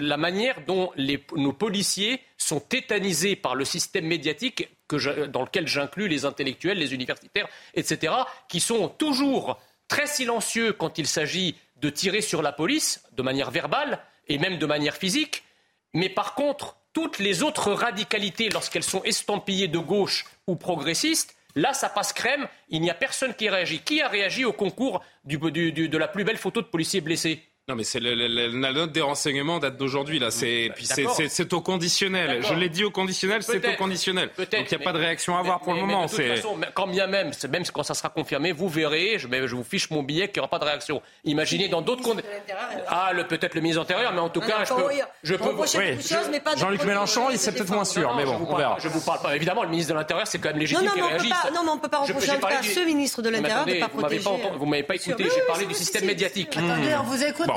la 0.01 0.17
manière 0.17 0.57
dont 0.67 0.91
nos 1.37 1.53
policiers 1.53 2.19
sont 2.37 2.59
tétanisés 2.59 3.37
par 3.37 3.55
le 3.55 3.63
système 3.63 4.05
médiatique 4.05 4.67
que 4.89 5.25
dans 5.27 5.43
lequel 5.43 5.65
j'inclus 5.65 6.09
les 6.09 6.25
intellectuels, 6.25 6.77
les 6.77 6.93
universitaires, 6.93 7.47
etc., 7.73 8.13
qui 8.49 8.59
sont 8.59 8.89
toujours 8.89 9.57
très 9.87 10.07
silencieux 10.07 10.73
quand 10.73 10.97
il 10.97 11.07
s'agit 11.07 11.55
de 11.77 11.89
tirer 11.89 12.21
sur 12.21 12.41
la 12.41 12.51
police 12.51 13.03
de 13.13 13.21
manière 13.21 13.51
verbale 13.51 13.99
et 14.27 14.37
même 14.37 14.57
de 14.57 14.65
manière 14.65 14.95
physique. 14.95 15.43
Mais 15.93 16.09
par 16.09 16.35
contre, 16.35 16.77
toutes 16.93 17.19
les 17.19 17.43
autres 17.43 17.71
radicalités, 17.71 18.49
lorsqu'elles 18.49 18.83
sont 18.83 19.03
estampillées 19.03 19.67
de 19.67 19.79
gauche 19.79 20.25
ou 20.47 20.55
progressistes, 20.55 21.35
là, 21.55 21.73
ça 21.73 21.89
passe 21.89 22.13
crème. 22.13 22.47
Il 22.69 22.81
n'y 22.81 22.89
a 22.89 22.93
personne 22.93 23.33
qui 23.33 23.49
réagit. 23.49 23.79
Qui 23.79 24.01
a 24.01 24.07
réagi 24.07 24.45
au 24.45 24.53
concours 24.53 25.03
de 25.25 25.97
la 25.97 26.07
plus 26.07 26.23
belle 26.23 26.37
photo 26.37 26.61
de 26.61 26.67
policiers 26.67 27.01
blessés 27.01 27.43
non, 27.67 27.73
mais 27.75 27.83
c'est 27.83 27.99
la 27.99 28.71
note 28.73 28.91
des 28.91 29.01
renseignements 29.01 29.57
date 29.57 29.77
d'aujourd'hui 29.77 30.19
là. 30.19 30.29
C'est 30.29 30.69
puis 30.75 30.85
c'est 30.85 31.53
au 31.53 31.61
conditionnel. 31.61 32.43
Je 32.47 32.53
l'ai 32.53 32.69
dit 32.69 32.83
au 32.83 32.91
conditionnel, 32.91 33.41
c'est 33.41 33.67
au 33.67 33.75
conditionnel. 33.75 34.29
Donc 34.37 34.47
il 34.53 34.77
n'y 34.77 34.83
a 34.83 34.85
pas 34.85 34.93
de 34.93 34.99
réaction 34.99 35.35
à 35.35 35.39
avoir 35.39 35.61
pour 35.61 35.73
le 35.73 35.79
moment. 35.79 36.05
de 36.05 36.09
toute 36.11 36.23
façon, 36.23 36.59
quand 36.75 36.85
bien 36.85 37.07
même, 37.07 37.31
même 37.49 37.63
quand 37.73 37.81
ça 37.81 37.95
sera 37.95 38.09
confirmé, 38.09 38.51
vous 38.51 38.69
verrez. 38.69 39.17
Je, 39.17 39.27
je 39.47 39.55
vous 39.55 39.63
fiche 39.63 39.89
mon 39.89 40.03
billet 40.03 40.27
qu'il 40.27 40.35
n'y 40.35 40.41
aura 40.41 40.49
pas 40.49 40.59
de 40.59 40.65
réaction. 40.65 41.01
Imaginez 41.23 41.67
dans 41.67 41.81
d'autres 41.81 42.03
conditions. 42.03 42.29
Ah, 42.87 43.11
peut-être 43.27 43.55
le 43.55 43.61
ministre 43.61 43.83
de 43.83 43.87
l'Intérieur, 43.87 44.13
mais 44.13 44.19
en 44.21 44.29
tout 44.29 44.41
cas, 44.41 44.63
je 44.63 44.73
peux. 44.73 44.83
Je 45.23 45.35
peux 45.35 46.57
Jean-Luc 46.57 46.83
Mélenchon, 46.83 47.31
il 47.31 47.39
c'est 47.39 47.51
peut-être 47.51 47.73
moins 47.73 47.83
sûr, 47.83 48.13
mais 48.15 48.25
bon, 48.25 48.45
on 48.47 48.55
verra. 48.55 48.77
Je 48.79 48.89
vous 48.89 49.01
parle 49.01 49.21
pas. 49.21 49.35
Évidemment, 49.35 49.63
le 49.63 49.69
ministre 49.69 49.91
de 49.91 49.97
l'Intérieur, 49.97 50.27
c'est 50.27 50.37
quand 50.37 50.49
même 50.49 50.59
légitime 50.59 50.87
qu'il 50.93 51.01
réagisse. 51.01 51.33
Non, 51.51 51.63
mais 51.63 51.71
on 51.71 51.79
peut 51.79 51.89
pas 51.89 52.01
reprocher 52.01 52.29
à 52.29 52.61
ce 52.61 52.85
ministre 52.85 53.23
de 53.23 53.29
l'Intérieur 53.29 53.65
de 53.65 53.79
pas 53.79 53.89
protéger. 53.89 54.29
Vous 54.55 54.65
m'avez 54.67 54.83
pas 54.83 54.95
écouté. 54.95 55.23
J'ai 55.23 55.41
parlé 55.47 55.65
du 55.65 55.73
système 55.73 56.05
médiatique. 56.05 56.55
Attendez, 56.55 56.93
on 56.99 57.03
vous 57.03 57.23
écoute. 57.23 57.54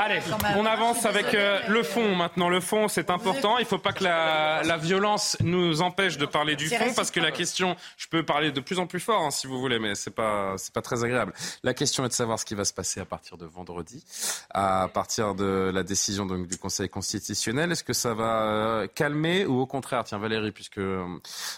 Allez, 0.00 0.20
on 0.56 0.66
avance 0.66 1.04
avec 1.04 1.34
euh, 1.34 1.60
le 1.68 1.82
fond 1.82 2.14
maintenant. 2.14 2.48
Le 2.48 2.60
fond, 2.60 2.88
c'est 2.88 3.10
important. 3.10 3.58
Il 3.58 3.62
ne 3.62 3.66
faut 3.66 3.78
pas 3.78 3.92
que 3.92 4.04
la, 4.04 4.76
violence 4.76 5.36
nous 5.40 5.80
empêche 5.80 6.18
de 6.18 6.26
parler 6.26 6.54
du 6.54 6.68
fond, 6.68 6.92
parce 6.94 7.10
que 7.10 7.18
la 7.20 7.32
question, 7.32 7.76
je 7.96 8.06
peux 8.08 8.22
parler 8.24 8.52
de 8.52 8.60
plus 8.60 8.78
en 8.78 8.86
plus 8.86 9.00
fort, 9.00 9.22
hein, 9.22 9.30
si 9.30 9.46
vous 9.46 9.58
voulez, 9.58 9.78
mais 9.78 9.94
c'est 9.94 10.10
pas 10.10 10.54
c'est 10.58 10.72
pas 10.72 10.82
très 10.82 11.02
agréable. 11.02 11.32
La 11.62 11.74
question 11.74 12.04
est 12.04 12.08
de 12.08 12.12
savoir 12.12 12.38
ce 12.38 12.44
qui 12.44 12.54
va 12.54 12.64
se 12.64 12.74
passer 12.74 13.00
à 13.00 13.04
partir 13.04 13.36
de 13.36 13.46
vendredi, 13.46 14.04
à 14.50 14.88
partir 14.92 15.34
de 15.34 15.70
la 15.72 15.82
décision 15.82 16.26
donc, 16.26 16.46
du 16.46 16.58
Conseil 16.58 16.88
constitutionnel. 16.88 17.72
Est-ce 17.72 17.84
que 17.84 17.92
ça 17.92 18.14
va 18.14 18.42
euh, 18.42 18.86
calmer 18.94 19.46
ou 19.46 19.60
au 19.60 19.66
contraire, 19.66 20.04
tiens 20.04 20.18
Valérie, 20.18 20.52
puisque 20.52 20.78
euh, 20.78 21.04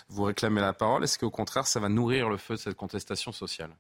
vous 0.08 0.24
réclamez 0.24 0.60
la 0.60 0.72
parole, 0.72 1.04
est-ce 1.04 1.18
qu'au 1.18 1.30
contraire, 1.30 1.66
ça 1.66 1.80
va 1.80 1.88
nourrir 1.88 2.28
le 2.28 2.36
feu 2.36 2.54
de 2.54 2.60
cette 2.60 2.76
contestation 2.76 3.32
sociale? 3.32 3.70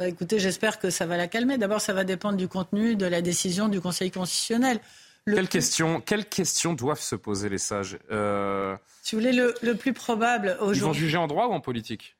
Bah, 0.00 0.08
écoutez, 0.08 0.38
j'espère 0.38 0.78
que 0.78 0.88
ça 0.88 1.04
va 1.04 1.18
la 1.18 1.28
calmer. 1.28 1.58
D'abord, 1.58 1.82
ça 1.82 1.92
va 1.92 2.04
dépendre 2.04 2.38
du 2.38 2.48
contenu 2.48 2.96
de 2.96 3.04
la 3.04 3.20
décision 3.20 3.68
du 3.68 3.82
Conseil 3.82 4.10
constitutionnel. 4.10 4.80
Quelles, 5.26 5.46
questions, 5.46 6.00
quelles 6.00 6.24
questions 6.24 6.72
doivent 6.72 7.02
se 7.02 7.16
poser 7.16 7.50
les 7.50 7.58
sages 7.58 7.98
euh... 8.10 8.74
Si 9.02 9.14
vous 9.14 9.20
voulez, 9.20 9.34
le, 9.34 9.74
plus 9.74 9.92
probable 9.92 10.56
aujourd'hui. 10.60 10.80
Ils 10.80 10.84
vont 10.84 10.92
juger 10.94 11.18
en 11.18 11.26
droit 11.26 11.48
ou 11.48 11.52
en 11.52 11.60
politique? 11.60 12.16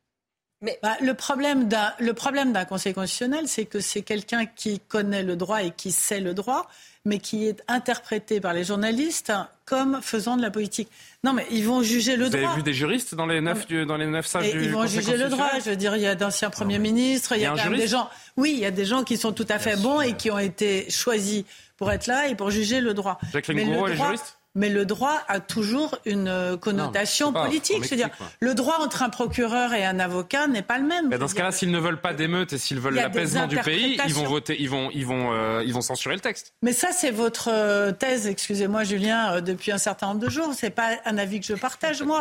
Mais 0.62 0.78
bah, 0.82 0.96
le 1.00 1.14
problème 1.14 1.68
d'un 1.68 1.92
le 1.98 2.12
problème 2.12 2.52
d'un 2.52 2.64
Conseil 2.66 2.92
constitutionnel, 2.92 3.48
c'est 3.48 3.64
que 3.64 3.80
c'est 3.80 4.02
quelqu'un 4.02 4.44
qui 4.44 4.80
connaît 4.80 5.22
le 5.22 5.36
droit 5.36 5.62
et 5.62 5.70
qui 5.70 5.90
sait 5.90 6.20
le 6.20 6.34
droit, 6.34 6.68
mais 7.06 7.18
qui 7.18 7.46
est 7.46 7.62
interprété 7.66 8.40
par 8.40 8.52
les 8.52 8.64
journalistes 8.64 9.32
comme 9.64 10.00
faisant 10.02 10.36
de 10.36 10.42
la 10.42 10.50
politique. 10.50 10.88
Non, 11.24 11.32
mais 11.32 11.46
ils 11.50 11.64
vont 11.64 11.82
juger 11.82 12.16
le 12.16 12.28
droit. 12.28 12.40
Vous 12.40 12.46
avez 12.46 12.56
vu 12.56 12.62
des 12.62 12.74
juristes 12.74 13.14
dans 13.14 13.26
les 13.26 13.40
neuf, 13.40 13.66
dans 13.68 13.96
les 13.96 14.06
neuf 14.06 14.26
sages 14.26 14.50
du 14.50 14.64
Ils 14.64 14.72
vont 14.72 14.86
juger 14.86 15.16
le 15.16 15.28
droit. 15.28 15.50
Je 15.64 15.70
veux 15.70 15.76
dire, 15.76 15.96
il 15.96 16.02
y 16.02 16.06
a 16.06 16.14
d'anciens 16.14 16.50
premiers 16.50 16.78
ministres, 16.78 17.32
il 17.36 17.42
y 17.42 17.46
a, 17.46 17.54
quand 17.56 17.70
même 17.70 17.78
des 17.78 17.88
gens. 17.88 18.10
Oui, 18.36 18.52
il 18.54 18.60
y 18.60 18.66
a 18.66 18.70
des 18.70 18.84
gens 18.84 19.02
qui 19.02 19.16
sont 19.16 19.32
tout 19.32 19.46
à 19.48 19.58
fait 19.58 19.76
bons 19.76 20.02
et 20.02 20.14
qui 20.14 20.30
ont 20.30 20.38
été 20.38 20.90
choisis 20.90 21.44
pour 21.78 21.90
être 21.90 22.06
là 22.06 22.28
et 22.28 22.34
pour 22.34 22.50
juger 22.50 22.80
le 22.80 22.92
droit. 22.92 23.18
Jacqueline 23.32 23.56
mais 23.56 23.64
le 23.64 23.76
droit, 23.76 23.92
juriste? 23.92 24.39
Mais 24.54 24.68
le 24.68 24.84
droit 24.84 25.22
a 25.28 25.38
toujours 25.38 25.96
une 26.04 26.28
euh, 26.28 26.56
connotation 26.56 27.32
politique. 27.32 27.84
Je 27.84 27.90
veux 27.90 27.96
dire, 27.96 28.10
le 28.40 28.54
droit 28.54 28.78
entre 28.80 29.02
un 29.02 29.08
procureur 29.08 29.72
et 29.74 29.84
un 29.84 30.00
avocat 30.00 30.48
n'est 30.48 30.62
pas 30.62 30.78
le 30.78 30.86
même. 30.86 31.08
dans 31.10 31.28
ce 31.28 31.34
cas-là, 31.34 31.52
s'ils 31.52 31.70
ne 31.70 31.78
veulent 31.78 32.00
pas 32.00 32.14
d'émeutes 32.14 32.52
et 32.52 32.58
s'ils 32.58 32.80
veulent 32.80 32.94
l'apaisement 32.94 33.46
du 33.46 33.58
pays, 33.58 33.98
ils 34.06 34.14
vont 34.14 34.24
voter, 34.24 34.56
ils 34.60 34.68
vont, 34.68 34.90
ils 34.92 35.06
vont, 35.06 35.32
euh, 35.32 35.62
ils 35.64 35.72
vont 35.72 35.80
censurer 35.80 36.14
le 36.14 36.20
texte. 36.20 36.54
Mais 36.62 36.72
ça, 36.72 36.90
c'est 36.92 37.12
votre 37.12 37.48
euh, 37.52 37.92
thèse, 37.92 38.26
excusez-moi, 38.26 38.82
Julien, 38.82 39.40
depuis 39.40 39.70
un 39.70 39.78
certain 39.78 40.08
nombre 40.08 40.20
de 40.20 40.30
jours. 40.30 40.52
C'est 40.54 40.70
pas 40.70 40.96
un 41.04 41.16
avis 41.16 41.40
que 41.40 41.46
je 41.46 41.54
partage, 41.54 42.02
moi. 42.02 42.20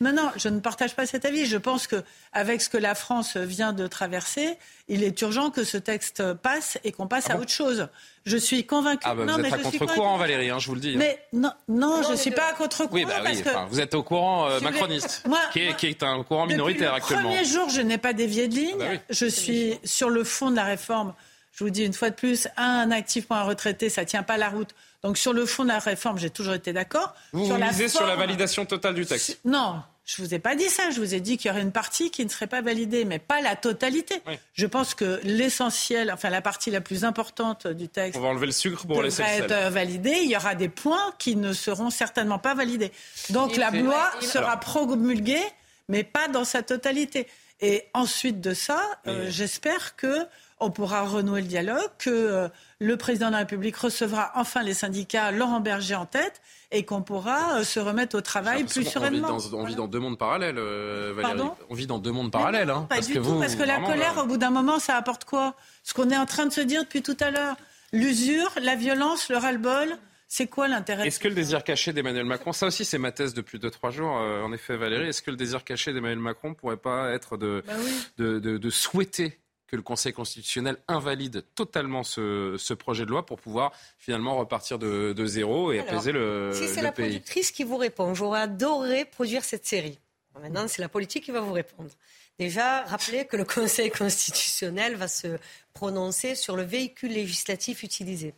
Non, 0.00 0.12
non, 0.12 0.30
je 0.36 0.48
ne 0.48 0.58
partage 0.58 0.96
pas 0.96 1.06
cet 1.06 1.24
avis. 1.24 1.46
Je 1.46 1.56
pense 1.56 1.86
que 1.86 2.02
avec 2.32 2.60
ce 2.60 2.68
que 2.68 2.78
la 2.78 2.94
France 2.94 3.36
vient 3.36 3.72
de 3.72 3.86
traverser, 3.86 4.58
il 4.88 5.04
est 5.04 5.20
urgent 5.20 5.50
que 5.50 5.64
ce 5.64 5.76
texte 5.76 6.32
passe 6.34 6.78
et 6.82 6.92
qu'on 6.92 7.06
passe 7.06 7.26
ah 7.30 7.34
à 7.34 7.38
autre 7.38 7.52
chose. 7.52 7.88
Je 8.28 8.36
suis 8.36 8.66
convaincue. 8.66 9.04
Ah 9.04 9.14
bah 9.14 9.24
vous 9.24 9.40
êtes 9.40 9.52
à 9.52 9.58
contre-courant, 9.58 10.18
Valérie, 10.18 10.50
hein, 10.50 10.58
je 10.58 10.68
vous 10.68 10.74
le 10.74 10.80
dis. 10.80 10.90
Hein. 10.90 10.98
Mais 10.98 11.18
non, 11.32 11.50
non, 11.68 12.02
je 12.02 12.12
ne 12.12 12.16
suis 12.16 12.30
pas 12.30 12.50
à 12.50 12.52
contre-courant. 12.52 12.90
Oui, 12.92 13.04
bah 13.06 13.22
oui, 13.24 13.42
vous 13.70 13.80
êtes 13.80 13.94
au 13.94 14.02
courant 14.02 14.48
euh, 14.48 14.60
macroniste, 14.60 15.24
qui, 15.52 15.60
est, 15.60 15.76
qui, 15.76 15.86
est, 15.86 16.02
un 16.02 16.22
courant 16.22 16.46
minoritaire 16.46 16.92
actuellement. 16.92 17.30
Le 17.30 17.36
premier 17.36 17.48
jour, 17.48 17.70
je 17.70 17.80
n'ai 17.80 17.98
pas 17.98 18.12
dévié 18.12 18.48
de 18.48 18.54
ligne. 18.54 18.76
Ah 18.80 18.94
bah 18.94 19.00
je 19.08 19.26
suis 19.26 19.78
sur 19.84 20.10
le 20.10 20.24
fond 20.24 20.50
de 20.50 20.56
la 20.56 20.64
réforme. 20.64 21.14
Je 21.52 21.64
vous 21.64 21.70
dis 21.70 21.84
une 21.84 21.94
fois 21.94 22.10
de 22.10 22.14
plus, 22.14 22.48
un 22.56 22.90
actif 22.90 23.26
pour 23.26 23.36
un 23.36 23.42
retraité, 23.42 23.88
ça 23.88 24.02
ne 24.02 24.06
tient 24.06 24.22
pas 24.22 24.36
la 24.36 24.50
route. 24.50 24.74
Donc 25.02 25.16
sur 25.16 25.32
le 25.32 25.46
fond 25.46 25.62
de 25.62 25.68
la 25.68 25.78
réforme, 25.78 26.18
j'ai 26.18 26.30
toujours 26.30 26.54
été 26.54 26.72
d'accord. 26.72 27.14
Vous 27.32 27.46
sur 27.46 27.56
vous 27.56 27.64
misez 27.64 27.88
sur 27.88 28.06
la 28.06 28.16
validation 28.16 28.66
totale 28.66 28.94
du 28.94 29.06
texte 29.06 29.40
Non, 29.44 29.82
je 30.08 30.22
ne 30.22 30.26
vous 30.26 30.34
ai 30.34 30.38
pas 30.38 30.56
dit 30.56 30.70
ça. 30.70 30.90
Je 30.90 31.00
vous 31.00 31.14
ai 31.14 31.20
dit 31.20 31.36
qu'il 31.36 31.48
y 31.48 31.50
aurait 31.50 31.60
une 31.60 31.70
partie 31.70 32.10
qui 32.10 32.24
ne 32.24 32.30
serait 32.30 32.46
pas 32.46 32.62
validée, 32.62 33.04
mais 33.04 33.18
pas 33.18 33.42
la 33.42 33.56
totalité. 33.56 34.22
Je 34.54 34.64
pense 34.64 34.94
que 34.94 35.20
l'essentiel, 35.22 36.10
enfin 36.10 36.30
la 36.30 36.40
partie 36.40 36.70
la 36.70 36.80
plus 36.80 37.04
importante 37.04 37.66
du 37.66 37.88
texte. 37.90 38.18
On 38.18 38.22
va 38.22 38.28
enlever 38.28 38.46
le 38.46 38.52
sucre 38.52 38.86
pour 38.86 39.02
laisser 39.02 39.22
le 39.22 39.28
sel. 39.28 39.52
être 39.52 39.70
validée. 39.70 40.20
Il 40.22 40.30
y 40.30 40.36
aura 40.36 40.54
des 40.54 40.70
points 40.70 41.12
qui 41.18 41.36
ne 41.36 41.52
seront 41.52 41.90
certainement 41.90 42.38
pas 42.38 42.54
validés. 42.54 42.90
Donc 43.28 43.56
la 43.56 43.70
loi 43.70 44.10
sera 44.22 44.58
promulguée, 44.58 45.44
mais 45.90 46.04
pas 46.04 46.28
dans 46.28 46.44
sa 46.44 46.62
totalité. 46.62 47.26
Et 47.60 47.84
ensuite 47.92 48.40
de 48.40 48.54
ça, 48.54 48.80
euh, 49.08 49.26
j'espère 49.28 49.94
que 49.94 50.26
on 50.60 50.70
pourra 50.70 51.02
renouer 51.02 51.40
le 51.40 51.46
dialogue, 51.46 51.90
que 51.98 52.10
euh, 52.10 52.48
le 52.80 52.96
président 52.96 53.26
de 53.28 53.32
la 53.32 53.38
République 53.38 53.76
recevra 53.76 54.32
enfin 54.34 54.62
les 54.62 54.74
syndicats, 54.74 55.30
Laurent 55.30 55.60
Berger 55.60 55.94
en 55.94 56.06
tête, 56.06 56.40
et 56.70 56.84
qu'on 56.84 57.02
pourra 57.02 57.58
euh, 57.58 57.64
se 57.64 57.80
remettre 57.80 58.16
au 58.16 58.20
travail 58.20 58.64
plus 58.64 58.84
sereinement. 58.84 59.38
On 59.52 59.64
vit 59.64 59.76
dans, 59.76 59.86
deux 59.86 60.00
mondes 60.00 60.18
parallèles, 60.18 60.58
euh, 60.58 61.12
Valérie. 61.14 61.48
on 61.70 61.74
vit 61.74 61.86
dans 61.86 61.98
deux 61.98 62.12
mondes 62.12 62.32
parallèles. 62.32 62.70
Hein, 62.70 62.86
pas 62.88 62.96
parce 62.96 63.06
du 63.06 63.14
que 63.14 63.18
tout, 63.20 63.38
parce 63.38 63.54
que 63.54 63.62
la 63.62 63.80
colère, 63.80 64.18
au 64.18 64.26
bout 64.26 64.36
d'un 64.36 64.50
moment, 64.50 64.78
ça 64.78 64.96
apporte 64.96 65.24
quoi? 65.24 65.54
Ce 65.82 65.94
qu'on 65.94 66.10
est 66.10 66.16
en 66.16 66.26
train 66.26 66.46
de 66.46 66.52
se 66.52 66.60
dire 66.60 66.82
depuis 66.82 67.02
tout 67.02 67.16
à 67.20 67.30
l'heure. 67.30 67.56
L'usure, 67.92 68.50
la 68.60 68.76
violence, 68.76 69.30
le 69.30 69.38
ras-le-bol, 69.38 69.88
c'est 70.26 70.46
quoi 70.46 70.68
l'intérêt 70.68 71.06
Est-ce 71.06 71.18
que 71.18 71.28
le 71.28 71.34
désir 71.34 71.64
caché 71.64 71.94
d'Emmanuel 71.94 72.26
Macron, 72.26 72.52
ça 72.52 72.66
aussi 72.66 72.84
c'est 72.84 72.98
ma 72.98 73.12
thèse 73.12 73.32
depuis 73.32 73.58
deux 73.58 73.70
trois 73.70 73.90
jours, 73.90 74.10
en 74.10 74.52
effet 74.52 74.76
Valérie, 74.76 75.08
est-ce 75.08 75.22
que 75.22 75.30
le 75.30 75.38
désir 75.38 75.64
caché 75.64 75.94
d'Emmanuel 75.94 76.18
Macron 76.18 76.52
pourrait 76.52 76.76
pas 76.76 77.12
être 77.12 77.38
de, 77.38 77.64
bah 77.66 77.72
de, 78.18 78.38
de 78.38 78.70
souhaiter 78.70 79.38
que 79.68 79.76
le 79.76 79.82
Conseil 79.82 80.12
constitutionnel 80.12 80.78
invalide 80.88 81.44
totalement 81.54 82.02
ce, 82.02 82.74
projet 82.74 83.04
de 83.04 83.10
loi 83.10 83.24
pour 83.24 83.38
pouvoir 83.38 83.72
finalement 83.98 84.36
repartir 84.36 84.78
de, 84.78 85.26
zéro 85.26 85.72
et 85.72 85.78
apaiser 85.78 86.10
le, 86.10 86.50
si 86.54 86.66
c'est 86.68 86.82
la 86.82 86.92
productrice 86.92 87.52
qui 87.52 87.64
vous 87.64 87.76
répond, 87.76 88.14
j'aurais 88.14 88.40
adoré 88.40 89.04
produire 89.04 89.44
cette 89.44 89.66
série. 89.66 89.98
Maintenant, 90.40 90.68
c'est 90.68 90.82
la 90.82 90.88
politique 90.88 91.24
qui 91.24 91.30
va 91.32 91.40
vous 91.40 91.52
répondre. 91.52 91.90
Déjà, 92.38 92.84
rappelez 92.84 93.24
que 93.24 93.36
le 93.36 93.44
Conseil 93.44 93.90
constitutionnel 93.90 94.94
va 94.94 95.08
se 95.08 95.38
prononcer 95.74 96.36
sur 96.36 96.56
le 96.56 96.62
véhicule 96.62 97.12
législatif 97.12 97.82
utilisé. 97.82 98.32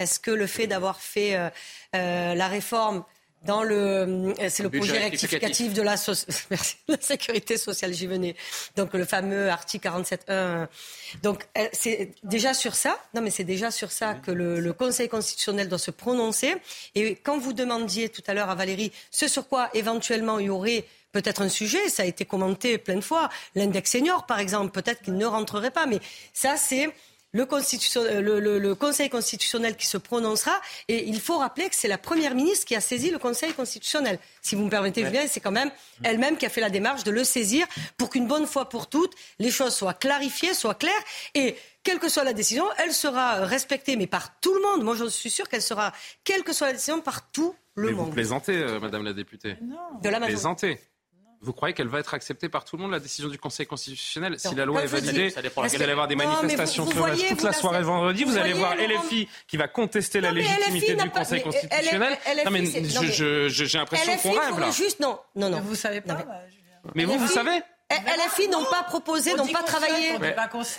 Est-ce 0.00 0.18
que 0.18 0.32
le 0.32 0.46
fait 0.46 0.66
d'avoir 0.66 1.00
fait 1.00 1.36
euh, 1.36 1.48
euh, 1.94 2.34
la 2.34 2.48
réforme 2.48 3.04
dans 3.44 3.62
le, 3.62 3.76
euh, 3.76 4.34
c'est 4.48 4.62
le, 4.62 4.70
projet 4.70 4.98
rectificatif 4.98 5.74
de 5.74 5.82
la, 5.82 5.96
la 6.88 7.00
sécurité 7.00 7.56
sociale, 7.56 7.92
j'y 7.92 8.06
venais. 8.06 8.36
Donc 8.76 8.92
le 8.94 9.04
fameux 9.04 9.50
article 9.50 9.88
47.1. 9.88 10.66
Donc 11.22 11.46
c'est 11.72 12.12
déjà 12.22 12.54
sur 12.54 12.74
ça. 12.74 12.98
Non, 13.14 13.22
mais 13.22 13.30
c'est 13.30 13.44
déjà 13.44 13.70
sur 13.70 13.90
ça 13.90 14.14
que 14.14 14.30
le, 14.30 14.60
le, 14.60 14.72
Conseil 14.72 15.08
constitutionnel 15.08 15.68
doit 15.68 15.78
se 15.78 15.90
prononcer. 15.90 16.54
Et 16.94 17.16
quand 17.16 17.38
vous 17.38 17.52
demandiez 17.52 18.08
tout 18.08 18.22
à 18.26 18.34
l'heure 18.34 18.50
à 18.50 18.54
Valérie 18.54 18.92
ce 19.10 19.28
sur 19.28 19.48
quoi 19.48 19.70
éventuellement 19.74 20.38
il 20.38 20.46
y 20.46 20.50
aurait 20.50 20.84
peut-être 21.14 21.42
un 21.42 21.48
sujet, 21.48 21.88
ça 21.88 22.02
a 22.02 22.06
été 22.06 22.24
commenté 22.24 22.76
plein 22.76 22.96
de 22.96 23.00
fois. 23.00 23.30
L'index 23.54 23.90
senior, 23.90 24.26
par 24.26 24.40
exemple, 24.40 24.72
peut-être 24.72 25.00
qu'il 25.02 25.16
ne 25.16 25.24
rentrerait 25.24 25.70
pas, 25.70 25.86
mais 25.86 26.00
ça, 26.32 26.56
c'est 26.56 26.90
le, 27.34 28.58
le, 28.58 28.74
Conseil 28.74 29.10
constitutionnel 29.10 29.76
qui 29.76 29.86
se 29.86 29.98
prononcera. 29.98 30.58
Et 30.88 31.08
il 31.08 31.20
faut 31.20 31.38
rappeler 31.38 31.68
que 31.68 31.74
c'est 31.74 31.88
la 31.88 31.98
Première 31.98 32.34
ministre 32.34 32.66
qui 32.66 32.76
a 32.76 32.80
saisi 32.80 33.10
le 33.10 33.18
Conseil 33.18 33.52
constitutionnel. 33.52 34.18
Si 34.40 34.54
vous 34.54 34.64
me 34.64 34.70
permettez, 34.70 35.04
Julien, 35.04 35.26
c'est 35.28 35.40
quand 35.40 35.50
même 35.50 35.70
elle-même 36.02 36.36
qui 36.36 36.46
a 36.46 36.48
fait 36.48 36.60
la 36.60 36.70
démarche 36.70 37.04
de 37.04 37.10
le 37.10 37.24
saisir 37.24 37.66
pour 37.96 38.10
qu'une 38.10 38.26
bonne 38.26 38.46
fois 38.46 38.68
pour 38.68 38.88
toutes, 38.88 39.14
les 39.38 39.50
choses 39.50 39.74
soient 39.74 39.94
clarifiées, 39.94 40.54
soient 40.54 40.74
claires. 40.74 40.92
Et 41.34 41.56
quelle 41.82 41.98
que 41.98 42.08
soit 42.08 42.24
la 42.24 42.32
décision, 42.32 42.64
elle 42.78 42.92
sera 42.92 43.44
respectée, 43.44 43.96
mais 43.96 44.06
par 44.06 44.38
tout 44.40 44.54
le 44.54 44.62
monde. 44.62 44.82
Moi, 44.82 44.96
je 44.96 45.04
suis 45.04 45.30
sûr 45.30 45.48
qu'elle 45.48 45.62
sera, 45.62 45.92
quelle 46.24 46.42
que 46.42 46.52
soit 46.52 46.68
la 46.68 46.72
décision, 46.72 47.00
par 47.00 47.30
tout 47.30 47.54
le 47.74 47.90
monde. 47.90 48.06
Vous 48.06 48.12
plaisantez, 48.12 48.56
euh, 48.56 48.80
Madame 48.80 49.04
la 49.04 49.12
députée. 49.12 49.56
Non. 49.62 50.00
De 50.02 50.08
la 50.08 50.18
majorité. 50.18 50.78
Vous 51.44 51.52
croyez 51.52 51.74
qu'elle 51.74 51.88
va 51.88 52.00
être 52.00 52.14
acceptée 52.14 52.48
par 52.48 52.64
tout 52.64 52.76
le 52.76 52.82
monde, 52.82 52.92
la 52.92 53.00
décision 53.00 53.28
du 53.28 53.38
Conseil 53.38 53.66
constitutionnel 53.66 54.36
Si 54.38 54.54
la 54.54 54.64
loi 54.64 54.82
est 54.82 54.86
validée, 54.86 55.28
va 55.28 55.42
y 55.42 55.90
avoir 55.90 56.08
des 56.08 56.16
manifestations 56.16 56.86
toute 56.86 57.42
la 57.42 57.52
soirée 57.52 57.82
vendredi. 57.82 58.24
Vous, 58.24 58.38
allez 58.38 58.54
voir 58.54 58.74
LFI 58.76 59.28
qui 59.46 59.56
va 59.56 59.68
contester 59.68 60.20
la 60.20 60.32
légitimité 60.32 60.94
du 60.94 61.10
Conseil 61.10 61.42
constitutionnel. 61.42 62.16
non, 62.44 62.50
mais 62.50 62.64
j'ai 63.48 63.78
l'impression 63.78 64.16
qu'on 64.16 64.32
rêve 64.32 64.58
là. 64.58 64.70
Juste, 64.70 65.00
non, 65.00 65.18
non, 65.36 65.50
non. 65.50 65.60
Vous 65.60 65.74
savez 65.74 66.00
pas. 66.00 66.24
Mais 66.94 67.04
vous, 67.04 67.18
vous 67.18 67.28
savez 67.28 67.60
LFI 68.00 68.48
n'ont 68.48 68.64
pas 68.64 68.82
proposé, 68.82 69.34
n'ont 69.34 69.46
pas 69.46 69.62
travaillé. 69.62 70.18
Mais, 70.20 70.34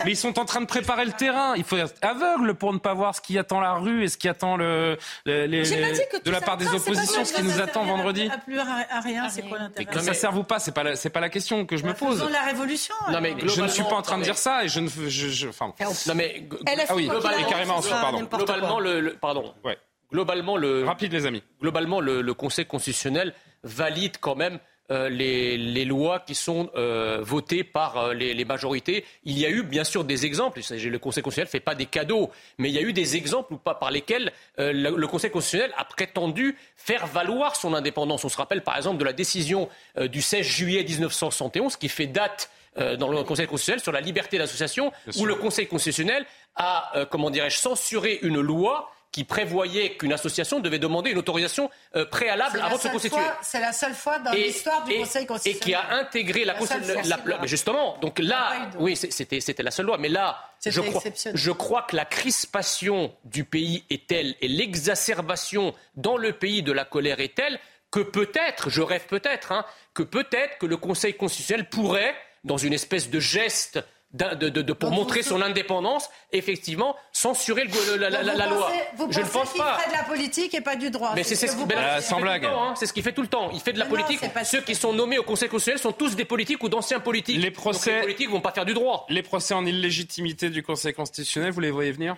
ils 0.06 0.16
sont 0.16 0.38
en 0.38 0.44
train 0.44 0.60
de 0.60 0.66
préparer 0.66 1.04
le 1.04 1.12
terrain. 1.12 1.54
Il 1.56 1.64
faut 1.64 1.76
être 1.76 1.94
aveugle 2.02 2.54
pour 2.54 2.72
ne 2.72 2.78
pas 2.78 2.94
voir 2.94 3.14
ce 3.14 3.20
qui 3.20 3.38
attend 3.38 3.60
la 3.60 3.74
rue 3.74 4.04
et 4.04 4.08
ce 4.08 4.16
qui 4.16 4.28
attend 4.28 4.56
le, 4.56 4.98
les, 5.24 5.46
de 5.46 6.30
la 6.30 6.40
part 6.40 6.56
des 6.56 6.68
oppositions, 6.68 7.24
ce 7.24 7.34
qui 7.34 7.42
nous 7.42 7.60
attend 7.60 7.84
vendredi. 7.84 8.28
Ça 8.28 8.38
plus 8.38 8.58
à 8.58 9.00
rien, 9.00 9.28
c'est 9.28 9.42
quoi 9.42 9.58
l'intérêt 9.58 9.84
Que 9.86 10.00
ça 10.00 10.14
sert 10.14 10.32
vous 10.32 10.44
pas, 10.44 10.58
c'est 10.58 10.72
pas 10.72 10.82
la, 10.82 10.96
c'est 10.96 11.10
pas 11.10 11.20
la 11.20 11.28
question 11.28 11.66
que 11.66 11.76
je 11.76 11.84
me 11.84 11.94
pose. 11.94 12.22
la 12.30 12.42
révolution. 12.42 12.94
Non 13.10 13.20
mais 13.20 13.34
je 13.44 13.60
ne 13.60 13.68
suis 13.68 13.84
pas 13.84 13.96
en 13.96 14.02
train 14.02 14.18
de 14.18 14.22
dire 14.22 14.38
ça 14.38 14.64
et 14.64 14.68
je 14.68 14.80
ne, 14.80 14.88
je, 14.88 15.48
enfin. 15.48 15.72
Non 16.06 16.14
mais 16.14 16.48
ah 16.88 16.94
oui, 16.94 17.08
carrément, 17.48 17.80
pardon. 17.80 18.22
Globalement 18.22 18.80
le, 18.80 19.16
pardon. 19.20 19.54
Ouais. 19.64 19.78
Globalement 20.12 20.56
le. 20.56 20.84
Rapide 20.84 21.12
les 21.12 21.26
amis. 21.26 21.42
Globalement 21.60 22.00
le 22.00 22.34
Conseil 22.34 22.66
constitutionnel 22.66 23.34
valide 23.62 24.16
quand 24.20 24.36
même 24.36 24.58
euh, 24.92 25.08
les, 25.08 25.84
lois 25.84 26.20
qui 26.20 26.36
sont 26.36 26.70
euh, 26.76 27.18
votées 27.20 27.64
par 27.64 27.96
euh, 27.96 28.14
les, 28.14 28.44
majorités. 28.44 29.04
Il 29.24 29.36
y 29.36 29.44
a 29.44 29.50
eu 29.50 29.64
bien 29.64 29.82
sûr 29.82 30.04
des 30.04 30.26
exemples, 30.26 30.60
le 30.60 30.98
Conseil 30.98 31.24
constitutionnel 31.24 31.48
ne 31.48 31.50
fait 31.50 31.60
pas 31.60 31.74
des 31.74 31.86
cadeaux, 31.86 32.30
mais 32.58 32.68
il 32.68 32.74
y 32.74 32.78
a 32.78 32.82
eu 32.82 32.92
des 32.92 33.16
exemples 33.16 33.54
ou 33.54 33.56
pas 33.56 33.74
par 33.74 33.90
lesquels 33.90 34.32
le, 34.58 35.06
Conseil 35.06 35.30
constitutionnel 35.30 35.74
a 35.76 35.84
prétendu 35.84 36.56
faire 36.76 37.06
valoir 37.06 37.56
son 37.56 37.74
indépendance. 37.74 38.24
On 38.24 38.28
se 38.28 38.36
rappelle 38.36 38.62
par 38.62 38.76
exemple 38.76 38.98
de 38.98 39.04
la 39.04 39.12
décision 39.12 39.68
du 40.00 40.22
16 40.22 40.46
juillet 40.46 40.84
1971 40.84 41.76
qui 41.76 41.88
fait 41.88 42.06
date 42.06 42.50
dans 42.76 43.08
le 43.08 43.22
Conseil 43.24 43.46
constitutionnel 43.46 43.80
sur 43.80 43.92
la 43.92 44.00
liberté 44.00 44.38
d'association, 44.38 44.92
où 45.16 45.24
le 45.24 45.34
Conseil 45.34 45.66
constitutionnel 45.66 46.24
a, 46.54 47.06
comment 47.10 47.30
dirais-je, 47.30 47.58
censuré 47.58 48.20
une 48.22 48.40
loi 48.40 48.92
qui 49.16 49.24
prévoyait 49.24 49.96
qu'une 49.96 50.12
association 50.12 50.60
devait 50.60 50.78
demander 50.78 51.10
une 51.10 51.16
autorisation 51.16 51.70
euh, 51.94 52.04
préalable 52.04 52.60
avant 52.60 52.76
de 52.76 52.82
se 52.82 52.88
constituer. 52.88 53.22
C'est 53.40 53.60
la 53.60 53.72
seule 53.72 53.94
fois 53.94 54.18
dans 54.18 54.30
l'histoire 54.30 54.84
du 54.84 54.94
Conseil 54.94 55.24
constitutionnel. 55.24 55.56
Et 55.56 55.64
qui 55.64 55.74
a 55.74 55.96
intégré 55.96 56.44
la, 56.44 56.54
la, 56.54 57.46
justement, 57.46 57.96
donc 58.02 58.18
là, 58.18 58.68
oui, 58.78 58.94
c'était 58.94 59.40
c'était 59.40 59.62
la 59.62 59.70
seule 59.70 59.86
loi, 59.86 59.96
mais 59.96 60.10
là, 60.10 60.38
je 60.66 60.82
crois, 60.82 61.02
je 61.32 61.50
crois 61.50 61.82
que 61.88 61.96
la 61.96 62.04
crispation 62.04 63.10
du 63.24 63.44
pays 63.44 63.84
est 63.88 64.06
telle 64.06 64.34
et 64.42 64.48
l'exacerbation 64.48 65.74
dans 65.94 66.18
le 66.18 66.32
pays 66.32 66.62
de 66.62 66.72
la 66.72 66.84
colère 66.84 67.18
est 67.20 67.34
telle 67.34 67.58
que 67.90 68.00
peut-être, 68.00 68.68
je 68.68 68.82
rêve 68.82 69.06
peut-être, 69.06 69.50
hein, 69.50 69.64
que 69.94 70.02
peut-être 70.02 70.58
que 70.58 70.66
le 70.66 70.76
Conseil 70.76 71.14
constitutionnel 71.14 71.70
pourrait, 71.70 72.14
dans 72.44 72.58
une 72.58 72.74
espèce 72.74 73.08
de 73.08 73.18
geste 73.18 73.82
de, 74.16 74.72
pour 74.72 74.90
montrer 74.90 75.22
son 75.22 75.42
indépendance, 75.42 76.08
effectivement, 76.32 76.96
censurer 77.12 77.64
le, 77.64 77.96
la, 77.96 78.08
loi. 78.46 78.70
je 79.10 79.20
ne 79.20 79.26
pense 79.26 79.52
pas. 79.54 79.78
fait 79.78 79.90
de 79.90 79.96
la 79.96 80.04
politique 80.04 80.54
et 80.54 80.60
pas 80.60 80.76
du 80.76 80.90
droit. 80.90 81.12
Mais 81.14 81.22
c'est 81.22 81.36
ce, 81.36 81.46
sans 81.46 82.20
blague. 82.20 82.44
Hein. 82.44 82.74
C'est 82.76 82.86
ce 82.86 82.92
qu'il 82.92 83.02
fait 83.02 83.12
tout 83.12 83.22
le 83.22 83.28
temps. 83.28 83.50
Il 83.52 83.60
fait 83.60 83.72
de 83.72 83.78
la 83.78 83.86
politique. 83.86 84.20
Ceux 84.44 84.60
qui 84.60 84.74
sont 84.74 84.92
nommés 84.92 85.18
au 85.18 85.22
Conseil 85.22 85.48
constitutionnel 85.48 85.80
sont 85.80 85.92
tous 85.92 86.16
des 86.16 86.24
politiques 86.24 86.62
ou 86.62 86.68
d'anciens 86.68 87.00
politiques. 87.00 87.40
Les 87.40 87.50
procès, 87.50 87.94
les 87.94 88.00
politiques 88.02 88.30
vont 88.30 88.40
pas 88.40 88.52
faire 88.52 88.64
du 88.64 88.74
droit. 88.74 89.06
Les 89.08 89.22
procès 89.22 89.54
en 89.54 89.66
illégitimité 89.66 90.50
du 90.50 90.62
Conseil 90.62 90.94
constitutionnel, 90.94 91.52
vous 91.52 91.60
les 91.60 91.70
voyez 91.70 91.92
venir? 91.92 92.16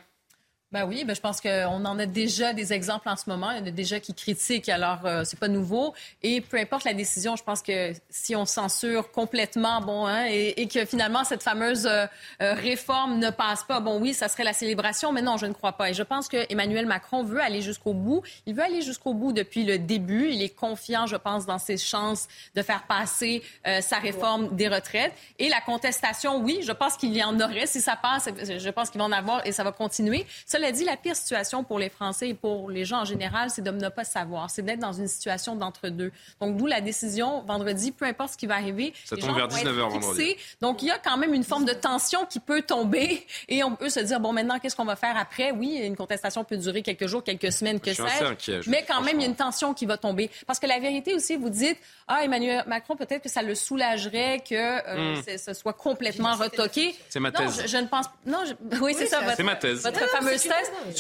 Ben 0.70 0.84
oui, 0.84 1.04
ben 1.04 1.16
je 1.16 1.20
pense 1.22 1.40
qu'on 1.40 1.84
en 1.86 1.98
a 1.98 2.04
déjà 2.04 2.52
des 2.52 2.74
exemples 2.74 3.08
en 3.08 3.16
ce 3.16 3.30
moment. 3.30 3.52
Il 3.52 3.58
y 3.58 3.62
en 3.62 3.66
a 3.66 3.70
déjà 3.70 4.00
qui 4.00 4.12
critiquent, 4.12 4.68
alors 4.68 5.06
euh, 5.06 5.22
c'est 5.24 5.38
pas 5.38 5.48
nouveau. 5.48 5.94
Et 6.22 6.42
peu 6.42 6.58
importe 6.58 6.84
la 6.84 6.92
décision, 6.92 7.36
je 7.36 7.42
pense 7.42 7.62
que 7.62 7.92
si 8.10 8.36
on 8.36 8.44
censure 8.44 9.10
complètement, 9.10 9.80
bon, 9.80 10.06
hein, 10.06 10.26
et, 10.28 10.68
que 10.68 10.84
finalement 10.84 11.24
cette 11.24 11.42
fameuse 11.42 11.86
euh, 11.86 12.04
euh, 12.42 12.52
réforme 12.52 13.18
ne 13.18 13.30
passe 13.30 13.64
pas, 13.64 13.80
bon 13.80 13.98
oui, 13.98 14.12
ça 14.12 14.28
serait 14.28 14.44
la 14.44 14.52
célébration, 14.52 15.10
mais 15.10 15.22
non, 15.22 15.38
je 15.38 15.46
ne 15.46 15.54
crois 15.54 15.72
pas. 15.72 15.88
Et 15.88 15.94
je 15.94 16.02
pense 16.02 16.28
que 16.28 16.44
Emmanuel 16.52 16.84
Macron 16.84 17.24
veut 17.24 17.40
aller 17.40 17.62
jusqu'au 17.62 17.94
bout. 17.94 18.20
Il 18.44 18.54
veut 18.54 18.62
aller 18.62 18.82
jusqu'au 18.82 19.14
bout 19.14 19.32
depuis 19.32 19.64
le 19.64 19.78
début. 19.78 20.28
Il 20.28 20.42
est 20.42 20.54
confiant, 20.54 21.06
je 21.06 21.16
pense, 21.16 21.46
dans 21.46 21.58
ses 21.58 21.78
chances 21.78 22.28
de 22.54 22.60
faire 22.60 22.82
passer 22.86 23.42
sa 23.80 23.98
réforme 23.98 24.54
des 24.54 24.68
retraites. 24.68 25.14
Et 25.38 25.48
la 25.48 25.60
contestation, 25.62 26.40
oui, 26.42 26.60
je 26.62 26.72
pense 26.72 26.98
qu'il 26.98 27.16
y 27.16 27.24
en 27.24 27.40
aurait 27.40 27.66
si 27.66 27.80
ça 27.80 27.96
passe. 27.96 28.28
Je 28.36 28.70
pense 28.70 28.90
qu'il 28.90 28.98
va 28.98 29.06
en 29.06 29.12
avoir 29.12 29.46
et 29.46 29.52
ça 29.52 29.64
va 29.64 29.72
continuer. 29.72 30.26
Cela 30.58 30.72
dit, 30.72 30.82
la 30.82 30.96
pire 30.96 31.14
situation 31.14 31.62
pour 31.62 31.78
les 31.78 31.88
Français 31.88 32.30
et 32.30 32.34
pour 32.34 32.68
les 32.68 32.84
gens 32.84 33.02
en 33.02 33.04
général, 33.04 33.48
c'est 33.48 33.62
de 33.62 33.70
ne 33.70 33.88
pas 33.90 34.02
savoir, 34.02 34.50
c'est 34.50 34.62
d'être 34.62 34.80
dans 34.80 34.92
une 34.92 35.06
situation 35.06 35.54
d'entre-deux. 35.54 36.10
Donc, 36.40 36.56
d'où 36.56 36.66
la 36.66 36.80
décision 36.80 37.42
vendredi, 37.42 37.92
peu 37.92 38.06
importe 38.06 38.32
ce 38.32 38.36
qui 38.36 38.48
va 38.48 38.56
arriver. 38.56 38.92
Ça 39.04 39.16
tombe 39.16 39.36
vers 39.36 39.46
19h 39.46 39.88
vendredi. 39.88 40.34
Donc, 40.60 40.82
il 40.82 40.88
y 40.88 40.90
a 40.90 40.98
quand 40.98 41.16
même 41.16 41.32
une 41.32 41.44
forme 41.44 41.64
de 41.64 41.72
tension 41.72 42.26
qui 42.26 42.40
peut 42.40 42.62
tomber 42.62 43.24
et 43.48 43.62
on 43.62 43.76
peut 43.76 43.88
se 43.88 44.00
dire, 44.00 44.18
bon, 44.18 44.32
maintenant, 44.32 44.58
qu'est-ce 44.58 44.74
qu'on 44.74 44.84
va 44.84 44.96
faire 44.96 45.16
après? 45.16 45.52
Oui, 45.52 45.76
une 45.76 45.94
contestation 45.94 46.42
peut 46.42 46.56
durer 46.56 46.82
quelques 46.82 47.06
jours, 47.06 47.22
quelques 47.22 47.52
semaines, 47.52 47.78
que 47.78 47.94
sais-je. 47.94 48.68
Mais 48.68 48.84
quand 48.88 49.00
même, 49.02 49.20
il 49.20 49.22
y 49.22 49.26
a 49.26 49.28
une 49.28 49.36
tension 49.36 49.74
qui 49.74 49.86
va 49.86 49.96
tomber. 49.96 50.28
Parce 50.48 50.58
que 50.58 50.66
la 50.66 50.80
vérité 50.80 51.14
aussi, 51.14 51.36
vous 51.36 51.50
dites, 51.50 51.78
ah, 52.08 52.24
Emmanuel 52.24 52.64
Macron, 52.66 52.96
peut-être 52.96 53.22
que 53.22 53.28
ça 53.28 53.42
le 53.42 53.54
soulagerait 53.54 54.40
que 54.40 54.54
euh, 54.54 55.14
hmm. 55.20 55.38
ce 55.38 55.54
soit 55.54 55.74
complètement 55.74 56.34
retoqué. 56.34 56.96
C'est 57.08 57.20
ma 57.20 57.30
thèse. 57.30 57.60
Non, 57.60 57.66
je, 57.68 57.76
ne 57.76 57.86
pense 57.86 58.06
Non, 58.26 58.42
oui, 58.82 58.92
c'est 58.98 59.06
ça. 59.06 59.20
C'est 59.36 59.44
ma 59.44 59.54
thèse. 59.54 59.84
Votre 59.84 60.08
fameuse 60.08 60.47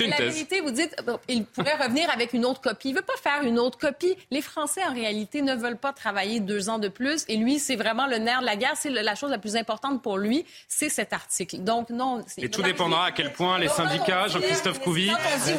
une 0.00 0.10
la 0.10 0.16
vérité, 0.16 0.60
vous 0.60 0.70
dites, 0.70 0.94
il 1.28 1.44
pourrait 1.44 1.76
revenir 1.76 2.10
avec 2.10 2.32
une 2.32 2.44
autre 2.44 2.60
copie. 2.60 2.90
Il 2.90 2.94
veut 2.94 3.02
pas 3.02 3.16
faire 3.22 3.42
une 3.42 3.58
autre 3.58 3.78
copie. 3.78 4.16
Les 4.30 4.42
Français, 4.42 4.80
en 4.84 4.92
réalité, 4.92 5.42
ne 5.42 5.54
veulent 5.54 5.76
pas 5.78 5.92
travailler 5.92 6.40
deux 6.40 6.68
ans 6.68 6.78
de 6.78 6.88
plus. 6.88 7.24
Et 7.28 7.36
lui, 7.36 7.58
c'est 7.58 7.76
vraiment 7.76 8.06
le 8.06 8.18
nerf 8.18 8.40
de 8.40 8.46
la 8.46 8.56
guerre. 8.56 8.74
C'est 8.76 8.90
la 8.90 9.14
chose 9.14 9.30
la 9.30 9.38
plus 9.38 9.56
importante 9.56 10.02
pour 10.02 10.18
lui, 10.18 10.44
c'est 10.68 10.88
cet 10.88 11.12
article. 11.12 11.58
Donc, 11.58 11.90
non. 11.90 12.24
Et 12.36 12.48
tout 12.48 12.62
dépendra 12.62 13.06
à 13.06 13.12
quel 13.12 13.32
point 13.32 13.58
les 13.58 13.68
syndicats, 13.68 14.28
Jean-Christophe 14.28 14.80
Couvi, 14.80 15.10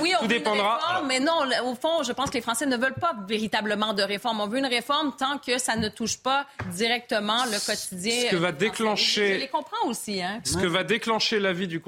oui, 0.01 0.13
tout 0.19 0.27
dépendra. 0.27 1.03
mais 1.05 1.19
non, 1.19 1.41
au 1.65 1.75
fond, 1.75 2.03
je 2.03 2.11
pense 2.11 2.29
que 2.29 2.35
les 2.35 2.41
Français 2.41 2.65
ne 2.65 2.77
veulent 2.77 2.93
pas 2.93 3.13
véritablement 3.27 3.93
de 3.93 4.03
réforme. 4.03 4.41
On 4.41 4.47
veut 4.47 4.59
une 4.59 4.65
réforme 4.65 5.13
tant 5.17 5.37
que 5.37 5.57
ça 5.57 5.75
ne 5.75 5.89
touche 5.89 6.17
pas 6.17 6.45
directement 6.73 7.45
le 7.45 7.65
quotidien. 7.65 8.27
Ce 8.27 8.31
que 8.31 8.35
va 8.35 8.51
déclencher. 8.51 9.35
Je 9.35 9.39
les 9.39 9.47
comprends 9.47 9.87
aussi. 9.87 10.21
Hein. 10.21 10.41
Ce 10.43 10.57
que 10.57 10.67
va 10.67 10.83
déclencher 10.83 11.39
l'avis 11.39 11.67
du, 11.67 11.81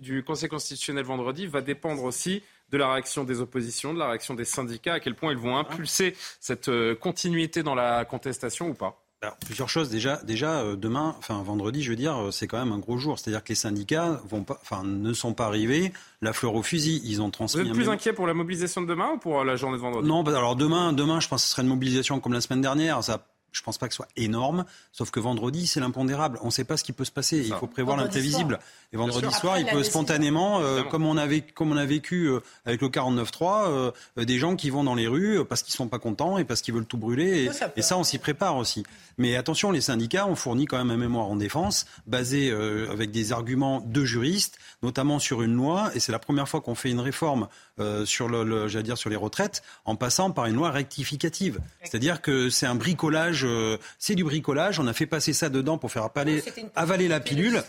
du 0.00 0.22
Conseil 0.22 0.48
constitutionnel 0.48 1.04
vendredi 1.04 1.45
va 1.48 1.60
dépendre 1.60 2.04
aussi 2.04 2.42
de 2.70 2.78
la 2.78 2.92
réaction 2.92 3.24
des 3.24 3.40
oppositions, 3.40 3.94
de 3.94 3.98
la 3.98 4.08
réaction 4.08 4.34
des 4.34 4.44
syndicats, 4.44 4.94
à 4.94 5.00
quel 5.00 5.14
point 5.14 5.32
ils 5.32 5.38
vont 5.38 5.56
impulser 5.56 6.16
cette 6.40 6.68
euh, 6.68 6.94
continuité 6.94 7.62
dans 7.62 7.74
la 7.74 8.04
contestation 8.04 8.68
ou 8.68 8.74
pas 8.74 9.02
alors, 9.22 9.36
plusieurs 9.38 9.70
choses. 9.70 9.88
Déjà, 9.88 10.20
déjà 10.24 10.60
euh, 10.60 10.76
demain, 10.76 11.14
enfin 11.18 11.42
vendredi, 11.42 11.82
je 11.82 11.88
veux 11.88 11.96
dire, 11.96 12.16
euh, 12.16 12.30
c'est 12.30 12.46
quand 12.46 12.58
même 12.58 12.72
un 12.72 12.78
gros 12.78 12.98
jour. 12.98 13.18
C'est-à-dire 13.18 13.42
que 13.42 13.48
les 13.48 13.54
syndicats 13.54 14.20
vont 14.28 14.44
pas, 14.44 14.58
enfin, 14.60 14.84
ne 14.84 15.12
sont 15.14 15.32
pas 15.32 15.46
arrivés 15.46 15.92
la 16.20 16.34
fleur 16.34 16.54
au 16.54 16.62
fusil. 16.62 17.00
Ils 17.02 17.22
ont 17.22 17.30
transmis. 17.30 17.62
Vous 17.62 17.68
êtes 17.68 17.74
plus 17.74 17.88
inquiet 17.88 18.12
pour 18.12 18.26
la 18.26 18.34
mobilisation 18.34 18.82
de 18.82 18.86
demain 18.86 19.12
ou 19.14 19.18
pour 19.18 19.42
la 19.42 19.56
journée 19.56 19.78
de 19.78 19.82
vendredi? 19.82 20.06
Non, 20.06 20.22
bah, 20.22 20.36
alors 20.36 20.54
demain, 20.54 20.92
demain, 20.92 21.20
je 21.20 21.28
pense 21.28 21.42
que 21.42 21.48
ce 21.48 21.52
serait 21.52 21.62
une 21.62 21.68
mobilisation 21.68 22.20
comme 22.20 22.34
la 22.34 22.42
semaine 22.42 22.60
dernière. 22.60 23.02
Ça 23.02 23.26
je 23.56 23.62
pense 23.62 23.78
pas 23.78 23.88
que 23.88 23.94
ce 23.94 23.96
soit 23.96 24.08
énorme, 24.16 24.64
sauf 24.92 25.10
que 25.10 25.18
vendredi, 25.18 25.66
c'est 25.66 25.80
l'impondérable. 25.80 26.38
On 26.42 26.46
ne 26.46 26.50
sait 26.50 26.64
pas 26.64 26.76
ce 26.76 26.84
qui 26.84 26.92
peut 26.92 27.04
se 27.04 27.10
passer. 27.10 27.38
Il 27.38 27.54
faut 27.54 27.66
prévoir 27.66 27.96
l'imprévisible. 27.96 28.58
Et 28.92 28.96
vendredi 28.96 29.32
soir, 29.32 29.58
il 29.58 29.66
peut 29.66 29.82
spontanément, 29.82 30.60
euh, 30.60 30.82
comme, 30.82 31.06
on 31.06 31.16
a 31.16 31.26
vécu, 31.26 31.52
comme 31.52 31.72
on 31.72 31.76
a 31.76 31.86
vécu 31.86 32.26
euh, 32.26 32.40
avec 32.66 32.82
le 32.82 32.88
49-3, 32.88 33.68
euh, 33.68 34.24
des 34.24 34.38
gens 34.38 34.56
qui 34.56 34.70
vont 34.70 34.84
dans 34.84 34.94
les 34.94 35.08
rues 35.08 35.44
parce 35.44 35.62
qu'ils 35.62 35.74
sont 35.74 35.88
pas 35.88 35.98
contents 35.98 36.38
et 36.38 36.44
parce 36.44 36.60
qu'ils 36.60 36.74
veulent 36.74 36.86
tout 36.86 36.98
brûler. 36.98 37.50
Et 37.76 37.82
ça, 37.82 37.96
on 37.96 38.04
s'y 38.04 38.18
prépare 38.18 38.56
aussi. 38.56 38.84
Mais 39.18 39.36
attention, 39.36 39.70
les 39.70 39.80
syndicats 39.80 40.26
ont 40.26 40.36
fourni 40.36 40.66
quand 40.66 40.76
même 40.76 40.90
un 40.90 40.98
mémoire 40.98 41.26
en 41.26 41.36
défense 41.36 41.86
basé 42.06 42.50
avec 42.90 43.10
des 43.10 43.32
arguments 43.32 43.80
de 43.80 44.04
juristes, 44.04 44.58
notamment 44.82 45.18
sur 45.18 45.42
une 45.42 45.54
loi. 45.54 45.90
Et 45.94 46.00
c'est 46.00 46.12
la 46.12 46.18
première 46.18 46.48
fois 46.48 46.60
qu'on 46.60 46.74
fait 46.74 46.90
une 46.90 47.00
réforme 47.00 47.48
sur, 48.04 48.28
le, 48.28 48.82
dire, 48.82 48.98
sur 48.98 49.10
les 49.10 49.16
retraites 49.16 49.62
en 49.84 49.96
passant 49.96 50.30
par 50.30 50.46
une 50.46 50.54
loi 50.54 50.70
rectificative. 50.70 51.60
C'est-à-dire 51.82 52.22
que 52.22 52.50
c'est 52.50 52.66
un 52.66 52.74
bricolage, 52.74 53.46
c'est 53.98 54.14
du 54.14 54.24
bricolage. 54.24 54.80
On 54.80 54.86
a 54.86 54.92
fait 54.92 55.06
passer 55.06 55.32
ça 55.32 55.48
dedans 55.48 55.78
pour 55.78 55.90
faire 55.90 56.04
avaler, 56.04 56.42
avaler 56.74 57.08
la 57.08 57.20
pilule. 57.20 57.62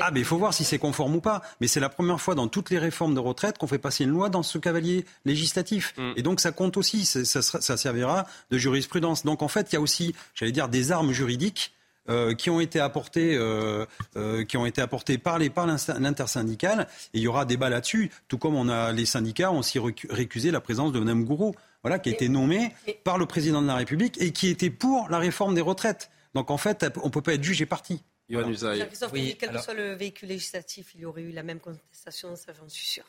Ah, 0.00 0.10
mais 0.12 0.20
il 0.20 0.26
faut 0.26 0.38
voir 0.38 0.54
si 0.54 0.64
c'est 0.64 0.78
conforme 0.78 1.16
ou 1.16 1.20
pas. 1.20 1.42
Mais 1.60 1.68
c'est 1.68 1.80
la 1.80 1.88
première 1.88 2.20
fois 2.20 2.34
dans 2.34 2.48
toutes 2.48 2.70
les 2.70 2.78
réformes 2.78 3.14
de 3.14 3.20
retraite 3.20 3.58
qu'on 3.58 3.66
fait 3.66 3.78
passer 3.78 4.04
une 4.04 4.10
loi 4.10 4.28
dans 4.28 4.42
ce 4.42 4.58
cavalier 4.58 5.04
législatif. 5.24 5.94
Mm. 5.96 6.12
Et 6.16 6.22
donc 6.22 6.40
ça 6.40 6.52
compte 6.52 6.76
aussi, 6.76 7.04
ça, 7.04 7.42
ça, 7.42 7.76
servira 7.76 8.26
de 8.50 8.58
jurisprudence. 8.58 9.24
Donc 9.24 9.42
en 9.42 9.48
fait, 9.48 9.72
il 9.72 9.74
y 9.74 9.78
a 9.78 9.80
aussi, 9.80 10.14
j'allais 10.34 10.52
dire, 10.52 10.68
des 10.68 10.92
armes 10.92 11.12
juridiques. 11.12 11.72
Euh, 12.08 12.34
qui 12.34 12.50
ont 12.50 12.58
été 12.58 12.80
apportées, 12.80 13.36
euh, 13.36 13.86
euh, 14.16 14.44
qui 14.44 14.56
ont 14.56 14.66
été 14.66 14.80
apportées 14.80 15.18
par 15.18 15.38
les 15.38 15.50
par 15.50 15.68
l'intersyndicale. 15.68 16.88
Et 17.14 17.18
il 17.18 17.22
y 17.22 17.28
aura 17.28 17.44
débat 17.44 17.68
là-dessus, 17.68 18.10
tout 18.26 18.38
comme 18.38 18.56
on 18.56 18.68
a 18.68 18.90
les 18.90 19.06
syndicats 19.06 19.52
ont 19.52 19.60
aussi 19.60 19.78
récusé 20.10 20.50
la 20.50 20.60
présence 20.60 20.90
de 20.90 20.98
Mme 20.98 21.24
Gourou, 21.24 21.54
voilà, 21.84 22.00
qui 22.00 22.08
a 22.08 22.12
été 22.12 22.28
nommée 22.28 22.74
par 23.04 23.18
le 23.18 23.26
président 23.26 23.62
de 23.62 23.68
la 23.68 23.76
République 23.76 24.20
et 24.20 24.32
qui 24.32 24.48
était 24.48 24.70
pour 24.70 25.10
la 25.10 25.18
réforme 25.18 25.54
des 25.54 25.60
retraites. 25.60 26.10
Donc 26.34 26.50
en 26.50 26.56
fait, 26.56 26.84
on 27.04 27.06
ne 27.06 27.12
peut 27.12 27.22
pas 27.22 27.34
être 27.34 27.44
jugé 27.44 27.66
parti. 27.66 28.02
Oui, 28.28 29.36
quel 29.38 29.52
que 29.52 29.60
soit 29.60 29.74
le 29.74 29.92
véhicule 29.92 30.30
législatif, 30.30 30.94
il 30.96 31.02
y 31.02 31.04
aurait 31.04 31.22
eu 31.22 31.30
la 31.30 31.44
même 31.44 31.60
contestation, 31.60 32.34
ça 32.34 32.52
j'en 32.52 32.68
suis 32.68 32.86
sûr. 32.86 33.04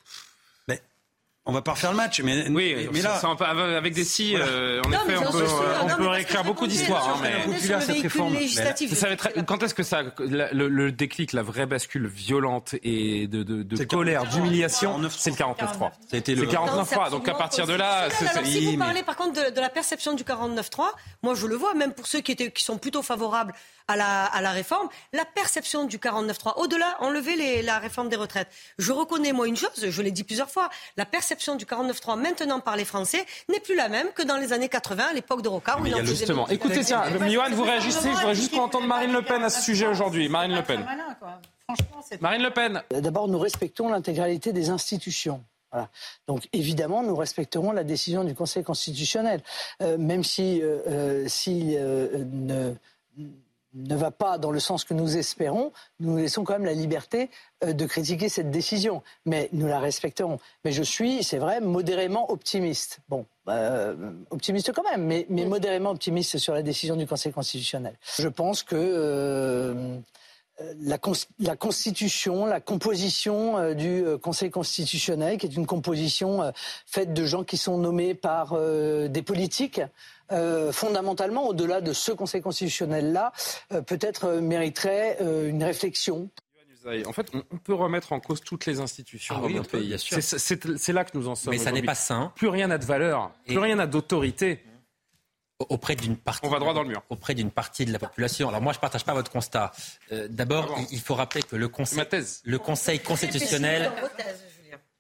On 1.46 1.52
va 1.52 1.62
pas 1.62 1.72
refaire 1.72 1.91
le 1.91 1.98
match, 1.98 2.22
mais 2.22 2.48
oui, 2.50 2.88
mais 2.94 3.02
là, 3.02 3.20
avec 3.76 3.94
des 3.94 4.06
si, 4.06 4.34
euh, 4.34 4.82
en 4.86 4.91
effet, 4.94 5.18
on 5.18 5.30
peut, 5.30 5.46
on 5.82 5.98
peut 5.98 6.08
réécrire 6.08 6.46
beaucoup 6.46 6.68
d'histoires. 6.68 7.18
Hein, 7.22 7.28
mais 7.50 7.60
cette 7.60 8.02
réforme. 8.02 8.38
quand 9.46 9.62
est-ce 9.62 9.74
que 9.74 9.84
ça, 9.84 10.04
le, 10.20 10.91
déclic, 10.91 11.34
la 11.34 11.41
vraie 11.41 11.66
bascule 11.66 12.08
violente 12.08 12.76
et 12.82 13.28
de, 13.28 13.44
de, 13.44 13.62
de 13.62 13.84
colère, 13.84 14.24
d'humiliation, 14.30 15.02
c'est 15.10 15.32
le 15.32 15.36
49-3. 15.36 15.91
C'était 16.10 16.36
le 16.36 16.46
49-3. 16.46 17.12
Donc 17.12 17.28
à 17.28 17.34
partir 17.34 17.68
de 17.68 17.74
là, 17.74 18.08
si 18.46 18.66
vous 18.66 18.78
parlez 18.78 19.04
par 19.04 19.18
contre 19.18 19.52
de, 19.52 19.60
la 19.60 19.70
perception 19.70 20.14
du 20.14 20.24
49-3, 20.24 20.91
moi 21.24 21.36
je 21.36 21.46
le 21.46 21.56
vois, 21.56 21.74
même 21.74 21.91
pour 21.91 22.08
ceux 22.08 22.22
qui 22.22 22.32
étaient, 22.32 22.52
qui 22.52 22.64
sont 22.64 22.78
plutôt 22.78 23.02
favorables 23.02 23.54
à 23.88 23.95
la, 23.95 24.25
à 24.25 24.41
la 24.41 24.51
réforme, 24.51 24.88
la 25.11 25.25
perception 25.25 25.86
du 25.86 25.97
49-3, 25.97 26.53
au-delà, 26.57 26.97
enlever 26.99 27.36
les, 27.36 27.61
la 27.61 27.79
réforme 27.79 28.09
des 28.09 28.15
retraites. 28.15 28.47
Je 28.77 28.91
reconnais, 28.91 29.31
moi, 29.31 29.47
une 29.47 29.57
chose, 29.57 29.71
je 29.75 30.01
l'ai 30.01 30.11
dit 30.11 30.23
plusieurs 30.23 30.49
fois, 30.49 30.69
la 30.97 31.05
perception 31.05 31.55
du 31.55 31.65
49-3 31.65 32.19
maintenant 32.19 32.59
par 32.59 32.75
les 32.75 32.86
Français 32.86 33.25
n'est 33.49 33.59
plus 33.59 33.75
la 33.75 33.89
même 33.89 34.07
que 34.13 34.23
dans 34.23 34.38
les 34.38 34.53
années 34.53 34.69
80, 34.69 35.03
à 35.11 35.13
l'époque 35.13 35.41
de 35.41 35.49
Rocard. 35.49 35.81
Où 35.81 35.86
il 35.86 36.05
justement. 36.05 36.47
Écoutez, 36.47 36.81
tiens, 36.84 37.03
Johan, 37.29 37.49
vous 37.51 37.63
réagissez, 37.63 38.09
je 38.11 38.17
voudrais 38.17 38.36
juste 38.36 38.53
entendre 38.55 38.88
Marine 38.88 39.11
Le 39.11 39.21
Pen 39.21 39.43
à 39.43 39.49
ce 39.49 39.61
sujet 39.61 39.88
aujourd'hui. 39.88 40.29
Marine 40.29 40.55
Le 40.55 40.63
Pen. 40.63 40.86
Marine 42.21 42.43
Le 42.43 42.51
Pen. 42.51 42.81
D'abord, 42.91 43.27
nous 43.27 43.39
respectons 43.39 43.89
l'intégralité 43.89 44.53
des 44.53 44.69
institutions. 44.69 45.43
Voilà. 45.71 45.89
Donc 46.27 46.47
évidemment, 46.53 47.01
nous 47.01 47.15
respecterons 47.15 47.71
la 47.71 47.84
décision 47.84 48.23
du 48.23 48.36
Conseil 48.36 48.63
constitutionnel, 48.63 49.41
euh, 49.81 49.97
même 49.97 50.23
si, 50.23 50.61
euh, 50.61 50.77
euh, 50.88 51.25
si 51.27 51.75
ne, 51.75 52.73
ne 53.74 53.95
va 53.95 54.11
pas 54.11 54.38
dans 54.38 54.51
le 54.51 54.59
sens 54.59 54.84
que 54.84 54.93
nous 54.93 55.17
espérons, 55.17 55.71
nous 55.99 56.17
laissons 56.17 56.43
quand 56.43 56.53
même 56.53 56.65
la 56.65 56.74
liberté 56.74 57.30
euh, 57.63 57.74
de 57.74 57.86
critiquer 57.86 58.30
cette 58.30 58.51
décision. 58.51 59.01
Mais 59.26 59.49
nous 59.51 59.67
la 59.67 59.80
respecterons. 59.80 60.39
Mais 60.63 60.71
je 60.71 60.84
suis, 60.84 61.24
c'est 61.24 61.38
vrai, 61.38 61.59
modérément 61.59 62.32
optimiste. 62.32 62.99
Bon, 63.09 63.26
euh, 63.49 63.95
optimiste 64.30 64.71
quand 64.74 64.84
même, 64.84 65.05
mais, 65.05 65.45
modérément 65.45 65.91
optimiste 65.91 66.38
sur 66.38 66.53
la 66.53 66.61
décision 66.61 66.95
du 66.95 67.07
Conseil 67.07 67.32
constitutionnel. 67.32 67.97
Je 68.17 68.28
pense 68.28 68.63
que 68.63 68.76
euh, 68.76 69.97
la, 70.82 70.99
la, 71.39 71.55
constitution, 71.55 72.45
la 72.45 72.61
composition 72.61 73.74
du 73.74 74.05
Conseil 74.21 74.51
constitutionnel, 74.51 75.38
qui 75.38 75.47
est 75.47 75.55
une 75.55 75.65
composition 75.65 76.53
faite 76.86 77.13
de 77.13 77.26
gens 77.26 77.43
qui 77.43 77.57
sont 77.57 77.78
nommés 77.80 78.13
par 78.13 78.55
des 78.55 79.24
politiques, 79.24 79.82
euh, 80.34 80.71
fondamentalement, 80.71 81.47
au-delà 81.47 81.81
de 81.81 81.93
ce 81.93 82.11
Conseil 82.11 82.41
constitutionnel-là, 82.41 83.31
euh, 83.71 83.81
peut-être 83.81 84.25
euh, 84.25 84.41
mériterait 84.41 85.17
une 85.47 85.63
réflexion. 85.63 86.29
En 87.05 87.13
fait, 87.13 87.31
on 87.49 87.57
peut 87.57 87.73
remettre 87.73 88.11
en 88.11 88.19
cause 88.19 88.41
toutes 88.41 88.65
les 88.65 88.81
institutions 88.81 89.36
ah 89.38 89.41
dans 89.41 89.49
notre 89.49 89.69
pays. 89.69 89.95
C'est 89.97 90.93
là 90.93 91.05
que 91.05 91.17
nous 91.17 91.29
en 91.29 91.36
sommes. 91.36 91.53
Mais 91.53 91.57
ça 91.57 91.71
n'est 91.71 91.81
pas 91.81 91.95
sain. 91.95 92.34
Plus 92.36 92.49
rien 92.49 92.67
n'a 92.67 92.77
de 92.77 92.86
valeur, 92.86 93.31
plus 93.47 93.57
rien 93.57 93.77
n'a 93.77 93.88
d'autorité 93.88 94.61
auprès 95.69 95.95
d'une 95.95 96.17
partie. 96.17 96.45
On 96.45 96.49
va 96.49 96.59
droit 96.59 96.73
dans 96.73 96.84
le 96.84 96.89
mur. 96.89 97.01
Auprès 97.09 97.36
d'une 97.36 97.51
partie 97.51 97.86
de 97.86 97.93
la 97.93 97.99
population. 97.99 98.49
Alors 98.49 98.61
moi, 98.61 98.73
je 98.73 98.79
ne 98.79 98.81
partage 98.81 99.05
pas 99.05 99.13
votre 99.13 99.31
constat. 99.31 99.71
D'abord, 100.27 100.77
il 100.91 100.99
faut 100.99 101.15
rappeler 101.15 101.43
que 101.43 101.55
le 101.55 101.69
Conseil, 101.69 102.03
le 102.43 102.59
conseil 102.59 102.99
constitutionnel 102.99 103.89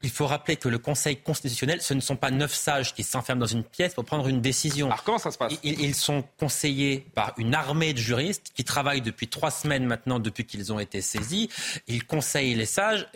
il 0.03 0.09
faut 0.09 0.27
rappeler 0.27 0.57
que 0.57 0.67
le 0.67 0.77
Conseil 0.77 1.15
constitutionnel, 1.15 1.81
ce 1.81 1.93
ne 1.93 2.01
sont 2.01 2.17
pas 2.17 2.29
neuf 2.29 2.53
sages 2.53 2.93
qui 2.93 3.03
s'enferment 3.03 3.39
dans 3.39 3.45
une 3.45 3.63
pièce 3.63 3.93
pour 3.93 4.03
prendre 4.03 4.27
une 4.27 4.41
décision. 4.41 4.87
Alors 4.87 5.03
comment 5.03 5.17
ça 5.17 5.31
se 5.31 5.37
passe? 5.37 5.53
Ils, 5.63 5.95
sont 5.95 6.25
conseillés 6.37 7.05
par 7.15 7.33
une 7.37 7.55
armée 7.55 7.93
de 7.93 7.99
juristes 7.99 8.51
qui 8.53 8.65
travaillent 8.65 9.01
depuis 9.01 9.29
trois 9.29 9.51
semaines 9.51 9.85
maintenant, 9.85 10.19
depuis 10.19 10.45
qu'ils 10.45 10.73
ont 10.73 10.79
été 10.79 11.01
saisis. 11.01 11.49
Ils 11.87 12.05
conseillent 12.05 12.55
les 12.55 12.65
sages. 12.65 13.07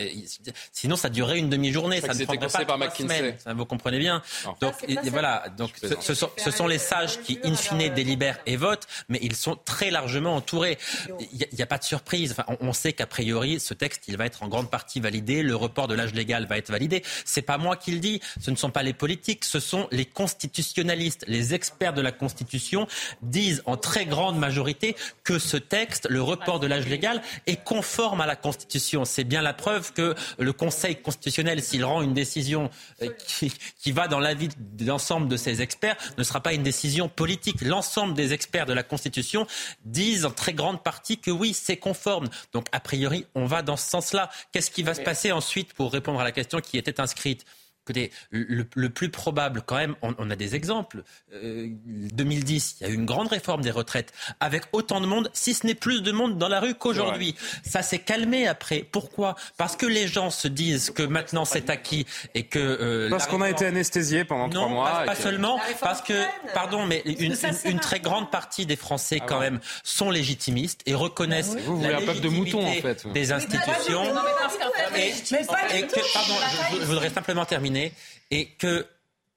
sinon, 0.71 0.95
ça 0.95 1.09
durerait 1.09 1.39
une 1.39 1.49
demi-journée. 1.49 1.99
Ça 1.99 2.13
ne 2.13 2.23
prendrait 2.23 2.47
pas 2.47 2.65
par 2.65 2.77
trois 2.77 2.95
semaines. 2.95 3.35
Ça, 3.37 3.53
vous 3.53 3.65
comprenez 3.65 3.99
bien. 3.99 4.21
Donc 4.61 4.73
voilà. 5.11 5.45
Donc 5.57 5.71
ce, 5.81 6.13
sont, 6.13 6.67
les 6.67 6.77
sages 6.77 7.19
qui, 7.19 7.39
in 7.43 7.55
fine, 7.55 7.93
délibèrent 7.93 8.39
et 8.45 8.55
votent, 8.55 8.87
mais 9.09 9.19
ils 9.21 9.35
sont 9.35 9.57
très 9.65 9.91
largement 9.91 10.35
entourés. 10.35 10.77
Il 11.19 11.47
n'y 11.51 11.61
a, 11.61 11.65
pas 11.65 11.79
de 11.79 11.83
surprise. 11.83 12.31
Enfin, 12.31 12.45
on, 12.47 12.69
on 12.69 12.73
sait 12.73 12.93
qu'a 12.93 13.07
priori, 13.07 13.59
ce 13.59 13.73
texte, 13.73 14.03
il 14.07 14.15
va 14.15 14.25
être 14.25 14.43
en 14.43 14.47
grande 14.47 14.69
partie 14.69 15.01
validé. 15.01 15.43
Le 15.43 15.55
report 15.55 15.89
de 15.89 15.95
l'âge 15.95 16.13
légal 16.13 16.45
va 16.45 16.57
être 16.57 16.69
validé 16.69 16.76
validé. 16.77 17.03
C'est 17.25 17.41
pas 17.41 17.57
moi 17.57 17.75
qui 17.75 17.91
le 17.91 17.99
dis. 17.99 18.21
Ce 18.39 18.51
ne 18.51 18.55
sont 18.55 18.69
pas 18.69 18.83
les 18.83 18.93
politiques, 18.93 19.45
ce 19.45 19.59
sont 19.59 19.87
les 19.91 20.05
constitutionnalistes, 20.05 21.25
les 21.27 21.55
experts 21.55 21.93
de 21.93 22.01
la 22.01 22.11
Constitution 22.11 22.87
disent 23.23 23.63
en 23.65 23.77
très 23.77 24.05
grande 24.05 24.37
majorité 24.37 24.95
que 25.23 25.39
ce 25.39 25.57
texte, 25.57 26.07
le 26.09 26.21
report 26.21 26.59
de 26.59 26.67
l'âge 26.67 26.87
légal, 26.87 27.21
est 27.47 27.63
conforme 27.63 28.21
à 28.21 28.27
la 28.27 28.35
Constitution. 28.35 29.05
C'est 29.05 29.23
bien 29.23 29.41
la 29.41 29.53
preuve 29.53 29.91
que 29.93 30.13
le 30.37 30.53
Conseil 30.53 30.95
constitutionnel, 30.97 31.63
s'il 31.63 31.83
rend 31.83 32.01
une 32.03 32.13
décision 32.13 32.69
euh, 33.01 33.09
qui, 33.17 33.51
qui 33.79 33.91
va 33.91 34.07
dans 34.07 34.19
l'avis 34.19 34.49
de 34.57 34.85
l'ensemble 34.85 35.27
de 35.27 35.37
ses 35.37 35.61
experts, 35.61 35.97
ne 36.17 36.23
sera 36.23 36.41
pas 36.41 36.53
une 36.53 36.63
décision 36.63 37.09
politique. 37.09 37.61
L'ensemble 37.61 38.13
des 38.13 38.33
experts 38.33 38.67
de 38.67 38.73
la 38.73 38.83
Constitution 38.83 39.47
disent 39.85 40.25
en 40.25 40.31
très 40.31 40.53
grande 40.53 40.83
partie 40.83 41.17
que 41.17 41.31
oui, 41.31 41.53
c'est 41.53 41.77
conforme. 41.77 42.27
Donc, 42.53 42.67
a 42.71 42.79
priori, 42.79 43.25
on 43.33 43.45
va 43.45 43.61
dans 43.61 43.77
ce 43.77 43.89
sens-là. 43.89 44.29
Qu'est-ce 44.51 44.71
qui 44.71 44.83
va 44.83 44.93
se 44.93 45.01
passer 45.01 45.31
ensuite 45.31 45.73
pour 45.73 45.91
répondre 45.91 46.19
à 46.19 46.23
la 46.23 46.31
question 46.31 46.59
qui 46.67 46.77
était 46.77 46.99
inscrite 46.99 47.45
Écoutez, 47.87 48.11
le, 48.31 48.89
plus 48.89 49.07
probable, 49.07 49.63
quand 49.65 49.77
même, 49.77 49.95
on, 50.01 50.29
a 50.29 50.35
des 50.35 50.55
exemples. 50.55 51.03
2010, 51.31 51.39
euh, 51.39 52.75
il 52.81 52.87
y 52.87 52.89
a 52.89 52.93
eu 52.93 52.95
une 52.97 53.05
grande 53.05 53.29
réforme 53.29 53.61
des 53.61 53.71
retraites 53.71 54.11
avec 54.41 54.63
autant 54.73 54.99
de 54.99 55.05
monde, 55.05 55.29
si 55.31 55.53
ce 55.53 55.65
n'est 55.65 55.73
plus 55.73 56.01
de 56.01 56.11
monde 56.11 56.37
dans 56.37 56.49
la 56.49 56.59
rue 56.59 56.75
qu'aujourd'hui. 56.75 57.33
Ça 57.63 57.83
s'est 57.83 57.99
calmé 57.99 58.45
après. 58.45 58.85
Pourquoi? 58.91 59.35
Parce 59.55 59.77
que 59.77 59.85
les 59.85 60.09
gens 60.09 60.31
se 60.31 60.49
disent 60.49 60.89
que 60.89 61.01
maintenant 61.01 61.45
c'est 61.45 61.69
acquis 61.69 62.05
et 62.35 62.43
que. 62.43 62.59
Euh, 62.59 63.09
parce 63.09 63.25
qu'on 63.25 63.41
a 63.41 63.49
été 63.49 63.65
anesthésié 63.65 64.25
pendant 64.25 64.49
trois 64.49 64.67
mois. 64.67 64.89
Pas, 64.89 65.05
pas 65.05 65.15
seulement, 65.15 65.57
parce 65.79 66.01
que, 66.01 66.25
pardon, 66.53 66.85
mais 66.85 67.03
une, 67.05 67.79
très 67.79 68.01
grande 68.01 68.29
partie 68.31 68.65
des 68.65 68.75
Français, 68.75 69.19
ah 69.21 69.25
quand 69.25 69.39
même, 69.39 69.61
sont 69.85 70.09
légitimistes 70.09 70.81
et 70.85 70.93
reconnaissent 70.93 71.55
ah 71.57 71.61
Vous, 71.65 71.81
la 71.81 71.99
un 71.99 72.01
peuple 72.01 72.19
de 72.19 72.27
moutons, 72.27 72.67
en 72.67 72.73
fait. 72.73 73.07
des 73.13 73.31
institutions. 73.31 74.03
Et, 74.97 75.13
pardon, 76.13 76.33
je 76.81 76.85
voudrais 76.85 77.11
simplement 77.11 77.45
terminer 77.45 77.76
et 78.31 78.45
que 78.57 78.85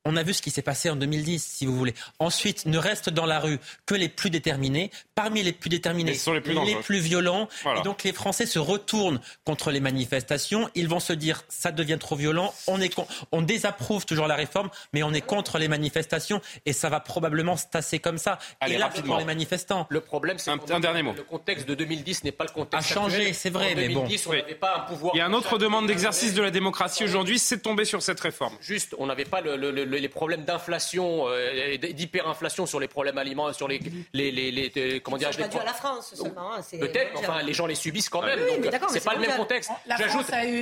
on 0.04 0.16
a 0.16 0.22
vu 0.22 0.32
ce 0.32 0.40
qui 0.40 0.50
s'est 0.50 0.62
passé 0.62 0.88
en 0.88 0.96
2010, 0.96 1.44
si 1.44 1.66
vous 1.66 1.76
voulez. 1.76 1.94
Ensuite, 2.18 2.64
ne 2.66 2.78
restent 2.78 3.10
dans 3.10 3.26
la 3.26 3.38
rue 3.38 3.58
que 3.84 3.94
les 3.94 4.08
plus 4.08 4.30
déterminés. 4.30 4.90
Parmi 5.14 5.42
les 5.42 5.52
plus 5.52 5.68
déterminés, 5.68 6.12
les 6.12 6.40
plus, 6.40 6.64
les 6.64 6.76
plus 6.76 6.98
violents. 6.98 7.48
Et 7.76 7.82
donc, 7.82 8.02
les 8.04 8.12
Français 8.12 8.46
se 8.46 8.58
retournent 8.58 9.20
contre 9.44 9.70
les 9.70 9.80
manifestations. 9.80 10.70
Ils 10.74 10.88
vont 10.88 11.00
se 11.00 11.12
dire, 11.12 11.42
ça 11.48 11.70
devient 11.70 11.98
trop 12.00 12.16
violent. 12.16 12.54
On, 12.66 12.80
est 12.80 12.94
on 13.32 13.42
désapprouve 13.42 14.06
toujours 14.06 14.26
la 14.26 14.36
réforme, 14.36 14.70
mais 14.94 15.02
on 15.02 15.12
est 15.12 15.20
contre 15.20 15.58
les 15.58 15.68
manifestations. 15.68 16.40
Et 16.64 16.72
ça 16.72 16.88
va 16.88 17.00
probablement 17.00 17.56
se 17.56 17.66
tasser 17.66 17.98
comme 17.98 18.18
ça. 18.18 18.38
et 18.66 18.78
là, 18.78 18.88
pour 18.88 19.18
les 19.18 19.24
manifestants. 19.24 19.86
Le 19.90 20.00
problème, 20.00 20.38
c'est 20.38 20.50
un, 20.50 20.58
un, 20.70 20.80
dernier 20.80 21.02
mot. 21.02 21.12
Le 21.14 21.24
contexte 21.24 21.68
de 21.68 21.74
2010 21.74 22.24
n'est 22.24 22.32
pas 22.32 22.44
le 22.44 22.50
contexte. 22.50 22.90
A 22.90 22.94
changé, 22.94 23.34
c'est 23.34 23.50
vrai, 23.50 23.74
mais 23.74 23.90
bon. 23.90 24.08
On 24.26 24.32
n'avait 24.32 24.54
pas 24.54 24.76
un 24.78 24.80
pouvoir. 24.80 25.14
Il 25.14 25.18
y 25.18 25.20
a 25.20 25.26
une 25.26 25.34
autre 25.34 25.58
demande 25.58 25.86
d'exercice 25.86 26.32
de 26.32 26.42
la 26.42 26.50
démocratie 26.50 27.04
aujourd'hui, 27.04 27.38
c'est 27.38 27.56
de 27.56 27.62
tomber 27.62 27.84
sur 27.84 28.00
cette 28.00 28.20
réforme. 28.20 28.56
Juste, 28.60 28.94
on 28.98 29.06
n'avait 29.06 29.24
pas 29.26 29.42
le 29.42 29.56
les 29.98 30.08
problèmes 30.08 30.44
d'inflation, 30.44 31.24
euh, 31.28 31.76
d'hyperinflation 31.76 32.66
sur 32.66 32.80
les 32.80 32.88
problèmes 32.88 33.18
alimentaires, 33.18 33.54
sur 33.54 33.68
les, 33.68 33.80
les, 34.12 34.30
les, 34.30 35.00
comment 35.00 35.16
dire, 35.16 35.30
pas 35.30 35.60
à 35.60 35.64
la 35.64 35.72
France 35.72 36.14
seulement. 36.14 36.54
Hein, 36.54 36.60
Peut-être, 36.78 37.12
enfin, 37.16 37.42
les 37.42 37.52
gens 37.52 37.66
les 37.66 37.74
subissent 37.74 38.08
quand 38.08 38.22
même. 38.22 38.38
Oui, 38.42 38.70
donc, 38.70 38.90
c'est 38.90 39.04
pas 39.04 39.14
le 39.14 39.20
même 39.20 39.36
contexte. 39.36 39.70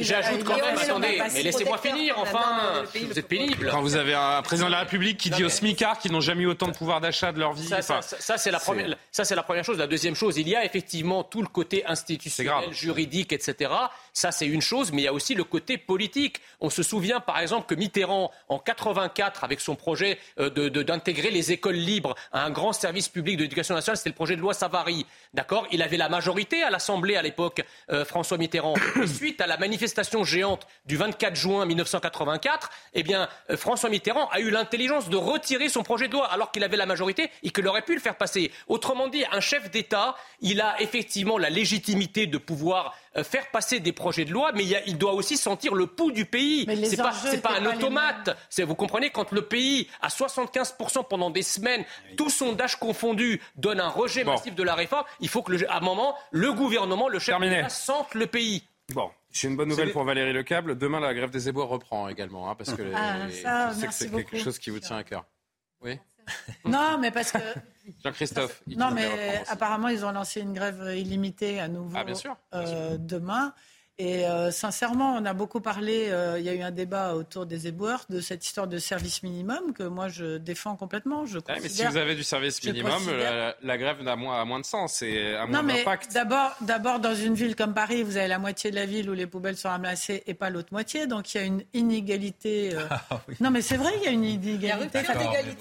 J'ajoute 0.01 0.45
quand 0.45 0.57
même, 0.57 0.79
attendez, 0.79 1.23
mais 1.33 1.43
laissez-moi 1.43 1.79
finir. 1.79 2.19
Enfin, 2.19 2.85
vous 2.95 3.19
êtes 3.19 3.29
pénible. 3.29 3.69
Quand 3.71 3.83
vous 3.83 3.97
avez 3.97 4.15
un 4.15 4.43
président 4.43 4.67
de 4.67 4.73
la 4.73 4.81
République 4.81 5.19
qui 5.19 5.31
dit 5.31 5.45
aux 5.45 5.49
smicards 5.49 5.99
qu'ils 5.99 6.13
n'ont 6.13 6.21
jamais 6.21 6.43
eu 6.43 6.47
autant 6.47 6.69
de 6.69 6.77
pouvoir 6.77 7.01
d'achat 7.01 7.33
de 7.33 7.39
leur 7.39 7.53
vie. 7.53 7.69
Ça, 7.69 8.39
c'est 8.39 8.51
la 8.51 8.61
première. 8.61 8.97
Ça, 9.13 9.25
c'est 9.25 9.35
la 9.35 9.43
première 9.43 9.65
chose. 9.65 9.79
La 9.79 9.87
deuxième 9.87 10.15
chose, 10.15 10.37
il 10.37 10.49
y 10.49 10.57
a 10.57 10.65
effectivement 10.65 11.25
tout 11.25 11.43
le 11.43 11.49
côté 11.49 11.85
institutionnel, 11.87 12.73
juridique, 12.73 13.33
etc. 13.33 13.71
C'est 14.19 14.47
une 14.47 14.61
chose, 14.61 14.91
mais 14.93 15.03
il 15.03 15.05
y 15.05 15.09
a 15.09 15.13
aussi 15.13 15.35
le 15.35 15.45
côté 15.45 15.79
politique. 15.79 16.41
On 16.61 16.71
se 16.71 16.83
souvient, 16.83 17.21
par 17.21 17.39
exemple, 17.39 17.67
que 17.67 17.75
Mitterrand, 17.79 18.33
en 18.49 18.59
84, 18.59 19.45
avec 19.45 19.61
son 19.61 19.77
projet 19.77 20.19
euh, 20.41 20.71
d'intégrer 20.71 21.31
les 21.31 21.53
écoles 21.53 21.77
libres 21.77 22.17
à 22.33 22.45
un 22.45 22.51
grand 22.51 22.73
service 22.73 23.09
public 23.09 23.37
de 23.37 23.43
l'éducation 23.43 23.75
nationale, 23.75 23.97
c'était 23.97 24.11
le 24.11 24.15
projet 24.15 24.35
de 24.35 24.41
loi 24.41 24.55
Savary. 24.55 25.07
D'accord 25.35 25.67
Il 25.71 25.83
avait 25.83 25.97
la 25.97 26.09
majorité 26.09 26.63
à 26.63 26.71
l'Assemblée 26.71 27.17
à 27.17 27.23
l'époque, 27.23 27.63
euh, 27.91 28.05
François 28.05 28.39
Mitterrand. 28.39 28.75
suite 29.07 29.41
à 29.41 29.47
la 29.47 29.57
manifestation 29.57 30.25
géante 30.25 30.67
du 30.87 30.97
24 30.97 31.37
juin 31.37 31.67
1984, 31.67 32.71
eh 32.95 33.03
bien, 33.03 33.29
euh, 33.51 33.57
François 33.57 33.91
Mitterrand 33.91 34.29
a 34.29 34.41
eu 34.41 34.51
l'intelligence 34.51 35.09
de 35.09 35.17
retirer 35.17 35.69
son 35.69 35.83
projet 35.83 36.09
de 36.09 36.15
loi 36.15 36.27
alors 36.27 36.51
qu'il 36.51 36.65
avait 36.65 36.77
la 36.77 36.87
majorité 36.87 37.31
et 37.43 37.51
qu'il 37.51 37.67
aurait 37.67 37.83
pu 37.83 37.95
le 37.95 38.01
faire 38.01 38.17
passer. 38.17 38.51
Autrement 38.69 39.09
dit, 39.09 39.25
un 39.31 39.41
chef 39.41 39.71
d'État, 39.71 40.17
il 40.41 40.61
a 40.61 40.81
effectivement 40.81 41.39
la 41.39 41.51
légitimité 41.51 42.27
de 42.27 42.39
pouvoir 42.39 42.97
euh, 43.17 43.25
faire 43.25 43.51
passer 43.51 43.81
des 43.81 43.93
projets 43.93 44.25
de 44.25 44.33
loi, 44.33 44.53
mais 44.55 44.65
il, 44.87 44.99
doit 44.99 45.13
aussi 45.13 45.37
sentir 45.37 45.75
le 45.75 45.87
pouls 45.87 46.13
du 46.13 46.25
pays. 46.25 46.67
C'est 46.85 46.97
pas, 46.97 47.13
pas 47.43 47.59
un 47.59 47.67
automate. 47.67 48.37
Vous 48.59 48.75
comprenez, 48.75 49.11
quand 49.11 49.33
le 49.33 49.43
pays, 49.43 49.89
à 50.01 50.09
75% 50.09 51.07
pendant 51.09 51.31
des 51.31 51.43
semaines, 51.43 51.85
tout 52.17 52.31
sondage 52.31 52.77
confondu, 52.77 53.41
donne 53.57 53.81
un 53.81 53.89
rejet 53.89 54.25
massif 54.25 54.55
de 54.55 54.63
la 54.63 54.75
réforme, 54.75 55.05
il 55.21 55.28
faut 55.29 55.43
que, 55.43 55.53
le, 55.53 55.71
à 55.71 55.79
un 55.79 55.81
moment, 55.81 56.15
le 56.31 56.53
gouvernement, 56.53 57.09
le 57.09 57.19
chef 57.19 57.39
d'État 57.41 57.69
sente 57.69 58.15
le 58.15 58.27
pays. 58.27 58.65
Bon, 58.95 59.11
j'ai 59.31 59.49
une 59.49 59.57
bonne 59.57 59.69
nouvelle 59.69 59.93
pour 59.93 60.05
Valérie 60.05 60.33
Lecable. 60.33 60.79
Demain, 60.79 61.01
la 61.01 61.13
grève 61.13 61.31
des 61.31 61.49
éboueurs 61.49 61.69
reprend 61.69 62.09
également, 62.09 62.51
hein, 62.51 62.55
parce 62.55 62.73
que 62.73 62.83
ah, 62.95 63.31
ça, 63.31 63.71
je 63.71 63.81
sais 63.81 63.87
que 63.87 63.93
c'est 63.93 64.11
quelque 64.11 64.39
chose 64.39 64.59
qui 64.59 64.71
vous 64.71 64.81
tient 64.81 64.97
à 64.97 65.05
cœur. 65.05 65.25
Oui. 65.81 65.99
Non, 66.67 66.99
mais 67.01 67.11
parce 67.11 67.33
que. 67.33 67.39
Jean-Christophe. 68.05 68.63
Non, 68.67 68.91
mais 68.91 69.43
apparemment, 69.49 69.89
ils 69.89 70.05
ont 70.05 70.13
lancé 70.13 70.43
une 70.43 70.53
grève 70.53 70.93
illimitée 70.95 71.59
à 71.59 71.69
nouveau 71.69 71.97
ah, 71.97 72.05
bien 72.05 72.15
sûr, 72.15 72.37
euh, 72.53 72.99
demain. 72.99 73.55
Et 74.01 74.27
euh, 74.27 74.53
sincèrement, 74.53 75.17
on 75.17 75.25
a 75.25 75.33
beaucoup 75.33 75.61
parlé, 75.61 76.07
euh, 76.11 76.39
il 76.39 76.45
y 76.45 76.49
a 76.49 76.55
eu 76.55 76.63
un 76.63 76.71
débat 76.71 77.15
autour 77.15 77.47
des 77.47 77.67
éboueurs, 77.67 78.05
de 78.09 78.21
cette 78.21 78.47
histoire 78.47 78.69
de 78.69 78.79
service 78.79 79.25
minimum 79.25 79.73
que 79.73 79.83
moi 79.83 80.07
je 80.07 80.37
défends 80.39 80.77
complètement. 80.77 81.27
Je 81.27 81.41
mais 81.49 81.69
si 81.69 81.85
vous 81.85 81.97
avez 81.97 82.15
du 82.15 82.23
service 82.23 82.63
minimum, 82.63 83.03
la, 83.61 83.79
grève 83.79 84.07
a 84.07 84.15
moins, 84.15 84.45
moins 84.45 84.61
de 84.61 84.65
sens 84.65 85.03
et 85.03 85.35
a 85.35 85.47
moins 85.47 85.65
d'impact. 85.65 86.13
D'abord, 86.13 86.55
d'abord, 86.61 87.01
dans 87.01 87.15
une 87.15 87.35
ville 87.35 87.57
comme 87.57 87.75
Paris, 87.75 88.05
vous 88.05 88.17
avez 88.17 88.29
la 88.29 88.39
moitié 88.39 88.71
de 88.71 88.77
la 88.77 88.87
ville 88.87 89.11
où 89.11 89.15
les 89.15 89.27
poubelles 89.27 89.57
sont 89.57 89.69
ramassées 89.69 90.23
et 90.29 90.35
pas 90.35 90.49
l'autre 90.49 90.69
moitié. 90.71 91.09
Donc 91.09 91.35
il 91.35 91.39
y 91.39 91.41
a 91.41 91.45
une 91.45 91.65
inégalité. 91.75 92.75
Euh. 92.75 92.87
Ah 93.11 93.21
non, 93.41 93.51
mais 93.51 93.63
c'est 93.63 93.77
vrai, 93.77 93.93
il 93.97 94.03
y 94.03 94.07
a 94.07 94.11
une 94.11 94.25
inégalité. 94.25 95.03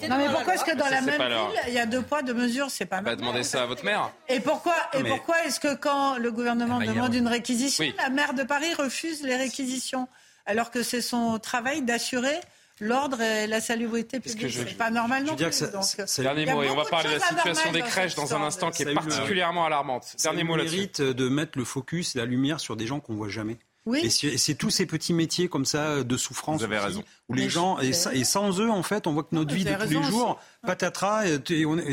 non, 0.08 0.18
mais 0.18 0.26
pourquoi 0.32 0.54
est-ce 0.54 0.64
que 0.64 0.76
dans 0.76 0.88
la 0.88 1.00
même 1.00 1.20
ville, 1.20 1.60
il 1.68 1.74
y 1.74 1.78
a 1.78 1.86
deux 1.86 2.02
poids, 2.02 2.22
deux 2.22 2.34
mesures 2.34 2.70
C'est 2.70 2.86
pas 2.86 2.96
mal. 2.96 3.04
Bah, 3.04 3.16
demandez 3.16 3.42
ça 3.42 3.62
à 3.62 3.66
votre 3.66 3.84
maire. 3.84 4.10
Et 4.28 4.40
pourquoi, 4.40 4.74
et 4.92 5.02
pourquoi 5.02 5.44
est-ce 5.44 5.60
que 5.60 5.74
quand 5.74 6.18
le 6.18 6.30
gouvernement 6.30 6.78
demande 6.78 7.14
une 7.14 7.28
réquisition, 7.28 7.84
la 7.96 8.10
maire 8.10 8.27
de 8.34 8.42
Paris 8.42 8.72
refuse 8.74 9.22
les 9.22 9.36
réquisitions, 9.36 10.08
alors 10.46 10.70
que 10.70 10.82
c'est 10.82 11.02
son 11.02 11.38
travail 11.38 11.82
d'assurer 11.82 12.38
l'ordre 12.80 13.20
et 13.20 13.46
la 13.46 13.60
salubrité 13.60 14.20
publique. 14.20 14.52
C'est 14.52 14.76
pas 14.76 14.90
normal 14.90 15.24
non 15.24 15.36
plus. 15.36 15.46
C'est 16.06 16.22
dernier 16.22 16.46
mot, 16.46 16.62
et 16.62 16.70
on 16.70 16.76
va 16.76 16.84
parler 16.84 17.08
de 17.08 17.14
la 17.14 17.20
situation 17.20 17.72
des 17.72 17.82
crèches 17.82 18.14
dans 18.14 18.34
un 18.34 18.42
instant 18.42 18.70
qui 18.70 18.82
est 18.82 18.94
particulièrement 18.94 19.66
alarmante. 19.66 20.16
Dernier 20.22 20.44
mot 20.44 20.56
là-dessus. 20.56 20.76
mérite 20.76 21.02
de 21.02 21.28
mettre 21.28 21.58
le 21.58 21.64
focus, 21.64 22.14
la 22.14 22.24
lumière 22.24 22.60
sur 22.60 22.76
des 22.76 22.86
gens 22.86 23.00
qu'on 23.00 23.14
voit 23.14 23.28
jamais. 23.28 23.58
Oui. 23.86 24.00
Et 24.04 24.10
c'est 24.10 24.54
tous 24.54 24.68
ces 24.68 24.84
petits 24.84 25.14
métiers 25.14 25.48
comme 25.48 25.64
ça 25.64 26.04
de 26.04 26.16
souffrance. 26.18 26.58
Vous 26.58 26.64
avez 26.64 26.78
raison. 26.78 27.02
Où 27.30 27.34
les 27.34 27.48
gens 27.48 27.78
et, 27.78 27.92
sans 27.92 28.60
eux 28.60 28.70
en 28.70 28.82
fait, 28.82 29.06
on 29.06 29.12
voit 29.12 29.22
que 29.22 29.34
notre 29.34 29.54
vie 29.54 29.64
de 29.64 29.74
tous 29.74 29.88
les 29.88 30.02
jours, 30.02 30.38
patatras, 30.62 31.26
et, 31.26 31.40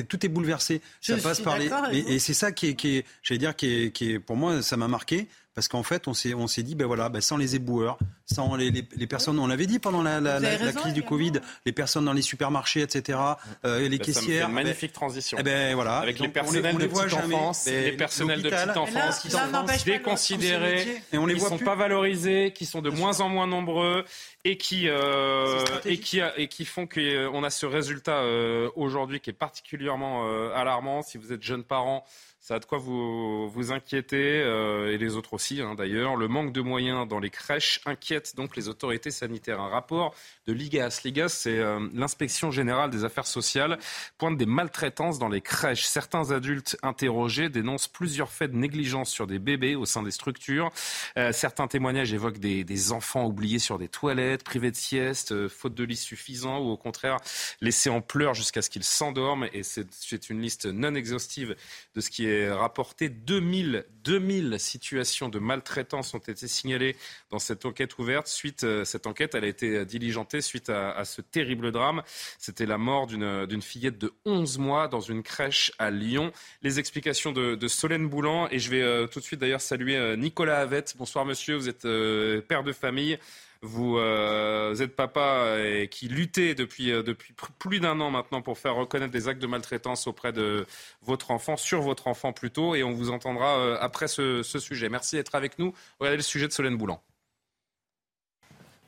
tout 0.04 0.26
est 0.26 0.30
bouleversé. 0.30 0.82
ça 1.00 1.18
passe 1.18 1.40
par 1.40 1.58
les 1.58 1.70
et, 1.94 2.20
c'est 2.20 2.34
ça 2.34 2.52
qui 2.52 2.68
est, 2.68 2.76
qui 2.76 2.98
est 2.98 3.06
j'allais 3.24 3.40
dire 3.40 3.56
qui 3.56 3.86
est, 3.86 3.92
qui 3.92 4.14
est 4.14 4.20
pour 4.20 4.36
moi 4.36 4.62
ça 4.62 4.78
m'a 4.78 4.88
marqué 4.88 5.28
parce 5.56 5.70
qu'en 5.70 5.84
fait, 5.84 6.08
on 6.08 6.14
s'est, 6.14 6.34
on 6.34 6.48
s'est 6.48 6.64
dit, 6.64 6.76
ben 6.76 6.86
voilà, 6.86 7.08
ben 7.08 7.22
sans 7.22 7.38
les 7.38 7.56
éboueurs, 7.56 7.98
sans 8.26 8.56
les, 8.56 8.72
les, 8.72 9.08
personnes, 9.08 9.40
on 9.40 9.48
l'avait 9.48 9.68
dit 9.68 9.80
pendant 9.80 10.04
la, 10.04 10.20
la, 10.20 10.40
la, 10.40 10.74
crise 10.74 10.94
du 10.94 11.02
Covid, 11.02 11.34
les 11.66 11.72
personnes 11.72 12.04
dans 12.04 12.14
les 12.14 12.22
supermarchés, 12.22 12.82
etc., 12.82 13.18
euh, 13.64 13.80
les 13.80 13.98
ben, 13.98 14.00
caissières. 14.00 14.44
Ça 14.44 14.50
une 14.50 14.56
magnifique 14.56 14.92
transition. 14.92 15.38
Eh 15.40 15.44
ben 15.44 15.74
voilà. 15.74 16.00
Avec 16.00 16.20
les 16.20 16.28
personnels 16.28 16.78
de 16.78 16.88
petite 16.88 17.14
enfance, 17.14 17.66
les 17.68 17.94
personnels 17.94 18.42
de 18.42 18.50
petite 18.50 18.78
enfance 18.78 19.20
qui 19.20 19.32
sont 19.32 19.40
déconsidérés, 19.86 21.02
et 21.14 21.18
on 21.18 21.26
les 21.26 21.36
voit 21.36 21.50
sont 21.50 21.58
pas 21.58 21.76
valorisés, 21.76 22.52
qui 22.54 22.66
sont 22.66 22.82
de 22.82 22.90
moins 22.90 23.22
en 23.22 23.30
moins 23.30 23.48
nombreux 23.48 24.04
et 24.46 24.58
qui 24.58 24.88
euh, 24.88 25.64
et 25.86 26.00
qui 26.00 26.22
et 26.38 26.48
qui 26.48 26.66
font 26.66 26.86
qu'on 26.86 27.00
euh, 27.00 27.44
a 27.44 27.50
ce 27.50 27.66
résultat 27.66 28.20
euh, 28.20 28.70
aujourd'hui 28.76 29.20
qui 29.20 29.32
est 29.32 29.34
particulièrement 29.34 30.28
euh, 30.28 30.54
alarmant. 30.54 31.02
Si 31.02 31.18
vous 31.18 31.34
êtes 31.34 31.42
jeune 31.42 31.64
parent, 31.64 32.06
ça 32.46 32.54
a 32.54 32.60
de 32.60 32.66
quoi 32.66 32.78
vous, 32.78 33.50
vous 33.50 33.72
inquiéter, 33.72 34.44
euh, 34.44 34.94
et 34.94 35.00
les 35.00 35.16
autres 35.16 35.34
aussi 35.34 35.62
hein, 35.62 35.74
d'ailleurs. 35.74 36.16
Le 36.16 36.28
manque 36.28 36.54
de 36.54 36.62
moyens 36.62 37.08
dans 37.08 37.18
les 37.18 37.32
crèches 37.32 37.82
inquiète 37.88 38.36
donc 38.36 38.56
les 38.56 38.70
autorités 38.70 39.10
sanitaires. 39.10 39.60
Un 39.60 39.70
rapport 39.70 40.14
de 40.46 40.54
l'IGAS, 40.54 41.02
l'IGAS 41.04 41.30
c'est 41.30 41.58
euh, 41.58 41.80
l'inspection 41.96 42.52
générale 42.52 42.92
des 42.92 43.04
affaires 43.04 43.26
sociales, 43.26 43.80
pointe 44.20 44.38
des 44.38 44.46
maltraitances 44.46 45.18
dans 45.18 45.28
les 45.28 45.42
crèches. 45.42 45.86
Certains 45.86 46.30
adultes 46.30 46.78
interrogés 46.84 47.50
dénoncent 47.50 47.88
plusieurs 47.88 48.32
faits 48.32 48.52
de 48.52 48.58
négligence 48.58 49.10
sur 49.10 49.26
des 49.26 49.40
bébés 49.40 49.76
au 49.76 49.86
sein 49.86 50.04
des 50.04 50.12
structures. 50.12 50.70
Euh, 51.18 51.32
certains 51.32 51.66
témoignages 51.66 52.14
évoquent 52.14 52.38
des, 52.38 52.64
des, 52.64 52.92
enfants 52.92 53.26
oubliés 53.26 53.58
sur 53.58 53.80
des 53.80 53.88
toilettes, 53.88 54.44
privés 54.44 54.70
de 54.70 54.76
sieste, 54.76 55.48
faute 55.48 55.74
de 55.74 55.84
lit 55.84 55.96
suffisant 55.96 56.60
ou 56.60 56.70
au 56.70 56.78
contraire 56.78 57.18
laissés 57.60 57.90
en 57.90 58.02
pleurs 58.02 58.36
jusqu'à 58.36 58.62
ce 58.62 58.70
qu'ils 58.70 58.84
s'endorment. 58.84 59.48
Et 59.52 59.64
c'est 59.64 60.30
une 60.30 60.42
liste 60.42 60.68
non 60.68 60.94
exhaustive 60.94 61.56
de 61.96 62.02
ce 62.02 62.12
qui 62.12 62.28
est 62.28 62.35
rapporté 62.50 63.10
2000, 63.10 63.86
2000 64.04 64.60
situations 64.60 65.30
de 65.30 65.40
maltraitance 65.40 66.14
ont 66.14 66.20
été 66.20 66.48
signalées 66.48 66.96
dans 67.30 67.40
cette 67.40 67.66
enquête 67.66 67.98
ouverte. 67.98 68.28
Suite, 68.28 68.64
euh, 68.64 68.86
cette 68.86 69.08
enquête, 69.08 69.36
elle 69.36 69.44
a 69.44 69.48
été 69.48 69.86
diligentée 69.86 70.42
suite 70.42 70.70
à, 70.70 71.04
ce 71.06 71.22
terrible 71.22 71.72
drame. 71.72 72.04
C'était 72.38 72.66
la 72.66 72.78
mort 72.78 73.08
d'une 73.08 73.62
fillette 73.62 73.98
de 73.98 74.14
11 74.26 74.58
mois 74.58 74.88
dans 74.88 75.02
une 75.02 75.24
crèche 75.24 75.72
à 75.80 75.92
Lyon. 75.92 76.32
Les 76.62 76.80
explications 76.80 77.32
de, 77.32 77.68
Solène 77.68 78.08
Boulan 78.08 78.48
et 78.52 78.60
je 78.60 78.70
vais 78.70 78.82
euh, 78.82 79.08
tout 79.08 79.20
de 79.20 79.26
suite 79.26 79.40
d'ailleurs 79.40 79.62
saluer 79.62 79.98
euh, 79.98 80.16
Nicolas 80.16 80.60
Avette. 80.60 80.96
Bonsoir 80.98 81.26
monsieur, 81.26 81.56
vous 81.56 81.70
êtes 81.70 81.88
père 82.48 82.64
de 82.64 82.72
famille. 82.72 83.18
Vous 83.62 83.98
euh, 83.98 84.76
êtes 84.76 84.96
papa 84.96 85.58
et 85.60 85.88
qui 85.88 86.08
luttait 86.08 86.56
depuis, 86.56 86.92
euh, 86.92 87.04
depuis 87.04 87.34
plus 87.60 87.80
d'un 87.80 88.00
an 88.00 88.12
maintenant 88.12 88.42
pour 88.42 88.58
faire 88.58 88.76
reconnaître 88.76 89.12
des 89.12 89.28
actes 89.28 89.42
de 89.42 89.48
maltraitance 89.48 90.08
auprès 90.08 90.34
de 90.34 90.66
votre 91.02 91.32
enfant, 91.32 91.58
sur 91.58 91.82
votre 91.82 92.08
enfant 92.08 92.34
plutôt, 92.34 92.76
et 92.76 92.84
on 92.84 92.92
vous 92.92 93.10
entendra 93.10 93.58
euh, 93.58 93.78
après 93.80 94.08
ce, 94.08 94.44
ce 94.44 94.60
sujet. 94.60 94.90
Merci 94.90 95.16
d'être 95.16 95.36
avec 95.36 95.58
nous. 95.60 95.74
Regardez 96.00 96.18
le 96.18 96.24
sujet 96.24 96.48
de 96.48 96.54
Solène 96.54 96.78
Boulan. 96.78 97.02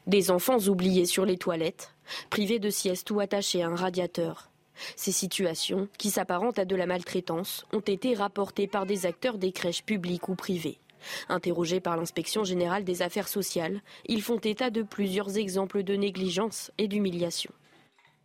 Des 0.05 0.31
enfants 0.31 0.59
oubliés 0.67 1.05
sur 1.05 1.25
les 1.25 1.37
toilettes, 1.37 1.93
privés 2.29 2.59
de 2.59 2.69
sieste 2.69 3.11
ou 3.11 3.19
attachés 3.19 3.61
à 3.61 3.67
un 3.67 3.75
radiateur. 3.75 4.49
Ces 4.95 5.11
situations, 5.11 5.87
qui 5.97 6.11
s'apparentent 6.11 6.59
à 6.59 6.65
de 6.65 6.75
la 6.75 6.85
maltraitance, 6.85 7.65
ont 7.73 7.79
été 7.79 8.13
rapportées 8.13 8.67
par 8.67 8.85
des 8.85 9.05
acteurs 9.05 9.37
des 9.37 9.51
crèches 9.51 9.83
publiques 9.83 10.29
ou 10.29 10.35
privées. 10.35 10.79
Interrogés 11.29 11.79
par 11.79 11.97
l'inspection 11.97 12.43
générale 12.43 12.83
des 12.83 13.01
affaires 13.01 13.27
sociales, 13.27 13.81
ils 14.05 14.21
font 14.21 14.39
état 14.39 14.69
de 14.69 14.81
plusieurs 14.81 15.37
exemples 15.37 15.83
de 15.83 15.95
négligence 15.95 16.71
et 16.77 16.87
d'humiliation. 16.87 17.51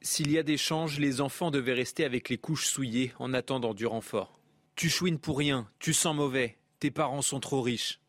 S'il 0.00 0.32
y 0.32 0.38
a 0.38 0.42
des 0.42 0.56
changes, 0.56 0.98
les 0.98 1.20
enfants 1.20 1.50
devaient 1.50 1.72
rester 1.72 2.04
avec 2.04 2.28
les 2.28 2.38
couches 2.38 2.66
souillées 2.66 3.12
en 3.18 3.32
attendant 3.34 3.72
du 3.72 3.86
renfort. 3.86 4.38
Tu 4.74 4.88
chouines 4.88 5.18
pour 5.18 5.38
rien, 5.38 5.68
tu 5.78 5.92
sens 5.92 6.16
mauvais, 6.16 6.56
tes 6.80 6.90
parents 6.90 7.22
sont 7.22 7.40
trop 7.40 7.60
riches. 7.60 8.00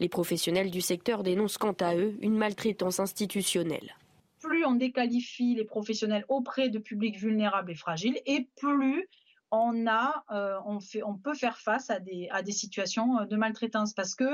Les 0.00 0.08
professionnels 0.08 0.70
du 0.70 0.80
secteur 0.80 1.22
dénoncent 1.22 1.58
quant 1.58 1.76
à 1.80 1.96
eux 1.96 2.16
une 2.20 2.36
maltraitance 2.36 3.00
institutionnelle. 3.00 3.96
Plus 4.40 4.64
on 4.64 4.74
déqualifie 4.74 5.56
les 5.56 5.64
professionnels 5.64 6.24
auprès 6.28 6.68
de 6.68 6.78
publics 6.78 7.18
vulnérables 7.18 7.72
et 7.72 7.74
fragiles, 7.74 8.20
et 8.24 8.46
plus 8.56 9.08
on 9.50 9.86
a, 9.86 10.24
euh, 10.30 10.58
on 10.66 11.14
peut 11.14 11.34
faire 11.34 11.58
face 11.58 11.90
à 11.90 12.00
des, 12.00 12.28
à 12.30 12.42
des 12.42 12.52
situations 12.52 13.18
euh, 13.18 13.24
de 13.24 13.36
maltraitance 13.36 13.94
parce 13.94 14.14
que 14.14 14.30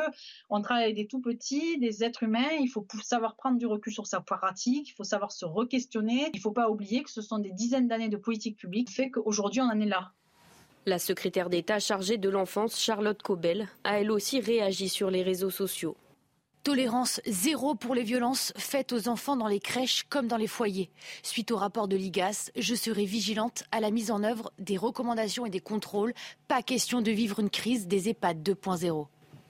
on 0.51 0.61
travaille 0.61 0.85
avec 0.85 0.97
des 0.97 1.07
tout 1.07 1.21
petits, 1.21 1.79
des 1.79 2.03
êtres 2.03 2.25
humains. 2.25 2.51
Il 2.61 2.69
faut 2.69 2.87
savoir 3.03 3.37
prendre 3.37 3.59
du 3.59 3.67
recul 3.67 3.93
sur 3.93 4.07
sa 4.07 4.21
pratique. 4.21 4.89
Il 4.89 4.93
faut 4.93 5.05
savoir 5.05 5.33
se 5.33 5.45
re-questionner. 5.45 6.31
Il 6.33 6.39
ne 6.39 6.43
faut 6.43 6.53
pas 6.53 6.69
oublier 6.69 7.03
que 7.03 7.11
ce 7.11 7.23
sont 7.23 7.39
des 7.39 7.53
dizaines 7.53 7.89
d'années 7.89 8.09
de 8.09 8.17
politique 8.17 8.57
publique 8.57 8.89
qui 8.89 8.95
fait 8.95 9.11
qu'aujourd'hui 9.11 9.61
on 9.61 9.67
en 9.67 9.81
est 9.81 9.87
là. 9.87 10.13
La 10.87 10.99
secrétaire 10.99 11.49
d'État 11.49 11.79
chargée 11.79 12.19
de 12.19 12.29
l'enfance, 12.29 12.79
Charlotte 12.79 13.23
Cobel, 13.23 13.69
a 13.85 14.01
elle 14.01 14.11
aussi 14.11 14.41
réagi 14.41 14.91
sur 14.91 15.11
les 15.11 15.23
réseaux 15.23 15.51
sociaux. 15.51 15.97
Tolérance 16.65 17.21
zéro 17.27 17.75
pour 17.75 17.95
les 17.95 18.05
violences 18.05 18.55
faites 18.57 18.95
aux 18.95 19.09
enfants 19.09 19.37
dans 19.37 19.49
les 19.49 19.61
crèches 19.61 20.07
comme 20.09 20.29
dans 20.29 20.39
les 20.39 20.47
foyers. 20.47 20.89
Suite 21.23 21.51
au 21.51 21.59
rapport 21.59 21.89
de 21.89 21.97
l'IGAS, 21.97 22.51
je 22.57 22.75
serai 22.75 23.05
vigilante 23.05 23.65
à 23.71 23.81
la 23.81 23.91
mise 23.91 24.11
en 24.11 24.25
œuvre 24.25 24.51
des 24.59 24.79
recommandations 24.79 25.45
et 25.45 25.51
des 25.51 25.61
contrôles. 25.61 26.15
Pas 26.49 26.63
question 26.63 27.03
de 27.03 27.11
vivre 27.11 27.39
une 27.39 27.51
crise 27.51 27.87
des 27.87 28.09
EHPAD 28.09 28.43
2.0. 28.43 29.07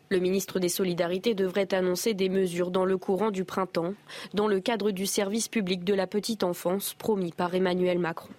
Le 0.09 0.19
ministre 0.19 0.59
des 0.59 0.69
Solidarités 0.69 1.35
devrait 1.35 1.73
annoncer 1.73 2.15
des 2.15 2.29
mesures 2.29 2.73
dans 2.73 2.85
le 2.85 2.99
courant 2.99 3.31
du 3.31 3.45
printemps, 3.45 3.95
dans 4.35 4.49
le 4.49 4.59
cadre 4.59 4.91
du 4.91 5.07
service 5.07 5.47
public 5.47 5.85
de 5.85 5.95
la 5.95 6.09
petite 6.09 6.43
enfance 6.43 6.95
promis 6.95 7.31
par 7.31 7.55
Emmanuel 7.55 8.01
Macron. 8.01 8.31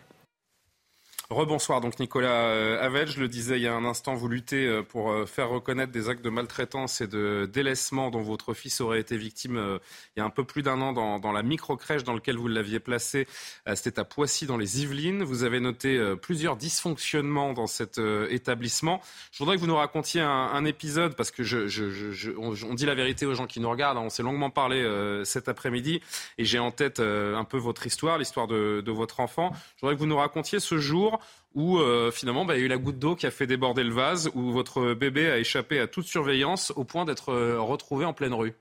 Rebonsoir, 1.31 1.81
donc 1.81 1.99
Nicolas 1.99 2.49
euh, 2.49 3.06
je 3.07 3.19
le 3.19 3.27
disais 3.27 3.57
il 3.57 3.64
y 3.64 3.68
a 3.68 3.73
un 3.73 3.84
instant, 3.84 4.14
vous 4.14 4.27
luttez 4.27 4.68
euh, 4.68 4.84
pour 4.84 5.11
euh, 5.11 5.26
faire 5.26 5.49
reconnaître 5.49 5.91
des 5.91 6.07
actes 6.07 6.23
de 6.23 6.30
maltraitance 6.30 7.02
et 7.02 7.07
de 7.07 7.49
délaissement 7.52 8.11
dont 8.11 8.22
votre 8.22 8.53
fils 8.53 8.80
aurait 8.80 8.99
été 8.99 9.18
victime 9.18 9.80
il 10.15 10.19
y 10.19 10.22
a 10.22 10.26
un 10.26 10.30
peu 10.30 10.43
plus 10.43 10.61
d'un 10.61 10.81
an 10.81 10.93
dans, 10.93 11.31
la 11.31 11.43
micro-crèche 11.43 12.03
dans 12.03 12.14
laquelle 12.14 12.38
vous 12.38 12.47
l'aviez 12.47 12.80
placé. 12.80 13.27
C'était 13.73 13.99
à 13.99 14.03
Poissy 14.03 14.45
dans 14.45 14.57
les 14.57 14.81
Yvelines. 14.81 15.23
Vous 15.23 15.43
avez 15.43 15.60
noté 15.60 15.99
plusieurs 16.22 16.56
dysfonctionnements 16.56 17.53
dans 17.53 17.68
cet 17.68 17.99
établissement. 18.30 19.02
Je 19.31 19.39
voudrais 19.39 19.56
que 19.56 19.61
vous 19.61 19.68
nous 19.68 19.76
racontiez 19.76 20.22
un, 20.22 20.65
épisode 20.65 21.15
parce 21.15 21.31
que 21.31 21.43
on, 22.38 22.73
dit 22.73 22.85
la 22.85 22.95
vérité 22.95 23.26
aux 23.26 23.35
gens 23.35 23.47
qui 23.47 23.60
nous 23.60 23.69
regardent. 23.69 23.97
On 23.97 24.10
s'est 24.10 24.23
longuement 24.23 24.49
parlé 24.49 24.84
cet 25.26 25.49
après-midi 25.49 26.02
et 26.38 26.45
j'ai 26.45 26.60
en 26.60 26.72
tête 26.72 26.99
un 26.99 27.43
peu 27.43 27.57
votre 27.57 27.85
histoire, 27.88 28.18
l'histoire 28.18 28.47
de, 28.47 28.81
de 28.85 28.91
votre 28.91 29.19
enfant. 29.19 29.52
Je 29.76 29.81
voudrais 29.81 29.95
que 29.95 29.99
vous 29.99 30.07
nous 30.07 30.18
racontiez 30.18 30.60
ce 30.60 30.77
jour 30.77 31.15
où 31.54 31.78
euh, 31.78 32.12
finalement 32.12 32.46
bah, 32.46 32.56
il 32.56 32.60
y 32.60 32.64
a 32.64 32.66
eu 32.66 32.70
la 32.70 32.78
goutte 32.78 33.00
d'eau 33.00 33.16
qui 33.16 33.26
a 33.26 33.32
fait 33.32 33.48
déborder 33.48 33.84
le 33.84 33.94
vase, 33.94 34.30
où 34.36 34.52
votre 34.52 34.94
bébé 34.94 35.30
a 35.30 35.38
échappé 35.38 35.80
à 35.80 35.88
toute 35.88 36.06
surveillance 36.06 36.72
au 36.76 36.84
point 36.84 37.06
d'être 37.06 37.30
euh, 37.30 37.60
retrouvé 37.60 38.06
en 38.06 38.14
pleine 38.14 38.34
rue. 38.34 38.54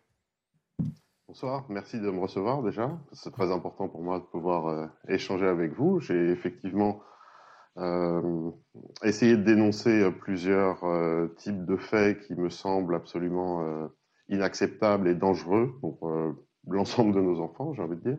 Bonsoir, 1.28 1.64
merci 1.68 1.98
de 1.98 2.10
me 2.10 2.20
recevoir 2.20 2.62
déjà. 2.62 2.90
C'est 3.12 3.32
très 3.32 3.51
important 3.51 3.89
pour 3.89 4.02
moi 4.02 4.20
de 4.20 4.24
pouvoir 4.24 4.66
euh, 4.68 4.86
échanger 5.09 5.47
avec 5.47 5.72
vous. 5.72 6.01
J'ai 6.01 6.31
effectivement 6.31 7.02
essayé 9.02 9.36
de 9.36 9.43
dénoncer 9.43 10.09
plusieurs 10.20 10.85
types 11.35 11.64
de 11.64 11.76
faits 11.76 12.20
qui 12.20 12.36
me 12.36 12.48
semblent 12.48 12.94
absolument 12.94 13.90
inacceptables 14.28 15.09
et 15.09 15.16
dangereux 15.16 15.74
pour 15.81 16.09
l'ensemble 16.68 17.12
de 17.16 17.20
nos 17.20 17.40
enfants, 17.40 17.74
j'ai 17.74 17.82
envie 17.82 17.97
de 17.97 18.10
dire. 18.12 18.18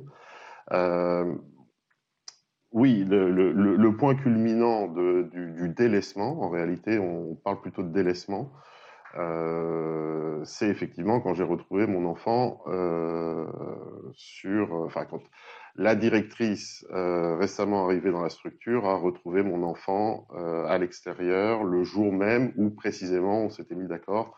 Oui, 2.75 3.05
le, 3.07 3.89
point 3.91 4.15
culminant 4.15 4.89
du, 4.89 5.69
délaissement, 5.69 6.43
en 6.43 6.49
réalité, 6.49 6.99
on 6.99 7.35
parle 7.35 7.61
plutôt 7.61 7.83
de 7.83 7.87
délaissement, 7.87 8.51
euh, 9.17 10.41
c'est 10.43 10.67
effectivement 10.67 11.21
quand 11.21 11.33
j'ai 11.33 11.45
retrouvé 11.45 11.87
mon 11.87 12.05
enfant 12.05 12.63
euh, 12.67 13.47
sur, 14.13 14.73
enfin 14.73 15.05
quand 15.05 15.21
la 15.77 15.95
directrice 15.95 16.85
euh, 16.91 17.37
récemment 17.37 17.85
arrivée 17.85 18.11
dans 18.11 18.21
la 18.21 18.29
structure 18.29 18.85
a 18.85 18.97
retrouvé 18.97 19.41
mon 19.41 19.63
enfant 19.63 20.27
à 20.67 20.77
l'extérieur 20.77 21.63
le 21.63 21.85
jour 21.85 22.11
même 22.11 22.51
où 22.57 22.71
précisément 22.71 23.43
on 23.43 23.49
s'était 23.49 23.75
mis 23.75 23.87
d'accord 23.87 24.35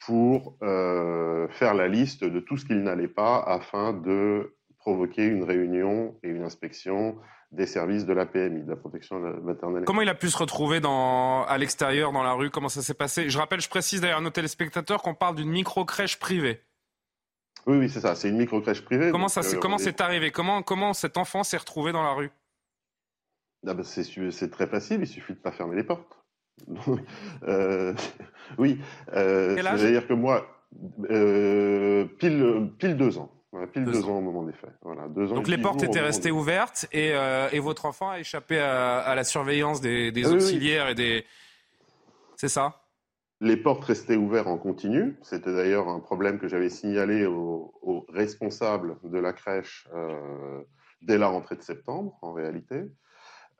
pour 0.00 0.56
faire 0.60 1.74
la 1.74 1.88
liste 1.88 2.24
de 2.24 2.40
tout 2.40 2.56
ce 2.56 2.64
qu'il 2.64 2.82
n'allait 2.82 3.06
pas 3.06 3.38
afin 3.38 3.92
de 3.92 4.54
provoquer 4.78 5.26
une 5.26 5.44
réunion 5.44 6.16
et 6.22 6.28
une 6.28 6.44
inspection 6.44 7.18
des 7.52 7.66
services 7.66 8.04
de 8.04 8.12
la 8.12 8.26
PMI, 8.26 8.64
de 8.64 8.70
la 8.70 8.76
protection 8.76 9.18
maternelle. 9.42 9.84
Comment 9.84 10.02
il 10.02 10.08
a 10.08 10.14
pu 10.14 10.28
se 10.30 10.36
retrouver 10.36 10.80
dans, 10.80 11.44
à 11.44 11.58
l'extérieur, 11.58 12.12
dans 12.12 12.22
la 12.22 12.32
rue? 12.32 12.50
Comment 12.50 12.68
ça 12.68 12.82
s'est 12.82 12.94
passé? 12.94 13.30
Je 13.30 13.38
rappelle, 13.38 13.60
je 13.60 13.68
précise 13.68 14.00
d'ailleurs 14.00 14.18
à 14.18 14.22
nos 14.22 14.30
téléspectateurs 14.30 15.02
qu'on 15.02 15.14
parle 15.14 15.36
d'une 15.36 15.50
micro-crèche 15.50 16.18
privée. 16.18 16.60
Oui, 17.66 17.78
oui, 17.78 17.88
c'est 17.88 18.00
ça, 18.00 18.14
c'est 18.14 18.28
une 18.28 18.38
micro-crèche 18.38 18.82
privée. 18.82 19.10
Comment 19.10 19.28
ça, 19.28 19.42
c'est, 19.42 19.56
euh, 19.56 19.60
comment 19.60 19.78
c'est 19.78 20.00
arrivé? 20.00 20.30
Comment, 20.30 20.62
comment 20.62 20.92
cet 20.92 21.16
enfant 21.16 21.42
s'est 21.42 21.56
retrouvé 21.56 21.92
dans 21.92 22.02
la 22.02 22.12
rue? 22.12 22.30
Ah 23.66 23.74
ben, 23.74 23.82
c'est, 23.82 24.50
très 24.50 24.66
facile, 24.68 25.00
il 25.00 25.06
suffit 25.06 25.32
de 25.32 25.38
ne 25.38 25.42
pas 25.42 25.50
fermer 25.50 25.76
les 25.76 25.82
portes. 25.82 26.24
euh, 27.42 27.94
oui, 28.58 28.80
euh, 29.12 29.56
c'est-à-dire 29.56 30.06
que 30.06 30.14
moi, 30.14 30.46
pile, 32.18 32.70
pile 32.78 32.96
deux 32.96 33.18
ans 33.18 33.35
pile 33.72 33.84
deux, 33.84 34.04
ans. 34.04 34.18
au 34.18 34.20
moment 34.20 34.42
des 34.42 34.52
faits. 34.52 34.74
Voilà, 34.82 35.08
deux 35.08 35.32
ans 35.32 35.36
Donc 35.36 35.48
les 35.48 35.58
portes 35.58 35.82
étaient 35.82 36.00
restées 36.00 36.30
ouvertes 36.30 36.86
et, 36.92 37.12
euh, 37.14 37.48
et, 37.52 37.60
votre 37.60 37.86
enfant 37.86 38.10
a 38.10 38.18
échappé 38.18 38.58
à, 38.58 39.14
la 39.14 39.24
surveillance 39.24 39.80
des, 39.80 40.12
des 40.12 40.26
ah 40.26 40.32
auxiliaires 40.32 40.88
et 40.88 40.94
des... 40.94 41.24
C'est 42.36 42.48
ça? 42.48 42.82
Les 43.40 43.56
portes 43.56 43.84
restaient 43.84 44.16
ouvertes 44.16 44.46
en 44.46 44.58
continu. 44.58 45.16
C'était 45.22 45.54
d'ailleurs 45.54 45.88
un 45.88 46.00
problème 46.00 46.38
que 46.38 46.48
j'avais 46.48 46.70
signalé 46.70 47.26
aux, 47.26 47.72
responsables 48.08 48.96
de 49.04 49.18
la 49.18 49.32
crèche 49.32 49.88
euh, 49.94 50.62
dès 51.02 51.18
la 51.18 51.28
rentrée 51.28 51.56
de 51.56 51.62
septembre, 51.62 52.18
en 52.22 52.32
réalité. 52.32 52.84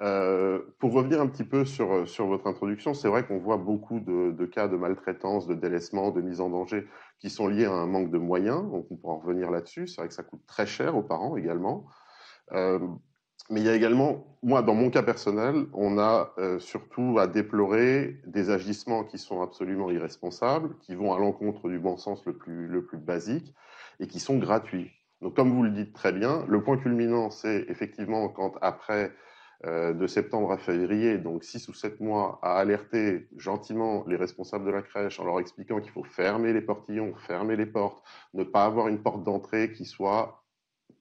Euh, 0.03 0.61
pour 0.79 0.93
revenir 0.93 1.23
un 1.23 1.27
petit 1.27 1.45
peu 1.45 1.65
sur, 1.65 2.07
sur 2.07 2.27
votre 2.27 2.47
introduction, 2.47 2.93
c'est 2.93 3.09
vrai 3.09 3.27
qu'on 3.27 3.39
voit 3.39 3.57
beaucoup 3.57 3.99
de, 4.01 4.45
cas 4.45 4.69
de 4.69 4.77
maltraitance, 4.77 5.47
de 5.47 5.55
délaissement, 5.55 6.11
de 6.11 6.21
mise 6.21 6.41
en 6.41 6.51
danger 6.51 6.87
qui 7.19 7.31
sont 7.31 7.49
liés 7.49 7.65
à 7.65 7.73
un 7.73 7.87
manque 7.87 8.11
de 8.11 8.19
moyens. 8.19 8.63
Donc 8.71 8.87
on 8.91 8.97
pourra 8.97 9.15
revenir 9.15 9.51
là-dessus. 9.51 9.87
C'est 9.87 10.01
vrai 10.01 10.09
que 10.09 10.15
ça 10.15 10.23
coûte 10.23 10.45
très 10.47 10.67
cher 10.67 10.97
aux 10.97 11.03
parents 11.03 11.37
également. 11.37 11.87
Euh, 12.53 12.79
mais 13.49 13.61
il 13.61 13.67
y 13.67 13.69
a 13.69 13.75
également, 13.75 14.37
moi, 14.43 14.61
dans 14.61 14.75
mon 14.75 14.91
cas 14.91 15.03
personnel, 15.03 15.67
on 15.73 15.99
a 15.99 16.33
euh, 16.39 16.59
surtout 16.59 17.19
à 17.19 17.27
déplorer 17.27 18.21
des 18.27 18.51
agissements 18.51 19.05
qui 19.05 19.19
sont 19.19 19.41
absolument 19.41 19.91
irresponsables, 19.91 20.77
qui 20.81 20.95
vont 20.95 21.15
à 21.15 21.19
l'encontre 21.19 21.69
du 21.69 21.79
bon 21.79 21.97
sens 21.97 22.25
le 22.27 22.37
plus, 22.37 22.67
le 22.67 22.85
plus 22.85 22.99
basique 22.99 23.55
et 24.01 24.09
qui 24.09 24.19
sont 24.19 24.37
gratuits. 24.37 24.91
Donc, 25.23 25.35
comme 25.35 25.53
vous 25.53 25.63
le 25.63 25.71
dites 25.71 25.95
très 25.95 26.13
bien, 26.13 26.45
le 26.49 26.63
point 26.63 26.77
culminant, 26.77 27.31
c'est 27.31 27.65
effectivement 27.69 28.29
quand 28.29 28.55
après 28.61 29.05
euh, 29.05 29.11
de 29.65 30.07
septembre 30.07 30.53
à 30.53 30.59
février, 30.59 31.19
donc 31.19 31.43
six 31.43 31.67
ou 31.69 31.75
sept 31.75 32.01
mois, 32.01 32.39
à 32.43 32.59
alerter 32.59 33.27
gentiment 33.37 34.05
les 34.07 34.17
responsables 34.17 34.67
de 34.67 34.71
la 34.71 34.83
crèche 34.83 35.19
en 35.19 35.25
leur 35.25 35.41
expliquant 35.41 35.81
qu'il 35.81 35.91
faut 35.91 36.05
fermer 36.05 36.53
les 36.53 36.61
portillons, 36.61 37.15
fermer 37.17 37.57
les 37.57 37.67
portes, 37.67 38.03
ne 38.35 38.45
pas 38.45 38.65
avoir 38.65 38.89
une 38.89 39.03
porte 39.03 39.25
d'entrée 39.25 39.73
qui 39.73 39.85
soit 39.85 40.45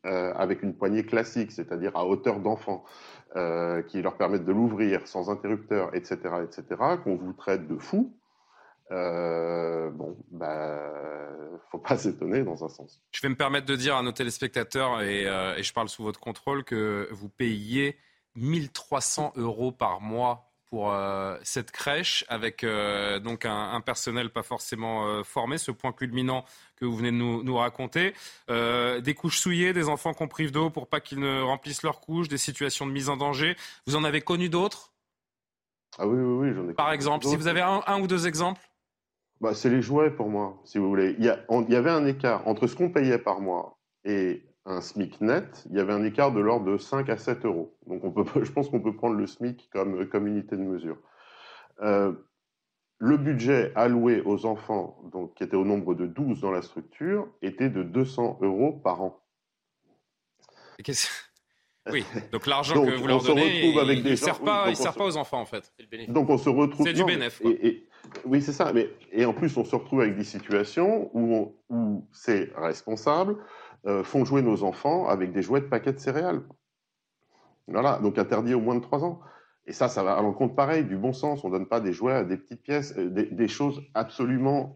euh, 0.06 0.34
avec 0.36 0.62
une 0.62 0.76
poignée 0.76 1.04
classique, 1.04 1.52
c'est-à-dire 1.52 1.96
à 1.96 2.06
hauteur 2.06 2.40
d'enfant, 2.40 2.86
euh, 3.36 3.82
qui 3.82 4.04
leur 4.04 4.18
permette 4.18 4.46
de 4.46 4.52
l'ouvrir 4.52 5.08
sans 5.08 5.32
interrupteur, 5.32 5.96
etc., 5.96 6.20
etc., 6.44 6.64
qu'on 7.04 7.16
vous 7.16 7.34
traite 7.34 7.68
de 7.68 7.78
fou. 7.78 8.16
bon, 8.92 10.16
bah, 10.30 10.80
faut 11.72 11.80
pas 11.80 11.98
s'étonner 11.98 12.44
dans 12.44 12.64
un 12.64 12.70
sens. 12.70 13.02
Je 13.12 13.22
vais 13.22 13.30
me 13.30 13.36
permettre 13.36 13.66
de 13.66 13.76
dire 13.76 13.96
à 13.96 14.04
nos 14.04 14.12
téléspectateurs, 14.12 15.02
et, 15.02 15.24
et 15.24 15.64
je 15.64 15.74
parle 15.74 15.90
sous 15.90 16.04
votre 16.04 16.20
contrôle, 16.20 16.64
que 16.64 17.10
vous 17.12 17.30
payez 17.30 17.98
1300 18.36 19.34
euros 19.36 19.72
par 19.72 20.02
mois 20.02 20.52
pour 20.70 20.92
euh, 20.92 21.38
cette 21.44 21.72
crèche, 21.72 22.26
avec 22.28 22.64
euh, 22.64 23.20
donc 23.20 23.46
un, 23.46 23.80
personnel 23.82 24.30
pas 24.30 24.44
forcément 24.44 25.08
euh, 25.08 25.24
formé, 25.24 25.58
ce 25.58 25.72
point 25.72 25.92
culminant 25.94 26.44
que 26.76 26.86
vous 26.86 26.98
venez 26.98 27.12
de 27.12 27.16
nous, 27.16 27.56
raconter. 27.56 28.14
des 28.50 29.14
couches 29.16 29.40
souillées, 29.40 29.74
des 29.74 29.88
enfants 29.88 30.14
qu'on 30.14 30.28
prive 30.28 30.52
d'eau 30.52 30.70
pour 30.70 30.88
pas 30.88 31.00
qu'ils 31.00 31.20
ne 31.20 31.42
remplissent 31.42 31.84
leurs 31.84 32.02
couches, 32.02 32.28
des 32.28 32.38
situations 32.38 32.86
de 32.86 32.92
mise 32.92 33.10
en 33.10 33.16
danger. 33.16 33.56
Vous 33.88 33.96
en 33.96 34.04
avez 34.04 34.22
connu 34.22 34.50
d'autres? 34.50 34.92
Ah 35.98 36.08
oui, 36.08 36.20
oui, 36.20 36.50
oui, 36.50 36.54
j'en 36.54 36.70
ai 36.70 36.74
Par 36.74 36.92
exemple, 36.92 37.26
si 37.26 37.38
vous 37.38 37.48
avez 37.48 37.62
un, 37.62 37.82
un 37.88 38.02
ou 38.02 38.08
deux 38.08 38.28
exemples? 38.28 38.62
Bah, 39.40 39.54
C'est 39.54 39.70
les 39.70 39.82
jouets 39.82 40.12
pour 40.12 40.30
moi, 40.30 40.60
si 40.66 40.78
vous 40.78 40.90
voulez. 40.90 41.16
Il 41.20 41.26
y, 41.26 41.30
il 41.30 41.74
y 41.74 41.76
avait 41.78 41.92
un 41.92 42.06
écart 42.06 42.46
entre 42.48 42.68
ce 42.68 42.76
qu'on 42.76 42.90
payait 42.90 43.18
par 43.18 43.40
mois 43.40 43.78
et 44.04 44.44
un 44.66 44.82
SMIC 44.82 45.22
net, 45.22 45.66
il 45.70 45.76
y 45.76 45.80
avait 45.80 45.94
un 45.94 46.04
écart 46.04 46.32
de 46.32 46.40
l'ordre 46.40 46.72
de 46.72 46.78
5 46.78 47.10
à 47.10 47.18
7 47.18 47.46
euros. 47.46 47.78
Donc 47.88 48.04
on 48.04 48.12
peut, 48.12 48.26
je 48.44 48.52
pense 48.52 48.70
qu'on 48.70 48.82
peut 48.82 48.96
prendre 48.96 49.16
le 49.16 49.28
SMIC 49.28 49.70
comme, 49.72 50.08
comme 50.08 50.28
unité 50.28 50.58
de 50.58 50.64
mesure. 50.64 50.98
Euh, 51.82 52.14
le 52.98 53.18
budget 53.18 53.74
alloué 53.76 54.22
aux 54.26 54.46
enfants, 54.46 54.98
donc, 55.12 55.36
qui 55.36 55.44
était 55.44 55.58
au 55.58 55.66
nombre 55.66 55.96
de 55.96 56.06
12 56.08 56.42
dans 56.42 56.52
la 56.52 56.62
structure, 56.62 57.28
était 57.42 57.70
de 57.70 57.84
200 57.84 58.40
euros 58.42 58.72
par 58.72 59.02
an. 59.02 59.22
Oui, 61.92 62.04
donc 62.32 62.48
l'argent 62.48 62.84
que 62.84 62.96
vous 62.96 63.06
leur 63.06 63.22
donnez, 63.22 63.64
il 63.64 64.04
ne 64.04 64.16
sert, 64.16 64.40
pas, 64.40 64.66
il 64.70 64.76
sert 64.76 64.96
pas 64.96 65.06
aux 65.06 65.18
enfants 65.18 65.42
en 65.42 65.46
fait. 65.46 65.72
Donc 66.08 66.32
on 66.32 66.38
se 66.40 66.50
retrouve. 66.50 66.84
C'est 66.84 66.94
du 66.94 67.04
bénéfice. 67.04 67.46
oui, 68.26 68.42
c'est 68.42 68.54
ça. 68.54 68.74
Mais, 68.74 68.90
et 69.12 69.24
en 69.24 69.34
plus, 69.34 69.56
on 69.56 69.64
se 69.64 69.76
retrouve 69.76 70.02
avec 70.02 70.18
des 70.18 70.24
situations 70.24 71.12
où, 71.14 71.54
où 71.70 72.08
c'est 72.12 72.52
responsable, 72.56 73.38
euh, 73.88 74.04
font 74.04 74.26
jouer 74.26 74.42
nos 74.42 74.64
enfants 74.64 75.08
avec 75.08 75.32
des 75.32 75.42
jouets 75.42 75.62
de 75.62 75.68
paquets 75.68 75.94
de 75.94 76.00
céréales. 76.00 76.42
Voilà, 77.68 78.00
donc 78.00 78.18
interdit 78.18 78.54
au 78.54 78.60
moins 78.60 78.76
de 78.76 78.82
3 78.82 79.04
ans. 79.04 79.20
Et 79.68 79.74
ça, 79.74 79.90
ça 79.90 80.04
va 80.04 80.14
à 80.14 80.22
l'encontre 80.22 80.56
pareil, 80.56 80.86
du 80.86 80.98
bon 80.98 81.14
sens. 81.14 81.44
On 81.44 81.50
ne 81.50 81.54
donne 81.54 81.68
pas 81.68 81.80
des 81.80 81.94
jouets 81.94 82.14
à 82.14 82.24
des 82.24 82.38
petites 82.38 82.62
pièces, 82.62 82.94
euh, 82.98 83.10
des, 83.10 83.48
choses 83.48 83.82
absolument 83.94 84.76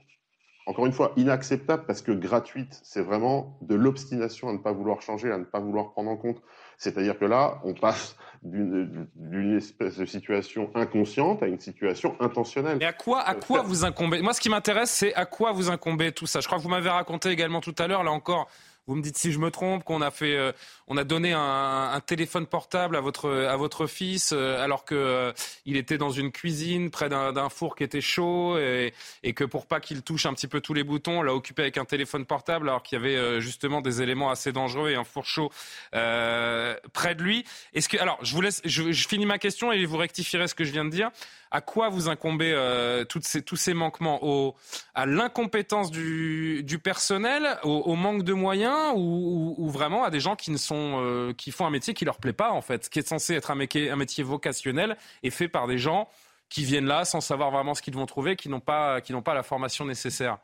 encore 0.70 0.86
une 0.86 0.92
fois, 0.92 1.14
inacceptable 1.18 1.86
parce 1.88 2.04
que 2.04 2.12
gratuite, 2.12 2.80
c'est 2.84 3.02
vraiment 3.02 3.58
de 3.62 3.74
l'obstination 3.74 4.50
à 4.50 4.54
ne 4.54 4.60
pas 4.60 4.72
vouloir 4.72 5.02
changer, 5.02 5.32
à 5.32 5.40
ne 5.40 5.44
pas 5.44 5.60
vouloir 5.60 5.94
prendre 5.94 6.12
en 6.12 6.16
compte. 6.16 6.44
C'est-à-dire 6.78 7.18
que 7.18 7.26
là, 7.26 7.60
on 7.64 7.74
passe 7.74 8.16
d'une 8.44 9.58
espèce 9.58 9.98
de 9.98 10.06
situation 10.06 10.70
inconsciente 10.76 11.42
à 11.42 11.48
une 11.48 11.60
situation 11.60 12.16
intentionnelle. 12.20 12.78
Mais 12.80 12.86
à 12.86 12.94
quoi, 12.94 13.22
à 13.22 13.34
quoi 13.34 13.64
vous 13.64 13.84
incombez? 13.84 14.22
Moi, 14.22 14.34
ce 14.34 14.42
qui 14.42 14.50
m'intéresse, 14.50 14.92
c'est 14.92 15.12
à 15.16 15.26
quoi 15.26 15.54
vous 15.54 15.72
incombez 15.72 16.12
tout 16.12 16.28
ça? 16.28 16.40
Je 16.40 16.46
crois 16.46 16.60
que 16.60 16.64
vous 16.64 16.70
m'avez 16.70 16.90
raconté 16.90 17.30
également 17.30 17.62
tout 17.62 17.76
à 17.80 17.88
l'heure, 17.88 18.04
là 18.04 18.12
encore, 18.12 18.48
vous 18.90 18.96
me 18.96 19.02
dites 19.04 19.18
si 19.18 19.32
je 19.32 19.40
me 19.40 19.52
trompe, 19.52 19.84
qu'on 19.84 20.02
a 20.02 20.10
fait, 20.12 20.36
euh, 20.36 20.52
on 20.90 20.98
a 20.98 21.04
donné 21.04 21.34
un, 21.34 22.00
téléphone 22.06 22.48
portable 22.48 22.96
à 22.96 23.02
votre 23.02 23.30
à 23.30 23.56
votre 23.56 23.86
fils 23.86 24.32
euh, 24.34 24.64
alors 24.64 24.86
que 24.86 24.96
euh, 24.96 25.32
était 25.66 25.98
dans 25.98 26.10
une 26.10 26.32
cuisine 26.32 26.90
près 26.90 27.10
d'un 27.10 27.50
four 27.50 27.76
qui 27.76 27.84
était 27.84 28.02
chaud 28.02 28.58
et, 28.58 28.94
que 29.34 29.44
pour 29.44 29.68
pas 29.68 29.80
qu'il 29.80 30.02
touche 30.02 30.26
un 30.26 30.34
petit 30.34 30.48
peu 30.48 30.60
tous 30.60 30.74
les 30.74 30.84
boutons, 30.84 31.20
on 31.20 31.22
l'a 31.22 31.34
occupé 31.34 31.62
avec 31.62 31.78
un 31.78 31.86
téléphone 31.86 32.26
portable 32.26 32.68
alors 32.68 32.84
qu'il 32.84 32.98
y 32.98 33.02
avait 33.02 33.40
justement 33.40 33.82
des 33.82 34.02
éléments 34.02 34.32
assez 34.32 34.52
dangereux 34.52 34.90
et 34.90 34.96
un 34.96 35.04
four 35.04 35.26
chaud 35.26 35.52
près 35.92 37.16
de 37.16 37.24
lui. 37.24 37.46
Est-ce 37.74 37.88
que 37.88 37.98
alors 37.98 38.18
je 38.24 38.34
vous 38.34 38.42
laisse, 38.42 38.62
je, 38.66 38.92
finis 39.08 39.26
ma 39.26 39.38
question 39.38 39.72
et 39.72 39.86
vous 39.86 39.98
rectifierez 39.98 40.48
ce 40.48 40.56
que 40.56 40.64
je 40.64 40.72
viens 40.72 40.86
de 40.86 40.90
dire. 40.90 41.12
À 41.52 41.62
quoi 41.62 41.90
vous 41.90 42.10
incombez 42.10 42.52
euh, 42.52 43.06
ces, 43.22 43.42
tous 43.42 43.56
ces 43.56 43.74
manquements? 43.74 44.56
À 44.94 45.08
l'incompétence 45.08 45.90
du, 45.90 46.62
du, 46.64 46.78
personnel, 46.78 47.58
au, 47.64 47.96
manque 47.96 48.24
de 48.24 48.34
moyens? 48.34 48.94
Ou, 48.96 49.56
ou, 49.58 49.70
vraiment 49.70 50.04
à 50.04 50.12
des 50.12 50.20
gens 50.20 50.36
qui, 50.36 50.52
ne 50.52 50.58
sont, 50.58 50.76
euh, 50.80 51.34
qui 51.34 51.52
font 51.52 51.66
un 51.66 51.70
métier 51.70 51.94
qui 51.94 52.06
leur 52.06 52.18
plaît 52.18 52.34
pas, 52.34 52.52
en 52.52 52.62
fait, 52.62 52.90
qui 52.90 53.00
est 53.00 53.08
censé 53.08 53.36
être 53.36 53.52
un 53.52 53.56
métier, 53.56 53.90
un 53.90 53.96
métier 53.96 54.24
vocationnel 54.24 54.98
et 55.24 55.30
fait 55.30 55.48
par 55.48 55.68
des 55.68 55.78
gens 55.78 56.08
qui 56.50 56.64
viennent 56.64 56.86
là 56.86 57.06
sans 57.06 57.22
savoir 57.22 57.52
vraiment 57.52 57.74
ce 57.74 57.82
qu'ils 57.82 57.96
vont 57.96 58.06
trouver, 58.06 58.36
qui 58.36 58.50
n'ont 58.50 58.60
pas, 58.60 59.02
qui 59.02 59.14
n'ont 59.14 59.22
pas 59.22 59.34
la 59.34 59.44
formation 59.44 59.86
nécessaire 59.86 60.38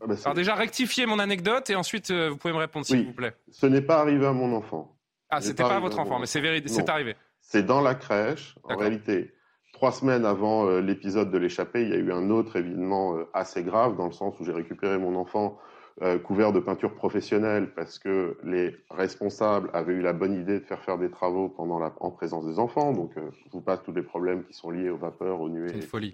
ah 0.00 0.06
bah, 0.06 0.14
Alors 0.24 0.34
déjà, 0.34 0.54
rectifiez 0.54 1.06
mon 1.06 1.18
anecdote 1.18 1.68
et 1.70 1.74
ensuite 1.74 2.10
euh, 2.10 2.30
vous 2.30 2.36
pouvez 2.36 2.54
me 2.54 2.58
répondre 2.58 2.86
s'il 2.86 3.06
vous 3.06 3.12
plaît. 3.12 3.34
Ce 3.50 3.66
n'est 3.66 3.82
pas 3.82 3.98
arrivé 4.00 4.26
à 4.26 4.32
mon 4.32 4.54
enfant. 4.54 4.96
Ah, 5.28 5.40
c'était 5.40 5.62
pas, 5.62 5.70
pas 5.70 5.76
à 5.76 5.80
votre 5.80 5.98
enfant, 5.98 6.18
mais 6.18 6.26
c'est 6.26 6.42
c'est 6.66 6.88
arrivé. 6.88 7.16
C'est 7.40 7.64
dans 7.64 7.80
la 7.80 7.94
crèche. 7.94 8.56
En 8.64 8.76
réalité, 8.76 9.32
Trois 9.80 9.92
semaines 9.92 10.26
avant 10.26 10.66
euh, 10.66 10.82
l'épisode 10.82 11.30
de 11.30 11.38
l'échappée, 11.38 11.80
il 11.80 11.88
y 11.88 11.94
a 11.94 11.96
eu 11.96 12.12
un 12.12 12.28
autre 12.28 12.56
événement 12.56 13.16
euh, 13.16 13.26
assez 13.32 13.62
grave, 13.62 13.96
dans 13.96 14.04
le 14.04 14.12
sens 14.12 14.38
où 14.38 14.44
j'ai 14.44 14.52
récupéré 14.52 14.98
mon 14.98 15.16
enfant 15.16 15.58
euh, 16.02 16.18
couvert 16.18 16.52
de 16.52 16.60
peinture 16.60 16.94
professionnelle 16.94 17.72
parce 17.74 17.98
que 17.98 18.38
les 18.42 18.74
responsables 18.90 19.70
avaient 19.72 19.94
eu 19.94 20.02
la 20.02 20.12
bonne 20.12 20.34
idée 20.34 20.60
de 20.60 20.64
faire 20.64 20.82
faire 20.82 20.98
des 20.98 21.10
travaux 21.10 21.48
pendant 21.48 21.78
la, 21.78 21.94
en 22.00 22.10
présence 22.10 22.46
des 22.46 22.58
enfants. 22.58 22.92
Donc, 22.92 23.12
je 23.16 23.50
vous 23.52 23.60
passe 23.60 23.82
tous 23.82 23.92
les 23.92 24.02
problèmes 24.02 24.44
qui 24.44 24.54
sont 24.54 24.70
liés 24.70 24.90
aux 24.90 24.96
vapeurs, 24.96 25.40
aux 25.40 25.48
nuées, 25.48 25.70
etc. 25.70 26.12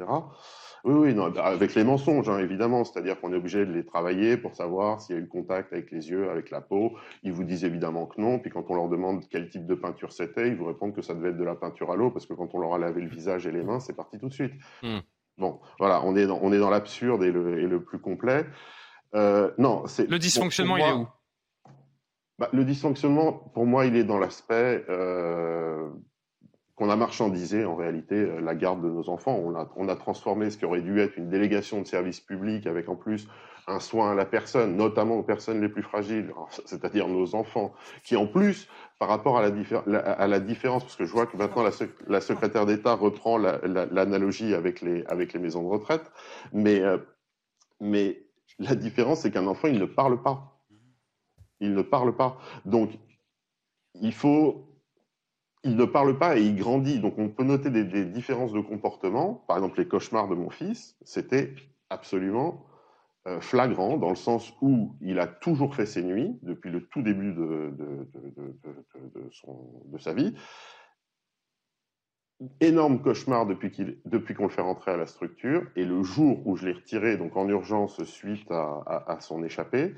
Oui, 0.86 0.94
oui, 0.94 1.14
non, 1.14 1.34
avec 1.36 1.74
les 1.74 1.82
mensonges, 1.82 2.28
hein, 2.28 2.38
évidemment. 2.38 2.84
C'est-à-dire 2.84 3.20
qu'on 3.20 3.32
est 3.32 3.36
obligé 3.36 3.66
de 3.66 3.72
les 3.72 3.84
travailler 3.84 4.36
pour 4.36 4.54
savoir 4.54 5.00
s'il 5.00 5.16
y 5.16 5.18
a 5.18 5.22
eu 5.22 5.26
contact 5.26 5.72
avec 5.72 5.90
les 5.90 6.10
yeux, 6.10 6.30
avec 6.30 6.50
la 6.50 6.60
peau. 6.60 6.96
Ils 7.24 7.32
vous 7.32 7.44
disent 7.44 7.64
évidemment 7.64 8.06
que 8.06 8.20
non. 8.20 8.38
Puis 8.38 8.50
quand 8.50 8.64
on 8.68 8.74
leur 8.74 8.88
demande 8.88 9.24
quel 9.28 9.48
type 9.48 9.66
de 9.66 9.74
peinture 9.74 10.12
c'était, 10.12 10.48
ils 10.48 10.56
vous 10.56 10.66
répondent 10.66 10.94
que 10.94 11.02
ça 11.02 11.14
devait 11.14 11.30
être 11.30 11.38
de 11.38 11.44
la 11.44 11.56
peinture 11.56 11.90
à 11.90 11.96
l'eau, 11.96 12.10
parce 12.10 12.26
que 12.26 12.34
quand 12.34 12.54
on 12.54 12.60
leur 12.60 12.74
a 12.74 12.78
lavé 12.78 13.02
le 13.02 13.08
visage 13.08 13.46
et 13.46 13.52
les 13.52 13.64
mains, 13.64 13.80
c'est 13.80 13.96
parti 13.96 14.18
tout 14.18 14.28
de 14.28 14.32
suite. 14.32 14.52
Hmm. 14.82 14.98
Bon, 15.38 15.60
voilà, 15.78 16.02
on 16.04 16.16
est 16.16 16.26
dans, 16.26 16.38
on 16.40 16.52
est 16.52 16.58
dans 16.58 16.70
l'absurde 16.70 17.22
et 17.22 17.30
le, 17.30 17.58
et 17.58 17.66
le, 17.66 17.82
plus 17.82 17.98
complet. 17.98 18.46
Euh, 19.16 19.50
non, 19.58 19.86
c'est 19.86 20.08
le 20.08 20.18
dysfonctionnement, 20.18 20.76
il 20.76 20.84
est 20.84 20.92
où 20.92 21.08
bah, 22.38 22.48
Le 22.52 22.64
dysfonctionnement, 22.64 23.32
pour 23.32 23.66
moi, 23.66 23.86
il 23.86 23.96
est 23.96 24.04
dans 24.04 24.18
l'aspect 24.18 24.84
euh, 24.88 25.88
qu'on 26.74 26.90
a 26.90 26.96
marchandisé 26.96 27.64
en 27.64 27.74
réalité 27.74 28.16
euh, 28.16 28.40
la 28.40 28.54
garde 28.54 28.82
de 28.82 28.88
nos 28.88 29.08
enfants. 29.08 29.40
On 29.42 29.54
a, 29.54 29.68
on 29.76 29.88
a 29.88 29.96
transformé 29.96 30.50
ce 30.50 30.58
qui 30.58 30.66
aurait 30.66 30.82
dû 30.82 31.00
être 31.00 31.16
une 31.16 31.30
délégation 31.30 31.80
de 31.80 31.86
service 31.86 32.20
public 32.20 32.66
avec 32.66 32.88
en 32.88 32.96
plus 32.96 33.26
un 33.66 33.80
soin 33.80 34.12
à 34.12 34.14
la 34.14 34.26
personne, 34.26 34.76
notamment 34.76 35.16
aux 35.16 35.22
personnes 35.22 35.60
les 35.60 35.68
plus 35.68 35.82
fragiles, 35.82 36.32
c'est-à-dire 36.66 37.08
nos 37.08 37.34
enfants, 37.34 37.72
qui 38.04 38.16
en 38.16 38.26
plus, 38.26 38.68
par 38.98 39.08
rapport 39.08 39.38
à 39.38 39.48
la, 39.86 39.98
à 39.98 40.26
la 40.26 40.40
différence, 40.40 40.84
parce 40.84 40.96
que 40.96 41.06
je 41.06 41.12
vois 41.12 41.26
que 41.26 41.36
maintenant 41.36 41.62
la, 41.62 41.70
la 42.06 42.20
secrétaire 42.20 42.66
d'État 42.66 42.92
reprend 42.92 43.38
l'analogie 43.38 44.54
avec, 44.54 44.82
les, 44.82 45.04
avec 45.06 45.32
les 45.32 45.40
maisons 45.40 45.62
de 45.62 45.68
retraite, 45.68 46.12
mais, 46.52 46.80
euh, 46.80 46.98
mais 47.80 48.25
la 48.58 48.74
différence, 48.74 49.20
c'est 49.20 49.30
qu'un 49.30 49.46
enfant, 49.46 49.68
il 49.68 49.78
ne 49.78 49.84
parle 49.84 50.22
pas. 50.22 50.60
Il 51.60 51.74
ne 51.74 51.82
parle 51.82 52.16
pas. 52.16 52.38
Donc, 52.64 52.90
il 53.94 54.12
faut 54.12 54.66
il 55.66 55.74
ne 55.74 55.84
parle 55.84 56.16
pas 56.16 56.38
et 56.38 56.42
il 56.42 56.56
grandit. 56.56 57.00
Donc 57.00 57.18
on 57.18 57.28
peut 57.28 57.44
noter 57.44 57.70
des, 57.70 58.04
différences 58.04 58.52
de 58.52 58.60
comportement. 58.60 59.44
Par 59.48 59.56
exemple, 59.56 59.80
les 59.80 59.88
cauchemars 59.88 60.28
de 60.28 60.34
mon 60.34 60.48
fils, 60.48 60.96
c'était 61.02 61.54
absolument 61.90 62.64
euh, 63.26 63.40
flagrant 63.40 63.96
dans 63.96 64.10
le 64.10 64.16
sens 64.16 64.52
où 64.62 64.96
il 65.00 65.18
a 65.18 65.26
toujours 65.26 65.74
fait 65.74 65.86
ses 65.86 66.04
nuits 66.04 66.38
depuis 66.42 66.70
le 66.70 66.86
tout 66.86 67.02
début 67.02 67.32
de, 67.32 67.74
de, 67.76 68.06
sa 69.98 70.14
vie. 70.14 70.34
Énorme 72.60 73.00
cauchemar 73.00 73.46
depuis 73.46 74.34
qu'on 74.34 74.42
le 74.44 74.50
fait 74.50 74.62
rentrer 74.62 74.90
à 74.90 74.96
la 74.96 75.06
structure. 75.06 75.62
Et 75.74 75.84
le 75.84 76.02
jour 76.02 76.46
où 76.46 76.56
je 76.56 76.66
l'ai 76.66 76.72
retiré, 76.72 77.16
donc 77.16 77.36
en 77.36 77.48
urgence 77.48 78.02
suite 78.04 78.50
à, 78.50 79.18
son 79.20 79.42
échappée, 79.42 79.94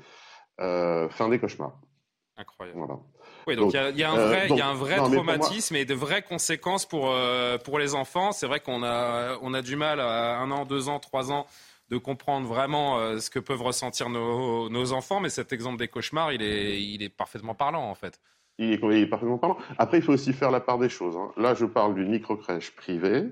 euh, 0.61 1.09
fin 1.09 1.29
des 1.29 1.39
cauchemars. 1.39 1.79
Incroyable. 2.37 2.79
Oui, 3.47 3.55
donc 3.57 3.73
il 3.73 3.97
y, 3.97 4.03
a 4.03 4.11
un 4.11 4.17
euh, 4.17 4.27
vrai, 4.27 4.47
y 4.47 4.61
a 4.61 4.67
un 4.67 4.73
vrai 4.73 4.95
traumatisme 4.95 5.75
et 5.75 5.83
de 5.83 5.93
vraies 5.93 6.21
conséquences 6.21 6.85
pour, 6.85 7.11
euh, 7.11 7.57
pour 7.57 7.79
les 7.79 7.95
enfants. 7.95 8.31
C'est 8.31 8.47
vrai 8.47 8.61
qu'on 8.61 8.81
a, 8.83 9.37
on 9.41 9.53
a 9.53 9.61
du 9.61 9.75
mal 9.75 9.99
à 9.99 10.37
un 10.37 10.49
an, 10.51 10.65
deux 10.65 10.87
ans, 10.87 10.99
trois 10.99 11.33
ans 11.33 11.47
de 11.89 11.97
comprendre 11.97 12.47
vraiment 12.47 12.99
euh, 12.99 13.17
ce 13.17 13.29
que 13.29 13.39
peuvent 13.39 13.61
ressentir 13.61 14.09
nos, 14.09 14.69
nos, 14.69 14.93
enfants, 14.93 15.19
mais 15.19 15.29
cet 15.29 15.51
exemple 15.51 15.77
des 15.77 15.87
cauchemars, 15.87 16.31
il 16.31 16.41
est, 16.41 16.81
il 16.81 17.01
est 17.01 17.09
parfaitement 17.09 17.55
parlant 17.55 17.89
en 17.89 17.95
fait. 17.95 18.19
Il 18.59 18.73
est, 18.73 19.07
parfaitement 19.07 19.37
parlant. 19.37 19.57
Après, 19.77 19.97
il 19.97 20.03
faut 20.03 20.13
aussi 20.13 20.33
faire 20.33 20.51
la 20.51 20.59
part 20.59 20.77
des 20.77 20.89
choses. 20.89 21.17
Hein. 21.17 21.31
Là, 21.37 21.53
je 21.55 21.65
parle 21.65 21.95
d'une 21.95 22.09
micro-crèche 22.09 22.75
privée, 22.75 23.25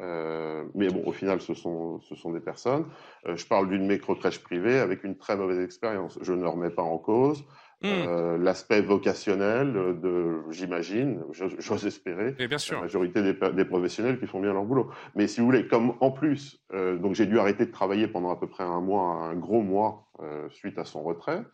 mais 0.00 0.88
bon, 0.88 1.02
au 1.04 1.12
final, 1.12 1.40
ce 1.40 1.54
sont, 1.54 2.00
ce 2.00 2.14
sont 2.14 2.30
des 2.30 2.40
personnes. 2.40 2.86
je 3.26 3.44
parle 3.44 3.68
d'une 3.68 3.86
micro-crèche 3.86 4.38
privée 4.38 4.78
avec 4.78 5.02
une 5.02 5.16
très 5.16 5.36
mauvaise 5.36 5.58
expérience. 5.58 6.18
Je 6.22 6.32
ne 6.32 6.46
remets 6.46 6.70
pas 6.70 6.82
en 6.82 6.98
cause. 6.98 7.44
Mmh. 7.80 7.86
Euh, 7.86 8.38
l'aspect 8.38 8.80
vocationnel 8.80 9.72
de, 9.72 10.42
j'imagine, 10.50 11.22
j'ose 11.30 11.86
espérer, 11.86 12.32
bien 12.32 12.58
sûr. 12.58 12.74
la 12.74 12.82
majorité 12.82 13.22
des, 13.22 13.64
professionnels 13.64 14.18
qui 14.18 14.26
font 14.26 14.40
bien 14.40 14.52
leur 14.52 14.64
boulot. 14.64 14.90
Mais 15.14 15.28
si 15.28 15.38
vous 15.38 15.46
voulez, 15.46 15.68
comme 15.68 15.94
en 16.00 16.10
plus, 16.10 16.60
euh, 16.72 16.96
donc 16.96 17.14
j'ai 17.14 17.26
dû 17.26 17.38
arrêter 17.38 17.66
de 17.66 17.70
travailler 17.70 18.08
pendant 18.08 18.30
à 18.30 18.36
peu 18.36 18.48
près 18.48 18.64
un 18.64 18.80
mois, 18.80 19.28
un 19.28 19.36
gros 19.36 19.62
mois 19.62 20.10
euh, 20.20 20.48
suite 20.50 20.76
à 20.76 20.84
son 20.84 21.04
retrait. 21.04 21.44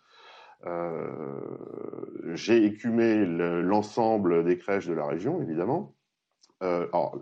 J'ai 2.34 2.64
écumé 2.64 3.24
l'ensemble 3.26 4.44
des 4.44 4.58
crèches 4.58 4.86
de 4.86 4.94
la 4.94 5.06
région, 5.06 5.42
évidemment. 5.42 5.94
alors, 6.60 7.18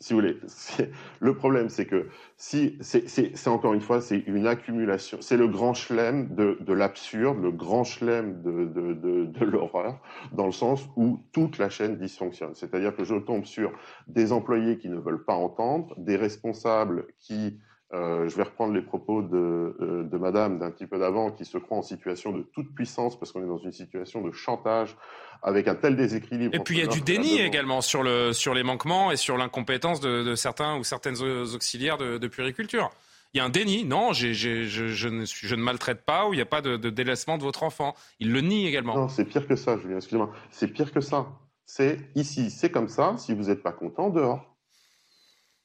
si 0.00 0.12
vous 0.12 0.20
voulez, 0.20 0.38
le 1.20 1.34
problème, 1.34 1.68
c'est 1.68 1.86
que 1.86 2.08
si 2.36 2.76
c'est 2.80 3.48
encore 3.48 3.74
une 3.74 3.80
fois, 3.80 4.00
c'est 4.00 4.18
une 4.18 4.46
accumulation, 4.46 5.18
c'est 5.20 5.36
le 5.36 5.48
grand 5.48 5.72
chelem 5.72 6.34
de, 6.34 6.58
de 6.60 6.72
l'absurde, 6.72 7.40
le 7.40 7.50
grand 7.50 7.84
chelem 7.84 8.42
de 8.42 9.44
l'horreur, 9.44 10.00
dans 10.32 10.46
le 10.46 10.52
sens 10.52 10.86
où 10.96 11.20
toute 11.32 11.58
la 11.58 11.70
chaîne 11.70 11.96
dysfonctionne. 11.96 12.54
C'est-à-dire 12.54 12.94
que 12.94 13.04
je 13.04 13.14
tombe 13.14 13.44
sur 13.44 13.72
des 14.06 14.32
employés 14.32 14.78
qui 14.78 14.88
ne 14.88 14.98
veulent 14.98 15.24
pas 15.24 15.36
entendre, 15.36 15.94
des 15.96 16.16
responsables 16.16 17.06
qui 17.18 17.58
euh, 17.92 18.28
je 18.28 18.36
vais 18.36 18.42
reprendre 18.42 18.72
les 18.72 18.82
propos 18.82 19.22
de, 19.22 19.36
euh, 19.36 20.04
de 20.04 20.16
Madame 20.16 20.58
d'un 20.58 20.70
petit 20.70 20.86
peu 20.86 20.98
d'avant, 20.98 21.30
qui 21.30 21.44
se 21.44 21.58
croit 21.58 21.78
en 21.78 21.82
situation 21.82 22.32
de 22.32 22.42
toute 22.42 22.74
puissance 22.74 23.18
parce 23.18 23.30
qu'on 23.30 23.42
est 23.42 23.48
dans 23.48 23.58
une 23.58 23.72
situation 23.72 24.22
de 24.22 24.32
chantage 24.32 24.96
avec 25.42 25.68
un 25.68 25.74
tel 25.74 25.94
déséquilibre. 25.94 26.54
Et 26.54 26.58
puis 26.60 26.78
il 26.78 26.80
y 26.80 26.84
a 26.84 26.88
du 26.88 27.02
déni 27.02 27.38
également 27.40 27.82
sur, 27.82 28.02
le, 28.02 28.32
sur 28.32 28.54
les 28.54 28.62
manquements 28.62 29.12
et 29.12 29.16
sur 29.16 29.36
l'incompétence 29.36 30.00
de, 30.00 30.34
certains 30.34 30.78
ou 30.78 30.84
certaines 30.84 31.20
auxiliaires 31.22 31.98
de, 31.98 32.18
de 32.18 32.28
puériculture. 32.28 32.90
Il 33.34 33.38
y 33.38 33.40
a 33.40 33.44
un 33.44 33.50
déni, 33.50 33.84
non, 33.84 34.12
je, 34.12 34.28
ne 34.28 35.24
suis, 35.24 35.48
je, 35.48 35.54
ne 35.56 35.60
maltraite 35.60 36.04
pas 36.04 36.28
ou 36.28 36.32
il 36.32 36.36
n'y 36.36 36.42
a 36.42 36.46
pas 36.46 36.62
de, 36.62 36.76
délaissement 36.76 37.36
de 37.36 37.42
votre 37.42 37.64
enfant. 37.64 37.96
Il 38.20 38.32
le 38.32 38.40
nie 38.40 38.66
également. 38.66 38.96
Non, 38.96 39.08
c'est 39.08 39.24
pire 39.24 39.48
que 39.48 39.56
ça, 39.56 39.76
Julien, 39.76 39.96
excusez-moi. 39.96 40.30
C'est 40.50 40.68
pire 40.68 40.92
que 40.92 41.00
ça. 41.00 41.26
C'est 41.66 41.98
ici, 42.14 42.48
c'est 42.50 42.70
comme 42.70 42.88
ça. 42.88 43.16
Si 43.18 43.34
vous 43.34 43.44
n'êtes 43.44 43.62
pas 43.62 43.72
content, 43.72 44.10
dehors. 44.10 44.53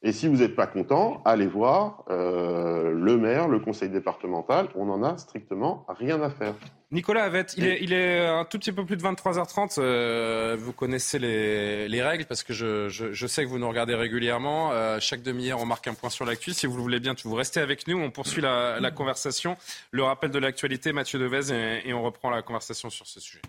Et 0.01 0.13
si 0.13 0.29
vous 0.29 0.37
n'êtes 0.37 0.55
pas 0.55 0.67
content, 0.67 1.21
allez 1.25 1.47
voir 1.47 2.05
euh, 2.09 2.93
le 2.93 3.17
maire, 3.17 3.49
le 3.49 3.59
conseil 3.59 3.89
départemental. 3.89 4.69
On 4.75 4.85
n'en 4.85 5.03
a 5.03 5.17
strictement 5.17 5.85
rien 5.89 6.21
à 6.21 6.29
faire. 6.29 6.53
Nicolas 6.91 7.25
Avette, 7.25 7.53
il 7.57 7.67
est, 7.67 7.79
il 7.81 7.91
est 7.91 8.25
un 8.25 8.45
tout 8.45 8.57
petit 8.57 8.71
peu 8.71 8.85
plus 8.85 8.95
de 8.95 9.03
23h30. 9.03 9.75
Euh, 9.77 10.55
vous 10.57 10.71
connaissez 10.71 11.19
les, 11.19 11.89
les, 11.89 12.01
règles 12.01 12.25
parce 12.25 12.43
que 12.43 12.53
je, 12.53 12.87
je, 12.87 13.11
je, 13.11 13.27
sais 13.27 13.43
que 13.43 13.49
vous 13.49 13.59
nous 13.59 13.67
regardez 13.67 13.93
régulièrement. 13.93 14.71
Euh, 14.71 14.99
chaque 15.01 15.21
demi-heure, 15.21 15.59
on 15.61 15.65
marque 15.65 15.87
un 15.87 15.93
point 15.93 16.09
sur 16.09 16.25
l'actu. 16.25 16.53
Si 16.53 16.65
vous 16.65 16.77
le 16.77 16.81
voulez 16.81 17.01
bien, 17.01 17.13
vous 17.25 17.35
restez 17.35 17.59
avec 17.59 17.85
nous. 17.87 17.99
On 17.99 18.09
poursuit 18.09 18.41
la, 18.41 18.79
la 18.79 18.91
conversation. 18.91 19.57
Le 19.91 20.03
rappel 20.03 20.31
de 20.31 20.39
l'actualité, 20.39 20.93
Mathieu 20.93 21.19
Devez, 21.19 21.53
et, 21.53 21.89
et 21.89 21.93
on 21.93 22.03
reprend 22.03 22.29
la 22.29 22.41
conversation 22.41 22.89
sur 22.89 23.05
ce 23.05 23.19
sujet. 23.19 23.41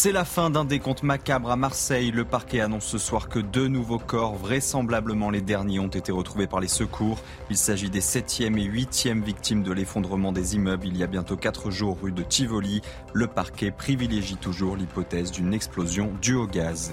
C'est 0.00 0.12
la 0.12 0.24
fin 0.24 0.48
d'un 0.48 0.64
décompte 0.64 1.02
macabre 1.02 1.50
à 1.50 1.56
Marseille. 1.56 2.12
Le 2.12 2.24
parquet 2.24 2.60
annonce 2.60 2.86
ce 2.86 2.98
soir 2.98 3.28
que 3.28 3.40
deux 3.40 3.66
nouveaux 3.66 3.98
corps, 3.98 4.36
vraisemblablement 4.36 5.28
les 5.28 5.40
derniers, 5.40 5.80
ont 5.80 5.88
été 5.88 6.12
retrouvés 6.12 6.46
par 6.46 6.60
les 6.60 6.68
secours. 6.68 7.18
Il 7.50 7.56
s'agit 7.56 7.90
des 7.90 8.00
septième 8.00 8.56
et 8.58 8.62
huitième 8.62 9.24
victimes 9.24 9.64
de 9.64 9.72
l'effondrement 9.72 10.30
des 10.30 10.54
immeubles 10.54 10.86
il 10.86 10.96
y 10.96 11.02
a 11.02 11.08
bientôt 11.08 11.36
quatre 11.36 11.72
jours 11.72 11.98
rue 12.00 12.12
de 12.12 12.22
Tivoli. 12.22 12.80
Le 13.12 13.26
parquet 13.26 13.72
privilégie 13.72 14.36
toujours 14.36 14.76
l'hypothèse 14.76 15.32
d'une 15.32 15.52
explosion 15.52 16.12
due 16.22 16.36
au 16.36 16.46
gaz. 16.46 16.92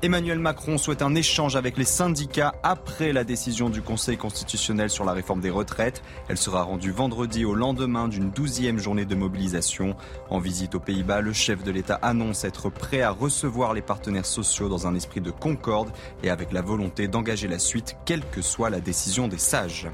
Emmanuel 0.00 0.38
Macron 0.38 0.78
souhaite 0.78 1.02
un 1.02 1.16
échange 1.16 1.56
avec 1.56 1.76
les 1.76 1.84
syndicats 1.84 2.54
après 2.62 3.12
la 3.12 3.24
décision 3.24 3.68
du 3.68 3.82
Conseil 3.82 4.16
constitutionnel 4.16 4.90
sur 4.90 5.04
la 5.04 5.12
réforme 5.12 5.40
des 5.40 5.50
retraites. 5.50 6.04
Elle 6.28 6.36
sera 6.36 6.62
rendue 6.62 6.92
vendredi 6.92 7.44
au 7.44 7.52
lendemain 7.52 8.06
d'une 8.06 8.30
douzième 8.30 8.78
journée 8.78 9.06
de 9.06 9.16
mobilisation. 9.16 9.96
En 10.30 10.38
visite 10.38 10.76
aux 10.76 10.80
Pays-Bas, 10.80 11.20
le 11.20 11.32
chef 11.32 11.64
de 11.64 11.72
l'État 11.72 11.98
annonce 12.00 12.44
être 12.44 12.70
prêt 12.70 13.02
à 13.02 13.10
recevoir 13.10 13.74
les 13.74 13.82
partenaires 13.82 14.24
sociaux 14.24 14.68
dans 14.68 14.86
un 14.86 14.94
esprit 14.94 15.20
de 15.20 15.32
concorde 15.32 15.90
et 16.22 16.30
avec 16.30 16.52
la 16.52 16.62
volonté 16.62 17.08
d'engager 17.08 17.48
la 17.48 17.58
suite, 17.58 17.96
quelle 18.04 18.24
que 18.30 18.40
soit 18.40 18.70
la 18.70 18.78
décision 18.78 19.26
des 19.26 19.38
sages. 19.38 19.88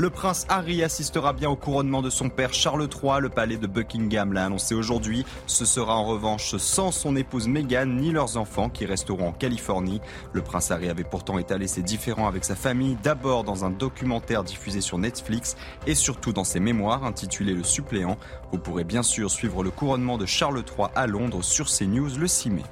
Le 0.00 0.08
prince 0.08 0.46
Harry 0.48 0.82
assistera 0.82 1.34
bien 1.34 1.50
au 1.50 1.56
couronnement 1.56 2.00
de 2.00 2.08
son 2.08 2.30
père 2.30 2.54
Charles 2.54 2.88
III. 2.88 3.20
Le 3.20 3.28
palais 3.28 3.58
de 3.58 3.66
Buckingham 3.66 4.32
l'a 4.32 4.46
annoncé 4.46 4.74
aujourd'hui. 4.74 5.26
Ce 5.46 5.66
sera 5.66 5.94
en 5.94 6.06
revanche 6.06 6.56
sans 6.56 6.90
son 6.90 7.16
épouse 7.16 7.48
Meghan 7.48 7.84
ni 7.84 8.10
leurs 8.10 8.38
enfants 8.38 8.70
qui 8.70 8.86
resteront 8.86 9.28
en 9.28 9.32
Californie. 9.32 10.00
Le 10.32 10.40
prince 10.40 10.70
Harry 10.70 10.88
avait 10.88 11.04
pourtant 11.04 11.36
étalé 11.36 11.66
ses 11.66 11.82
différends 11.82 12.28
avec 12.28 12.46
sa 12.46 12.54
famille, 12.56 12.96
d'abord 13.02 13.44
dans 13.44 13.66
un 13.66 13.70
documentaire 13.70 14.42
diffusé 14.42 14.80
sur 14.80 14.96
Netflix 14.96 15.54
et 15.86 15.94
surtout 15.94 16.32
dans 16.32 16.44
ses 16.44 16.60
mémoires 16.60 17.04
intitulé 17.04 17.52
Le 17.52 17.62
suppléant. 17.62 18.16
Vous 18.52 18.58
pourrez 18.58 18.84
bien 18.84 19.02
sûr 19.02 19.30
suivre 19.30 19.62
le 19.62 19.70
couronnement 19.70 20.16
de 20.16 20.24
Charles 20.24 20.64
III 20.78 20.88
à 20.94 21.06
Londres 21.06 21.44
sur 21.44 21.66
CNews 21.66 22.16
le 22.18 22.26
6 22.26 22.48
mai. 22.48 22.64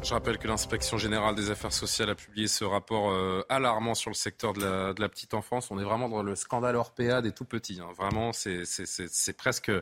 Je 0.00 0.14
rappelle 0.14 0.38
que 0.38 0.46
l'inspection 0.46 0.96
générale 0.96 1.34
des 1.34 1.50
affaires 1.50 1.72
sociales 1.72 2.08
a 2.08 2.14
publié 2.14 2.46
ce 2.46 2.64
rapport 2.64 3.10
euh, 3.10 3.44
alarmant 3.48 3.94
sur 3.94 4.10
le 4.10 4.14
secteur 4.14 4.52
de 4.52 4.94
la, 4.98 5.08
petite 5.08 5.34
enfance. 5.34 5.70
On 5.70 5.78
est 5.78 5.84
vraiment 5.84 6.08
dans 6.08 6.22
le 6.22 6.36
scandale 6.36 6.76
Orpea 6.76 7.20
des 7.20 7.32
tout 7.32 7.44
petits. 7.44 7.80
Hein. 7.82 7.88
Vraiment, 7.96 8.30
c'est 8.32 9.36
presque 9.36 9.72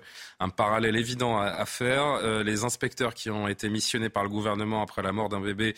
un 0.40 0.48
parallèle 0.48 0.96
évident 0.96 1.38
à, 1.38 1.64
faire. 1.66 2.02
Euh, 2.22 2.42
les 2.42 2.64
inspecteurs 2.64 3.12
qui 3.12 3.30
ont 3.30 3.46
été 3.46 3.68
missionnés 3.68 4.08
par 4.08 4.22
le 4.22 4.30
gouvernement 4.30 4.82
après 4.82 5.02
la 5.02 5.12
mort 5.12 5.28
d'un 5.28 5.40
bébé 5.40 5.74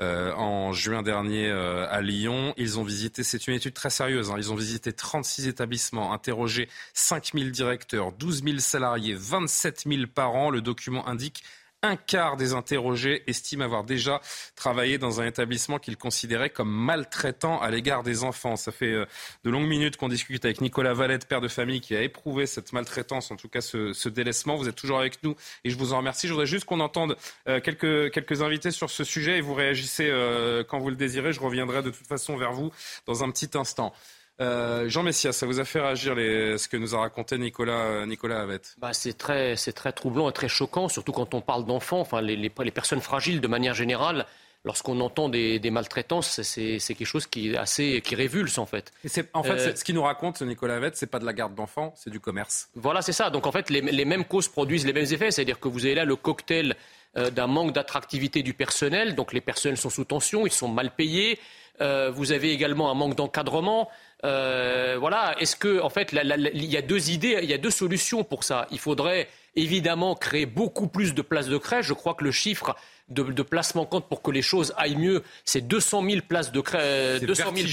euh, 0.00 0.32
en 0.34 0.72
juin 0.72 1.02
dernier 1.02 1.50
à 1.50 2.00
Lyon, 2.00 2.54
ils 2.56 2.78
ont 2.78 2.84
visité, 2.84 3.22
c'est 3.22 3.46
une 3.46 3.54
étude 3.54 3.74
très 3.74 3.90
sérieuse, 3.90 4.30
hein. 4.30 4.36
ils 4.38 4.50
ont 4.52 4.56
visité 4.56 4.92
36 4.92 5.48
établissements, 5.48 6.12
interrogé 6.12 6.68
5000 6.94 7.52
directeurs, 7.52 8.12
12 8.12 8.42
000 8.42 8.58
salariés, 8.58 9.14
27 9.14 9.84
000 9.86 10.02
parents. 10.12 10.50
Le 10.50 10.62
document 10.62 11.06
indique 11.06 11.44
un 11.82 11.96
quart 11.96 12.36
des 12.36 12.52
interrogés 12.52 13.24
estiment 13.26 13.64
avoir 13.64 13.84
déjà 13.84 14.20
travaillé 14.54 14.98
dans 14.98 15.20
un 15.20 15.26
établissement 15.26 15.78
qu'ils 15.78 15.96
considéraient 15.96 16.50
comme 16.50 16.70
maltraitant 16.70 17.60
à 17.60 17.70
l'égard 17.70 18.02
des 18.02 18.22
enfants. 18.22 18.56
Ça 18.56 18.70
fait 18.70 18.92
euh, 18.92 19.06
de 19.44 19.50
longues 19.50 19.66
minutes 19.66 19.96
qu'on 19.96 20.08
discute 20.08 20.44
avec 20.44 20.60
Nicolas 20.60 20.94
Valette, 20.94 21.26
père 21.26 21.40
de 21.40 21.48
famille, 21.48 21.80
qui 21.80 21.96
a 21.96 22.02
éprouvé 22.02 22.46
cette 22.46 22.72
maltraitance, 22.72 23.30
en 23.30 23.36
tout 23.36 23.48
cas 23.48 23.60
ce, 23.60 24.08
délaissement. 24.08 24.56
Vous 24.56 24.68
êtes 24.68 24.76
toujours 24.76 25.00
avec 25.00 25.22
nous 25.22 25.34
et 25.64 25.70
je 25.70 25.76
vous 25.76 25.92
en 25.92 25.98
remercie. 25.98 26.28
Je 26.28 26.32
voudrais 26.32 26.46
juste 26.46 26.64
qu'on 26.66 26.80
entende 26.80 27.16
euh, 27.48 27.60
quelques, 27.60 28.12
quelques 28.12 28.42
invités 28.42 28.70
sur 28.70 28.90
ce 28.90 29.04
sujet 29.04 29.38
et 29.38 29.40
vous 29.40 29.54
réagissez 29.54 30.08
euh, 30.08 30.62
quand 30.62 30.78
vous 30.78 30.90
le 30.90 30.96
désirez. 30.96 31.32
Je 31.32 31.40
reviendrai 31.40 31.82
de 31.82 31.90
toute 31.90 32.06
façon 32.06 32.36
vers 32.36 32.52
vous 32.52 32.70
dans 33.06 33.24
un 33.24 33.30
petit 33.30 33.50
instant. 33.58 33.92
Euh, 34.40 34.88
Jean 34.88 35.02
Messia, 35.02 35.32
ça 35.32 35.46
vous 35.46 35.60
a 35.60 35.64
fait 35.64 35.80
réagir 35.80 36.14
ce 36.16 36.66
que 36.66 36.76
nous 36.76 36.94
a 36.94 37.00
raconté 37.00 37.38
Nicolas, 37.38 38.06
Nicolas 38.06 38.40
Avette 38.40 38.74
bah, 38.78 38.92
C'est 38.92 39.16
très, 39.16 39.54
très 39.54 39.92
troublant 39.92 40.28
et 40.28 40.32
très 40.32 40.48
choquant, 40.48 40.88
surtout 40.88 41.12
quand 41.12 41.34
on 41.34 41.40
parle 41.40 41.64
d'enfants, 41.64 42.00
enfin, 42.00 42.20
les, 42.20 42.36
les, 42.36 42.70
personnes 42.70 43.00
fragiles 43.00 43.40
de 43.40 43.48
manière 43.48 43.74
générale. 43.74 44.26
Lorsqu'on 44.64 45.00
entend 45.00 45.28
des, 45.28 45.58
maltraitances, 45.72 46.40
c'est 46.42 46.78
quelque 46.78 47.04
chose 47.04 47.26
qui 47.26 47.50
est 47.50 47.56
assez 47.56 48.00
qui 48.00 48.14
révulse 48.14 48.58
en 48.58 48.66
fait. 48.66 48.92
en 49.32 49.42
fait, 49.42 49.50
euh, 49.50 49.74
ce 49.74 49.82
qui 49.82 49.92
nous 49.92 50.02
raconte 50.02 50.40
Nicolas 50.40 50.76
Avette, 50.76 50.96
c'est 50.96 51.08
pas 51.08 51.18
de 51.18 51.24
la 51.24 51.32
garde 51.32 51.56
d'enfants, 51.56 51.92
c'est 51.96 52.10
du 52.10 52.20
commerce. 52.20 52.68
Voilà, 52.76 53.02
c'est 53.02 53.12
ça. 53.12 53.28
Donc 53.30 53.48
en 53.48 53.52
fait, 53.52 53.70
les, 53.70 54.04
mêmes 54.04 54.24
causes 54.24 54.46
produisent 54.46 54.86
les 54.86 54.92
mêmes 54.92 55.12
effets, 55.12 55.32
c'est-à-dire 55.32 55.58
que 55.58 55.66
vous 55.66 55.84
avez 55.84 55.96
là 55.96 56.04
le 56.04 56.14
cocktail 56.14 56.76
euh, 57.16 57.30
d'un 57.30 57.48
manque 57.48 57.72
d'attractivité 57.72 58.44
du 58.44 58.54
personnel. 58.54 59.16
Donc 59.16 59.32
les 59.32 59.40
personnels 59.40 59.78
sont 59.78 59.90
sous 59.90 60.04
tension, 60.04 60.46
ils 60.46 60.52
sont 60.52 60.68
mal 60.68 60.94
payés. 60.94 61.40
Vous 61.80 62.32
avez 62.32 62.52
également 62.52 62.90
un 62.90 62.94
manque 62.94 63.16
d'encadrement. 63.16 63.88
Euh, 64.24 64.96
voilà, 65.00 65.34
est-ce 65.40 65.56
que, 65.56 65.80
en 65.80 65.88
fait, 65.88 66.12
il 66.12 66.64
y 66.64 66.76
a 66.76 66.82
deux 66.82 67.10
idées, 67.10 67.40
il 67.42 67.50
y 67.50 67.54
a 67.54 67.58
deux 67.58 67.70
solutions 67.70 68.22
pour 68.22 68.44
ça. 68.44 68.66
Il 68.70 68.78
faudrait 68.78 69.28
évidemment 69.56 70.14
créer 70.14 70.46
beaucoup 70.46 70.86
plus 70.86 71.14
de 71.14 71.22
places 71.22 71.48
de 71.48 71.58
crèche. 71.58 71.86
Je 71.86 71.92
crois 71.92 72.14
que 72.14 72.24
le 72.24 72.30
chiffre 72.30 72.76
de, 73.08 73.24
de 73.24 73.42
placement 73.42 73.84
compte 73.84 74.08
pour 74.08 74.22
que 74.22 74.30
les 74.30 74.42
choses 74.42 74.72
aillent 74.76 74.96
mieux, 74.96 75.22
c'est 75.44 75.60
200 75.66 76.08
000 76.08 76.20
places 76.26 76.52
de 76.52 76.60
crèche. 76.60 77.20
200 77.20 77.52
000 77.54 77.68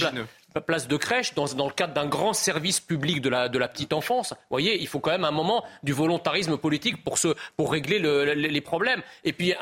place 0.66 0.88
de 0.88 0.98
crèche 0.98 1.34
dans, 1.36 1.46
le 1.46 1.74
cadre 1.74 1.94
d'un 1.94 2.08
grand 2.08 2.34
service 2.34 2.80
public 2.80 3.22
de 3.22 3.30
la, 3.30 3.50
de 3.50 3.58
la 3.60 3.68
petite 3.68 3.94
enfance. 3.94 4.32
Vous 4.32 4.38
voyez, 4.52 4.80
il 4.82 4.88
faut 4.88 5.00
quand 5.00 5.12
même 5.12 5.26
un 5.26 5.32
moment 5.32 5.64
du 5.84 5.94
volontarisme 5.94 6.58
politique 6.58 7.04
pour, 7.04 7.18
se, 7.18 7.30
pour 7.56 7.72
régler 7.72 8.00
les 8.36 8.62
problèmes. 8.62 9.02
Et 9.24 9.34
puis 9.34 9.54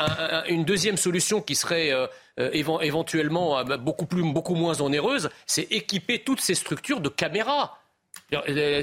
une 0.47 0.65
deuxième 0.65 0.97
solution 0.97 1.41
qui 1.41 1.55
serait 1.55 1.91
euh, 1.91 2.07
euh, 2.39 2.49
éventuellement 2.81 3.59
euh, 3.59 3.77
beaucoup, 3.77 4.05
plus, 4.05 4.23
beaucoup 4.31 4.55
moins 4.55 4.79
onéreuse, 4.81 5.29
c'est 5.45 5.71
équiper 5.71 6.19
toutes 6.19 6.41
ces 6.41 6.55
structures 6.55 7.01
de 7.01 7.09
caméras. 7.09 7.79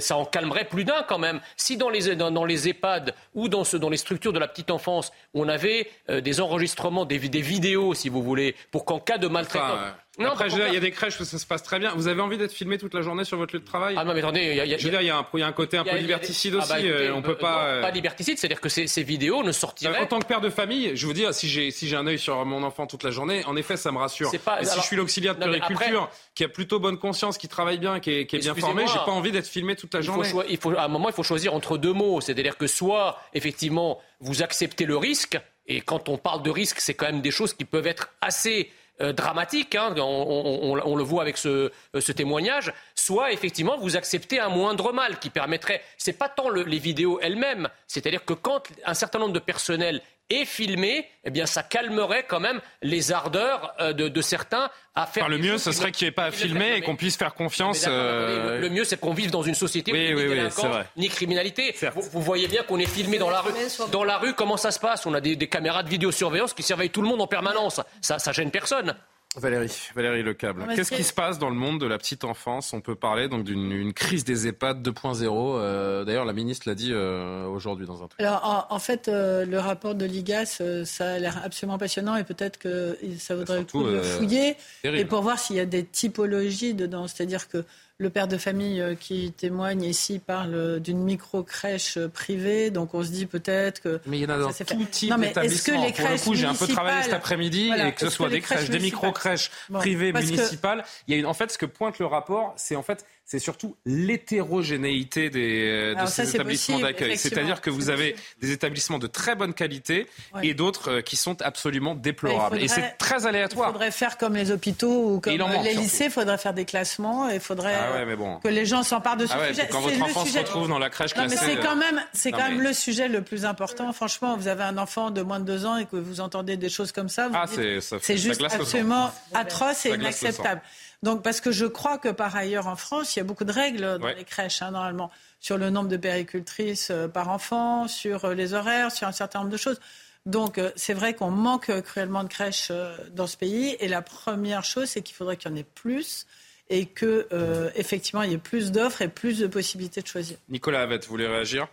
Ça 0.00 0.16
en 0.16 0.24
calmerait 0.24 0.64
plus 0.64 0.84
d'un 0.84 1.02
quand 1.02 1.18
même. 1.18 1.40
Si 1.56 1.76
dans 1.76 1.90
les, 1.90 2.14
dans, 2.16 2.44
les 2.44 2.68
EHPAD 2.68 3.14
ou 3.34 3.48
dans, 3.48 3.64
ce, 3.64 3.76
dans, 3.76 3.90
les 3.90 3.96
structures 3.96 4.32
de 4.32 4.38
la 4.38 4.48
petite 4.48 4.70
enfance, 4.70 5.12
on 5.34 5.48
avait 5.48 5.90
des 6.08 6.40
enregistrements, 6.40 7.04
des, 7.04 7.18
des, 7.18 7.40
vidéos, 7.42 7.92
si 7.92 8.08
vous 8.08 8.22
voulez, 8.22 8.54
pour 8.70 8.84
qu'en 8.84 9.00
cas 9.00 9.18
de 9.18 9.26
maltraitance... 9.26 9.80
Non, 10.18 10.30
Après, 10.30 10.48
il 10.48 10.74
y 10.74 10.76
a 10.76 10.80
des 10.80 10.92
crèches 10.92 11.18
où 11.18 11.24
ça 11.24 11.38
se 11.38 11.46
passe 11.46 11.62
très 11.64 11.80
bien. 11.80 11.92
Vous 11.96 12.06
avez 12.06 12.20
envie 12.20 12.38
d'être 12.38 12.52
filmé 12.52 12.78
toute 12.78 12.94
la 12.94 13.02
journée 13.02 13.24
sur 13.24 13.36
votre 13.36 13.52
lieu 13.52 13.60
de 13.60 13.64
travail? 13.64 13.96
Ah 13.98 14.04
non, 14.04 14.14
mais 14.14 14.20
attendez, 14.20 14.42
il 14.42 14.56
y 14.56 14.74
a, 14.74 14.78
je 14.78 14.84
veux 14.84 14.90
dire, 14.90 15.00
il 15.00 15.06
y 15.06 15.10
a 15.10 15.18
un, 15.18 15.26
il 15.34 15.40
y 15.40 15.42
a 15.42 15.46
un 15.46 15.52
côté 15.52 15.76
un 15.76 15.84
peu 15.84 15.96
liberticide 15.96 16.54
aussi. 16.54 16.72
Ah 16.72 16.76
bah, 16.76 16.84
euh, 16.84 17.12
on 17.12 17.22
peut 17.22 17.36
pas. 17.36 17.64
Euh, 17.64 17.82
pas 17.82 17.90
liberticide, 17.90 18.38
c'est-à-dire 18.38 18.60
que 18.60 18.68
ces, 18.68 18.86
ces, 18.86 19.02
vidéos 19.02 19.42
ne 19.42 19.50
sortiraient. 19.50 19.98
En 19.98 20.06
tant 20.06 20.20
que 20.20 20.26
père 20.26 20.40
de 20.40 20.50
famille, 20.50 20.92
je 20.94 21.06
vous 21.06 21.12
dis, 21.12 21.24
si 21.32 21.48
j'ai 21.48 21.72
si 21.72 21.88
j'ai 21.88 21.96
un 21.96 22.06
œil 22.06 22.18
sur 22.18 22.44
mon 22.44 22.62
enfant 22.62 22.86
toute 22.86 23.02
la 23.02 23.10
journée, 23.10 23.44
en 23.46 23.56
effet, 23.56 23.76
ça 23.76 23.90
me 23.90 23.98
rassure. 23.98 24.30
Pas... 24.44 24.64
si 24.64 24.78
je 24.78 24.84
suis 24.84 24.96
l'auxiliaire 24.96 25.34
de 25.34 25.40
périculture, 25.40 26.08
qui 26.34 26.44
a 26.44 26.48
plutôt 26.48 26.78
bonne 26.78 26.98
conscience, 26.98 27.36
qui 27.36 27.48
travaille 27.48 27.78
bien, 27.78 27.98
qui 27.98 28.10
est, 28.10 28.26
qui 28.26 28.36
est 28.36 28.40
bien 28.40 28.54
formé, 28.54 28.84
j'ai 28.86 28.98
pas 28.98 29.12
envie 29.12 29.32
d'être 29.32 29.48
filmé 29.48 29.74
toute 29.74 29.94
la 29.94 30.00
journée. 30.00 30.28
il 30.48 30.58
faut, 30.58 30.76
à 30.76 30.84
un 30.84 30.88
moment, 30.88 31.08
il 31.08 31.14
faut 31.14 31.24
choisir 31.24 31.54
entre 31.54 31.76
deux 31.76 31.92
mots, 31.92 32.20
c'est-à-dire 32.20 32.56
que 32.56 32.66
soit 32.66 33.18
effectivement 33.32 34.00
vous 34.20 34.42
acceptez 34.42 34.84
le 34.84 34.96
risque, 34.96 35.38
et 35.66 35.80
quand 35.80 36.08
on 36.08 36.18
parle 36.18 36.42
de 36.42 36.50
risque, 36.50 36.78
c'est 36.78 36.94
quand 36.94 37.06
même 37.06 37.22
des 37.22 37.30
choses 37.30 37.52
qui 37.54 37.64
peuvent 37.64 37.86
être 37.86 38.10
assez 38.20 38.70
euh, 39.00 39.12
dramatique, 39.12 39.74
hein, 39.74 39.92
on, 39.98 40.96
le 40.96 41.02
voit 41.02 41.22
avec 41.22 41.36
ce, 41.36 41.48
euh, 41.48 42.00
ce, 42.00 42.12
témoignage, 42.12 42.72
soit 42.94 43.32
effectivement 43.32 43.76
vous 43.76 43.96
acceptez 43.96 44.38
un 44.38 44.48
moindre 44.48 44.92
mal 44.92 45.18
qui 45.18 45.30
permettrait, 45.30 45.82
c'est 45.98 46.12
pas 46.12 46.28
tant 46.28 46.48
les 46.48 46.78
vidéos 46.78 47.18
elles-mêmes, 47.20 47.68
c'est-à-dire 47.88 48.24
que 48.24 48.34
quand 48.34 48.62
un 48.86 48.94
certain 48.94 49.18
nombre 49.18 49.32
de 49.32 49.40
personnels 49.40 50.00
et 50.30 50.44
filmé, 50.44 51.06
eh 51.24 51.30
bien, 51.30 51.46
ça 51.46 51.62
calmerait 51.62 52.24
quand 52.26 52.40
même 52.40 52.60
les 52.82 53.12
ardeurs 53.12 53.74
euh, 53.80 53.92
de, 53.92 54.20
certains 54.22 54.70
à 54.94 55.06
faire. 55.06 55.28
le 55.28 55.38
mieux, 55.38 55.58
ce 55.58 55.70
serait 55.70 55.92
qu'il 55.92 56.06
n'y 56.06 56.08
ait 56.10 56.12
pas 56.12 56.24
à 56.24 56.30
filmer 56.30 56.76
et 56.76 56.80
qu'on 56.80 56.96
puisse 56.96 57.16
faire 57.16 57.34
confiance. 57.34 57.84
Euh, 57.86 58.60
le 58.60 58.70
mieux, 58.70 58.84
c'est 58.84 58.98
qu'on 58.98 59.12
vive 59.12 59.30
dans 59.30 59.42
une 59.42 59.54
société 59.54 59.92
où 59.92 59.96
il 59.96 60.26
n'y 60.28 60.40
a 60.40 60.48
ni 60.96 61.04
ni 61.04 61.08
criminalité. 61.08 61.74
Vous, 61.94 62.22
voyez 62.22 62.48
bien 62.48 62.62
qu'on 62.62 62.78
est 62.78 62.86
filmé 62.86 63.18
dans 63.18 63.30
la 63.30 63.40
rue. 63.40 63.52
Dans 63.92 64.04
la 64.04 64.18
rue, 64.18 64.34
comment 64.34 64.56
ça 64.56 64.70
se 64.70 64.80
passe? 64.80 65.04
On 65.06 65.14
a 65.14 65.20
des, 65.20 65.36
des, 65.36 65.48
caméras 65.48 65.82
de 65.82 65.90
vidéosurveillance 65.90 66.54
qui 66.54 66.62
surveillent 66.62 66.90
tout 66.90 67.02
le 67.02 67.08
monde 67.08 67.20
en 67.20 67.26
permanence. 67.26 67.80
Ça, 68.00 68.18
ça 68.18 68.32
gêne 68.32 68.50
personne. 68.50 68.94
Valérie, 69.36 69.72
Valérie 69.94 70.22
Lecable. 70.22 70.64
Qu'est-ce 70.74 70.92
qui 70.92 71.02
se 71.02 71.12
passe 71.12 71.38
dans 71.38 71.50
le 71.50 71.56
monde 71.56 71.80
de 71.80 71.86
la 71.86 71.98
petite 71.98 72.24
enfance? 72.24 72.72
On 72.72 72.80
peut 72.80 72.94
parler 72.94 73.28
donc 73.28 73.44
d'une 73.44 73.92
crise 73.92 74.24
des 74.24 74.46
EHPAD 74.46 74.86
2.0. 74.86 75.56
Euh, 75.58 76.04
d'ailleurs, 76.04 76.24
la 76.24 76.32
ministre 76.32 76.68
l'a 76.68 76.74
dit 76.74 76.90
euh, 76.92 77.44
aujourd'hui 77.46 77.86
dans 77.86 78.02
un 78.02 78.08
truc. 78.08 78.20
Alors, 78.20 78.66
en, 78.70 78.78
fait, 78.78 79.08
euh, 79.08 79.44
le 79.44 79.58
rapport 79.58 79.94
de 79.94 80.04
l'IGAS, 80.04 80.62
ça 80.84 81.12
a 81.12 81.18
l'air 81.18 81.40
absolument 81.44 81.78
passionnant 81.78 82.16
et 82.16 82.24
peut-être 82.24 82.58
que 82.58 82.96
ça 83.18 83.34
vaudrait 83.34 83.60
le 83.60 83.64
coup 83.64 83.82
de 83.82 83.90
le 83.90 84.02
fouiller 84.02 84.56
et 84.84 85.04
pour 85.04 85.22
voir 85.22 85.38
s'il 85.38 85.56
y 85.56 85.60
a 85.60 85.66
des 85.66 85.84
typologies 85.84 86.74
dedans. 86.74 87.08
C'est-à-dire 87.08 87.48
que 87.48 87.64
le 87.98 88.10
père 88.10 88.26
de 88.26 88.36
famille 88.38 88.80
euh, 88.80 88.96
qui 88.96 89.32
témoigne 89.32 89.84
ici 89.84 90.18
parle 90.18 90.80
d'une 90.80 90.98
micro-crèche 90.98 91.96
euh, 91.96 92.08
privée, 92.08 92.70
donc 92.70 92.92
on 92.92 93.04
se 93.04 93.10
dit 93.10 93.26
peut-être 93.26 93.80
que... 93.80 94.00
Mais 94.06 94.18
il 94.18 94.22
y 94.22 94.26
en 94.26 94.30
a 94.30 94.38
dans 94.38 94.52
tout 94.52 94.64
type 94.90 95.16
d'établissement. 95.16 95.90
Pour 95.92 96.08
le 96.08 96.18
coup, 96.18 96.34
j'ai 96.34 96.46
un 96.46 96.54
peu 96.54 96.66
travaillé 96.66 97.04
cet 97.04 97.12
après-midi, 97.12 97.70
et 97.70 97.92
que 97.92 98.00
ce 98.00 98.10
soit 98.10 98.28
des 98.28 98.40
crèches, 98.40 98.68
des 98.68 98.80
micro-crèches 98.80 99.50
privées, 99.72 100.12
municipales, 100.12 100.84
il 101.06 101.14
y 101.14 101.16
a 101.16 101.20
une... 101.20 101.26
en 101.26 101.34
fait, 101.34 101.52
ce 101.52 101.58
que 101.58 101.66
pointe 101.66 101.98
le 102.00 102.06
rapport, 102.06 102.52
c'est 102.56 102.76
en 102.76 102.82
fait 102.82 103.06
c'est 103.26 103.38
surtout 103.38 103.76
l'hétérogénéité 103.86 105.30
des, 105.30 105.94
de 105.98 106.06
ces 106.06 106.34
établissements 106.34 106.78
d'accueil. 106.78 107.16
C'est-à-dire 107.16 107.62
que 107.62 107.70
vous 107.70 107.88
avez 107.88 108.16
des 108.40 108.52
établissements 108.52 108.98
de 108.98 109.06
très 109.06 109.34
bonne 109.34 109.54
qualité 109.54 110.06
et 110.42 110.52
d'autres 110.52 110.90
euh, 110.90 111.00
qui 111.00 111.16
sont 111.16 111.40
absolument 111.40 111.94
déplorables. 111.94 112.60
et 112.60 112.68
c'est 112.68 112.96
très 112.98 113.26
aléatoire. 113.26 113.70
Il 113.70 113.72
faudrait 113.72 113.90
faire 113.90 114.18
comme 114.18 114.34
les 114.34 114.50
hôpitaux 114.50 115.14
ou 115.14 115.20
comme 115.20 115.32
les 115.62 115.74
lycées, 115.74 116.06
il 116.06 116.10
faudrait 116.10 116.36
faire 116.36 116.52
des 116.52 116.66
classements 116.66 117.30
et 117.30 117.36
il 117.36 117.40
faudrait 117.40 117.74
ah 117.74 118.38
que 118.42 118.48
les 118.48 118.66
gens 118.66 118.82
s'emparent 118.82 119.16
de 119.16 119.26
ce 119.26 119.32
ah 119.34 119.48
sujet. 119.48 119.68
Quand 119.70 119.80
votre 119.80 120.02
enfant 120.02 120.26
se 120.26 120.38
retrouve 120.38 120.68
dans 120.68 120.78
la 120.78 120.90
crèche 120.90 121.14
classée... 121.14 121.36
c'est 121.36 121.56
quand 121.56 121.76
même, 121.76 122.02
c'est 122.12 122.30
quand 122.30 122.48
même 122.48 122.60
le 122.60 122.72
sujet 122.72 123.08
le 123.08 123.22
plus 123.22 123.46
important. 123.46 123.92
Franchement, 123.92 124.36
vous 124.36 124.48
avez 124.48 124.64
un 124.64 124.76
enfant 124.76 125.10
de 125.10 125.22
moins 125.22 125.40
de 125.40 125.44
deux 125.44 125.64
ans 125.64 125.78
et 125.78 125.86
que 125.86 125.96
vous 125.96 126.20
entendez 126.20 126.56
des 126.56 126.68
choses 126.68 126.92
comme 126.92 127.08
ça, 127.08 127.30
ah, 127.32 127.46
c'est 127.46 128.18
juste 128.18 128.42
absolument 128.42 129.12
atroce 129.32 129.86
et 129.86 129.94
inacceptable. 129.94 130.60
Donc, 131.04 131.22
parce 131.22 131.42
que 131.42 131.52
je 131.52 131.66
crois 131.66 131.98
que 131.98 132.08
par 132.08 132.34
ailleurs 132.34 132.66
en 132.66 132.76
France, 132.76 133.14
il 133.14 133.18
y 133.18 133.20
a 133.20 133.24
beaucoup 133.24 133.44
de 133.44 133.52
règles 133.52 133.98
dans 133.98 134.08
les 134.08 134.24
crèches, 134.24 134.62
hein, 134.62 134.70
normalement, 134.70 135.10
sur 135.38 135.58
le 135.58 135.68
nombre 135.68 135.90
de 135.90 135.98
péricultrices 135.98 136.88
euh, 136.90 137.08
par 137.08 137.28
enfant, 137.28 137.88
sur 137.88 138.24
euh, 138.24 138.34
les 138.34 138.54
horaires, 138.54 138.90
sur 138.90 139.06
un 139.06 139.12
certain 139.12 139.40
nombre 139.40 139.50
de 139.50 139.58
choses. 139.58 139.78
Donc, 140.24 140.56
euh, 140.56 140.70
c'est 140.76 140.94
vrai 140.94 141.12
qu'on 141.12 141.30
manque 141.30 141.70
cruellement 141.82 142.24
de 142.24 142.28
crèches 142.30 142.72
dans 143.12 143.26
ce 143.26 143.36
pays. 143.36 143.76
Et 143.80 143.88
la 143.88 144.00
première 144.00 144.64
chose, 144.64 144.86
c'est 144.86 145.02
qu'il 145.02 145.14
faudrait 145.14 145.36
qu'il 145.36 145.50
y 145.50 145.54
en 145.54 145.56
ait 145.58 145.62
plus 145.62 146.26
et 146.70 146.86
que, 146.86 147.28
effectivement, 147.74 148.22
il 148.22 148.30
y 148.30 148.34
ait 148.34 148.38
plus 148.38 148.72
d'offres 148.72 149.02
et 149.02 149.08
plus 149.08 149.38
de 149.38 149.46
possibilités 149.46 150.00
de 150.00 150.06
choisir. 150.06 150.38
Nicolas 150.48 150.80
Avette, 150.80 151.04
vous 151.04 151.10
voulez 151.10 151.26
réagir? 151.26 151.68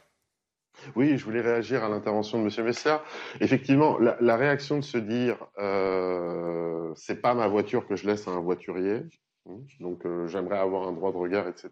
Oui, 0.95 1.17
je 1.17 1.23
voulais 1.23 1.41
réagir 1.41 1.83
à 1.83 1.89
l'intervention 1.89 2.43
de 2.43 2.49
M. 2.49 2.65
Messer. 2.65 2.95
Effectivement, 3.39 3.97
la, 3.99 4.35
réaction 4.35 4.77
de 4.77 4.83
se 4.83 4.97
dire 4.97 5.37
euh, 5.59 6.80
c'est 6.95 7.21
pas 7.21 7.33
ma 7.33 7.47
voiture 7.47 7.87
que 7.87 7.95
je 7.95 8.07
laisse 8.07 8.27
à 8.27 8.31
un 8.31 8.39
voiturier, 8.39 9.01
hein, 9.49 9.57
donc 9.79 10.05
euh, 10.05 10.27
j'aimerais 10.27 10.57
avoir 10.57 10.87
un 10.87 10.93
droit 10.93 11.11
de 11.11 11.17
regard, 11.17 11.47
etc., 11.47 11.69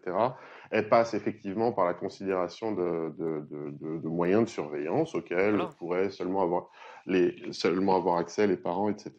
elle 0.70 0.88
passe 0.88 1.14
effectivement 1.14 1.72
par 1.72 1.84
la 1.84 1.94
considération 1.94 2.72
de, 2.72 4.08
moyens 4.08 4.44
de 4.44 4.48
surveillance 4.48 5.14
auxquels 5.14 5.60
pourraient 5.78 6.10
seulement 6.10 6.42
avoir, 6.42 6.70
les, 7.06 7.52
seulement 7.52 7.96
avoir 7.96 8.16
accès 8.16 8.46
les 8.46 8.56
parents, 8.56 8.88
etc. 8.88 9.14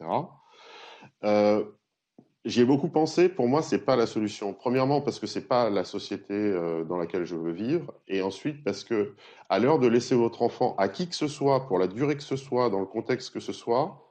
J'y 2.43 2.61
ai 2.61 2.65
beaucoup 2.65 2.89
pensé. 2.89 3.29
Pour 3.29 3.47
moi, 3.47 3.61
c'est 3.61 3.85
pas 3.85 3.95
la 3.95 4.07
solution. 4.07 4.53
Premièrement, 4.53 5.01
parce 5.01 5.19
que 5.19 5.27
c'est 5.27 5.47
pas 5.47 5.69
la 5.69 5.83
société 5.83 6.33
euh, 6.33 6.83
dans 6.83 6.97
laquelle 6.97 7.23
je 7.23 7.35
veux 7.35 7.51
vivre, 7.51 7.93
et 8.07 8.23
ensuite 8.23 8.63
parce 8.63 8.83
que 8.83 9.13
à 9.49 9.59
l'heure 9.59 9.77
de 9.77 9.87
laisser 9.87 10.15
votre 10.15 10.41
enfant 10.41 10.75
à 10.77 10.89
qui 10.89 11.07
que 11.07 11.15
ce 11.15 11.27
soit, 11.27 11.67
pour 11.67 11.77
la 11.77 11.85
durée 11.85 12.15
que 12.15 12.23
ce 12.23 12.35
soit, 12.35 12.71
dans 12.71 12.79
le 12.79 12.87
contexte 12.87 13.31
que 13.31 13.39
ce 13.39 13.53
soit, 13.53 14.10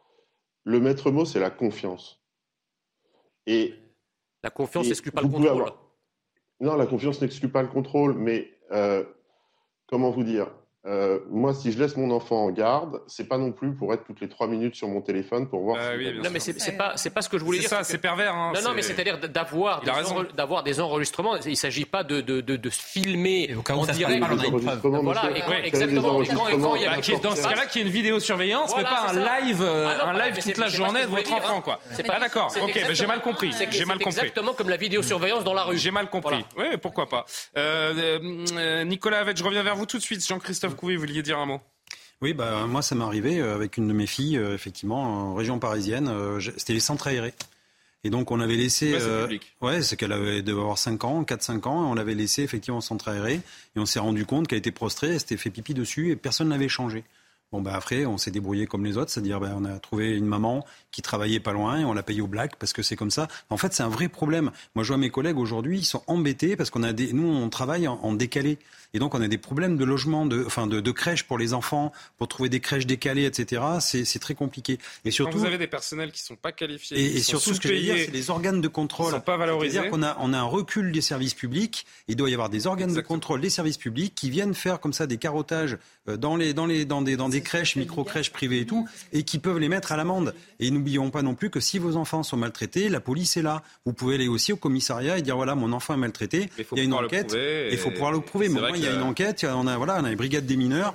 le 0.65 0.81
maître 0.81 1.11
mot 1.11 1.24
c'est 1.24 1.41
la 1.41 1.51
confiance. 1.51 2.23
Et 3.47 3.74
la 4.43 4.51
confiance 4.51 4.87
n'exclut 4.87 5.12
pas 5.12 5.23
le 5.23 5.28
contrôle. 5.28 5.73
Non, 6.61 6.77
la 6.77 6.87
confiance 6.87 7.20
n'exclut 7.20 7.49
pas 7.49 7.62
le 7.62 7.69
contrôle, 7.69 8.15
mais 8.15 8.59
euh, 8.70 9.05
comment 9.87 10.11
vous 10.11 10.24
dire? 10.24 10.51
Euh, 10.86 11.19
moi, 11.28 11.52
si 11.52 11.73
je 11.73 11.78
laisse 11.78 11.94
mon 11.98 12.11
enfant 12.11 12.47
en 12.47 12.51
garde, 12.51 13.02
c'est 13.07 13.28
pas 13.28 13.36
non 13.36 13.52
plus 13.52 13.74
pour 13.74 13.93
être 13.93 14.02
toutes 14.05 14.23
les 14.23 14.31
trois 14.31 14.47
minutes 14.47 14.74
sur 14.74 14.89
mon 14.89 15.02
téléphone 15.02 15.47
pour 15.47 15.61
voir. 15.61 15.77
Bah 15.77 15.93
non, 16.24 16.31
mais 16.32 16.40
c'est 16.40 16.77
pas 16.77 16.93
c'est 16.97 17.11
pas 17.11 17.20
ce 17.20 17.28
que 17.28 17.36
je 17.36 17.44
voulais 17.44 17.59
dire. 17.59 17.69
C'est 17.69 17.74
ça, 17.77 17.85
c'est 17.85 17.98
pervers. 17.98 18.35
Hein, 18.35 18.52
non, 18.55 18.70
non, 18.70 18.74
mais 18.74 18.81
c'est-à-dire 18.81 19.19
d'avoir 19.19 19.82
d'avoir 20.35 20.62
des 20.62 20.81
enregistrements. 20.81 21.36
Il 21.44 21.57
s'agit 21.57 21.85
pas 21.85 22.02
de 22.02 22.23
de 22.23 22.40
de, 22.40 22.70
filmer 22.70 23.55
au 23.59 23.62
cas 23.62 23.74
où 23.74 23.81
en 23.81 23.86
direct. 23.86 24.24
Voilà, 24.82 25.66
exactement. 25.66 26.23
Dans 26.23 27.36
ce 27.36 27.43
cas-là, 27.43 27.66
qu'il 27.66 27.82
y 27.82 27.85
ait 27.85 27.86
une 27.86 27.93
vidéosurveillance, 27.93 28.73
mais 28.74 28.82
pas 28.82 29.09
un 29.11 29.43
live 29.43 29.62
ah 29.62 30.09
un 30.09 30.19
live 30.19 30.43
toute 30.43 30.57
la 30.57 30.69
journée 30.69 31.02
de 31.02 31.09
votre 31.09 31.32
enfant, 31.32 31.61
quoi. 31.61 31.81
C'est 31.93 32.07
pas 32.07 32.19
d'accord. 32.19 32.55
Ok, 32.62 32.86
j'ai 32.93 33.07
mal 33.07 33.20
compris. 33.20 33.52
J'ai 33.70 33.85
mal 33.85 33.98
compris. 33.98 34.20
Exactement 34.20 34.55
comme 34.55 34.70
la 34.70 34.78
vidéosurveillance 34.78 35.44
dans 35.44 35.55
la 35.55 35.65
rue. 35.65 35.77
J'ai 35.77 35.90
mal 35.90 36.09
compris. 36.09 36.43
Oui, 36.57 36.66
pourquoi 36.81 37.07
pas. 37.09 37.27
Euh, 37.59 38.19
euh, 38.57 38.85
Nicolas 38.85 39.20
Avette, 39.20 39.36
je 39.36 39.44
reviens 39.44 39.62
vers 39.62 39.77
vous 39.77 39.86
tout 39.86 39.98
de 39.98 40.02
suite. 40.02 40.27
Jean-Christophe 40.27 40.70
vous 40.71 40.99
vouliez 40.99 41.23
dire 41.23 41.39
un 41.39 41.47
mot? 41.47 41.61
Oui, 42.23 42.35
bah, 42.35 42.67
moi, 42.67 42.83
ça 42.83 42.95
m'est 42.95 43.05
arrivé 43.05 43.41
euh, 43.41 43.55
avec 43.55 43.79
une 43.79 43.89
de 43.89 43.95
mes 43.95 44.07
filles, 44.07 44.37
euh, 44.37 44.55
effectivement, 44.55 45.03
en 45.03 45.35
région 45.35 45.59
parisienne. 45.59 46.09
Euh, 46.09 46.39
c'était 46.59 46.75
les 46.75 46.81
centres 46.81 47.07
aérés. 47.07 47.33
Et 48.05 48.11
donc, 48.11 48.31
on 48.31 48.41
avait 48.41 48.57
laissé. 48.57 48.97
Ouais, 49.61 49.83
c'est 49.83 49.97
qu'elle 49.97 50.13
avait 50.13 50.43
devait 50.43 50.61
avoir 50.61 50.79
5 50.79 51.05
ans, 51.05 51.23
4-5 51.23 51.69
ans, 51.69 51.85
et 51.85 51.87
on 51.87 51.95
l'avait 51.95 52.15
laissé 52.15 52.43
effectivement 52.43 52.79
en 52.79 52.83
centre 52.83 53.09
aéré. 53.09 53.41
Et 53.77 53.79
on 53.79 53.87
s'est 53.87 53.99
rendu 53.99 54.25
compte 54.25 54.49
qu'elle 54.49 54.59
était 54.59 54.71
prostrée, 54.71 55.09
elle 55.09 55.21
s'était 55.21 55.37
fait 55.37 55.51
pipi 55.51 55.75
dessus, 55.75 56.11
et 56.11 56.17
personne 56.17 56.49
n'avait 56.49 56.69
changé. 56.69 57.05
Bon, 57.52 57.60
bah 57.60 57.72
après, 57.74 58.06
on 58.06 58.16
s'est 58.16 58.31
débrouillé 58.31 58.66
comme 58.66 58.85
les 58.85 58.97
autres, 58.97 59.10
c'est-à-dire 59.10 59.40
bah, 59.40 59.52
on 59.56 59.64
a 59.64 59.78
trouvé 59.81 60.16
une 60.16 60.27
maman 60.27 60.64
qui 60.93 61.02
travaillait 61.02 61.40
pas 61.40 61.52
loin 61.52 61.81
et 61.81 61.85
on 61.85 61.93
l'a 61.93 62.02
payé 62.05 62.20
au 62.20 62.28
black 62.28 62.56
parce 62.56 62.72
que 62.72 62.82
c'est 62.82 62.97
comme 62.97 63.10
ça. 63.10 63.27
En 63.48 63.56
fait, 63.56 63.72
c'est 63.72 63.82
un 63.82 63.89
vrai 63.89 64.09
problème. 64.09 64.51
Moi, 64.74 64.85
je 64.85 64.89
vois 64.89 64.98
mes 64.98 65.10
collègues 65.10 65.39
aujourd'hui, 65.39 65.78
ils 65.78 65.85
sont 65.85 66.02
embêtés 66.06 66.55
parce 66.56 66.70
qu'on 66.70 66.85
a 66.85 66.93
des, 66.93 67.12
nous, 67.12 67.27
on 67.27 67.48
travaille 67.48 67.89
en 67.89 68.12
décalé. 68.12 68.59
Et 68.93 68.98
donc, 68.98 69.14
on 69.14 69.22
a 69.22 69.28
des 69.28 69.39
problèmes 69.39 69.77
de 69.77 69.85
logement, 69.85 70.27
de, 70.27 70.44
enfin, 70.44 70.66
de, 70.66 70.81
de 70.81 70.90
crèches 70.90 71.22
pour 71.22 71.39
les 71.39 71.55
enfants, 71.55 71.93
pour 72.18 72.27
trouver 72.28 72.48
des 72.48 72.60
crèches 72.60 72.86
décalées, 72.86 73.24
etc. 73.24 73.62
C'est 73.81 74.18
très 74.18 74.35
compliqué. 74.35 74.78
Et 75.05 75.10
surtout, 75.10 75.32
Quand 75.32 75.39
vous 75.39 75.44
avez 75.44 75.59
des 75.59 75.68
personnels 75.68 76.10
qui 76.10 76.22
sont 76.22 76.36
pas 76.36 76.52
qualifiés, 76.52 76.98
et, 76.98 77.16
et 77.16 77.20
surtout, 77.20 77.55
ce 77.55 77.60
que 77.60 77.68
je 77.68 77.74
veux 77.74 77.81
dire, 77.81 77.97
c'est 77.97 78.10
les 78.10 78.31
organes 78.31 78.60
de 78.60 78.68
contrôle. 78.68 79.12
sont 79.12 79.20
pas 79.20 79.36
valorisés. 79.36 79.74
C'est-à-dire 79.74 79.90
qu'on 79.93 80.02
a, 80.02 80.16
on 80.20 80.32
a 80.32 80.39
un 80.39 80.44
recul 80.44 80.90
des 80.90 81.01
services 81.01 81.35
publics. 81.35 81.86
Il 82.09 82.16
doit 82.16 82.31
y 82.31 82.32
avoir 82.35 82.51
des 82.51 82.66
organes 82.66 82.94
de 82.94 83.01
contrôle 83.01 83.40
des 83.40 83.51
services 83.51 83.78
publics 83.78 84.14
qui 84.14 84.28
viennent 84.28 84.55
faire 84.55 84.81
comme 84.81 84.93
ça 84.93 85.06
des 85.06 85.18
carottages 85.18 85.78
euh, 86.09 86.16
dans 86.16 86.36
les, 86.36 86.52
dans 86.52 86.66
les, 86.66 86.85
dans 86.85 87.02
des, 87.02 87.16
dans 87.16 87.28
des 87.28 87.40
crèches, 87.43 87.77
micro-crèches 87.77 88.31
privées 88.31 88.61
et 88.61 88.67
tout, 88.67 88.89
et 89.12 89.23
qui 89.23 89.39
peuvent 89.39 89.59
les 89.59 89.69
mettre 89.69 89.93
à 89.93 89.97
l'amende. 89.97 90.35
Et 90.59 90.71
n'oublions 90.71 91.11
pas 91.11 91.23
non 91.23 91.35
plus 91.35 91.51
que 91.51 91.61
si 91.61 91.79
vos 91.79 91.97
enfants 91.97 92.23
sont 92.23 92.37
maltraités, 92.37 92.89
la 92.89 93.01
police 93.01 93.37
est 93.37 93.43
là. 93.43 93.62
Vous 93.85 93.93
pouvez 93.93 94.15
aller 94.17 94.29
aussi 94.29 94.53
au 94.53 94.57
commissariat 94.57 95.19
et 95.19 95.23
dire 95.23 95.37
voilà, 95.37 95.55
mon 95.55 95.73
enfant 95.73 95.95
est 95.95 95.99
maltraité. 95.99 96.51
Il 96.73 96.79
y 96.79 96.81
a 96.81 96.85
une 96.85 96.95
enquête. 96.95 97.37
Il 97.71 97.79
faut 97.79 97.91
pouvoir 97.91 98.12
le 98.12 98.21
prouver. 98.21 98.49
Mais 98.49 98.61
il 98.75 98.85
y 98.85 98.89
a 98.89 98.95
une 98.95 99.03
enquête 99.03 99.45
on 99.55 99.67
a 99.67 99.77
voilà, 99.77 99.99
on 100.01 100.05
a 100.05 100.11
les 100.11 100.17
brigades 100.17 100.47
des 100.47 100.57
mineurs 100.57 100.95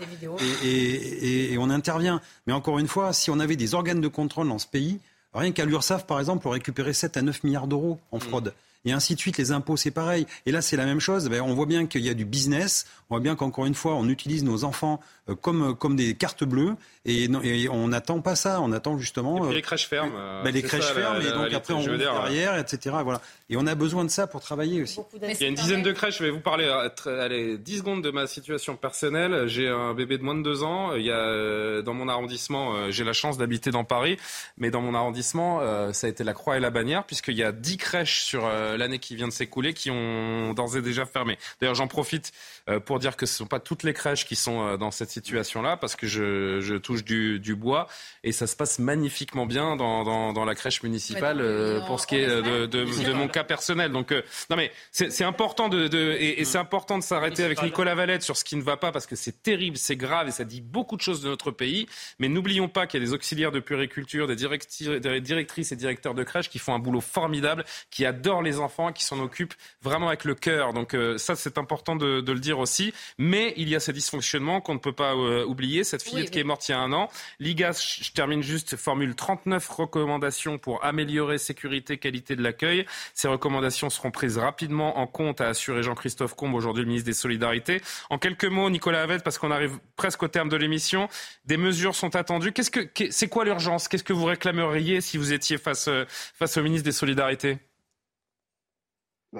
et, 0.63 1.55
on 1.57 1.69
intervient. 1.69 2.21
Mais 2.47 2.53
encore 2.53 2.79
une 2.79 2.87
fois, 2.87 3.13
si 3.13 3.31
on 3.31 3.39
avait 3.39 3.55
des 3.55 3.73
organes 3.73 4.01
de 4.01 4.07
contrôle 4.07 4.47
dans 4.47 4.59
ce 4.59 4.67
pays, 4.67 4.99
rien 5.33 5.51
qu'à 5.51 5.65
l'URSSAF 5.65 6.05
par 6.05 6.19
exemple, 6.19 6.47
on 6.47 6.51
récupérait 6.51 6.93
7 6.93 7.17
à 7.17 7.21
9 7.21 7.43
milliards 7.43 7.67
d'euros 7.67 7.99
en 8.11 8.17
mm. 8.17 8.21
fraude. 8.21 8.53
Et 8.87 8.91
ainsi 8.91 9.15
de 9.15 9.19
suite, 9.19 9.37
les 9.37 9.51
impôts, 9.51 9.77
c'est 9.77 9.89
pareil. 9.89 10.27
Et 10.45 10.51
là, 10.51 10.61
c'est 10.61 10.77
la 10.77 10.85
même 10.85 10.99
chose. 10.99 11.27
Ben, 11.27 11.41
on 11.41 11.55
voit 11.55 11.65
bien 11.65 11.87
qu'il 11.87 12.01
y 12.01 12.09
a 12.09 12.13
du 12.13 12.23
business. 12.23 12.85
On 13.09 13.15
voit 13.15 13.19
bien 13.19 13.35
qu'encore 13.35 13.65
une 13.65 13.73
fois, 13.73 13.95
on 13.95 14.07
utilise 14.07 14.43
nos 14.43 14.63
enfants 14.63 15.01
comme, 15.41 15.75
comme 15.75 15.95
des 15.95 16.15
cartes 16.15 16.43
bleues. 16.43 16.75
Et, 17.05 17.27
on 17.69 17.87
n'attend 17.87 18.21
pas 18.21 18.35
ça. 18.35 18.61
On 18.61 18.71
attend 18.71 18.97
justement. 18.97 19.37
Et 19.37 19.47
puis 19.47 19.55
les 19.55 19.61
crèches 19.61 19.87
ferment. 19.87 20.43
Ben, 20.43 20.51
les 20.51 20.61
crèches 20.61 20.85
ferment. 20.85 21.19
et 21.19 21.31
donc 21.31 21.53
après, 21.53 21.73
on 21.73 21.79
ouvre 21.79 21.97
derrière, 21.97 22.57
etc. 22.57 22.95
Voilà. 23.03 23.21
Et 23.49 23.57
on 23.57 23.67
a 23.67 23.75
besoin 23.75 24.03
de 24.05 24.09
ça 24.09 24.27
pour 24.27 24.41
travailler 24.41 24.81
aussi. 24.81 24.99
Il 25.21 25.41
y 25.41 25.45
a 25.45 25.47
une 25.47 25.55
dizaine 25.55 25.83
de 25.83 25.91
crèches. 25.91 26.19
Je 26.19 26.23
vais 26.23 26.31
vous 26.31 26.39
parler 26.39 26.65
euh, 26.65 27.21
allez, 27.21 27.57
10 27.57 27.79
secondes 27.79 28.03
de 28.03 28.11
ma 28.11 28.27
situation 28.27 28.75
personnelle. 28.75 29.47
J'ai 29.47 29.67
un 29.67 29.93
bébé 29.93 30.17
de 30.17 30.23
moins 30.23 30.35
de 30.35 30.43
2 30.43 30.63
ans. 30.63 30.95
Il 30.95 31.03
y 31.03 31.11
a, 31.11 31.15
euh, 31.15 31.81
dans 31.81 31.93
mon 31.93 32.07
arrondissement, 32.07 32.91
j'ai 32.91 33.03
la 33.03 33.13
chance 33.13 33.37
d'habiter 33.37 33.71
dans 33.71 33.83
Paris. 33.83 34.17
Mais 34.57 34.71
dans 34.71 34.81
mon 34.81 34.95
arrondissement, 34.95 35.61
ça 35.93 36.07
a 36.07 36.09
été 36.09 36.23
la 36.23 36.33
croix 36.33 36.57
et 36.57 36.59
la 36.59 36.69
bannière, 36.69 37.03
puisqu'il 37.03 37.35
y 37.35 37.43
a 37.43 37.51
10 37.51 37.77
crèches 37.77 38.23
sur 38.23 38.47
l'année 38.47 38.99
qui 38.99 39.15
vient 39.15 39.27
de 39.27 39.33
s'écouler 39.33 39.73
qui 39.73 39.91
ont 39.91 40.53
d'ores 40.53 40.77
et 40.77 40.81
déjà 40.81 41.05
fermé. 41.05 41.37
D'ailleurs, 41.59 41.75
j'en 41.75 41.87
profite 41.87 42.25
euh, 42.25 42.31
pour 42.79 42.97
dire 42.97 43.15
que 43.15 43.27
ce 43.27 43.33
ne 43.33 43.37
sont 43.37 43.45
pas 43.45 43.59
toutes 43.59 43.83
les 43.83 43.93
crèches 43.93 44.25
qui 44.25 44.35
sont 44.35 44.61
euh, 44.61 44.77
dans 44.77 44.89
cette 44.89 45.11
situation-là, 45.11 45.77
parce 45.77 45.95
que 45.95 46.07
je, 46.07 46.61
je 46.61 46.75
touche 46.75 47.03
du, 47.03 47.39
du, 47.39 47.55
bois 47.55 47.87
et 48.23 48.31
ça 48.31 48.47
se 48.47 48.55
passe 48.55 48.79
magnifiquement 48.79 49.45
bien 49.45 49.75
dans, 49.75 50.03
dans, 50.03 50.33
dans 50.33 50.45
la 50.45 50.55
crèche 50.55 50.81
municipale 50.81 51.41
euh, 51.41 51.81
pour 51.85 51.99
ce 51.99 52.07
qui 52.07 52.15
est 52.15 52.27
de, 52.27 52.65
de, 52.65 52.85
de, 52.85 53.13
mon 53.13 53.27
cas 53.27 53.43
personnel. 53.43 53.91
Donc, 53.91 54.11
non 54.49 54.55
mais 54.55 54.71
c'est 54.91 55.23
important 55.23 55.69
de, 55.69 55.87
de 55.87 56.15
et, 56.19 56.41
et 56.41 56.45
c'est 56.45 56.57
important 56.57 56.97
de 56.97 57.03
s'arrêter 57.03 57.43
avec 57.43 57.61
Nicolas 57.61 57.93
Valette 57.93 58.23
sur 58.23 58.35
ce 58.35 58.43
qui 58.43 58.55
ne 58.55 58.63
va 58.63 58.77
pas, 58.77 58.91
parce 58.91 59.05
que 59.05 59.15
c'est 59.15 59.43
terrible, 59.43 59.77
c'est 59.77 59.95
grave 59.95 60.27
et 60.27 60.31
ça 60.31 60.43
dit 60.43 60.61
beaucoup 60.61 60.95
de 60.95 61.01
choses 61.01 61.21
de 61.21 61.29
notre 61.29 61.51
pays. 61.51 61.87
Mais 62.17 62.29
n'oublions 62.29 62.67
pas 62.67 62.87
qu'il 62.87 62.99
y 62.99 63.03
a 63.03 63.05
des 63.05 63.13
auxiliaires 63.13 63.51
de 63.51 63.59
puriculture, 63.59 64.27
des, 64.27 64.35
des 64.35 65.21
directrices 65.21 65.71
et 65.71 65.75
directeurs 65.75 66.15
de 66.15 66.23
crèche 66.23 66.49
qui 66.49 66.57
font 66.57 66.73
un 66.73 66.79
boulot 66.79 67.01
formidable, 67.01 67.63
qui 67.91 68.05
adorent 68.05 68.41
les 68.41 68.59
enfants, 68.59 68.91
qui 68.91 69.03
s'en 69.03 69.19
occupent 69.19 69.53
vraiment 69.83 70.07
avec 70.07 70.23
le 70.23 70.33
cœur. 70.33 70.73
Donc 70.73 70.97
ça, 71.17 71.35
c'est 71.35 71.59
important 71.59 71.95
de, 71.95 72.21
de 72.21 72.31
le 72.31 72.39
dire 72.39 72.54
aussi. 72.59 72.93
Mais 73.17 73.53
il 73.57 73.69
y 73.69 73.75
a 73.75 73.79
ce 73.79 73.91
dysfonctionnement 73.91 74.61
qu'on 74.61 74.73
ne 74.73 74.79
peut 74.79 74.93
pas 74.93 75.13
euh, 75.13 75.45
oublier. 75.45 75.83
Cette 75.83 76.03
fillette 76.03 76.31
qui 76.31 76.39
est 76.39 76.43
morte 76.43 76.67
il 76.67 76.71
y 76.71 76.75
a 76.75 76.79
un 76.79 76.93
an. 76.93 77.09
L'IGAS, 77.39 77.99
je 78.01 78.11
termine 78.11 78.41
juste, 78.41 78.75
formule 78.75 79.15
39 79.15 79.67
recommandations 79.69 80.57
pour 80.57 80.83
améliorer 80.83 81.37
sécurité, 81.37 81.97
qualité 81.97 82.35
de 82.35 82.43
l'accueil. 82.43 82.85
Ces 83.13 83.27
recommandations 83.27 83.89
seront 83.89 84.11
prises 84.11 84.37
rapidement 84.37 84.99
en 84.99 85.07
compte, 85.07 85.41
a 85.41 85.47
assuré 85.47 85.83
Jean-Christophe 85.83 86.35
Combe, 86.35 86.53
aujourd'hui 86.53 86.83
le 86.83 86.87
ministre 86.87 87.07
des 87.07 87.13
Solidarités. 87.13 87.81
En 88.09 88.17
quelques 88.17 88.45
mots, 88.45 88.69
Nicolas 88.69 89.03
Havet, 89.03 89.19
parce 89.19 89.37
qu'on 89.37 89.51
arrive 89.51 89.79
presque 89.95 90.23
au 90.23 90.27
terme 90.27 90.49
de 90.49 90.57
l'émission, 90.57 91.09
des 91.45 91.57
mesures 91.57 91.95
sont 91.95 92.15
attendues. 92.15 92.51
Qu'est-ce 92.51 92.71
que, 92.71 92.87
c'est 93.09 93.27
quoi 93.27 93.45
l'urgence? 93.45 93.87
Qu'est-ce 93.87 94.03
que 94.03 94.13
vous 94.13 94.25
réclameriez 94.25 95.01
si 95.01 95.17
vous 95.17 95.33
étiez 95.33 95.57
face, 95.57 95.87
euh, 95.87 96.05
face 96.09 96.57
au 96.57 96.63
ministre 96.63 96.85
des 96.85 96.91
Solidarités? 96.91 97.57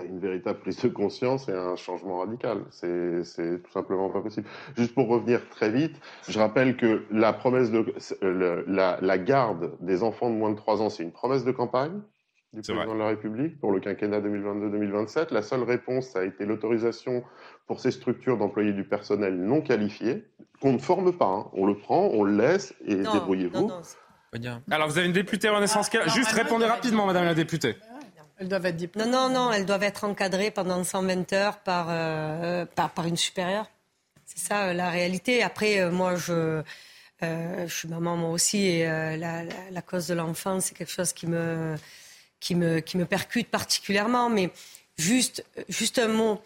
Une 0.03 0.19
véritable 0.19 0.59
prise 0.59 0.81
de 0.81 0.89
conscience 0.89 1.47
et 1.49 1.53
un 1.53 1.76
changement 1.76 2.19
radical. 2.19 2.63
C'est 2.72 3.63
tout 3.63 3.72
simplement 3.72 4.09
pas 4.09 4.22
possible. 4.22 4.47
Juste 4.77 4.93
pour 4.93 5.07
revenir 5.07 5.47
très 5.49 5.69
vite, 5.72 5.95
je 6.27 6.38
rappelle 6.38 6.76
que 6.77 7.05
la 7.11 7.34
promesse 7.34 7.72
de 7.72 7.85
la, 8.67 8.99
la, 9.01 9.17
garde 9.17 9.77
des 9.80 10.03
enfants 10.03 10.30
de 10.30 10.35
moins 10.35 10.51
de 10.51 10.57
3 10.57 10.81
ans, 10.81 10.89
c'est 10.89 11.03
une 11.03 11.11
promesse 11.11 11.45
de 11.45 11.51
campagne. 11.51 12.01
du 12.53 12.61
président 12.61 12.93
de 12.93 12.99
la 12.99 13.07
République 13.07 13.59
pour 13.59 13.72
le 13.72 13.80
quinquennat 13.80 14.22
2022-2027. 14.22 15.34
La 15.34 15.41
seule 15.41 15.63
réponse 15.63 16.15
a 16.15 16.23
été 16.23 16.45
l'autorisation 16.45 17.23
pour 17.67 17.80
ces 17.80 17.91
structures 17.91 18.38
d'employer 18.38 18.73
du 18.73 18.84
personnel 18.84 19.35
non 19.35 19.61
qualifié, 19.61 20.26
qu'on 20.61 20.73
ne 20.73 20.77
forme 20.77 21.11
pas. 21.15 21.26
Hein. 21.26 21.45
On 21.53 21.65
le 21.65 21.77
prend, 21.77 22.09
on 22.13 22.23
le 22.23 22.38
laisse 22.38 22.73
et 22.85 22.95
débrouillez-vous. 22.95 23.72
Alors, 24.69 24.89
vous 24.89 24.97
avez 24.97 25.07
une 25.07 25.13
députée 25.13 25.49
Renaissance. 25.49 25.89
Ah, 25.93 26.07
Juste 26.09 26.31
répondez 26.31 26.65
rapidement, 26.65 27.05
Madame 27.05 27.26
la 27.26 27.34
députée. 27.34 27.76
Elles 28.38 28.49
doivent 28.49 28.66
être 28.66 28.95
Non, 28.98 29.07
non, 29.07 29.30
non, 29.30 29.52
elles 29.52 29.66
doivent 29.66 29.84
être 29.84 30.03
encadrées 30.03 30.52
pendant 30.52 30.84
120 30.84 31.32
heures 31.34 31.60
par, 31.60 31.88
euh, 31.90 32.66
par, 32.66 32.91
par, 32.91 33.06
une 33.06 33.18
supérieure. 33.18 33.70
C'est 34.26 34.40
ça 34.40 34.66
euh, 34.66 34.74
la 34.74 34.90
réalité. 34.90 35.41
Après, 35.41 35.80
euh, 35.80 35.90
moi, 35.90 36.16
je, 36.16 36.62
je 37.22 37.74
suis 37.74 37.88
maman 37.88 38.18
moi 38.18 38.30
aussi 38.30 38.57
et 38.66 38.86
la, 38.86 39.44
la, 39.44 39.82
cause 39.82 40.07
de 40.07 40.14
l'enfant, 40.14 40.60
c'est 40.60 40.76
quelque 40.76 40.91
chose 40.91 41.14
qui 41.14 41.28
me, 41.28 41.76
qui, 42.40 42.56
me, 42.56 42.82
qui 42.82 42.98
me 42.98 43.06
percute 43.06 43.48
particulièrement. 43.49 44.30
Mais 44.30 44.52
juste, 44.98 45.45
juste 45.70 45.98
un 45.98 46.10
mot. 46.10 46.41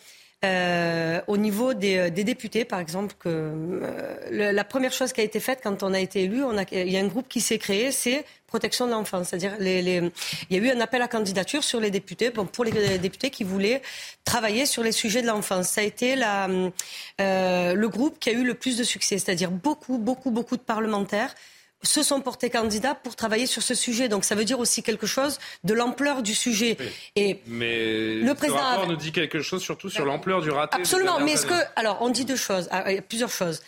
Euh, 0.46 1.20
au 1.28 1.36
niveau 1.36 1.74
des, 1.74 1.98
euh, 1.98 2.10
des, 2.10 2.24
députés, 2.24 2.64
par 2.64 2.80
exemple, 2.80 3.14
que 3.20 3.28
euh, 3.28 4.54
la 4.54 4.64
première 4.64 4.94
chose 4.94 5.12
qui 5.12 5.20
a 5.20 5.24
été 5.26 5.42
faite 5.42 5.60
quand 5.62 5.84
on 5.84 5.94
a 5.94 6.00
été 6.00 6.24
élu, 6.24 6.44
on 6.46 6.58
a, 6.58 6.64
il 6.72 6.90
y 6.90 6.96
a 6.96 7.02
un 7.02 7.08
groupe 7.08 7.28
qui 7.28 7.42
s'est 7.42 7.58
créé, 7.58 7.92
c'est 7.92 8.24
protection 8.48 8.88
de 8.88 8.92
l'enfance. 8.92 9.28
C'est-à-dire, 9.28 9.58
les, 9.60 9.82
les, 9.82 10.12
il 10.50 10.56
y 10.56 10.60
a 10.60 10.64
eu 10.64 10.74
un 10.74 10.80
appel 10.80 11.02
à 11.02 11.10
candidature 11.10 11.62
sur 11.62 11.82
les 11.82 11.92
députés, 11.92 12.30
bon, 12.30 12.46
pour 12.46 12.64
les 12.64 12.98
députés 13.00 13.32
qui 13.32 13.44
voulaient 13.44 13.82
travailler 14.24 14.66
sur 14.66 14.82
les 14.82 14.94
sujets 14.94 15.22
de 15.22 15.28
l'enfance. 15.28 15.68
Ça 15.68 15.82
a 15.82 15.84
été 15.84 16.16
la, 16.16 16.48
euh, 17.20 17.74
le 17.74 17.90
groupe 17.90 18.18
qui 18.20 18.30
a 18.30 18.34
eu 18.34 18.46
le 18.46 18.54
plus 18.54 18.78
de 18.78 18.84
succès, 18.86 19.18
c'est-à-dire 19.18 19.52
beaucoup, 19.52 19.98
beaucoup, 19.98 20.32
beaucoup 20.32 20.56
de 20.56 20.62
parlementaires 20.62 21.36
se 21.82 22.04
sont 22.04 22.22
portés 22.22 22.50
candidats 22.50 22.96
pour 22.96 23.16
travailler 23.16 23.46
sur 23.46 23.62
ce 23.62 23.74
sujet. 23.74 24.10
Donc 24.10 24.26
ça 24.26 24.36
veut 24.36 24.46
dire 24.46 24.60
aussi 24.60 24.84
quelque 24.84 25.08
chose 25.08 25.40
de 25.64 25.74
l'ampleur 25.74 26.22
du 26.22 26.36
sujet. 26.36 26.78
Et 27.16 27.40
mais 27.48 28.16
le 28.16 28.34
président 28.34 28.60
rapport 28.60 28.88
nous 28.88 28.96
dit 28.96 29.12
quelque 29.12 29.42
chose 29.42 29.62
surtout 29.62 29.90
sur 29.90 30.06
l'ampleur 30.06 30.42
du 30.42 30.52
raté. 30.52 30.78
Absolument. 30.78 31.20
Mais 31.20 31.34
est-ce 31.34 31.46
que 31.46 31.54
alors 31.76 31.98
on 32.02 32.10
dit 32.10 32.26
deux 32.26 32.36
choses, 32.36 32.68
ah, 32.72 32.86
plusieurs 33.08 33.30
choses. 33.30 33.62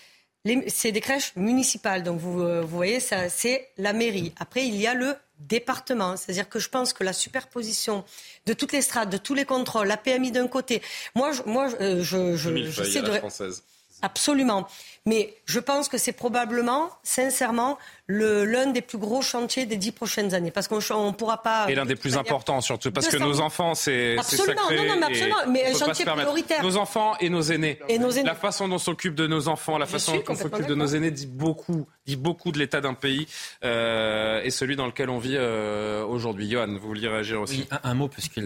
C'est 0.67 0.91
des 0.91 1.01
crèches 1.01 1.33
municipales, 1.35 2.01
donc 2.01 2.19
vous, 2.19 2.41
euh, 2.41 2.61
vous 2.61 2.75
voyez, 2.75 2.99
ça, 2.99 3.29
c'est 3.29 3.69
la 3.77 3.93
mairie. 3.93 4.33
Après, 4.39 4.65
il 4.65 4.75
y 4.75 4.87
a 4.87 4.95
le 4.95 5.13
département. 5.37 6.17
C'est-à-dire 6.17 6.49
que 6.49 6.57
je 6.57 6.67
pense 6.67 6.93
que 6.93 7.03
la 7.03 7.13
superposition 7.13 8.03
de 8.47 8.53
toutes 8.53 8.71
les 8.71 8.81
strates, 8.81 9.11
de 9.11 9.17
tous 9.17 9.35
les 9.35 9.45
contrôles, 9.45 9.87
la 9.87 9.97
PMI 9.97 10.31
d'un 10.31 10.47
côté, 10.47 10.81
moi, 11.13 11.31
je, 11.31 11.43
moi, 11.45 11.67
je, 11.69 12.01
je, 12.01 12.35
je 12.35 12.83
sais 12.83 13.03
de... 13.03 13.11
Française. 13.11 13.63
Absolument. 14.01 14.67
Mais 15.05 15.35
je 15.45 15.59
pense 15.59 15.89
que 15.89 15.97
c'est 15.97 16.11
probablement, 16.11 16.89
sincèrement, 17.01 17.79
l'un 18.07 18.67
des 18.67 18.81
plus 18.81 18.99
gros 18.99 19.21
chantiers 19.23 19.65
des 19.65 19.77
dix 19.77 19.91
prochaines 19.91 20.35
années. 20.35 20.51
Parce 20.51 20.67
qu'on 20.67 20.75
ne 20.77 21.11
pourra 21.11 21.41
pas. 21.41 21.65
Et 21.69 21.75
l'un 21.75 21.85
des 21.85 21.95
plus 21.95 22.17
importants, 22.17 22.61
surtout. 22.61 22.91
Parce 22.91 23.07
que 23.07 23.17
nos 23.17 23.41
enfants, 23.41 23.73
c'est. 23.73 24.17
Absolument. 24.17 24.61
Sacré 24.61 24.75
non, 24.75 24.93
non, 24.93 24.99
mais 24.99 25.05
absolument. 25.05 25.37
Mais 25.49 25.65
un 25.65 25.77
chantier 25.77 26.05
prioritaire. 26.05 26.63
Nos 26.63 26.77
enfants 26.77 27.15
et 27.19 27.29
nos 27.29 27.41
aînés. 27.41 27.79
Et 27.89 27.97
nos 27.97 28.11
aînés. 28.11 28.27
La 28.27 28.35
façon 28.35 28.67
dont 28.67 28.75
on 28.75 28.79
s'occupe 28.79 29.15
de 29.15 29.25
nos 29.27 29.47
enfants, 29.47 29.77
la 29.77 29.87
façon 29.87 30.15
dont 30.15 30.23
on 30.29 30.35
s'occupe 30.35 30.67
de 30.67 30.75
nos 30.75 30.87
aînés 30.87 31.11
dit 31.11 31.27
beaucoup, 31.27 31.87
dit 32.05 32.15
beaucoup 32.15 32.51
de 32.51 32.59
l'état 32.59 32.81
d'un 32.81 32.93
pays 32.93 33.27
euh, 33.63 34.41
et 34.43 34.51
celui 34.51 34.75
dans 34.75 34.85
lequel 34.85 35.09
on 35.09 35.17
vit 35.17 35.35
euh, 35.35 36.05
aujourd'hui. 36.05 36.49
Johan, 36.49 36.67
vous 36.67 36.87
vouliez 36.87 37.07
réagir 37.07 37.41
aussi 37.41 37.67
un, 37.71 37.89
un, 37.89 37.93
mot, 37.93 38.07
puisque 38.07 38.39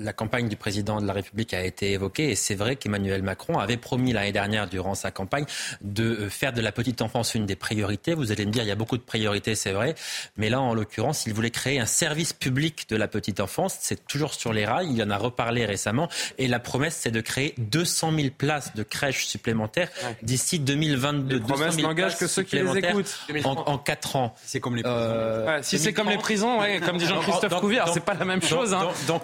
la 0.00 0.12
campagne 0.12 0.48
du 0.48 0.56
président 0.56 1.00
de 1.00 1.06
la 1.06 1.12
République 1.12 1.54
a 1.54 1.64
été 1.64 1.92
évoquée 1.92 2.30
et 2.30 2.34
c'est 2.34 2.54
vrai 2.54 2.76
qu'Emmanuel 2.76 3.22
Macron 3.22 3.58
avait 3.58 3.76
promis 3.76 4.12
l'année 4.12 4.32
dernière 4.32 4.66
durant 4.68 4.94
sa 4.94 5.10
campagne 5.10 5.44
de 5.82 6.04
euh, 6.04 6.28
faire 6.30 6.52
de 6.52 6.60
la 6.60 6.72
petite 6.72 7.02
enfance 7.02 7.34
une 7.34 7.46
des 7.46 7.56
priorités. 7.56 8.14
Vous 8.14 8.32
allez 8.32 8.46
me 8.46 8.50
dire, 8.50 8.62
il 8.62 8.68
y 8.68 8.72
a 8.72 8.76
beaucoup 8.76 8.96
de 8.96 9.02
priorités, 9.02 9.54
c'est 9.54 9.72
vrai, 9.72 9.94
mais 10.36 10.48
là, 10.48 10.60
en 10.60 10.74
l'occurrence, 10.74 11.26
il 11.26 11.34
voulait 11.34 11.50
créer 11.50 11.78
un 11.78 11.86
service 11.86 12.32
public 12.32 12.86
de 12.88 12.96
la 12.96 13.08
petite 13.08 13.40
enfance. 13.40 13.76
C'est 13.80 14.06
toujours 14.06 14.34
sur 14.34 14.52
les 14.52 14.64
rails, 14.64 14.90
il 14.90 15.02
en 15.02 15.10
a 15.10 15.18
reparlé 15.18 15.66
récemment 15.66 16.08
et 16.38 16.48
la 16.48 16.58
promesse, 16.58 16.98
c'est 17.00 17.10
de 17.10 17.20
créer 17.20 17.54
200 17.58 18.12
000 18.14 18.28
places 18.36 18.74
de 18.74 18.82
crèches 18.82 19.26
supplémentaires 19.26 19.90
d'ici 20.22 20.58
2022. 20.58 21.36
Les 21.36 21.42
promesses 21.42 21.78
n'engagent 21.78 22.16
que 22.16 22.26
ceux 22.26 22.42
qui 22.42 22.56
les 22.56 22.78
écoutent. 22.78 23.18
En, 23.44 23.52
en 23.52 23.78
4 23.78 24.16
ans. 24.16 24.34
C'est 24.44 24.60
comme 24.60 24.76
les 24.76 24.82
prisons. 24.82 24.96
Euh, 24.98 25.58
si 25.62 25.78
c'est 25.78 25.92
comme 25.92 26.08
les 26.08 26.18
prisons, 26.18 26.60
ouais, 26.60 26.80
comme 26.80 26.96
dit 26.96 27.06
Jean-Christophe 27.06 27.60
Couvière, 27.60 27.88
c'est 27.92 28.04
pas 28.04 28.14
la 28.14 28.24
même 28.24 28.42
chose. 28.42 28.72
Hein. 28.74 28.88
Donc, 29.06 29.22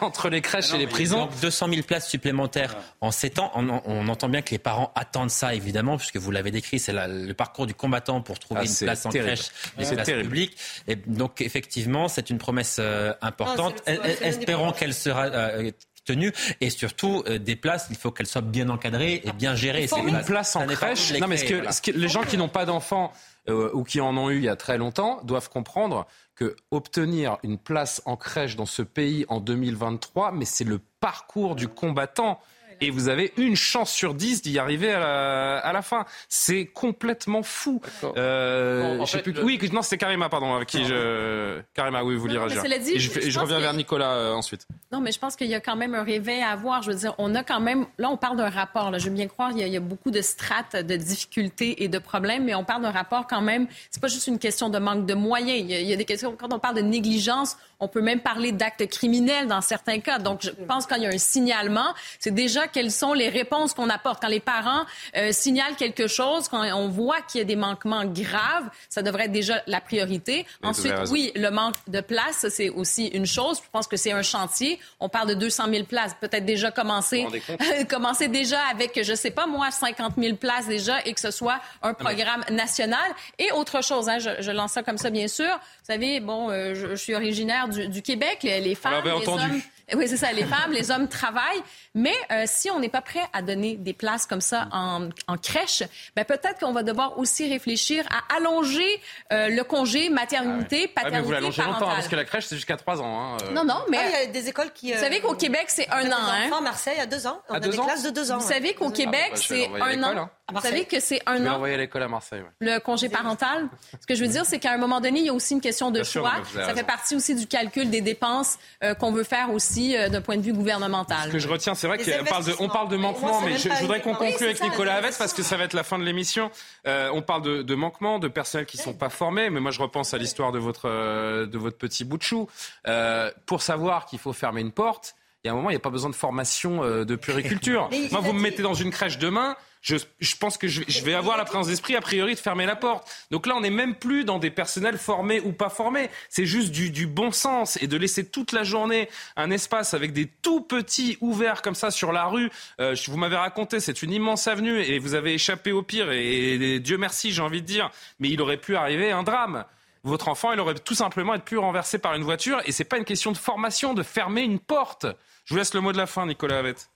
en 0.00 0.06
entre 0.12 0.28
les 0.28 0.40
crèches 0.40 0.72
et 0.74 0.78
les 0.78 0.86
prisons. 0.86 1.28
200 1.40 1.68
000 1.68 1.82
places 1.82 2.08
supplémentaires 2.08 2.76
en 3.00 3.10
7 3.10 3.38
ans. 3.38 3.50
On, 3.54 4.08
entend 4.08 4.28
bien 4.28 4.42
que 4.42 4.50
les 4.50 4.58
parents 4.58 4.92
attendent 4.94 5.30
ça, 5.30 5.54
évidemment, 5.54 5.96
puisque 5.96 6.16
vous 6.16 6.30
l'avez 6.30 6.50
décrit, 6.50 6.78
c'est 6.78 6.92
le 6.92 7.32
parcours 7.32 7.66
du 7.66 7.74
combattant 7.74 8.20
pour 8.20 8.38
trouver 8.38 8.62
ah, 8.64 8.68
une 8.68 8.86
place 8.86 9.06
en 9.06 9.10
crèche, 9.10 9.50
une 9.78 9.88
place 9.88 10.08
publique. 10.08 10.56
Et 10.88 10.96
donc, 10.96 11.40
effectivement, 11.40 12.08
c'est 12.08 12.30
une 12.30 12.38
promesse 12.38 12.76
euh, 12.78 13.12
importante. 13.22 13.82
Espérons 13.86 14.72
qu'elle 14.72 14.94
sera 14.94 15.26
euh, 15.26 15.70
tenue 16.04 16.32
et 16.60 16.70
surtout 16.70 17.22
euh, 17.26 17.38
des 17.38 17.56
places, 17.56 17.86
il 17.90 17.96
faut 17.96 18.10
qu'elles 18.10 18.26
soient 18.26 18.42
bien 18.42 18.68
encadrées 18.68 19.22
et 19.24 19.32
bien 19.32 19.54
gérées. 19.54 19.86
C'est 19.86 20.00
une 20.00 20.22
place 20.22 20.56
en 20.56 20.66
crèche. 20.66 21.12
Non, 21.14 21.28
mais 21.28 21.36
ce 21.36 21.80
que, 21.80 21.90
les 21.90 22.08
gens 22.08 22.22
qui 22.22 22.36
n'ont 22.36 22.48
pas 22.48 22.64
d'enfants 22.64 23.12
ou 23.48 23.82
qui 23.82 24.00
en 24.00 24.16
ont 24.16 24.30
eu 24.30 24.36
il 24.36 24.44
y 24.44 24.48
a 24.48 24.54
très 24.54 24.78
longtemps 24.78 25.20
doivent 25.24 25.48
comprendre 25.48 26.06
que 26.34 26.56
obtenir 26.70 27.38
une 27.42 27.58
place 27.58 28.02
en 28.06 28.16
crèche 28.16 28.56
dans 28.56 28.66
ce 28.66 28.82
pays 28.82 29.26
en 29.28 29.40
2023, 29.40 30.32
mais 30.32 30.44
c'est 30.44 30.64
le 30.64 30.80
parcours 31.00 31.54
du 31.54 31.68
combattant 31.68 32.40
et 32.82 32.90
vous 32.90 33.08
avez 33.08 33.32
une 33.36 33.54
chance 33.54 33.92
sur 33.92 34.12
dix 34.12 34.42
d'y 34.42 34.58
arriver 34.58 34.92
à 34.92 35.70
la, 35.72 35.82
fin. 35.82 36.04
C'est 36.28 36.66
complètement 36.66 37.44
fou. 37.44 37.80
Euh, 38.16 39.04
sais 39.06 39.22
plus... 39.22 39.34
Oui, 39.42 39.58
non, 39.72 39.82
c'était 39.82 39.98
Karima, 39.98 40.28
pardon, 40.28 40.54
avec 40.54 40.68
qui 40.68 40.84
je... 40.84 41.60
Karima, 41.74 42.02
oui, 42.02 42.16
vous 42.16 42.26
lirez. 42.26 42.46
Et 42.46 42.98
je, 42.98 43.20
je, 43.20 43.38
reviens 43.38 43.60
vers 43.60 43.72
Nicolas 43.72 44.14
euh, 44.14 44.32
ensuite. 44.32 44.66
Non, 44.90 45.00
mais 45.00 45.12
je 45.12 45.18
pense 45.20 45.36
qu'il 45.36 45.46
y 45.46 45.54
a 45.54 45.60
quand 45.60 45.76
même 45.76 45.94
un 45.94 46.02
réveil 46.02 46.42
à 46.42 46.50
avoir. 46.50 46.82
Je 46.82 46.90
veux 46.90 46.98
dire, 46.98 47.14
on 47.18 47.36
a 47.36 47.44
quand 47.44 47.60
même... 47.60 47.86
Là, 47.98 48.10
on 48.10 48.16
parle 48.16 48.36
d'un 48.36 48.50
rapport. 48.50 48.90
Là. 48.90 48.98
Je 48.98 49.04
veux 49.04 49.14
bien 49.14 49.28
croire, 49.28 49.52
il 49.52 49.58
y, 49.58 49.62
a, 49.62 49.68
il 49.68 49.72
y 49.72 49.76
a 49.76 49.80
beaucoup 49.80 50.10
de 50.10 50.20
strates, 50.20 50.74
de 50.74 50.96
difficultés 50.96 51.84
et 51.84 51.88
de 51.88 51.98
problèmes, 51.98 52.44
mais 52.44 52.56
on 52.56 52.64
parle 52.64 52.82
d'un 52.82 52.90
rapport 52.90 53.28
quand 53.28 53.42
même. 53.42 53.68
C'est 53.90 54.02
pas 54.02 54.08
juste 54.08 54.26
une 54.26 54.40
question 54.40 54.70
de 54.70 54.78
manque 54.78 55.06
de 55.06 55.14
moyens. 55.14 55.60
Il 55.60 55.70
y, 55.70 55.74
a, 55.74 55.80
il 55.80 55.86
y 55.86 55.92
a 55.92 55.96
des 55.96 56.04
questions... 56.04 56.36
Quand 56.36 56.52
on 56.52 56.58
parle 56.58 56.74
de 56.74 56.82
négligence, 56.82 57.56
on 57.82 57.88
peut 57.88 58.00
même 58.00 58.20
parler 58.20 58.52
d'actes 58.52 58.88
criminels 58.88 59.48
dans 59.48 59.60
certains 59.60 59.98
cas. 59.98 60.20
Donc, 60.20 60.42
je 60.42 60.50
pense 60.50 60.86
qu'il 60.86 61.02
y 61.02 61.06
a 61.06 61.08
un 61.08 61.18
signalement, 61.18 61.94
c'est 62.20 62.32
déjà 62.32 62.68
quelles 62.68 62.92
sont 62.92 63.12
les 63.12 63.28
réponses 63.28 63.74
qu'on 63.74 63.90
apporte. 63.90 64.22
Quand 64.22 64.28
les 64.28 64.38
parents 64.38 64.84
euh, 65.16 65.32
signalent 65.32 65.74
quelque 65.74 66.06
chose, 66.06 66.46
quand 66.46 66.62
on 66.62 66.88
voit 66.88 67.20
qu'il 67.22 67.40
y 67.40 67.42
a 67.42 67.44
des 67.44 67.56
manquements 67.56 68.04
graves, 68.04 68.70
ça 68.88 69.02
devrait 69.02 69.24
être 69.24 69.32
déjà 69.32 69.62
la 69.66 69.80
priorité. 69.80 70.46
Ensuite, 70.62 70.94
oui, 71.10 71.32
le 71.34 71.50
manque 71.50 71.74
de 71.88 72.00
place, 72.00 72.46
c'est 72.50 72.70
aussi 72.70 73.08
une 73.08 73.26
chose. 73.26 73.58
Je 73.64 73.70
pense 73.72 73.88
que 73.88 73.96
c'est 73.96 74.12
un 74.12 74.22
chantier. 74.22 74.78
On 75.00 75.08
parle 75.08 75.30
de 75.30 75.34
200 75.34 75.64
000 75.68 75.84
places. 75.84 76.14
Peut-être 76.20 76.44
déjà 76.44 76.70
commencer, 76.70 77.26
commencer 77.90 78.28
déjà 78.28 78.60
avec, 78.70 79.02
je 79.02 79.14
sais 79.14 79.32
pas 79.32 79.46
moi, 79.46 79.72
50 79.72 80.14
000 80.16 80.36
places 80.36 80.68
déjà 80.68 81.04
et 81.04 81.12
que 81.14 81.20
ce 81.20 81.32
soit 81.32 81.58
un 81.82 81.90
ah, 81.90 81.94
programme 81.94 82.44
national. 82.48 83.10
Et 83.40 83.50
autre 83.50 83.82
chose, 83.82 84.08
hein, 84.08 84.20
je, 84.20 84.30
je, 84.38 84.52
lance 84.52 84.72
ça 84.72 84.84
comme 84.84 84.98
ça, 84.98 85.10
bien 85.10 85.26
sûr. 85.26 85.50
Vous 85.50 85.92
savez, 85.92 86.20
bon, 86.20 86.48
euh, 86.48 86.74
je, 86.74 86.90
je, 86.90 86.94
suis 86.94 87.14
originaire 87.16 87.71
du, 87.72 88.02
Québec, 88.02 88.38
les, 88.42 88.74
femmes, 88.74 89.04
les 89.04 89.28
hommes. 89.28 89.60
Oui, 89.94 90.04
c'est 90.08 90.16
ça. 90.16 90.32
Les 90.32 90.44
femmes, 90.44 90.72
les 90.72 90.90
hommes 90.90 91.08
travaillent. 91.08 91.62
Mais 91.94 92.14
euh, 92.30 92.44
si 92.46 92.70
on 92.70 92.78
n'est 92.78 92.88
pas 92.88 93.02
prêt 93.02 93.22
à 93.34 93.42
donner 93.42 93.76
des 93.76 93.92
places 93.92 94.24
comme 94.24 94.40
ça 94.40 94.68
en, 94.72 95.10
crèche, 95.42 95.82
ben 96.16 96.24
peut-être 96.24 96.60
qu'on 96.60 96.72
va 96.72 96.82
devoir 96.82 97.18
aussi 97.18 97.48
réfléchir 97.48 98.04
à 98.10 98.36
allonger 98.36 99.00
euh, 99.32 99.48
le 99.48 99.62
congé 99.62 100.08
maternité, 100.08 100.90
ah 100.90 101.02
paternité, 101.02 101.20
mais 101.20 101.20
vous 101.20 101.32
l'allongez 101.32 101.62
longtemps, 101.62 101.88
parce 101.88 102.08
que 102.08 102.16
la 102.16 102.24
crèche, 102.24 102.46
c'est 102.46 102.56
jusqu'à 102.56 102.78
trois 102.78 103.02
ans. 103.02 103.34
Hein, 103.34 103.36
euh. 103.42 103.52
Non, 103.52 103.64
non, 103.64 103.84
mais... 103.90 103.98
Ah, 104.00 104.08
il 104.08 104.26
y 104.26 104.28
a 104.28 104.32
des 104.32 104.48
écoles 104.48 104.72
qui... 104.72 104.92
Vous 104.92 105.00
savez 105.00 105.20
qu'au 105.20 105.34
Québec, 105.34 105.64
c'est 105.68 105.88
un 105.90 106.10
an. 106.10 106.16
Hein? 106.18 106.50
À 106.56 106.60
Marseille, 106.62 106.98
à 106.98 107.06
deux 107.06 107.26
ans. 107.26 107.42
On 107.50 107.54
a 107.54 107.60
des 107.60 107.70
classes 107.70 108.04
de 108.04 108.10
deux 108.10 108.32
ans. 108.32 108.38
Vous 108.38 108.48
savez 108.48 108.72
qu'au 108.72 108.90
Québec, 108.90 109.32
c'est 109.34 109.68
un 109.68 110.02
an. 110.02 110.30
Vous 110.52 110.60
savez 110.60 110.84
que 110.84 111.00
c'est 111.00 111.20
un 111.26 111.46
an. 111.46 111.56
envoyer 111.56 111.74
à 111.74 111.78
l'école 111.78 112.02
à 112.02 112.08
Marseille. 112.08 112.42
Le 112.60 112.78
congé 112.78 113.08
parental. 113.08 113.68
Ce 114.00 114.06
que 114.06 114.14
je 114.14 114.22
veux 114.22 114.30
dire, 114.30 114.44
c'est 114.44 114.58
qu'à 114.58 114.72
un 114.72 114.78
moment 114.78 115.00
donné, 115.00 115.20
il 115.20 115.26
y 115.26 115.30
a 115.30 115.34
aussi 115.34 115.54
une 115.54 115.60
question 115.60 115.90
de 115.90 116.02
choix. 116.02 116.34
Ça 116.54 116.74
fait 116.74 116.84
partie 116.84 117.16
aussi 117.16 117.34
du 117.34 117.46
calcul 117.46 117.90
des 117.90 118.00
dépenses 118.00 118.58
qu'on 118.98 119.12
veut 119.12 119.24
faire 119.24 119.50
aussi 119.50 119.94
d'un 120.08 120.22
point 120.22 120.38
de 120.38 120.42
vue 120.42 120.54
gouvernemental. 120.54 121.26
Ce 121.26 121.32
que 121.32 121.38
je 121.38 121.48
retiens, 121.48 121.74
c'est 121.82 121.88
vrai 121.88 121.98
qu'on 121.98 122.24
parle 122.24 122.44
de, 122.44 122.54
on 122.60 122.68
parle 122.68 122.88
de 122.88 122.96
manquement, 122.96 123.40
mais 123.40 123.58
je, 123.58 123.68
voudrais 123.80 124.00
qu'on 124.00 124.14
conclue 124.14 124.46
avec 124.46 124.62
Nicolas 124.62 124.94
Havet 124.94 125.10
parce 125.18 125.32
que 125.32 125.42
ça 125.42 125.56
va 125.56 125.64
être 125.64 125.72
la 125.72 125.82
fin 125.82 125.98
de 125.98 126.04
l'émission. 126.04 126.52
Euh, 126.86 127.10
on 127.12 127.22
parle 127.22 127.42
de, 127.42 127.62
de 127.62 127.74
manquement, 127.74 128.20
de 128.20 128.28
personnel 128.28 128.66
qui 128.66 128.76
sont 128.76 128.94
pas 128.94 129.08
formés, 129.08 129.50
mais 129.50 129.58
moi 129.58 129.72
je 129.72 129.82
repense 129.82 130.14
à 130.14 130.18
l'histoire 130.18 130.52
de 130.52 130.60
votre, 130.60 130.88
euh, 130.88 131.44
de 131.44 131.58
votre 131.58 131.76
petit 131.76 132.04
bout 132.04 132.18
de 132.18 132.22
chou. 132.22 132.48
Euh, 132.86 133.32
pour 133.46 133.62
savoir 133.62 134.06
qu'il 134.06 134.20
faut 134.20 134.32
fermer 134.32 134.60
une 134.60 134.70
porte, 134.70 135.16
il 135.44 135.48
y 135.48 135.50
a 135.50 135.52
un 135.52 135.56
moment, 135.56 135.70
il 135.70 135.72
n'y 135.72 135.78
a 135.78 135.80
pas 135.80 135.90
besoin 135.90 136.10
de 136.10 136.14
formation 136.14 136.82
de 137.04 137.16
puriculture. 137.16 137.90
moi, 138.12 138.20
vous 138.20 138.32
me 138.32 138.40
mettez 138.40 138.62
dans 138.62 138.74
une 138.74 138.90
crèche 138.90 139.18
demain, 139.18 139.56
je, 139.82 140.36
pense 140.38 140.58
que 140.58 140.68
je, 140.68 141.04
vais 141.04 141.14
avoir 141.14 141.36
la 141.36 141.44
présence 141.44 141.66
d'esprit, 141.66 141.96
a 141.96 142.00
priori, 142.00 142.34
de 142.34 142.38
fermer 142.38 142.66
la 142.66 142.76
porte. 142.76 143.10
Donc 143.32 143.48
là, 143.48 143.56
on 143.56 143.60
n'est 143.60 143.70
même 143.70 143.96
plus 143.96 144.24
dans 144.24 144.38
des 144.38 144.50
personnels 144.50 144.96
formés 144.96 145.40
ou 145.40 145.52
pas 145.52 145.70
formés. 145.70 146.08
C'est 146.28 146.46
juste 146.46 146.70
du, 146.70 147.06
bon 147.08 147.32
sens 147.32 147.76
et 147.82 147.88
de 147.88 147.96
laisser 147.96 148.24
toute 148.24 148.52
la 148.52 148.62
journée 148.62 149.08
un 149.36 149.50
espace 149.50 149.92
avec 149.92 150.12
des 150.12 150.26
tout 150.26 150.60
petits 150.60 151.18
ouverts 151.20 151.62
comme 151.62 151.74
ça 151.74 151.90
sur 151.90 152.12
la 152.12 152.26
rue. 152.26 152.50
Euh, 152.80 152.94
vous 153.08 153.16
m'avez 153.16 153.36
raconté, 153.36 153.80
c'est 153.80 154.02
une 154.02 154.12
immense 154.12 154.46
avenue 154.46 154.80
et 154.80 155.00
vous 155.00 155.14
avez 155.14 155.34
échappé 155.34 155.72
au 155.72 155.82
pire 155.82 156.12
et 156.12 156.78
Dieu 156.78 156.96
merci, 156.96 157.32
j'ai 157.32 157.42
envie 157.42 157.60
de 157.60 157.66
dire. 157.66 157.90
Mais 158.20 158.28
il 158.28 158.40
aurait 158.40 158.58
pu 158.58 158.76
arriver 158.76 159.10
un 159.10 159.24
drame. 159.24 159.64
votre 160.04 160.28
enfant, 160.28 160.52
il 160.52 160.60
aurait 160.60 160.74
tout 160.74 160.94
simplement 160.94 161.34
être 161.34 161.44
plus 161.44 161.58
renversé 161.58 161.98
par 161.98 162.14
une 162.14 162.22
voiture. 162.22 162.60
Et 162.66 162.72
c'est 162.72 162.84
pas 162.84 162.98
une 162.98 163.04
question 163.04 163.32
de 163.32 163.36
formation, 163.36 163.94
de 163.94 164.04
fermer 164.04 164.42
une 164.42 164.60
porte. 164.60 165.06
Je 165.44 165.54
vous 165.54 165.58
laisse 165.58 165.74
le 165.74 165.80
mot 165.80 165.92
de 165.92 165.96
la 165.96 166.06
fin, 166.06 166.26
Nicolas 166.26 166.58
Avette. 166.58 166.88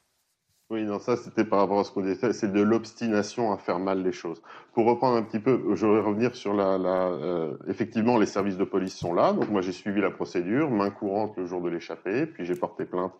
Oui, 0.68 0.82
non, 0.82 0.98
ça 0.98 1.16
c'était 1.16 1.44
par 1.44 1.60
rapport 1.60 1.78
à 1.78 1.85
ce 1.85 1.93
qu'on 1.93 2.01
disait, 2.01 2.32
c'est 2.32 2.52
de 2.52 2.60
l'obstination 2.60 3.52
à 3.52 3.56
faire 3.56 3.78
mal 3.78 4.02
les 4.02 4.10
choses. 4.10 4.43
Pour 4.74 4.86
reprendre 4.86 5.16
un 5.16 5.23
petit 5.23 5.39
peu, 5.39 5.62
je 5.77 5.86
vais 5.86 6.01
revenir 6.01 6.35
sur 6.35 6.55
la, 6.55 6.77
la 6.77 7.06
euh, 7.06 7.56
effectivement 7.68 8.18
les 8.18 8.27
services 8.27 8.56
de 8.56 8.64
police 8.64 8.97
sont 8.97 9.14
là, 9.14 9.32
donc 9.32 9.48
moi 9.48 9.60
j'ai 9.60 9.70
suivi 9.70 10.01
la 10.01 10.10
procédure, 10.10 10.68
main 10.68 10.90
courante 10.90 11.36
le 11.36 11.47
jour 11.47 11.60
de 11.60 11.68
l'échappée, 11.68 12.27
puis 12.27 12.44
j'ai 12.44 12.56
porté 12.56 12.85
plainte 12.85 13.12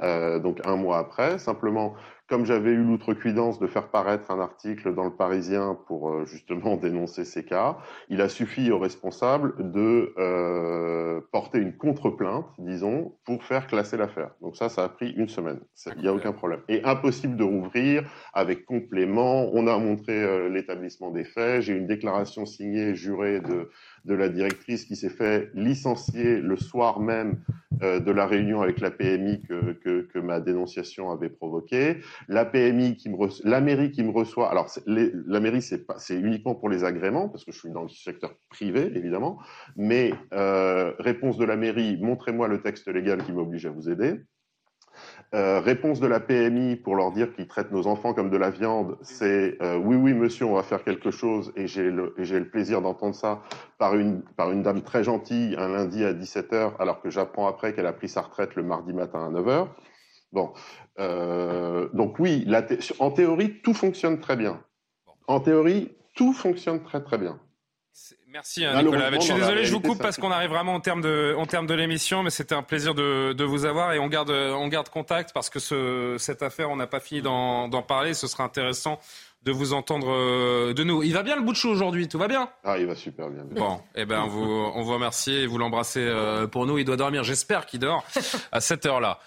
euh, 0.00 0.38
donc 0.38 0.66
un 0.66 0.76
mois 0.76 0.96
après. 0.96 1.38
Simplement, 1.38 1.94
comme 2.28 2.44
j'avais 2.44 2.70
eu 2.70 2.82
l'outrecuidance 2.82 3.58
de 3.58 3.66
faire 3.66 3.88
paraître 3.88 4.30
un 4.30 4.40
article 4.40 4.94
dans 4.94 5.04
le 5.04 5.14
Parisien 5.14 5.78
pour 5.86 6.10
euh, 6.10 6.24
justement 6.26 6.76
dénoncer 6.76 7.24
ces 7.24 7.44
cas, 7.44 7.78
il 8.08 8.20
a 8.20 8.28
suffi 8.28 8.70
aux 8.70 8.78
responsables 8.78 9.72
de 9.72 10.12
euh, 10.18 11.20
porter 11.32 11.58
une 11.58 11.76
contre-plainte, 11.76 12.46
disons, 12.58 13.14
pour 13.24 13.44
faire 13.44 13.66
classer 13.66 13.96
l'affaire. 13.96 14.30
Donc 14.40 14.56
ça, 14.56 14.68
ça 14.68 14.84
a 14.84 14.88
pris 14.88 15.10
une 15.12 15.28
semaine. 15.28 15.60
Il 15.96 16.02
n'y 16.02 16.08
a 16.08 16.14
aucun 16.14 16.32
problème. 16.32 16.60
Et 16.68 16.82
impossible 16.84 17.36
de 17.36 17.44
rouvrir 17.44 18.02
avec 18.34 18.64
complément. 18.64 19.50
On 19.52 19.66
a 19.66 19.78
montré 19.78 20.22
euh, 20.22 20.48
l'établissement 20.48 21.10
des 21.10 21.24
faits. 21.24 21.62
J'ai 21.62 21.74
une 21.74 21.86
déclaration 21.86 22.44
signée, 22.44 22.94
jurée 22.94 23.40
de 23.40 23.70
de 24.06 24.14
la 24.14 24.28
directrice 24.28 24.84
qui 24.84 24.96
s'est 24.96 25.10
fait 25.10 25.50
licencier 25.54 26.40
le 26.40 26.56
soir 26.56 27.00
même 27.00 27.40
euh, 27.82 28.00
de 28.00 28.10
la 28.10 28.26
réunion 28.26 28.62
avec 28.62 28.80
la 28.80 28.90
PMI 28.90 29.42
que, 29.42 29.72
que, 30.02 30.18
ma 30.18 30.40
dénonciation 30.40 31.10
avait 31.10 31.28
provoqué. 31.28 31.98
La 32.28 32.46
PMI 32.46 32.96
qui 32.96 33.10
me 33.10 33.16
la 33.44 33.60
mairie 33.60 33.90
qui 33.90 34.02
me 34.02 34.10
reçoit. 34.12 34.50
Alors 34.50 34.70
la 34.86 35.40
mairie 35.40 35.60
c'est 35.60 35.86
pas 35.86 35.98
c'est 35.98 36.18
uniquement 36.18 36.54
pour 36.54 36.70
les 36.70 36.84
agréments 36.84 37.28
parce 37.28 37.44
que 37.44 37.52
je 37.52 37.58
suis 37.58 37.70
dans 37.70 37.82
le 37.82 37.88
secteur 37.88 38.34
privé 38.48 38.90
évidemment. 38.94 39.38
Mais 39.76 40.12
euh, 40.32 40.94
réponse 40.98 41.36
de 41.36 41.44
la 41.44 41.56
mairie, 41.56 41.98
montrez-moi 42.00 42.48
le 42.48 42.62
texte 42.62 42.88
légal 42.88 43.22
qui 43.24 43.32
m'oblige 43.32 43.66
à 43.66 43.70
vous 43.70 43.90
aider. 43.90 44.20
Euh, 45.34 45.60
réponse 45.60 45.98
de 45.98 46.06
la 46.06 46.20
PMI 46.20 46.76
pour 46.76 46.94
leur 46.94 47.10
dire 47.10 47.34
qu'ils 47.34 47.48
traitent 47.48 47.72
nos 47.72 47.88
enfants 47.88 48.14
comme 48.14 48.30
de 48.30 48.36
la 48.36 48.50
viande, 48.50 48.96
c'est 49.02 49.60
euh, 49.60 49.76
oui, 49.76 49.96
oui, 49.96 50.14
monsieur, 50.14 50.46
on 50.46 50.54
va 50.54 50.62
faire 50.62 50.84
quelque 50.84 51.10
chose, 51.10 51.52
et 51.56 51.66
j'ai 51.66 51.90
le, 51.90 52.14
le 52.16 52.48
plaisir 52.48 52.80
d'entendre 52.80 53.14
ça 53.14 53.42
par 53.76 53.96
une, 53.96 54.22
par 54.36 54.52
une 54.52 54.62
dame 54.62 54.82
très 54.82 55.02
gentille 55.02 55.56
un 55.58 55.68
lundi 55.68 56.04
à 56.04 56.12
17h, 56.12 56.74
alors 56.78 57.00
que 57.00 57.10
j'apprends 57.10 57.48
après 57.48 57.74
qu'elle 57.74 57.86
a 57.86 57.92
pris 57.92 58.08
sa 58.08 58.22
retraite 58.22 58.54
le 58.54 58.62
mardi 58.62 58.92
matin 58.92 59.26
à 59.26 59.30
9h. 59.30 59.66
Bon, 60.32 60.52
euh, 61.00 61.88
donc 61.92 62.18
oui, 62.20 62.44
la 62.46 62.64
en 63.00 63.10
théorie, 63.10 63.60
tout 63.62 63.74
fonctionne 63.74 64.20
très 64.20 64.36
bien. 64.36 64.62
En 65.26 65.40
théorie, 65.40 65.90
tout 66.14 66.32
fonctionne 66.32 66.82
très 66.82 67.02
très 67.02 67.18
bien. 67.18 67.40
Merci 68.28 68.64
hein, 68.64 68.82
Nicolas. 68.82 69.10
Je 69.12 69.20
suis 69.20 69.34
désolé, 69.34 69.64
je 69.64 69.72
vous 69.72 69.80
coupe 69.80 70.00
parce 70.00 70.16
qu'on 70.16 70.30
arrive 70.30 70.50
vraiment 70.50 70.74
au 70.74 70.80
terme 70.80 71.00
de, 71.00 71.34
au 71.38 71.46
terme 71.46 71.66
de 71.66 71.74
l'émission, 71.74 72.22
mais 72.22 72.30
c'était 72.30 72.54
un 72.54 72.62
plaisir 72.62 72.94
de, 72.94 73.32
de, 73.32 73.44
vous 73.44 73.64
avoir 73.64 73.92
et 73.92 73.98
on 73.98 74.08
garde, 74.08 74.30
on 74.30 74.68
garde 74.68 74.88
contact 74.88 75.32
parce 75.32 75.48
que 75.48 75.58
ce, 75.58 76.16
cette 76.18 76.42
affaire, 76.42 76.70
on 76.70 76.76
n'a 76.76 76.86
pas 76.86 77.00
fini 77.00 77.22
d'en 77.22 77.82
parler. 77.82 78.14
Ce 78.14 78.26
sera 78.26 78.44
intéressant 78.44 79.00
de 79.46 79.52
vous 79.52 79.72
entendre 79.72 80.08
euh, 80.10 80.74
de 80.74 80.82
nous. 80.82 81.02
Il 81.04 81.14
va 81.14 81.22
bien 81.22 81.36
le 81.36 81.42
bout 81.42 81.52
de 81.52 81.56
chou 81.56 81.68
aujourd'hui, 81.68 82.08
tout 82.08 82.18
va 82.18 82.26
bien? 82.26 82.50
Ah, 82.64 82.78
il 82.78 82.86
va 82.86 82.96
super 82.96 83.30
bien. 83.30 83.44
Bon, 83.44 83.80
eh 83.94 84.04
ben, 84.04 84.26
vous, 84.26 84.42
on 84.42 84.82
vous 84.82 84.92
remercie 84.92 85.32
et 85.32 85.46
vous 85.46 85.56
l'embrassez 85.56 86.00
euh, 86.00 86.48
pour 86.48 86.66
nous. 86.66 86.78
Il 86.78 86.84
doit 86.84 86.96
dormir, 86.96 87.22
j'espère 87.22 87.64
qu'il 87.64 87.80
dort 87.80 88.04
à 88.52 88.60
cette 88.60 88.84
heure-là 88.86 89.20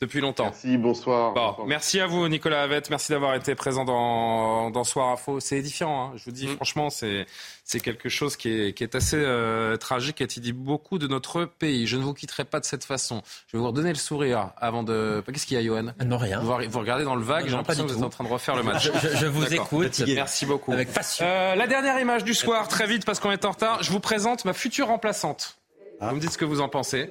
depuis 0.00 0.20
longtemps. 0.20 0.44
Merci, 0.44 0.76
bonsoir. 0.76 1.34
Merci 1.66 2.00
à 2.00 2.06
vous, 2.06 2.28
Nicolas 2.28 2.62
Avette. 2.62 2.90
Merci 2.90 3.12
d'avoir 3.12 3.34
été 3.34 3.54
présent 3.54 3.84
dans, 3.84 4.70
dans 4.70 4.84
Soir 4.84 5.08
Info. 5.08 5.40
C'est 5.40 5.56
édifiant, 5.56 6.08
hein. 6.08 6.12
je 6.16 6.24
vous 6.24 6.32
dis, 6.32 6.48
mm. 6.48 6.56
franchement, 6.56 6.90
c'est, 6.90 7.26
c'est 7.64 7.80
quelque 7.80 8.10
chose 8.10 8.36
qui 8.36 8.50
est, 8.50 8.72
qui 8.74 8.84
est 8.84 8.94
assez 8.94 9.16
euh, 9.16 9.78
tragique 9.78 10.20
et 10.20 10.26
qui 10.26 10.40
dit 10.40 10.52
beaucoup 10.52 10.98
de 10.98 11.06
notre 11.06 11.46
pays. 11.46 11.86
Je 11.86 11.96
ne 11.96 12.02
vous 12.02 12.12
quitterai 12.12 12.44
pas 12.44 12.60
de 12.60 12.66
cette 12.66 12.84
façon. 12.84 13.22
Je 13.48 13.56
vais 13.56 13.60
vous 13.60 13.68
redonner 13.68 13.88
le 13.88 13.94
sourire 13.94 14.50
avant 14.58 14.82
de. 14.82 15.22
Qu'est-ce 15.26 15.46
qu'il 15.46 15.56
y 15.56 15.60
a, 15.60 15.64
Johan? 15.64 15.92
Non, 16.04 16.18
rien. 16.18 16.40
Vous, 16.40 16.78
regardez 16.78 17.04
dans 17.04 17.16
le 17.16 17.24
vague, 17.24 17.46
j'ai 17.46 17.56
l'impression 17.56 17.86
que 17.86 17.92
vous 17.92 17.98
êtes 17.98 18.04
en 18.04 18.10
train 18.10 18.24
de 18.24 18.28
refaire 18.28 18.56
le 18.56 18.62
match. 18.62 18.90
Je, 19.14 19.26
vous 19.26 19.54
écoute. 19.54 20.02
Merci 20.06 20.44
beaucoup. 20.44 20.72
Avec 20.72 20.92
passion. 20.92 21.24
Euh, 21.26 21.54
la 21.54 21.66
dernière 21.66 21.98
image 21.98 22.22
du 22.22 22.34
soir, 22.34 22.68
très 22.68 22.86
vite 22.86 23.06
parce 23.06 23.18
qu'on 23.18 23.32
est 23.32 23.44
en 23.46 23.52
retard. 23.52 23.82
Je 23.82 23.90
vous 23.90 24.00
présente 24.00 24.44
ma 24.44 24.52
future 24.52 24.88
remplaçante. 24.88 25.56
Vous 26.00 26.14
me 26.14 26.20
dites 26.20 26.32
ce 26.32 26.38
que 26.38 26.44
vous 26.44 26.60
en 26.60 26.68
pensez. 26.68 27.10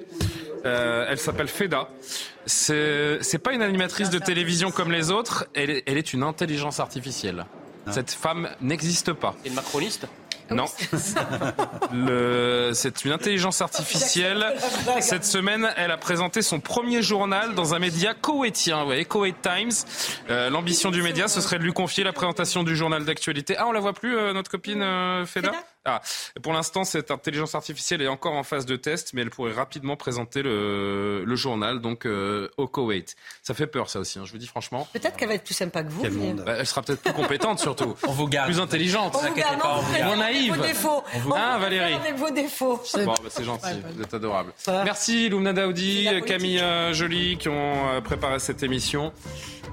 Euh, 0.64 1.06
elle 1.08 1.18
s'appelle 1.18 1.48
Feda. 1.48 1.88
C'est, 2.46 3.18
c'est 3.20 3.38
pas 3.38 3.52
une 3.52 3.62
animatrice 3.62 4.10
de 4.10 4.18
télévision 4.18 4.70
comme 4.70 4.92
les 4.92 5.10
autres. 5.10 5.46
Elle 5.54 5.70
est, 5.70 5.82
elle 5.86 5.98
est 5.98 6.12
une 6.12 6.22
intelligence 6.22 6.80
artificielle. 6.80 7.46
Ah. 7.86 7.92
Cette 7.92 8.10
femme 8.10 8.48
n'existe 8.60 9.12
pas. 9.12 9.34
Et 9.44 9.48
une 9.48 9.54
macroniste 9.54 10.06
non. 10.50 10.66
C'est 12.72 13.04
une 13.04 13.12
intelligence 13.12 13.60
artificielle. 13.60 14.54
Cette 15.00 15.24
semaine, 15.24 15.68
elle 15.76 15.90
a 15.90 15.96
présenté 15.96 16.42
son 16.42 16.60
premier 16.60 17.02
journal 17.02 17.54
dans 17.54 17.74
un 17.74 17.78
média 17.78 18.14
koweïtien, 18.14 18.80
vous 18.80 18.86
voyez, 18.86 19.04
Koweït 19.04 19.36
Times. 19.42 19.72
Euh, 20.30 20.50
l'ambition 20.50 20.90
du 20.90 21.02
média, 21.02 21.28
ce 21.28 21.40
serait 21.40 21.58
de 21.58 21.64
lui 21.64 21.72
confier 21.72 22.04
la 22.04 22.12
présentation 22.12 22.62
du 22.62 22.76
journal 22.76 23.04
d'actualité. 23.04 23.56
Ah, 23.58 23.66
on 23.66 23.72
la 23.72 23.80
voit 23.80 23.92
plus, 23.92 24.16
euh, 24.16 24.32
notre 24.32 24.50
copine 24.50 24.82
euh, 24.82 25.26
Feda? 25.26 25.52
Ah, 25.86 26.02
pour 26.42 26.52
l'instant, 26.52 26.84
cette 26.84 27.10
intelligence 27.10 27.54
artificielle 27.54 28.02
est 28.02 28.08
encore 28.08 28.34
en 28.34 28.42
phase 28.42 28.66
de 28.66 28.76
test, 28.76 29.12
mais 29.14 29.22
elle 29.22 29.30
pourrait 29.30 29.52
rapidement 29.52 29.96
présenter 29.96 30.42
le, 30.42 31.24
le 31.24 31.36
journal 31.36 31.80
donc 31.80 32.06
euh, 32.06 32.48
au 32.56 32.66
Koweït. 32.66 33.16
Ça 33.42 33.54
fait 33.54 33.66
peur, 33.66 33.88
ça 33.88 34.00
aussi. 34.00 34.18
Hein, 34.18 34.24
je 34.24 34.32
vous 34.32 34.38
dis 34.38 34.46
franchement. 34.46 34.88
Peut-être 34.92 35.16
qu'elle 35.16 35.28
va 35.28 35.34
être 35.34 35.44
plus 35.44 35.54
sympa 35.54 35.82
que 35.82 35.90
vous. 35.90 36.34
Bah, 36.34 36.56
elle 36.58 36.66
sera 36.66 36.82
peut-être 36.82 37.02
plus 37.02 37.12
compétente, 37.12 37.60
surtout. 37.60 37.94
On 38.08 38.12
vous 38.12 38.26
garde. 38.28 38.48
Plus 38.48 38.60
intelligente. 38.60 39.14
On 39.16 39.28
vous 39.28 39.34
garde, 39.34 39.60
pas. 39.60 39.82
Moins 40.04 40.16
naïve. 40.16 40.54
Vos 40.54 40.62
défauts. 40.62 41.04
On 41.14 41.18
vous... 41.20 41.34
Hein, 41.34 41.58
Valérie. 41.58 41.94
Avec 41.94 42.16
vos 42.16 42.30
défauts. 42.30 42.82
Bon, 42.94 43.04
bah, 43.06 43.14
c'est 43.28 43.44
gentil. 43.44 43.80
Vous 43.94 44.02
êtes 44.02 44.14
adorable. 44.14 44.52
Merci 44.66 45.28
Lumna 45.28 45.52
Daoudi, 45.52 46.08
Camille 46.26 46.60
euh, 46.60 46.92
Joly 46.92 47.36
qui 47.38 47.48
ont 47.48 47.88
euh, 47.88 48.00
préparé 48.00 48.38
cette 48.38 48.62
émission. 48.62 49.12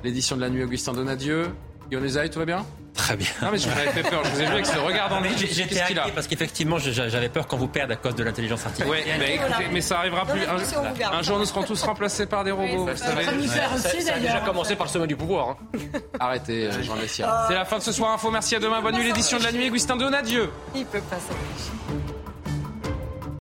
L'édition 0.04 0.36
de 0.36 0.42
la 0.42 0.50
nuit, 0.50 0.64
Augustin 0.64 0.94
Donadieu. 0.94 1.50
Yonezaï, 1.94 2.30
tout 2.30 2.40
va 2.40 2.46
bien 2.46 2.66
Très 2.96 3.16
bien. 3.16 3.28
Non, 3.42 3.50
mais 3.52 3.58
je 3.58 3.68
vous 3.68 3.78
avais 3.78 3.90
fait 3.90 4.04
peur. 4.04 4.24
Je 4.24 4.30
vous 4.30 4.42
ai 4.42 4.46
vu 4.46 4.52
avec 4.52 4.66
ce 4.66 4.78
regard 4.78 5.10
dans 5.10 5.20
les 5.20 5.30
yeux. 5.30 5.48
J'étais 5.52 5.82
inquiet 5.82 6.12
parce 6.14 6.28
qu'effectivement, 6.28 6.78
j'avais 6.78 7.30
peur 7.30 7.48
qu'on 7.48 7.58
vous 7.58 7.68
perde 7.68 7.92
à 7.92 7.96
cause 7.96 8.16
de 8.16 8.24
l'intelligence 8.24 8.66
artificielle. 8.66 9.04
Oui, 9.06 9.12
mais, 9.20 9.36
écoutez, 9.36 9.68
mais 9.72 9.82
ça 9.82 10.00
arrivera 10.00 10.26
plus. 10.26 10.42
Un, 10.42 11.22
jour, 11.22 11.40
nous 11.40 11.46
serons 11.46 11.64
tous 11.64 11.82
remplacés 11.84 12.26
par 12.26 12.44
des 12.44 12.52
robots. 12.52 12.90
ça, 12.96 13.12
a 13.12 14.20
déjà 14.20 14.40
commencé 14.42 14.76
par 14.76 14.88
le 14.88 14.92
sommet 14.92 15.08
du 15.08 15.16
pouvoir. 15.16 15.50
Hein. 15.50 15.80
Arrêtez, 16.20 16.68
euh, 16.68 16.84
Jean 16.84 16.96
Messia. 16.96 17.46
C'est 17.48 17.56
la 17.56 17.66
fin 17.66 17.78
de 17.78 17.84
ce 17.84 17.92
soir 17.92 18.12
info. 18.12 18.30
Merci 18.32 18.56
à 18.56 18.60
demain. 18.60 18.82
Bonne 18.82 18.96
nuit, 18.96 19.06
l'édition 19.06 19.38
de 19.38 19.44
la 19.44 19.52
nuit. 19.52 19.70
Augustin 19.70 19.98
Donadieu. 19.98 20.50
Il 20.76 20.86
peut 20.86 21.00
pas 21.02 21.18
s'empêcher. 21.18 22.23